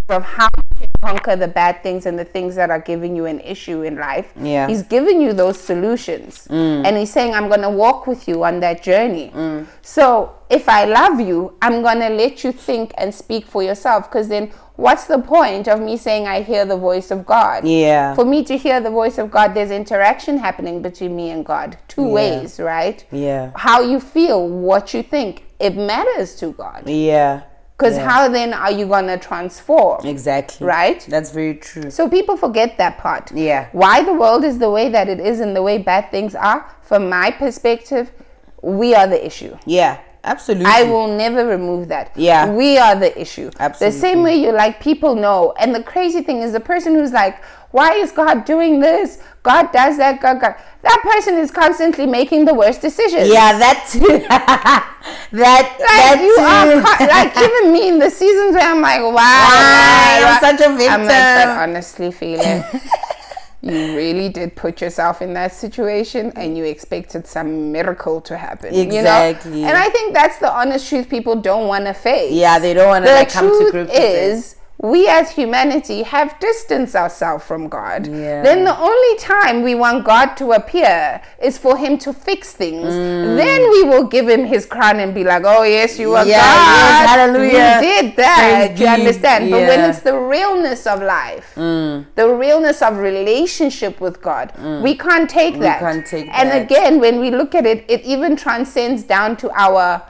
of 0.09 0.22
how 0.24 0.49
you 0.57 0.72
can 0.83 1.14
conquer 1.14 1.37
the 1.37 1.49
bad 1.49 1.83
things 1.83 2.07
and 2.07 2.18
the 2.18 2.24
things 2.24 2.55
that 2.57 2.70
are 2.70 2.80
giving 2.80 3.16
you 3.16 3.26
an 3.26 3.41
issue 3.41 3.83
in 3.83 3.97
life. 3.97 4.33
Yeah. 4.41 4.66
He's 4.68 4.83
giving 4.83 5.20
you 5.20 5.33
those 5.33 5.59
solutions. 5.59 6.49
Mm. 6.51 6.87
And 6.87 6.97
he's 6.97 7.12
saying, 7.12 7.35
I'm 7.35 7.49
going 7.49 7.62
to 7.62 7.70
walk 7.70 8.07
with 8.07 8.28
you 8.28 8.45
on 8.45 8.61
that 8.61 8.83
journey. 8.83 9.30
Mm. 9.35 9.66
So 9.83 10.35
if 10.51 10.68
I 10.68 10.85
love 10.85 11.20
you, 11.20 11.57
I'm 11.62 11.83
going 11.83 12.01
to 12.01 12.09
let 12.09 12.45
you 12.45 12.53
think 12.53 12.93
and 12.99 13.14
speak 13.14 13.47
for 13.47 13.62
yourself. 13.62 14.09
Because 14.09 14.28
then 14.28 14.53
what's 14.76 15.07
the 15.07 15.18
point 15.18 15.68
of 15.68 15.80
me 15.80 15.97
saying 15.97 16.26
I 16.26 16.43
hear 16.43 16.64
the 16.64 16.76
voice 16.76 17.11
of 17.11 17.24
God? 17.24 17.66
Yeah. 17.66 18.14
For 18.14 18.24
me 18.24 18.45
to 18.45 18.57
hear 18.57 18.80
the 18.80 18.91
voice 18.91 19.18
of 19.18 19.30
God, 19.30 19.55
there's 19.55 19.70
interaction 19.70 20.39
happening 20.39 20.83
between 20.83 21.14
me 21.14 21.30
and 21.30 21.45
God. 21.45 21.78
Two 21.89 22.09
ways, 22.09 22.59
right? 22.59 23.05
Yeah. 23.12 23.53
How 23.55 23.83
you 23.83 24.01
feel, 24.01 24.49
what 24.49 24.95
you 24.95 25.03
think, 25.03 25.45
it 25.61 25.76
matters 25.76 26.35
to 26.37 26.53
God. 26.53 26.89
Yeah. 26.89 27.43
Because 27.77 27.97
Yeah. 27.97 28.09
how 28.09 28.29
then 28.29 28.53
are 28.53 28.70
you 28.70 28.87
going 28.87 29.07
to 29.09 29.16
transform? 29.16 30.07
Exactly. 30.07 30.66
Right? 30.66 31.05
That's 31.09 31.31
very 31.31 31.55
true. 31.55 31.91
So 31.91 32.09
people 32.09 32.37
forget 32.37 32.79
that 32.79 32.99
part. 32.99 33.33
Yeah. 33.33 33.66
Why 33.73 34.03
the 34.05 34.12
world 34.12 34.45
is 34.45 34.59
the 34.59 34.70
way 34.70 34.89
that 34.91 35.09
it 35.09 35.18
is 35.20 35.41
and 35.41 35.57
the 35.57 35.62
way 35.62 35.79
bad 35.79 36.11
things 36.11 36.35
are, 36.35 36.64
from 36.83 37.09
my 37.09 37.31
perspective, 37.31 38.12
we 38.62 38.95
are 38.95 39.09
the 39.09 39.25
issue. 39.27 39.57
Yeah. 39.66 39.99
Absolutely. 40.25 40.66
I 40.70 40.85
will 40.85 41.09
never 41.09 41.45
remove 41.47 41.89
that. 41.89 42.12
Yeah. 42.14 42.49
We 42.53 42.79
are 42.79 42.95
the 42.95 43.20
issue. 43.20 43.51
Absolutely. 43.59 43.93
The 43.97 44.01
same 44.01 44.23
way 44.23 44.37
you 44.37 44.53
like 44.53 44.79
people 44.81 45.16
know. 45.16 45.53
And 45.59 45.75
the 45.75 45.83
crazy 45.83 46.23
thing 46.23 46.43
is 46.43 46.53
the 46.53 46.61
person 46.61 46.95
who's 46.95 47.11
like, 47.11 47.43
why 47.73 47.95
is 47.95 48.12
God 48.12 48.45
doing 48.45 48.81
this? 48.81 49.18
God 49.43 49.73
does 49.73 49.97
that. 49.99 50.20
God, 50.20 50.41
God. 50.41 50.55
That 50.83 51.01
person 51.03 51.35
is 51.39 51.51
constantly 51.51 52.07
making 52.07 52.45
the 52.45 52.55
worst 52.55 52.81
decisions. 52.81 53.29
Yeah, 53.29 53.59
that 53.59 53.89
too. 53.91 54.01
that 54.29 55.77
Like 55.79 55.79
that 55.79 56.20
you 56.23 56.37
too. 56.37 56.43
are, 56.43 56.97
co- 56.99 57.05
like 57.07 57.37
even 57.37 57.73
me 57.73 57.89
in 57.89 57.99
the 57.99 58.11
seasons 58.11 58.55
where 58.55 58.68
I'm 58.68 58.81
like, 58.81 59.01
wow, 59.01 59.12
Why? 59.14 60.23
I'm 60.25 60.41
such 60.41 60.61
a 60.61 60.70
I'm 60.89 61.05
like, 61.05 61.59
honestly, 61.59 62.12
feeling 62.12 62.64
you 63.62 63.97
really 63.97 64.29
did 64.29 64.57
put 64.57 64.81
yourself 64.81 65.23
in 65.23 65.35
that 65.35 65.53
situation, 65.53 66.33
and 66.35 66.59
you 66.59 66.64
expected 66.64 67.27
some 67.29 67.70
miracle 67.70 68.20
to 68.23 68.37
happen. 68.37 68.75
You 68.75 68.85
know? 68.87 68.99
Exactly. 68.99 69.62
And 69.64 69.77
I 69.77 69.89
think 69.89 70.14
that's 70.14 70.39
the 70.39 70.51
honest 70.53 70.89
truth 70.89 71.09
people 71.09 71.37
don't 71.41 71.68
want 71.68 71.85
to 71.87 71.95
face. 71.95 72.33
yeah, 72.33 72.59
they 72.59 72.75
don't 72.75 72.89
want 72.89 73.05
to 73.05 73.11
The 73.11 73.16
like 73.16 73.31
come 73.31 73.49
to 73.49 73.70
grips 73.70 73.89
with 73.91 73.97
it. 73.99 74.03
is. 74.33 74.57
We 74.83 75.07
as 75.07 75.30
humanity 75.30 76.03
have 76.03 76.39
distanced 76.41 76.97
ourselves 76.97 77.45
from 77.45 77.68
God. 77.68 78.09
Yeah. 78.09 78.43
Then 78.43 78.64
the 78.64 78.76
only 78.76 79.16
time 79.18 79.62
we 79.62 79.76
want 79.76 80.05
God 80.05 80.35
to 80.39 80.53
appear 80.53 81.22
is 81.41 81.57
for 81.57 81.76
Him 81.76 81.99
to 81.99 82.12
fix 82.12 82.53
things. 82.53 82.89
Then 82.93 83.61
we 83.70 83.85
will 83.85 84.03
give 84.09 84.28
Him 84.28 84.45
His 84.45 84.66
crown 84.66 84.99
and 84.99 85.14
be 85.14 85.22
like, 85.22 85.45
"Oh 85.47 85.62
yes, 85.62 86.01
you 86.01 86.16
are 86.16 86.24
Mm. 86.24 86.28
Yeah, 86.35 86.41
God. 86.41 86.74
yes, 86.74 87.11
hallelujah. 87.11 87.78
You 87.80 87.80
did 88.03 88.16
that. 88.16 88.66
Praise 88.66 88.80
you 88.80 88.87
understand? 88.89 89.51
But 89.53 89.61
when 89.68 89.78
Mm. 89.80 89.89
it's 89.91 90.01
the 90.01 90.18
realness 90.18 90.85
of 90.89 91.01
life, 91.01 91.55
the 91.55 92.28
realness 92.45 92.83
of 92.83 92.99
relationship 92.99 94.01
with 94.01 94.20
God, 94.20 94.53
we 94.83 94.97
can't 94.97 95.30
take 95.30 95.61
that. 95.61 95.78
can't 95.78 96.05
take 96.05 96.28
and 96.37 96.51
that. 96.51 96.62
again, 96.62 96.99
when 96.99 97.20
we 97.20 97.30
look 97.30 97.55
at 97.55 97.66
it, 97.66 97.85
it 97.89 98.03
even 98.03 98.35
transcends 98.35 99.05
down 99.05 99.37
to 99.37 99.51
our 99.55 100.03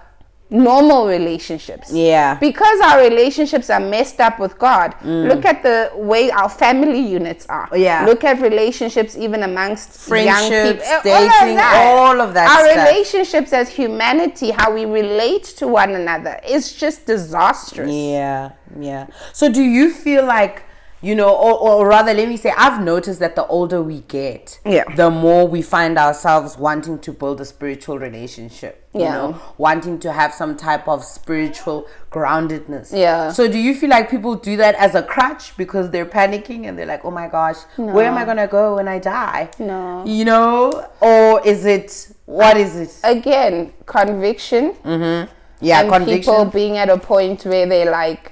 normal 0.53 1.07
relationships. 1.09 1.91
Yeah. 1.93 2.35
Because 2.39 2.81
our 2.81 3.01
relationships 3.01 3.71
are 3.71 3.81
messed 3.81 4.21
up 4.21 4.39
with 4.39 4.59
God. 4.59 4.95
Mm. 5.03 5.29
Look 5.29 5.45
at 5.45 5.63
the 5.63 5.91
way 5.95 6.31
our 6.31 6.49
family 6.49 7.01
units 7.01 7.47
are. 7.47 7.69
Yeah. 7.75 8.05
Look 8.05 8.23
at 8.25 8.41
relationships 8.41 9.17
even 9.17 9.43
amongst 9.43 10.09
young 10.09 10.51
people. 10.51 11.01
dating, 11.03 11.59
all 11.59 12.21
of 12.21 12.35
that 12.35 12.49
Our 12.51 12.71
stuff. 12.71 12.89
relationships 12.89 13.53
as 13.53 13.69
humanity, 13.71 14.51
how 14.51 14.73
we 14.73 14.85
relate 14.85 15.45
to 15.57 15.67
one 15.67 15.93
another, 15.93 16.39
is 16.47 16.73
just 16.73 17.07
disastrous. 17.07 17.91
Yeah, 17.91 18.51
yeah. 18.79 19.07
So 19.33 19.51
do 19.51 19.63
you 19.63 19.91
feel 19.93 20.25
like 20.27 20.65
you 21.03 21.15
know, 21.17 21.29
or, 21.29 21.59
or 21.59 21.89
rather, 21.89 22.15
let 22.15 22.29
me 22.29 22.37
say, 22.37 22.53
I've 22.57 22.81
noticed 22.83 23.19
that 23.21 23.35
the 23.37 23.47
older 23.49 23.83
we 23.83 24.01
get, 24.03 24.61
Yeah. 24.65 24.85
the 24.95 25.11
more 25.11 25.47
we 25.49 25.61
find 25.61 25.99
ourselves 25.99 26.57
wanting 26.57 27.01
to 27.01 27.13
build 27.13 27.41
a 27.41 27.45
spiritual 27.45 27.99
relationship. 27.99 28.79
You 28.95 29.01
Yeah. 29.03 29.13
know, 29.15 29.41
wanting 29.59 29.99
to 30.01 30.13
have 30.13 30.33
some 30.35 30.57
type 30.57 30.87
of 30.87 31.03
spiritual 31.05 31.87
groundedness. 32.11 32.93
Yeah. 32.93 33.33
So 33.33 33.49
do 33.49 33.59
you 33.59 33.75
feel 33.75 33.91
like 33.91 34.11
people 34.11 34.35
do 34.35 34.57
that 34.59 34.75
as 34.77 34.95
a 34.95 35.03
crutch 35.03 35.57
because 35.57 35.91
they're 35.91 36.07
panicking 36.07 36.67
and 36.69 36.79
they're 36.79 36.87
like, 36.87 37.05
oh 37.05 37.11
my 37.11 37.27
gosh, 37.29 37.57
where 37.77 38.07
am 38.07 38.17
I 38.19 38.25
gonna 38.25 38.47
go 38.47 38.77
when 38.77 38.89
I 38.89 38.99
die? 38.99 39.49
No. 39.59 40.05
You 40.07 40.25
know, 40.27 40.87
or 41.01 41.41
is 41.47 41.65
it 41.65 42.09
what 42.27 42.57
is 42.57 42.77
it? 42.77 43.01
Again, 43.03 43.73
conviction. 43.87 44.75
Mm-hmm. 44.85 45.31
Yeah, 45.61 45.81
and 45.81 45.91
conviction. 45.91 46.21
people 46.21 46.45
being 46.47 46.77
at 46.77 46.89
a 46.91 46.99
point 46.99 47.45
where 47.45 47.67
they're 47.67 47.91
like 47.91 48.32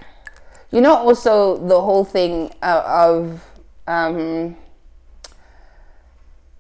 you 0.73 0.81
know 0.81 0.95
also 0.97 1.57
the 1.67 1.81
whole 1.81 2.05
thing 2.05 2.53
uh, 2.63 2.83
of 2.87 3.43
um 3.87 4.57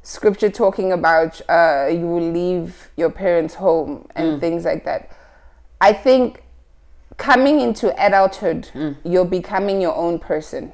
scripture 0.02 0.50
talking 0.50 0.92
about 0.92 1.40
uh 1.48 1.88
you 1.90 2.06
will 2.06 2.32
leave 2.32 2.88
your 2.96 3.10
parents 3.10 3.54
home 3.54 4.06
and 4.16 4.26
Mm. 4.36 4.40
things 4.40 4.64
like 4.64 4.84
that 4.84 5.10
i 5.80 5.92
think 5.92 6.42
coming 7.18 7.60
into 7.60 7.86
adulthood 8.04 8.68
Mm. 8.74 8.96
you're 9.04 9.24
becoming 9.26 9.80
your 9.80 9.94
own 9.94 10.18
person 10.18 10.72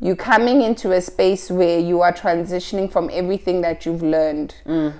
you're 0.00 0.16
coming 0.16 0.60
into 0.60 0.92
a 0.92 1.00
space 1.00 1.50
where 1.50 1.78
you 1.78 2.02
are 2.02 2.12
transitioning 2.12 2.90
from 2.92 3.08
everything 3.12 3.62
that 3.62 3.86
you've 3.86 4.02
learned. 4.02 4.54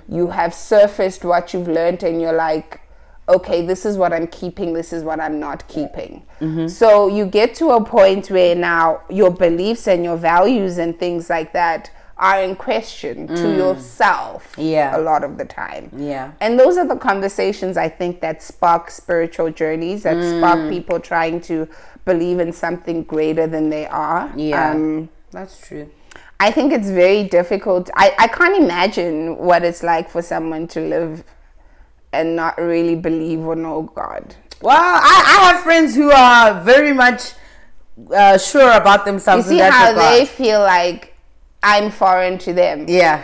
You 0.07 0.27
have 0.27 0.53
surfaced 0.53 1.23
what 1.25 1.53
you've 1.53 1.67
learned, 1.67 2.01
and 2.01 2.19
you're 2.21 2.33
like, 2.33 2.79
okay, 3.27 3.65
this 3.65 3.85
is 3.85 3.97
what 3.97 4.13
I'm 4.13 4.27
keeping, 4.27 4.73
this 4.73 4.93
is 4.93 5.03
what 5.03 5.19
I'm 5.19 5.39
not 5.39 5.67
keeping. 5.67 6.23
So 6.69 7.07
you 7.07 7.25
get 7.25 7.55
to 7.55 7.71
a 7.71 7.83
point 7.83 8.29
where 8.29 8.55
now 8.55 9.01
your 9.09 9.31
beliefs 9.31 9.87
and 9.87 10.03
your 10.03 10.17
values 10.17 10.77
and 10.77 10.97
things 10.99 11.29
like 11.29 11.51
that 11.53 11.89
are 12.17 12.41
in 12.41 12.55
question 12.55 13.27
to 13.27 13.55
yourself 13.57 14.53
Yeah. 14.57 14.95
a 14.95 15.01
lot 15.01 15.23
of 15.23 15.37
the 15.37 15.43
time. 15.45 15.89
Yeah. 15.97 16.31
And 16.39 16.57
those 16.59 16.77
are 16.77 16.85
the 16.87 16.95
conversations 16.95 17.75
I 17.77 17.89
think 17.89 18.21
that 18.21 18.41
spark 18.41 18.89
spiritual 18.91 19.49
journeys, 19.51 20.03
that 20.03 20.15
Mm. 20.17 20.37
spark 20.37 20.69
people 20.69 20.99
trying 20.99 21.41
to 21.41 21.67
believe 22.05 22.39
in 22.39 22.53
something 22.53 23.03
greater 23.03 23.47
than 23.47 23.69
they 23.69 23.85
are. 23.87 24.31
Yeah. 24.35 24.71
Um, 24.71 25.09
That's 25.31 25.59
true. 25.67 25.89
I 26.39 26.51
think 26.51 26.71
it's 26.73 26.89
very 26.89 27.23
difficult. 27.23 27.89
I, 27.95 28.13
I 28.17 28.27
can't 28.27 28.55
imagine 28.57 29.37
what 29.37 29.63
it's 29.63 29.83
like 29.83 30.09
for 30.09 30.21
someone 30.21 30.67
to 30.67 30.79
live 30.81 31.23
and 32.13 32.35
not 32.35 32.57
really 32.57 32.95
believe 32.95 33.39
or 33.41 33.55
know 33.55 33.83
God. 33.83 34.35
Well, 34.61 34.75
I, 34.77 35.39
I 35.39 35.51
have 35.51 35.63
friends 35.63 35.95
who 35.95 36.11
are 36.11 36.61
very 36.63 36.93
much 36.93 37.33
uh, 38.13 38.37
sure 38.37 38.71
about 38.71 39.05
themselves. 39.05 39.51
You 39.51 39.57
see 39.57 39.63
how 39.63 39.89
regard. 39.89 40.13
they 40.13 40.25
feel 40.25 40.59
like 40.61 41.13
I'm 41.61 41.91
foreign 41.91 42.37
to 42.39 42.53
them. 42.53 42.85
Yeah. 42.87 43.23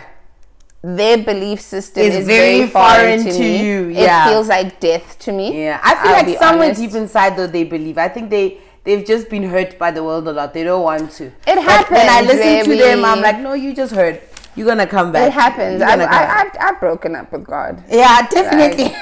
Their 0.82 1.18
belief 1.18 1.60
system 1.60 2.02
It's 2.02 2.16
is 2.16 2.26
very 2.26 2.58
very, 2.58 2.70
foreign, 2.70 3.22
foreign 3.22 3.24
to, 3.24 3.32
to 3.32 3.44
you, 3.44 3.88
yeah. 3.88 4.26
It 4.26 4.32
feels 4.32 4.48
like 4.48 4.80
death 4.80 5.16
to 5.20 5.32
me. 5.32 5.64
Yeah. 5.64 5.80
I 5.82 5.94
feel 5.94 6.12
I'll 6.12 6.26
like 6.26 6.38
somewhere 6.38 6.66
honest. 6.66 6.80
deep 6.80 6.94
inside 6.94 7.36
though 7.36 7.46
they 7.46 7.62
believe. 7.64 7.98
I 7.98 8.08
think 8.08 8.30
they 8.30 8.58
they've 8.82 9.04
just 9.06 9.30
been 9.30 9.44
hurt 9.44 9.78
by 9.78 9.92
the 9.92 10.02
world 10.02 10.26
a 10.26 10.32
lot. 10.32 10.52
They 10.52 10.64
don't 10.64 10.82
want 10.82 11.12
to. 11.12 11.26
It 11.26 11.34
But 11.46 11.56
When 11.56 12.00
I 12.00 12.02
happens, 12.02 12.32
listen 12.32 12.70
to 12.70 12.76
them, 12.76 13.04
I'm 13.04 13.20
like, 13.20 13.38
no, 13.38 13.52
you 13.52 13.74
just 13.74 13.94
heard. 13.94 14.20
You're 14.54 14.66
gonna 14.66 14.86
come 14.86 15.12
back. 15.12 15.28
It 15.28 15.32
happens. 15.32 15.80
I've, 15.82 16.00
I. 16.00 16.40
I've, 16.42 16.52
I've 16.60 16.80
broken 16.80 17.14
up 17.16 17.32
with 17.32 17.44
God. 17.44 17.82
yeah, 17.88 18.26
definitely. 18.28 18.94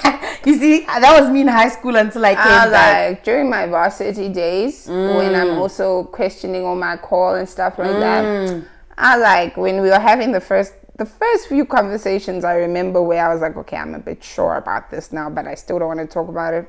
you 0.53 0.59
see, 0.59 0.81
that 0.87 1.21
was 1.21 1.29
me 1.31 1.41
in 1.43 1.49
high 1.49 1.69
school 1.69 1.97
until 1.97 2.25
I 2.25 2.35
came 2.35 2.45
I 2.47 2.65
was 2.67 2.73
back. 2.73 3.09
like 3.11 3.25
during 3.25 3.51
my 3.51 3.67
varsity 3.67 4.29
days 4.29 4.87
when 4.87 5.35
I'm 5.35 5.49
Mm. 5.49 5.59
also 5.59 6.05
questioning 6.05 6.65
all 6.65 6.77
my 6.77 6.97
call 6.97 7.35
and 7.35 7.49
stuff 7.49 7.79
like 7.79 7.99
that. 7.99 8.25
Mm. 8.25 8.65
I 8.97 9.17
like 9.17 9.57
when 9.57 9.81
we 9.83 9.89
were 9.89 9.99
having 9.99 10.31
the 10.33 10.41
first 10.41 10.75
the 10.97 11.07
first 11.07 11.49
few 11.49 11.65
conversations 11.65 12.45
I 12.45 12.55
remember 12.57 13.03
where 13.03 13.25
I 13.27 13.33
was 13.33 13.41
like, 13.41 13.57
okay, 13.57 13.77
I'm 13.79 13.95
a 13.95 13.99
bit 13.99 14.23
sure 14.23 14.57
about 14.57 14.91
this 14.91 15.13
now, 15.13 15.31
but 15.31 15.47
I 15.47 15.55
still 15.55 15.79
don't 15.79 15.89
want 15.89 16.01
to 16.01 16.07
talk 16.07 16.29
about 16.29 16.53
it. 16.55 16.69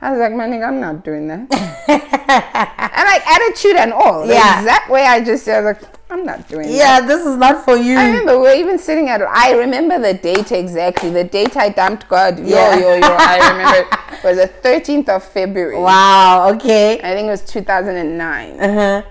I 0.00 0.10
was 0.12 0.20
like, 0.20 0.32
man, 0.32 0.52
nigga, 0.52 0.68
I'm 0.68 0.80
not 0.80 1.04
doing 1.04 1.26
that. 1.28 1.40
and 1.88 3.04
like 3.08 3.26
attitude 3.26 3.76
and 3.76 3.92
all. 3.92 4.26
The 4.26 4.34
Yeah. 4.34 4.60
exact 4.60 4.90
way 4.90 5.04
I 5.04 5.20
just 5.24 5.44
said, 5.44 5.64
like, 5.64 5.80
I'm 6.10 6.24
not 6.24 6.48
doing 6.48 6.68
that. 6.68 6.72
yeah, 6.72 7.00
this 7.00 7.26
is 7.26 7.36
not 7.36 7.64
for 7.64 7.76
you. 7.76 7.98
I 7.98 8.06
remember 8.06 8.38
we 8.40 8.48
are 8.48 8.54
even 8.54 8.78
sitting 8.78 9.08
at. 9.08 9.20
I 9.22 9.52
remember 9.54 9.98
the 9.98 10.14
date 10.14 10.52
exactly. 10.52 11.10
The 11.10 11.24
date 11.24 11.56
I 11.56 11.68
dumped 11.68 12.08
God. 12.08 12.38
Yo, 12.38 12.44
Yeah. 12.46 12.76
yo, 12.78 12.94
yo. 12.94 13.00
I 13.18 13.50
remember 13.52 13.96
it 14.16 14.24
was 14.24 14.36
the 14.38 14.48
13th 14.68 15.08
of 15.08 15.22
February. 15.24 15.76
wow. 15.78 16.48
Okay. 16.54 16.98
I 17.00 17.14
think 17.14 17.26
it 17.26 17.30
was 17.30 17.42
2009. 17.42 18.60
Uh 18.60 18.72
huh. 18.72 19.02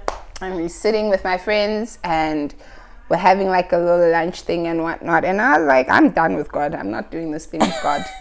And 0.42 0.56
we're 0.56 0.70
sitting 0.70 1.10
with 1.10 1.24
my 1.24 1.38
friends 1.38 2.00
and 2.04 2.54
we're 3.10 3.18
having 3.18 3.48
like 3.48 3.74
a 3.74 3.78
little 3.78 4.10
lunch 4.12 4.42
thing 4.42 4.68
and 4.68 4.82
whatnot. 4.84 5.24
And 5.26 5.42
I 5.42 5.58
was 5.60 5.68
like, 5.68 5.90
I'm 5.90 6.12
done 6.12 6.36
with 6.36 6.52
God. 6.52 6.74
I'm 6.76 6.92
not 6.92 7.12
doing 7.12 7.32
this 7.32 7.46
thing 7.46 7.60
with 7.60 7.78
God. 7.84 8.04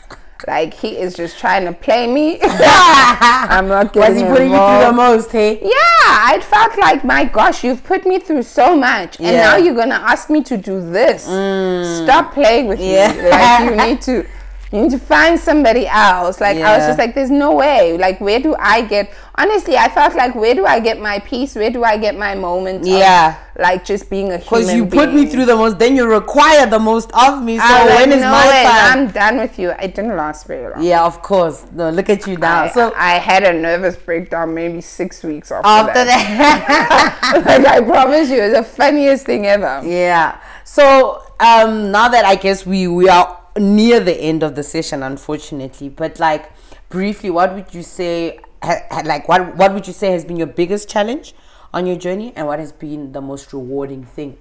like 0.47 0.74
he 0.74 0.97
is 0.97 1.14
just 1.14 1.38
trying 1.38 1.64
to 1.64 1.72
play 1.72 2.07
me. 2.07 2.38
I'm 2.42 3.68
not 3.68 3.92
getting 3.92 4.14
Was 4.14 4.22
he 4.22 4.28
putting 4.28 4.51
you 4.51 4.57
through 4.57 4.86
the 4.86 4.92
most? 4.92 5.30
Hey. 5.32 5.59
Yeah, 5.62 5.70
I 5.72 6.40
felt 6.42 6.78
like, 6.78 7.05
my 7.05 7.24
gosh, 7.24 7.64
you've 7.64 7.82
put 7.84 8.07
me 8.07 8.18
through 8.18 8.42
so 8.44 8.76
much, 8.76 9.18
and 9.18 9.36
now 9.36 9.57
you're 9.57 9.74
gonna 9.74 9.94
ask 9.94 10.30
me 10.30 10.42
to 10.44 10.57
do 10.57 10.80
this. 10.90 11.26
Mm. 11.26 12.05
Stop 12.05 12.32
playing 12.32 12.66
with 12.68 12.80
Yeah. 12.80 13.12
me. 13.12 13.28
Like 13.30 13.70
you 13.70 13.76
need 13.86 14.01
to, 14.03 14.26
you 14.72 14.82
need 14.82 14.90
to 14.92 14.99
find 14.99 15.38
somebody 15.38 15.86
else. 15.86 16.40
Like 16.40 16.59
I 16.59 16.76
was 16.76 16.86
just 16.86 16.99
like, 16.99 17.14
there's 17.14 17.30
no 17.30 17.55
way. 17.55 17.97
Like 17.99 18.20
where 18.20 18.40
do 18.40 18.55
I 18.59 18.82
get? 18.82 19.12
Honestly, 19.39 19.76
I 19.76 19.89
felt 19.91 20.14
like, 20.14 20.34
where 20.34 20.55
do 20.55 20.64
I 20.64 20.80
get 20.80 20.99
my 21.01 21.18
peace? 21.18 21.55
Where 21.55 21.70
do 21.70 21.84
I 21.84 21.99
get 21.99 22.16
my 22.16 22.34
moment? 22.34 22.80
of, 22.82 22.87
Yeah. 22.87 23.37
like 23.59 23.84
just 23.84 24.09
being 24.09 24.32
a 24.32 24.39
human. 24.39 24.61
Because 24.62 24.74
you 24.74 24.87
put 24.87 25.12
me 25.12 25.26
through 25.26 25.45
the 25.45 25.55
most, 25.57 25.78
then 25.78 25.95
you 25.95 26.07
require 26.07 26.64
the 26.66 26.78
most 26.78 27.11
of 27.12 27.43
me. 27.43 27.59
So 27.59 27.64
I 27.64 27.84
when 27.84 28.09
like, 28.11 28.16
is 28.18 28.22
no 28.22 28.30
my 28.30 28.45
time? 28.45 28.99
I'm 28.99 29.11
done 29.11 29.37
with 29.39 29.59
you. 29.59 29.70
It 29.72 29.95
didn't 29.95 30.16
last 30.16 30.47
very 30.47 30.72
long. 30.72 30.82
Yeah, 30.82 31.05
of 31.05 31.20
course. 31.20 31.66
No, 31.72 31.91
look 31.91 32.09
at 32.09 32.26
you 32.26 32.39
now. 32.39 32.64
I, 32.64 32.68
so 32.70 32.93
I 32.97 33.12
had 33.18 33.43
a 33.45 33.53
nervous 33.53 33.97
breakdown 33.97 34.55
maybe 34.55 34.80
six 34.80 35.22
weeks 35.22 35.53
after, 35.53 35.68
after 35.68 36.05
that. 36.05 37.22
that, 37.34 37.45
like 37.62 37.66
I 37.66 37.80
promise 37.82 38.30
you, 38.30 38.41
it's 38.41 38.57
the 38.57 38.64
funniest 38.64 39.26
thing 39.26 39.47
ever. 39.47 39.82
yeah. 39.84 40.41
So 40.64 41.22
um, 41.41 41.91
now 41.93 42.09
that 42.09 42.24
I 42.24 42.37
guess 42.37 42.64
we 42.66 42.89
we 42.89 43.09
are 43.11 43.39
near 43.59 44.01
the 44.01 44.14
end 44.16 44.43
of 44.43 44.55
the 44.55 44.62
session, 44.62 45.03
unfortunately, 45.03 45.89
but 45.91 46.18
like 46.18 46.51
briefly, 46.89 47.28
what 47.30 47.55
would 47.55 47.74
you 47.74 47.82
say? 47.82 48.41
Ha, 48.62 48.80
ha- 48.90 49.02
like 49.04 49.28
what 49.28 49.57
what 49.57 49.72
would 49.74 49.86
you 49.86 49.92
say 49.92 50.12
has 50.12 50.24
been 50.24 50.36
your 50.36 50.46
biggest 50.46 50.88
challenge 50.88 51.34
on 51.74 51.86
your 51.86 51.96
journey, 51.96 52.32
and 52.36 52.46
what 52.46 52.59
has 52.59 52.72
been 52.72 53.12
the 53.12 53.20
most 53.20 53.52
rewarding 53.52 54.04
thing 54.04 54.38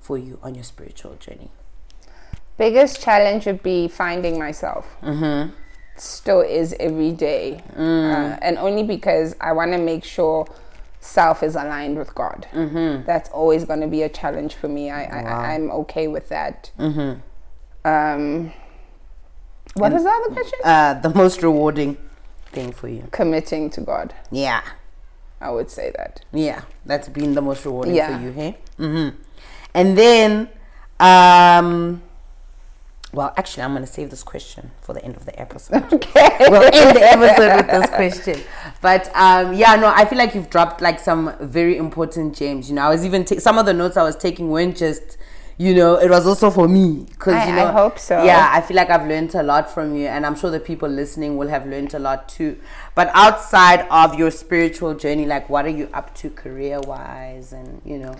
for 0.00 0.18
you 0.18 0.38
on 0.42 0.54
your 0.54 0.64
spiritual 0.64 1.14
journey? 1.16 1.50
Biggest 2.58 3.00
challenge 3.02 3.46
would 3.46 3.62
be 3.62 3.88
finding 3.88 4.38
myself. 4.38 4.86
Mm-hmm. 5.02 5.52
Still 5.96 6.40
is 6.40 6.74
every 6.78 7.12
day, 7.12 7.62
Mm. 7.76 8.12
uh, 8.34 8.38
and 8.42 8.58
only 8.58 8.82
because 8.82 9.34
I 9.40 9.52
want 9.52 9.72
to 9.72 9.78
make 9.78 10.04
sure 10.04 10.46
self 11.00 11.42
is 11.42 11.54
aligned 11.54 11.96
with 11.96 12.14
God. 12.14 12.46
Mm-hmm. 12.52 13.04
That's 13.06 13.30
always 13.30 13.64
going 13.64 13.80
to 13.80 13.86
be 13.86 14.02
a 14.02 14.08
challenge 14.08 14.54
for 14.54 14.68
me. 14.68 14.90
I, 14.90 15.04
I 15.04 15.54
I'm 15.54 15.70
okay 15.70 16.06
with 16.08 16.28
that. 16.28 16.70
Mm-hmm. 16.78 17.20
Um, 17.88 18.52
what 19.74 19.92
was 19.92 20.02
the 20.02 20.10
other 20.10 20.34
question? 20.34 20.58
Uh, 20.64 20.94
the 21.00 21.10
most 21.10 21.42
rewarding 21.42 21.96
thing 22.52 22.72
for 22.72 22.88
you? 22.88 23.08
Committing 23.10 23.70
to 23.70 23.80
God. 23.80 24.14
Yeah. 24.30 24.62
I 25.40 25.50
would 25.50 25.70
say 25.70 25.92
that. 25.96 26.24
Yeah, 26.32 26.62
that's 26.84 27.08
been 27.08 27.34
the 27.34 27.42
most 27.42 27.64
rewarding 27.64 27.94
Yeah. 27.94 28.16
for 28.18 28.24
you, 28.24 28.32
hey? 28.32 28.58
Mm-hmm. 28.78 29.16
And 29.74 29.96
then, 29.96 30.48
um, 30.98 32.02
well, 33.12 33.32
actually, 33.36 33.62
I'm 33.62 33.72
going 33.72 33.84
to 33.86 33.90
save 33.92 34.10
this 34.10 34.22
question 34.24 34.72
for 34.82 34.92
the 34.94 35.04
end 35.04 35.16
of 35.16 35.24
the 35.24 35.38
episode. 35.40 35.84
Okay. 35.92 36.36
we'll 36.40 36.62
end 36.62 36.96
the 36.96 37.02
episode 37.02 37.56
with 37.56 37.66
this 37.68 37.90
question. 37.90 38.40
But 38.82 39.10
um, 39.14 39.52
yeah, 39.54 39.76
no, 39.76 39.86
I 39.94 40.04
feel 40.04 40.18
like 40.18 40.34
you've 40.34 40.50
dropped 40.50 40.80
like 40.80 40.98
some 40.98 41.32
very 41.40 41.76
important 41.76 42.34
gems. 42.36 42.68
You 42.68 42.74
know, 42.74 42.82
I 42.82 42.88
was 42.90 43.04
even 43.04 43.24
ta- 43.24 43.38
some 43.38 43.58
of 43.58 43.66
the 43.66 43.72
notes 43.74 43.96
I 43.96 44.02
was 44.02 44.16
taking 44.16 44.50
weren't 44.50 44.76
just, 44.76 45.16
you 45.58 45.74
know, 45.74 45.96
it 45.96 46.08
was 46.08 46.26
also 46.26 46.50
for 46.50 46.68
me 46.68 47.04
because 47.10 47.34
I- 47.34 47.46
you 47.48 47.58
I 47.60 47.72
hope 47.72 47.98
so. 47.98 48.22
Yeah, 48.24 48.48
I 48.52 48.60
feel 48.60 48.76
like 48.76 48.90
I've 48.90 49.06
learned 49.08 49.34
a 49.34 49.42
lot 49.42 49.68
from 49.70 49.94
you, 49.96 50.06
and 50.06 50.24
I'm 50.24 50.36
sure 50.36 50.50
the 50.50 50.60
people 50.60 50.88
listening 50.88 51.36
will 51.36 51.48
have 51.48 51.66
learned 51.66 51.94
a 51.94 51.98
lot 51.98 52.28
too. 52.28 52.58
But 52.94 53.10
outside 53.12 53.86
of 53.90 54.14
your 54.14 54.30
spiritual 54.30 54.94
journey, 54.94 55.26
like 55.26 55.48
what 55.50 55.64
are 55.66 55.70
you 55.80 55.88
up 55.92 56.14
to 56.16 56.30
career 56.30 56.80
wise, 56.80 57.52
and 57.52 57.80
you 57.84 57.98
know, 57.98 58.14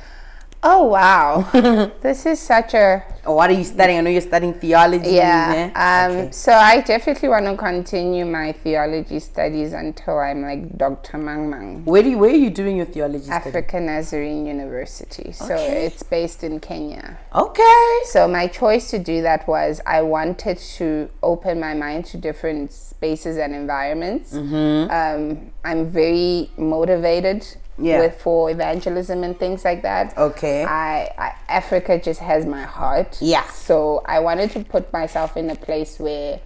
Oh 0.61 0.85
wow, 0.85 1.43
this 2.03 2.27
is 2.27 2.41
such 2.41 2.75
a 2.75 3.05
or 3.25 3.37
what 3.37 3.51
are 3.51 3.53
you 3.53 3.63
studying? 3.63 3.99
I 3.99 4.01
know 4.03 4.11
you're 4.11 4.21
studying 4.23 4.55
theology. 4.55 5.11
yeah. 5.11 5.71
Um, 5.77 6.17
Okay. 6.19 6.31
So 6.33 6.53
I 6.53 6.81
definitely 6.81 7.29
want 7.29 7.45
to 7.45 7.57
continue 7.57 8.25
my 8.25 8.53
theology 8.53 9.21
studies 9.21 9.73
until 9.73 10.19
I'm 10.19 10.43
like 10.43 10.77
Dr. 10.79 11.19
Mang 11.19 11.51
Mang. 11.51 11.85
Where 11.85 12.03
do 12.03 12.09
you, 12.11 12.19
where 12.19 12.31
are 12.31 12.35
you 12.37 12.49
doing 12.51 12.79
your 12.79 12.87
theology? 12.87 13.31
African 13.31 13.87
Nazarene 13.87 14.47
University. 14.47 15.31
So 15.33 15.55
Okay. 15.55 15.87
it's 15.87 16.03
based 16.03 16.43
in 16.43 16.59
Kenya. 16.59 17.19
Okay. 17.35 17.99
So 18.07 18.27
my 18.27 18.47
choice 18.47 18.91
to 18.91 18.99
do 18.99 19.21
that 19.23 19.47
was 19.47 19.81
I 19.87 20.01
wanted 20.03 20.57
to 20.79 21.11
open 21.23 21.61
my 21.61 21.75
mind 21.75 22.07
to 22.07 22.17
different 22.17 22.73
spaces 22.73 23.37
and 23.37 23.55
environments. 23.55 24.33
Mm-hmm. 24.33 24.91
Um, 24.91 25.51
I'm 25.65 25.87
very 25.91 26.51
motivated 26.57 27.47
Yeah. 27.81 28.01
with 28.01 28.21
for 28.21 28.51
evangelism 28.51 29.23
and 29.23 29.39
things 29.39 29.65
like 29.65 29.83
that. 29.83 30.17
Okay. 30.19 30.65
I, 30.65 31.13
I 31.17 31.35
Africa 31.49 32.01
just 32.01 32.21
has 32.21 32.45
my 32.45 32.63
heart. 32.63 33.19
Yeah. 33.21 33.49
So 33.51 34.03
I 34.05 34.21
wanted 34.21 34.51
to 34.53 34.65
put 34.65 34.93
myself 34.93 35.37
in 35.37 35.51
a 35.51 35.57
place 35.57 35.99
where 35.99 36.41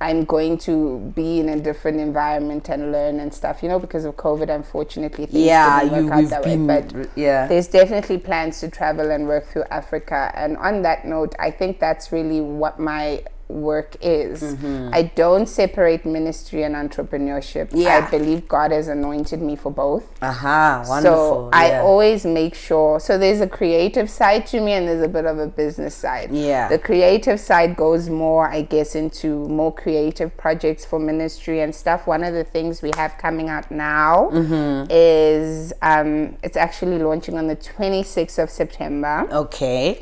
I'm 0.00 0.24
going 0.24 0.58
to 0.58 1.12
be 1.14 1.40
in 1.40 1.48
a 1.48 1.58
different 1.58 2.00
environment 2.00 2.68
and 2.68 2.92
learn 2.92 3.18
and 3.18 3.32
stuff, 3.32 3.62
you 3.62 3.68
know, 3.68 3.78
because 3.78 4.04
of 4.04 4.16
COVID, 4.16 4.54
unfortunately, 4.54 5.24
things 5.26 5.46
Yeah, 5.46 5.80
didn't 5.80 5.96
you 5.96 6.10
work 6.10 6.12
out 6.24 6.30
that 6.30 6.42
been 6.42 6.66
way. 6.66 6.82
But 6.82 7.10
yeah. 7.16 7.46
there's 7.46 7.68
definitely 7.68 8.18
plans 8.18 8.60
to 8.60 8.68
travel 8.68 9.10
and 9.10 9.26
work 9.26 9.46
through 9.46 9.64
Africa. 9.70 10.32
And 10.34 10.58
on 10.58 10.82
that 10.82 11.06
note, 11.06 11.34
I 11.38 11.50
think 11.50 11.80
that's 11.80 12.12
really 12.12 12.42
what 12.42 12.78
my 12.78 13.22
work 13.48 13.96
is. 14.00 14.42
Mm-hmm. 14.42 14.90
I 14.92 15.02
don't 15.14 15.46
separate 15.46 16.04
ministry 16.04 16.64
and 16.64 16.74
entrepreneurship. 16.74 17.68
Yeah. 17.72 18.04
I 18.06 18.10
believe 18.10 18.48
God 18.48 18.72
has 18.72 18.88
anointed 18.88 19.40
me 19.40 19.54
for 19.56 19.70
both. 19.70 20.04
Aha, 20.22 20.82
So 20.84 20.90
wonderful. 20.90 21.16
So 21.16 21.50
I 21.52 21.68
yeah. 21.68 21.80
always 21.82 22.24
make 22.26 22.54
sure. 22.54 22.98
So 22.98 23.16
there's 23.18 23.40
a 23.40 23.48
creative 23.48 24.10
side 24.10 24.46
to 24.48 24.60
me, 24.60 24.72
and 24.72 24.88
there's 24.88 25.02
a 25.02 25.08
bit 25.08 25.26
of 25.26 25.38
a 25.38 25.46
business 25.46 25.94
side. 25.94 26.32
Yeah. 26.32 26.68
The 26.68 26.78
creative 26.78 27.38
side 27.38 27.76
goes 27.76 28.08
more, 28.08 28.48
I 28.48 28.62
guess, 28.62 28.94
into 28.96 29.46
more 29.48 29.72
creative 29.72 30.36
projects 30.36 30.84
for 30.84 30.98
ministry 30.98 31.60
and 31.60 31.74
stuff. 31.74 32.06
One 32.06 32.24
of 32.24 32.34
the 32.34 32.44
things 32.44 32.82
we 32.82 32.90
have 32.96 33.16
coming 33.18 33.48
out 33.48 33.70
now 33.70 34.30
Mm-hmm. 34.32 34.86
is 34.90 35.72
um, 35.82 36.36
it's 36.42 36.56
actually 36.56 36.98
launching 36.98 37.38
on 37.38 37.46
the 37.46 37.56
26th 37.56 38.42
of 38.42 38.50
September. 38.50 39.26
okay. 39.30 40.00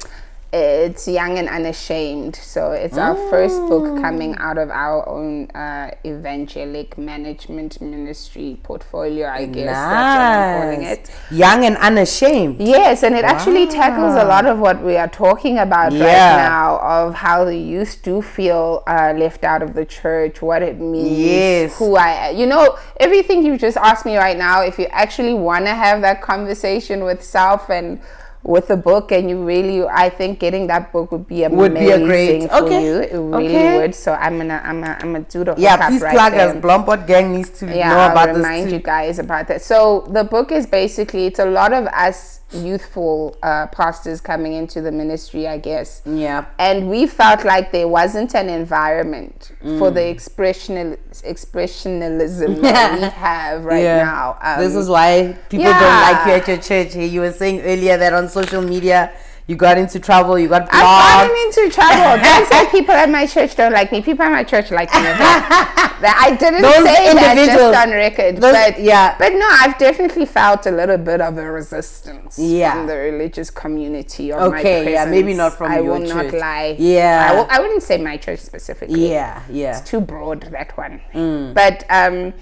It's 0.57 1.09
Young 1.09 1.37
and 1.37 1.49
Unashamed. 1.49 2.37
So 2.37 2.71
it's 2.71 2.97
our 2.97 3.17
first 3.29 3.57
book 3.69 4.01
coming 4.01 4.37
out 4.39 4.57
of 4.57 4.71
our 4.71 5.09
own 5.09 5.51
uh, 5.51 5.91
evangelic 6.07 6.97
management 6.97 7.81
ministry 7.81 8.57
portfolio, 8.63 9.27
I 9.27 9.47
guess. 9.47 9.67
That's 9.67 9.91
what 9.91 9.99
I'm 9.99 10.63
calling 10.63 10.83
Nice. 10.83 10.99
it. 10.99 11.11
Young 11.33 11.65
and 11.65 11.77
unashamed. 11.79 12.61
Yes, 12.61 13.03
and 13.03 13.17
it 13.17 13.25
actually 13.25 13.67
tackles 13.67 14.15
a 14.15 14.25
lot 14.25 14.47
of 14.47 14.61
what 14.61 14.81
we 14.81 14.97
are 14.97 15.09
talking 15.09 15.59
about 15.59 15.91
Yeah. 15.93 16.05
right 16.05 16.37
now 16.49 16.79
of 16.79 17.15
how 17.15 17.45
the 17.45 17.57
youth 17.59 17.99
do 18.05 18.23
feel 18.23 18.85
uh, 18.87 19.13
left 19.17 19.43
out 19.43 19.61
of 19.61 19.75
the 19.75 19.85
church, 19.85 20.41
what 20.41 20.63
it 20.63 20.79
means, 20.79 21.19
Yes. 21.19 21.79
who 21.81 21.97
I, 21.97 22.31
you 22.31 22.47
know, 22.47 22.79
everything 23.01 23.45
you 23.45 23.59
just 23.59 23.77
asked 23.77 24.07
me 24.07 24.17
right 24.17 24.39
now. 24.39 24.63
If 24.63 24.79
you 24.79 24.87
actually 24.93 25.35
want 25.35 25.65
to 25.67 25.75
have 25.75 26.01
that 26.03 26.23
conversation 26.23 27.03
with 27.03 27.25
self 27.25 27.69
and 27.71 28.01
with 28.45 28.69
a 28.71 28.77
book, 28.77 29.11
and 29.11 29.29
you 29.31 29.43
really, 29.43 29.83
I 29.89 30.09
think 30.11 30.39
getting 30.39 30.67
that 30.69 30.93
book 30.93 31.11
would 31.13 31.27
be 31.27 31.45
amazing 31.45 31.59
Would 31.59 31.75
be 31.75 31.91
a 31.91 31.99
great- 31.99 32.51
for 32.51 32.57
okay, 32.65 32.85
you. 32.85 32.95
It 33.01 33.13
really 33.17 33.49
okay. 33.57 33.79
would. 33.79 33.95
So 33.95 34.13
I'm 34.13 34.37
gonna, 34.37 34.61
I'm 34.65 34.81
gonna, 34.83 34.99
I'm 35.01 35.13
gonna 35.13 35.25
do 35.29 35.45
the 35.45 35.55
Yeah, 35.57 35.89
please 35.89 36.03
right 36.03 36.15
plug 36.15 36.33
there 36.33 36.51
us. 36.51 36.57
Blompot 36.57 37.07
Gang 37.07 37.33
needs 37.33 37.51
to 37.61 37.67
yeah, 37.67 37.89
know 37.89 37.99
I'll 37.99 38.13
about 38.13 38.27
this 38.29 38.37
remind 38.37 38.69
too. 38.69 38.77
you 38.77 38.81
guys 38.83 39.19
about 39.19 39.49
that. 39.49 39.63
So 39.63 40.07
the 40.11 40.25
book 40.25 40.53
is 40.53 40.67
basically 40.67 41.27
it's 41.27 41.39
a 41.41 41.47
lot 41.47 41.73
of 41.73 41.87
us 41.87 42.41
youthful 42.55 43.37
uh, 43.43 43.67
pastors 43.69 44.21
coming 44.21 44.53
into 44.55 44.81
the 44.81 44.93
ministry, 44.93 45.47
I 45.49 45.59
guess. 45.59 46.03
Yeah. 46.07 46.47
And 46.59 46.89
we 46.89 47.07
felt 47.07 47.45
like 47.45 47.73
there 47.73 47.89
wasn't 47.89 48.35
an 48.35 48.49
environment 48.49 49.53
for 49.61 49.91
Mm. 49.91 49.95
the 49.95 50.01
expressional 50.15 50.97
expressionalism 51.23 52.61
that 52.63 52.95
we 53.01 53.07
have 53.09 53.65
right 53.65 53.83
now. 53.83 54.39
Um, 54.41 54.61
this 54.61 54.75
is 54.75 54.89
why 54.89 55.37
people 55.49 55.67
don't 55.67 55.81
like 55.81 56.27
you 56.27 56.33
at 56.33 56.49
your 56.49 56.57
church. 56.59 56.95
You 56.97 57.21
were 57.21 57.33
saying 57.33 57.61
earlier 57.63 57.97
that 57.97 58.13
on 58.13 58.29
social 58.29 58.63
media 58.63 59.13
you 59.47 59.57
got 59.57 59.77
into 59.77 60.01
trouble, 60.01 60.39
you 60.39 60.49
got 60.49 60.63
I've 60.63 60.71
gotten 60.71 61.29
blocked. 61.29 61.59
into 61.59 61.75
trouble. 61.75 62.23
Don't 62.23 62.47
say 62.49 62.71
people 62.71 62.95
at 62.95 63.11
my 63.11 63.27
church 63.27 63.55
don't 63.57 63.73
like 63.73 63.93
me. 63.93 64.01
People 64.01 64.25
at 64.25 64.33
my 64.33 64.43
church 64.43 64.71
like 64.71 64.89
me. 64.95 65.03
That 65.03 66.17
I 66.27 66.35
didn't 66.37 66.63
Those 66.63 66.75
say 66.77 67.13
that 67.13 67.35
just 67.37 67.77
on 67.77 67.91
record. 67.91 68.37
those- 68.41 68.53
but 68.53 68.81
yeah. 68.81 69.15
But 69.19 69.35
no, 69.35 69.47
I've 69.51 69.77
definitely 69.77 70.25
felt 70.25 70.65
a 70.67 70.71
little 70.71 70.97
bit 70.97 71.21
of 71.21 71.37
a 71.37 71.51
resistance 71.51 72.39
Yeah. 72.39 72.73
from 72.73 72.87
the 72.87 72.97
religious 72.97 73.51
community 73.51 74.31
my 74.31 74.39
Okay, 74.61 74.93
yeah, 74.93 75.05
maybe 75.05 75.35
not 75.35 75.53
from 75.59 75.73
I 75.73 75.81
your 75.81 75.99
will 75.99 76.07
church. 76.07 76.33
not 76.33 76.41
lie. 76.41 76.77
Yeah. 76.79 77.47
I, 77.51 77.61
wouldn't 77.61 77.83
say 77.83 77.99
my 77.99 78.17
church 78.17 78.41
specifically. 78.41 79.11
Yeah, 79.13 79.43
yeah. 79.51 79.79
It's 79.79 79.89
too 79.91 80.01
broad 80.01 80.43
that 80.53 80.75
one. 80.79 81.03
Mm. 81.13 81.53
But 81.53 81.85
um 81.91 82.33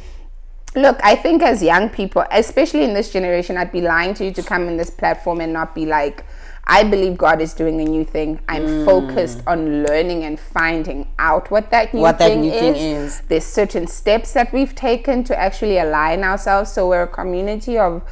look, 0.77 0.99
I 1.03 1.17
think 1.17 1.43
as 1.43 1.63
young 1.63 1.91
people, 1.91 2.25
especially 2.31 2.85
in 2.85 2.95
this 2.95 3.13
generation, 3.13 3.57
I'd 3.59 3.73
be 3.73 3.81
lying 3.81 4.15
to 4.15 4.25
you 4.25 4.33
to 4.33 4.43
come 4.43 4.69
in 4.69 4.77
this 4.77 4.91
platform 4.91 5.41
and 5.41 5.53
not 5.53 5.75
be 5.75 5.85
like, 5.85 6.25
I 6.67 6.85
believe 6.85 7.19
God 7.19 7.41
is 7.41 7.55
doing 7.55 7.81
a 7.81 7.85
new 7.85 8.05
thing. 8.05 8.39
I'm 8.49 8.67
Mm. 8.67 8.85
focused 8.85 9.41
on 9.47 9.83
learning 9.85 10.23
and 10.25 10.39
finding 10.39 11.09
out 11.19 11.51
what 11.51 11.71
that 11.71 11.93
new, 11.93 12.01
What 12.01 12.19
that 12.19 12.29
thing, 12.31 12.43
new 12.43 12.53
is. 12.53 12.61
thing 12.61 12.75
is. 12.77 13.23
There's 13.29 13.45
certain 13.45 13.87
steps 13.89 14.33
that 14.35 14.53
we've 14.53 14.75
taken 14.75 15.25
to 15.25 15.39
actually 15.39 15.79
align 15.79 16.23
ourselves. 16.25 16.73
So 16.73 16.89
we're 16.89 17.03
a 17.03 17.07
community 17.09 17.79
of 17.79 18.03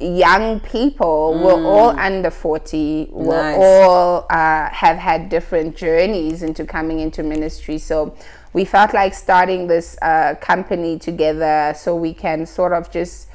young 0.00 0.60
people. 0.60 1.38
We're 1.44 1.62
all 1.64 1.90
under 1.90 2.30
40. 2.30 3.08
We're 3.12 3.34
Mm. 3.54 3.58
All 3.58 4.26
uh, 4.30 4.68
have 4.70 4.96
had 4.96 5.28
different 5.28 5.76
journeys 5.76 6.42
into 6.42 6.64
coming 6.64 7.00
into 7.00 7.22
ministry. 7.22 7.78
So 7.78 8.14
we 8.52 8.64
felt 8.64 8.92
like 8.92 9.14
starting 9.14 9.68
this 9.68 9.96
uh, 10.02 10.34
company 10.40 10.98
together 10.98 11.74
so 11.76 11.94
we 11.94 12.12
can 12.12 12.44
sort 12.46 12.72
of 12.72 12.90
just 12.90 13.28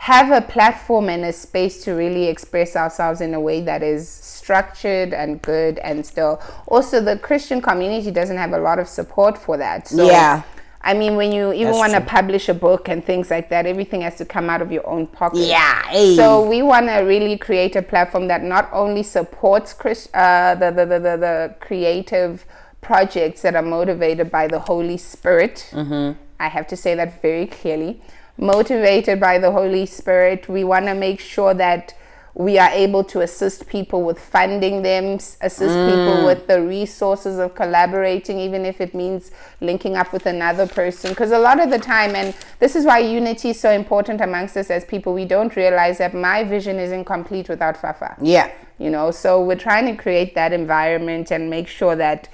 have 0.00 0.30
a 0.30 0.40
platform 0.40 1.10
and 1.10 1.26
a 1.26 1.32
space 1.32 1.84
to 1.84 1.92
really 1.92 2.24
express 2.26 2.74
ourselves 2.74 3.20
in 3.20 3.34
a 3.34 3.40
way 3.40 3.60
that 3.60 3.82
is 3.82 4.08
structured 4.08 5.12
and 5.12 5.42
good 5.42 5.78
and 5.80 6.06
still 6.06 6.40
also 6.66 7.02
the 7.02 7.18
christian 7.18 7.60
community 7.60 8.10
doesn't 8.10 8.38
have 8.38 8.52
a 8.54 8.58
lot 8.58 8.78
of 8.78 8.88
support 8.88 9.36
for 9.36 9.58
that 9.58 9.86
so 9.86 10.06
Yeah. 10.06 10.42
i 10.80 10.94
mean 10.94 11.16
when 11.16 11.32
you 11.32 11.52
even 11.52 11.74
want 11.74 11.92
to 11.92 12.00
publish 12.00 12.48
a 12.48 12.54
book 12.54 12.88
and 12.88 13.04
things 13.04 13.30
like 13.30 13.50
that 13.50 13.66
everything 13.66 14.00
has 14.00 14.16
to 14.16 14.24
come 14.24 14.48
out 14.48 14.62
of 14.62 14.72
your 14.72 14.86
own 14.88 15.06
pocket 15.06 15.40
Yeah, 15.40 15.82
hey. 15.88 16.16
so 16.16 16.48
we 16.48 16.62
want 16.62 16.86
to 16.86 17.00
really 17.00 17.36
create 17.36 17.76
a 17.76 17.82
platform 17.82 18.26
that 18.28 18.42
not 18.42 18.70
only 18.72 19.02
supports 19.02 19.74
Chris, 19.74 20.08
uh, 20.14 20.54
the, 20.54 20.70
the, 20.70 20.86
the, 20.86 20.98
the, 20.98 21.16
the 21.18 21.54
creative 21.60 22.46
projects 22.80 23.42
that 23.42 23.54
are 23.54 23.62
motivated 23.78 24.30
by 24.30 24.46
the 24.48 24.58
Holy 24.60 24.96
Spirit. 24.96 25.68
Mm-hmm. 25.72 26.18
I 26.40 26.48
have 26.48 26.66
to 26.68 26.76
say 26.76 26.94
that 26.94 27.20
very 27.20 27.46
clearly. 27.46 28.00
Motivated 28.40 29.20
by 29.20 29.38
the 29.38 29.50
Holy 29.52 29.84
Spirit, 29.84 30.48
we 30.48 30.64
want 30.64 30.86
to 30.86 30.94
make 30.94 31.20
sure 31.20 31.52
that 31.52 31.94
we 32.32 32.58
are 32.58 32.70
able 32.70 33.04
to 33.04 33.20
assist 33.20 33.68
people 33.68 34.02
with 34.02 34.18
funding 34.18 34.80
them, 34.82 35.16
assist 35.42 35.74
Mm. 35.76 35.88
people 35.90 36.24
with 36.24 36.46
the 36.46 36.62
resources 36.62 37.38
of 37.38 37.54
collaborating, 37.54 38.38
even 38.38 38.64
if 38.64 38.80
it 38.80 38.94
means 38.94 39.30
linking 39.60 39.94
up 39.94 40.10
with 40.12 40.24
another 40.24 40.66
person. 40.66 41.10
Because 41.10 41.32
a 41.32 41.38
lot 41.38 41.60
of 41.60 41.68
the 41.70 41.78
time, 41.78 42.14
and 42.16 42.32
this 42.60 42.74
is 42.76 42.86
why 42.86 43.00
unity 43.00 43.50
is 43.50 43.60
so 43.60 43.70
important 43.70 44.22
amongst 44.22 44.56
us 44.56 44.70
as 44.70 44.84
people, 44.86 45.12
we 45.12 45.26
don't 45.26 45.54
realize 45.54 45.98
that 45.98 46.14
my 46.14 46.42
vision 46.44 46.78
is 46.78 46.92
incomplete 46.92 47.48
without 47.48 47.76
Fafa 47.76 48.16
Yeah. 48.22 48.48
you 48.78 48.88
know 48.88 49.10
so 49.10 49.42
we're 49.42 49.56
trying 49.68 49.84
to 49.84 50.02
create 50.02 50.34
that 50.34 50.52
environment 50.54 51.30
and 51.30 51.50
make 51.50 51.68
sure 51.68 51.94
that 51.96 52.28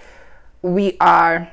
we 0.62 0.96
are 1.00 1.48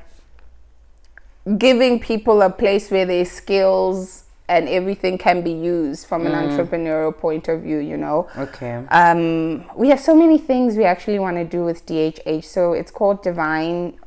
giving 1.58 1.98
people 1.98 2.42
a 2.42 2.50
place 2.50 2.90
where 2.90 3.04
their 3.06 3.24
skills 3.24 4.23
and 4.48 4.68
everything 4.68 5.16
can 5.16 5.42
be 5.42 5.50
used 5.52 6.06
from 6.06 6.26
an 6.26 6.32
entrepreneurial 6.32 7.16
point 7.16 7.48
of 7.48 7.62
view 7.62 7.78
you 7.78 7.96
know 7.96 8.28
Okay. 8.36 8.84
um, 8.90 9.64
we 9.76 9.88
have 9.88 10.00
so 10.00 10.14
many 10.14 10.36
things 10.38 10.76
we 10.76 10.84
actually 10.84 11.18
want 11.18 11.36
to 11.36 11.44
do 11.44 11.64
with 11.64 11.86
DHH. 11.86 12.44
So 12.44 12.72
it's 12.74 12.90
called 12.90 13.22
Divine 13.22 13.98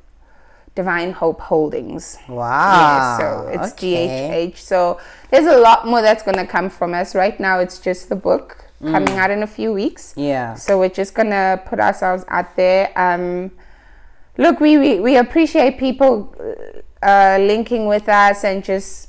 Divine 0.75 1.11
Hope 1.11 1.41
Holdings. 1.41 2.19
Wow. 2.29 2.37
Yeah, 2.77 3.17
so 3.17 3.47
it's 3.47 3.73
okay. 3.73 4.51
DHH. 4.53 4.57
So 4.57 4.99
there's 5.31 5.47
a 5.47 5.57
lot 5.57 5.87
more 5.87 6.03
that's 6.03 6.21
going 6.21 6.37
to 6.37 6.45
come 6.45 6.69
from 6.69 6.93
us. 6.93 7.15
Right 7.15 7.39
now, 7.39 7.57
it's 7.59 7.79
just 7.79 8.09
the 8.09 8.15
book 8.15 8.63
coming 8.83 9.15
out 9.17 9.31
in 9.31 9.41
a 9.41 9.47
few 9.47 9.73
weeks. 9.73 10.13
Yeah. 10.15 10.53
So 10.53 10.77
we're 10.77 10.89
just 10.89 11.15
going 11.15 11.31
to 11.31 11.59
put 11.65 11.79
ourselves 11.79 12.25
out 12.27 12.55
there. 12.55 12.91
Um, 12.95 13.49
look, 14.37 14.59
we, 14.59 14.77
we, 14.77 14.99
we 14.99 15.17
appreciate 15.17 15.79
people 15.79 16.35
uh, 17.01 17.39
linking 17.41 17.87
with 17.87 18.07
us 18.07 18.43
and 18.43 18.63
just 18.63 19.06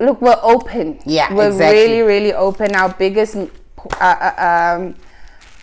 look, 0.00 0.20
we're 0.20 0.40
open. 0.42 0.98
Yeah, 1.04 1.32
we're 1.32 1.48
exactly. 1.48 1.78
really, 1.80 2.00
really 2.02 2.32
open. 2.34 2.74
Our 2.74 2.92
biggest 2.94 3.36
uh, 3.36 3.46
uh, 4.00 4.76
um, 4.78 4.94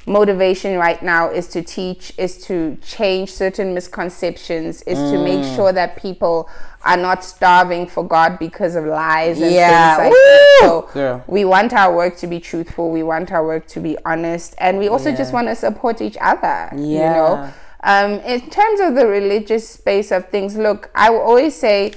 motivation 0.05 0.77
right 0.77 1.01
now 1.03 1.29
is 1.29 1.47
to 1.49 1.61
teach, 1.61 2.13
is 2.17 2.37
to 2.45 2.77
change 2.81 3.31
certain 3.33 3.73
misconceptions, 3.73 4.81
is 4.83 4.97
to 5.11 5.17
make 5.21 5.43
Mm. 5.43 5.55
sure 5.55 5.73
that 5.73 5.97
people 5.97 6.47
are 6.85 6.95
not 6.95 7.23
starving 7.25 7.85
for 7.87 8.03
God 8.07 8.39
because 8.39 8.75
of 8.75 8.85
lies 8.85 9.41
and 9.41 9.51
Yeah. 9.51 9.97
things 9.97 10.05
like 10.05 10.13
that. 10.13 10.57
So 10.61 10.89
Girl. 10.93 11.23
we 11.27 11.43
want 11.43 11.73
our 11.73 11.93
work 11.93 12.15
to 12.17 12.27
be 12.27 12.39
truthful. 12.39 12.89
We 12.91 13.03
want 13.03 13.31
our 13.33 13.45
work 13.45 13.67
to 13.67 13.79
be 13.81 13.97
honest, 14.05 14.55
and 14.59 14.77
we 14.79 14.87
also 14.87 15.11
just 15.11 15.33
want 15.33 15.47
to 15.49 15.55
support 15.55 16.01
each 16.01 16.17
other. 16.21 16.69
Yeah. 16.73 16.77
You 16.77 16.99
know, 17.17 17.49
um, 17.83 18.11
in 18.21 18.49
terms 18.49 18.79
of 18.79 18.95
the 18.95 19.05
religious 19.05 19.67
space 19.67 20.11
of 20.11 20.29
things, 20.29 20.55
look, 20.55 20.89
I 20.95 21.09
will 21.09 21.21
always 21.21 21.55
say 21.55 21.93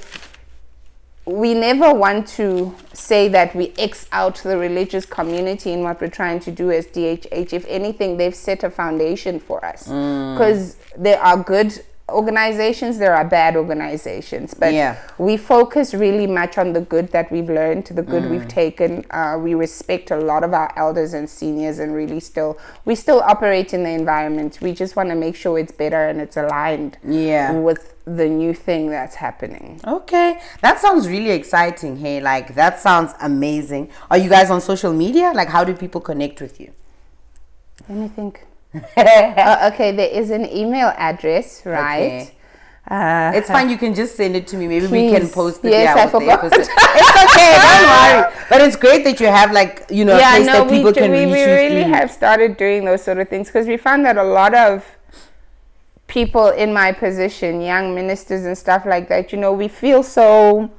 we 1.26 1.54
never 1.54 1.92
want 1.92 2.26
to 2.26 2.74
say 2.92 3.28
that 3.28 3.54
we 3.54 3.72
X 3.78 4.06
out 4.10 4.36
the 4.36 4.56
religious 4.56 5.04
community 5.06 5.72
in 5.72 5.82
what 5.82 6.00
we're 6.00 6.08
trying 6.08 6.40
to 6.40 6.50
do 6.50 6.70
as 6.72 6.86
DHH. 6.86 7.52
If 7.52 7.64
anything, 7.68 8.16
they've 8.16 8.34
set 8.34 8.64
a 8.64 8.70
foundation 8.70 9.38
for 9.38 9.64
us 9.64 9.86
Mm. 9.86 10.34
because 10.34 10.76
there 10.96 11.20
are 11.20 11.36
good 11.36 11.82
organizations, 12.12 12.98
there 12.98 13.14
are 13.14 13.24
bad 13.24 13.56
organizations, 13.56 14.54
but 14.54 14.72
Yeah. 14.72 14.96
we 15.18 15.36
focus 15.36 15.94
really 15.94 16.26
much 16.26 16.58
on 16.58 16.72
the 16.72 16.80
good 16.80 17.12
that 17.12 17.30
we've 17.32 17.48
learned, 17.50 17.84
the 17.86 18.02
good 18.02 18.24
Mm. 18.24 18.30
we've 18.30 18.48
taken. 18.48 19.04
Uh, 19.10 19.38
we 19.40 19.54
respect 19.54 20.10
a 20.10 20.16
lot 20.16 20.42
of 20.44 20.52
our 20.54 20.72
elders 20.76 21.14
and 21.14 21.28
seniors, 21.28 21.78
and 21.78 21.94
really 21.94 22.20
still 22.20 22.58
we 22.84 22.94
still 22.94 23.20
operate 23.20 23.72
in 23.74 23.82
the 23.84 23.90
environment. 23.90 24.58
We 24.60 24.72
just 24.72 24.96
want 24.96 25.08
to 25.10 25.14
make 25.14 25.36
sure 25.36 25.58
it's 25.58 25.72
better 25.72 26.06
and 26.08 26.20
it's 26.20 26.36
aligned 26.36 26.98
Yeah. 27.04 27.52
with 27.52 27.94
the 28.06 28.28
new 28.28 28.52
thing 28.54 28.90
that's 28.90 29.16
happening. 29.16 29.80
Okay, 29.86 30.38
that 30.62 30.80
sounds 30.80 31.08
really 31.08 31.30
exciting. 31.30 31.98
Hey, 31.98 32.20
like 32.20 32.54
that 32.54 32.80
sounds 32.80 33.14
amazing. 33.20 33.88
Are 34.10 34.18
you 34.18 34.28
guys 34.28 34.50
on 34.50 34.60
social 34.60 34.92
media? 34.92 35.32
Like, 35.34 35.48
how 35.48 35.64
do 35.64 35.74
people 35.74 36.00
connect 36.00 36.40
with 36.40 36.58
you? 36.60 36.70
Let 37.88 37.98
me 37.98 38.08
think. 38.08 38.46
Uh, 38.96 39.70
okay, 39.72 39.90
there 39.92 40.08
is 40.10 40.30
an 40.30 40.46
email 40.46 40.92
address, 40.96 41.62
right? 41.64 42.22
Okay. 42.22 42.30
Uh, 42.88 43.32
It's 43.34 43.48
fine. 43.48 43.68
You 43.70 43.76
can 43.78 43.94
just 43.94 44.16
send 44.16 44.34
it 44.36 44.46
to 44.48 44.56
me. 44.56 44.66
Maybe 44.66 44.86
we 44.86 45.10
can 45.10 45.28
post 45.28 45.64
it. 45.64 45.70
Yes, 45.70 45.96
yeah, 45.96 46.04
I 46.04 46.08
forgot. 46.08 46.40
it's 46.44 46.56
okay. 46.58 47.52
Don't 47.66 47.86
worry. 47.94 48.46
But 48.48 48.60
it's 48.62 48.76
great 48.76 49.04
that 49.04 49.20
you 49.20 49.26
have 49.26 49.52
like 49.52 49.86
you 49.90 50.04
know 50.04 50.16
a 50.16 50.18
yeah, 50.18 50.34
place 50.36 50.46
no, 50.46 50.52
that 50.52 50.66
we, 50.70 50.76
people 50.78 50.92
do- 50.92 51.00
can 51.00 51.10
we, 51.10 51.26
we 51.26 51.44
really 51.44 51.82
through. 51.84 51.92
have 51.92 52.10
started 52.10 52.56
doing 52.56 52.84
those 52.84 53.02
sort 53.02 53.18
of 53.18 53.28
things 53.28 53.46
because 53.48 53.66
we 53.66 53.76
found 53.76 54.04
that 54.06 54.16
a 54.16 54.24
lot 54.24 54.54
of 54.54 54.84
people 56.06 56.48
in 56.48 56.72
my 56.72 56.90
position, 56.92 57.60
young 57.60 57.94
ministers 57.94 58.44
and 58.44 58.56
stuff 58.58 58.84
like 58.86 59.08
that, 59.08 59.30
you 59.32 59.38
know, 59.38 59.52
we 59.52 59.68
feel 59.68 60.02
so 60.02 60.70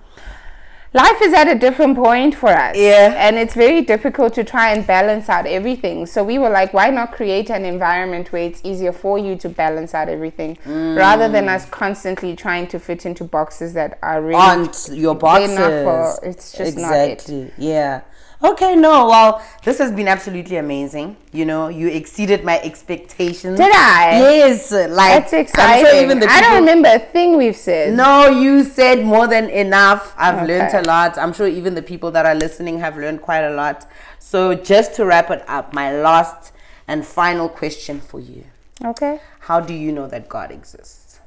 life 0.94 1.22
is 1.22 1.34
at 1.34 1.48
a 1.48 1.56
different 1.56 1.96
point 1.96 2.36
for 2.36 2.50
us. 2.50 2.76
Yeah. 2.78 3.16
And 3.18 3.38
it's 3.38 3.54
very 3.54 3.82
difficult 3.82 4.34
to 4.36 4.44
try 4.44 4.72
and 4.72 4.86
balance 4.86 5.30
out 5.30 5.46
everything. 5.46 6.06
So 6.06 6.24
we 6.24 6.38
were 6.38 6.50
like, 6.50 6.74
why 6.74 6.90
not 6.90 7.12
create 7.14 7.50
an 7.50 7.66
environment 7.66 8.32
where 8.32 8.44
it's 8.44 8.62
easier 8.64 8.92
for 8.92 9.18
you 9.18 9.36
to 9.38 9.50
balance 9.50 9.94
out 9.94 10.10
everything 10.10 10.58
mm. 10.66 10.98
rather 10.98 11.30
than 11.30 11.48
us 11.48 11.66
constantly 11.70 12.36
trying 12.36 12.68
to 12.68 12.80
fit 12.80 13.06
into 13.06 13.24
boxes 13.24 13.74
that 13.74 13.98
are 14.02 14.22
really 14.22 14.36
aren't 14.36 14.90
your 14.92 15.16
boxes. 15.16 15.56
For- 15.58 16.20
it's 16.24 16.52
just 16.52 16.78
not 16.78 16.94
it. 16.94 17.12
exactly. 17.12 17.52
Yeah. 17.58 18.02
Okay, 18.44 18.76
no, 18.76 19.06
well, 19.08 19.46
this 19.64 19.78
has 19.78 19.92
been 19.92 20.08
absolutely 20.08 20.58
amazing. 20.58 21.16
You 21.32 21.46
know, 21.46 21.68
you 21.68 21.88
exceeded 21.90 22.44
my 22.44 22.60
expectations. 22.62 23.58
Did 23.58 23.72
I? 23.72 24.20
Yes, 24.20 24.72
like 24.72 25.30
That's 25.30 25.34
I'm 25.34 25.40
exciting. 25.40 25.86
sure 25.86 26.04
even 26.04 26.20
the 26.20 26.28
I 26.28 26.42
don't 26.42 26.56
remember 26.56 26.90
a 26.92 27.00
thing 27.00 27.38
we've 27.38 27.56
said. 27.56 27.94
No, 27.94 28.28
you 28.28 28.64
said 28.64 29.06
more 29.06 29.28
than 29.28 29.50
enough. 29.50 30.16
I've 30.18 30.48
learned 30.48 30.74
a 30.74 30.82
lot. 30.82 31.18
I'm 31.20 31.34
sure 31.34 31.48
even 31.48 31.76
the 31.76 31.84
people 31.84 32.10
that 32.12 32.26
are 32.26 32.36
listening 32.36 32.80
have 32.80 32.98
learned 32.98 33.22
quite 33.22 33.44
a 33.44 33.52
lot. 33.52 33.86
So, 34.18 34.56
just 34.56 34.96
to 34.96 35.06
wrap 35.06 35.30
it 35.30 35.44
up, 35.48 35.74
my 35.74 35.92
last 35.94 36.52
and 36.88 37.06
final 37.06 37.48
question 37.48 38.02
for 38.02 38.20
you 38.20 38.46
Okay. 38.84 39.20
How 39.42 39.60
do 39.60 39.74
you 39.74 39.92
know 39.92 40.08
that 40.08 40.28
God 40.28 40.52
exists? 40.52 41.20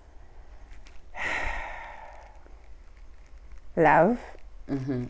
Love. 3.76 4.18
Mm-hmm. 4.68 5.04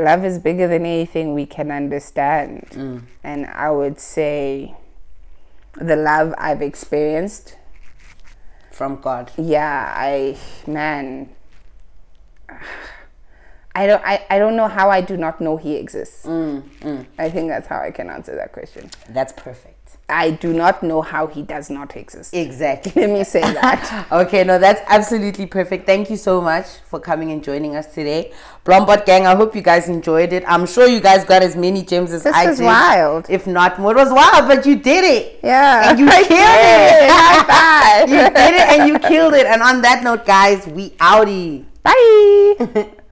Love 0.00 0.24
is 0.24 0.38
bigger 0.38 0.66
than 0.66 0.86
anything 0.86 1.34
we 1.34 1.44
can 1.44 1.70
understand. 1.70 2.66
Mm. 2.70 3.02
And 3.22 3.46
I 3.46 3.70
would 3.70 4.00
say 4.00 4.74
the 5.74 5.96
love 5.96 6.34
I've 6.38 6.62
experienced, 6.62 7.56
From 8.72 9.00
God. 9.00 9.30
yeah, 9.36 9.92
I, 9.94 10.38
man, 10.66 11.28
I 13.74 13.86
don't, 13.86 14.02
I, 14.04 14.24
I 14.30 14.38
don't 14.38 14.56
know 14.56 14.68
how 14.68 14.90
I 14.90 15.00
do 15.00 15.16
not 15.16 15.40
know 15.40 15.56
he 15.56 15.76
exists. 15.76 16.24
Mm, 16.26 16.62
mm. 16.80 17.06
I 17.18 17.28
think 17.30 17.48
that's 17.48 17.68
how 17.68 17.80
I 17.80 17.90
can 17.90 18.08
answer 18.08 18.34
that 18.36 18.52
question. 18.52 18.90
That's 19.10 19.32
perfect. 19.32 19.79
I 20.10 20.30
do 20.32 20.52
not 20.52 20.82
know 20.82 21.00
how 21.02 21.26
he 21.26 21.42
does 21.42 21.70
not 21.70 21.96
exist. 21.96 22.34
Exactly. 22.34 22.92
Let 22.96 23.10
me 23.10 23.24
say 23.24 23.40
that. 23.40 24.06
Okay, 24.12 24.44
no, 24.44 24.58
that's 24.58 24.80
absolutely 24.88 25.46
perfect. 25.46 25.86
Thank 25.86 26.10
you 26.10 26.16
so 26.16 26.40
much 26.40 26.66
for 26.84 26.98
coming 27.00 27.30
and 27.32 27.42
joining 27.44 27.76
us 27.76 27.86
today. 27.94 28.32
Blombot 28.64 29.06
Gang, 29.06 29.26
I 29.26 29.34
hope 29.36 29.54
you 29.54 29.62
guys 29.62 29.88
enjoyed 29.88 30.32
it. 30.32 30.42
I'm 30.46 30.66
sure 30.66 30.86
you 30.86 31.00
guys 31.00 31.24
got 31.24 31.42
as 31.42 31.56
many 31.56 31.82
gems 31.82 32.12
as 32.12 32.24
This 32.24 32.34
I 32.34 32.42
did. 32.44 32.50
This 32.52 32.58
was 32.60 32.66
wild. 32.66 33.26
If 33.30 33.46
not 33.46 33.78
more, 33.78 33.92
it 33.92 33.96
was 33.96 34.12
wild, 34.12 34.48
but 34.48 34.66
you 34.66 34.76
did 34.76 35.04
it. 35.04 35.40
Yeah. 35.42 35.90
And 35.90 35.98
you 35.98 36.08
I 36.10 36.22
killed 36.22 36.28
did. 36.28 37.02
it. 37.04 37.10
High 37.20 37.44
five. 38.00 38.08
you 38.10 38.16
did 38.16 38.54
it 38.54 38.68
and 38.80 38.88
you 38.88 38.98
killed 38.98 39.34
it. 39.34 39.46
And 39.46 39.62
on 39.62 39.80
that 39.82 40.02
note, 40.02 40.26
guys, 40.26 40.66
we 40.66 40.90
outie. 40.98 41.64
Bye. 41.82 42.96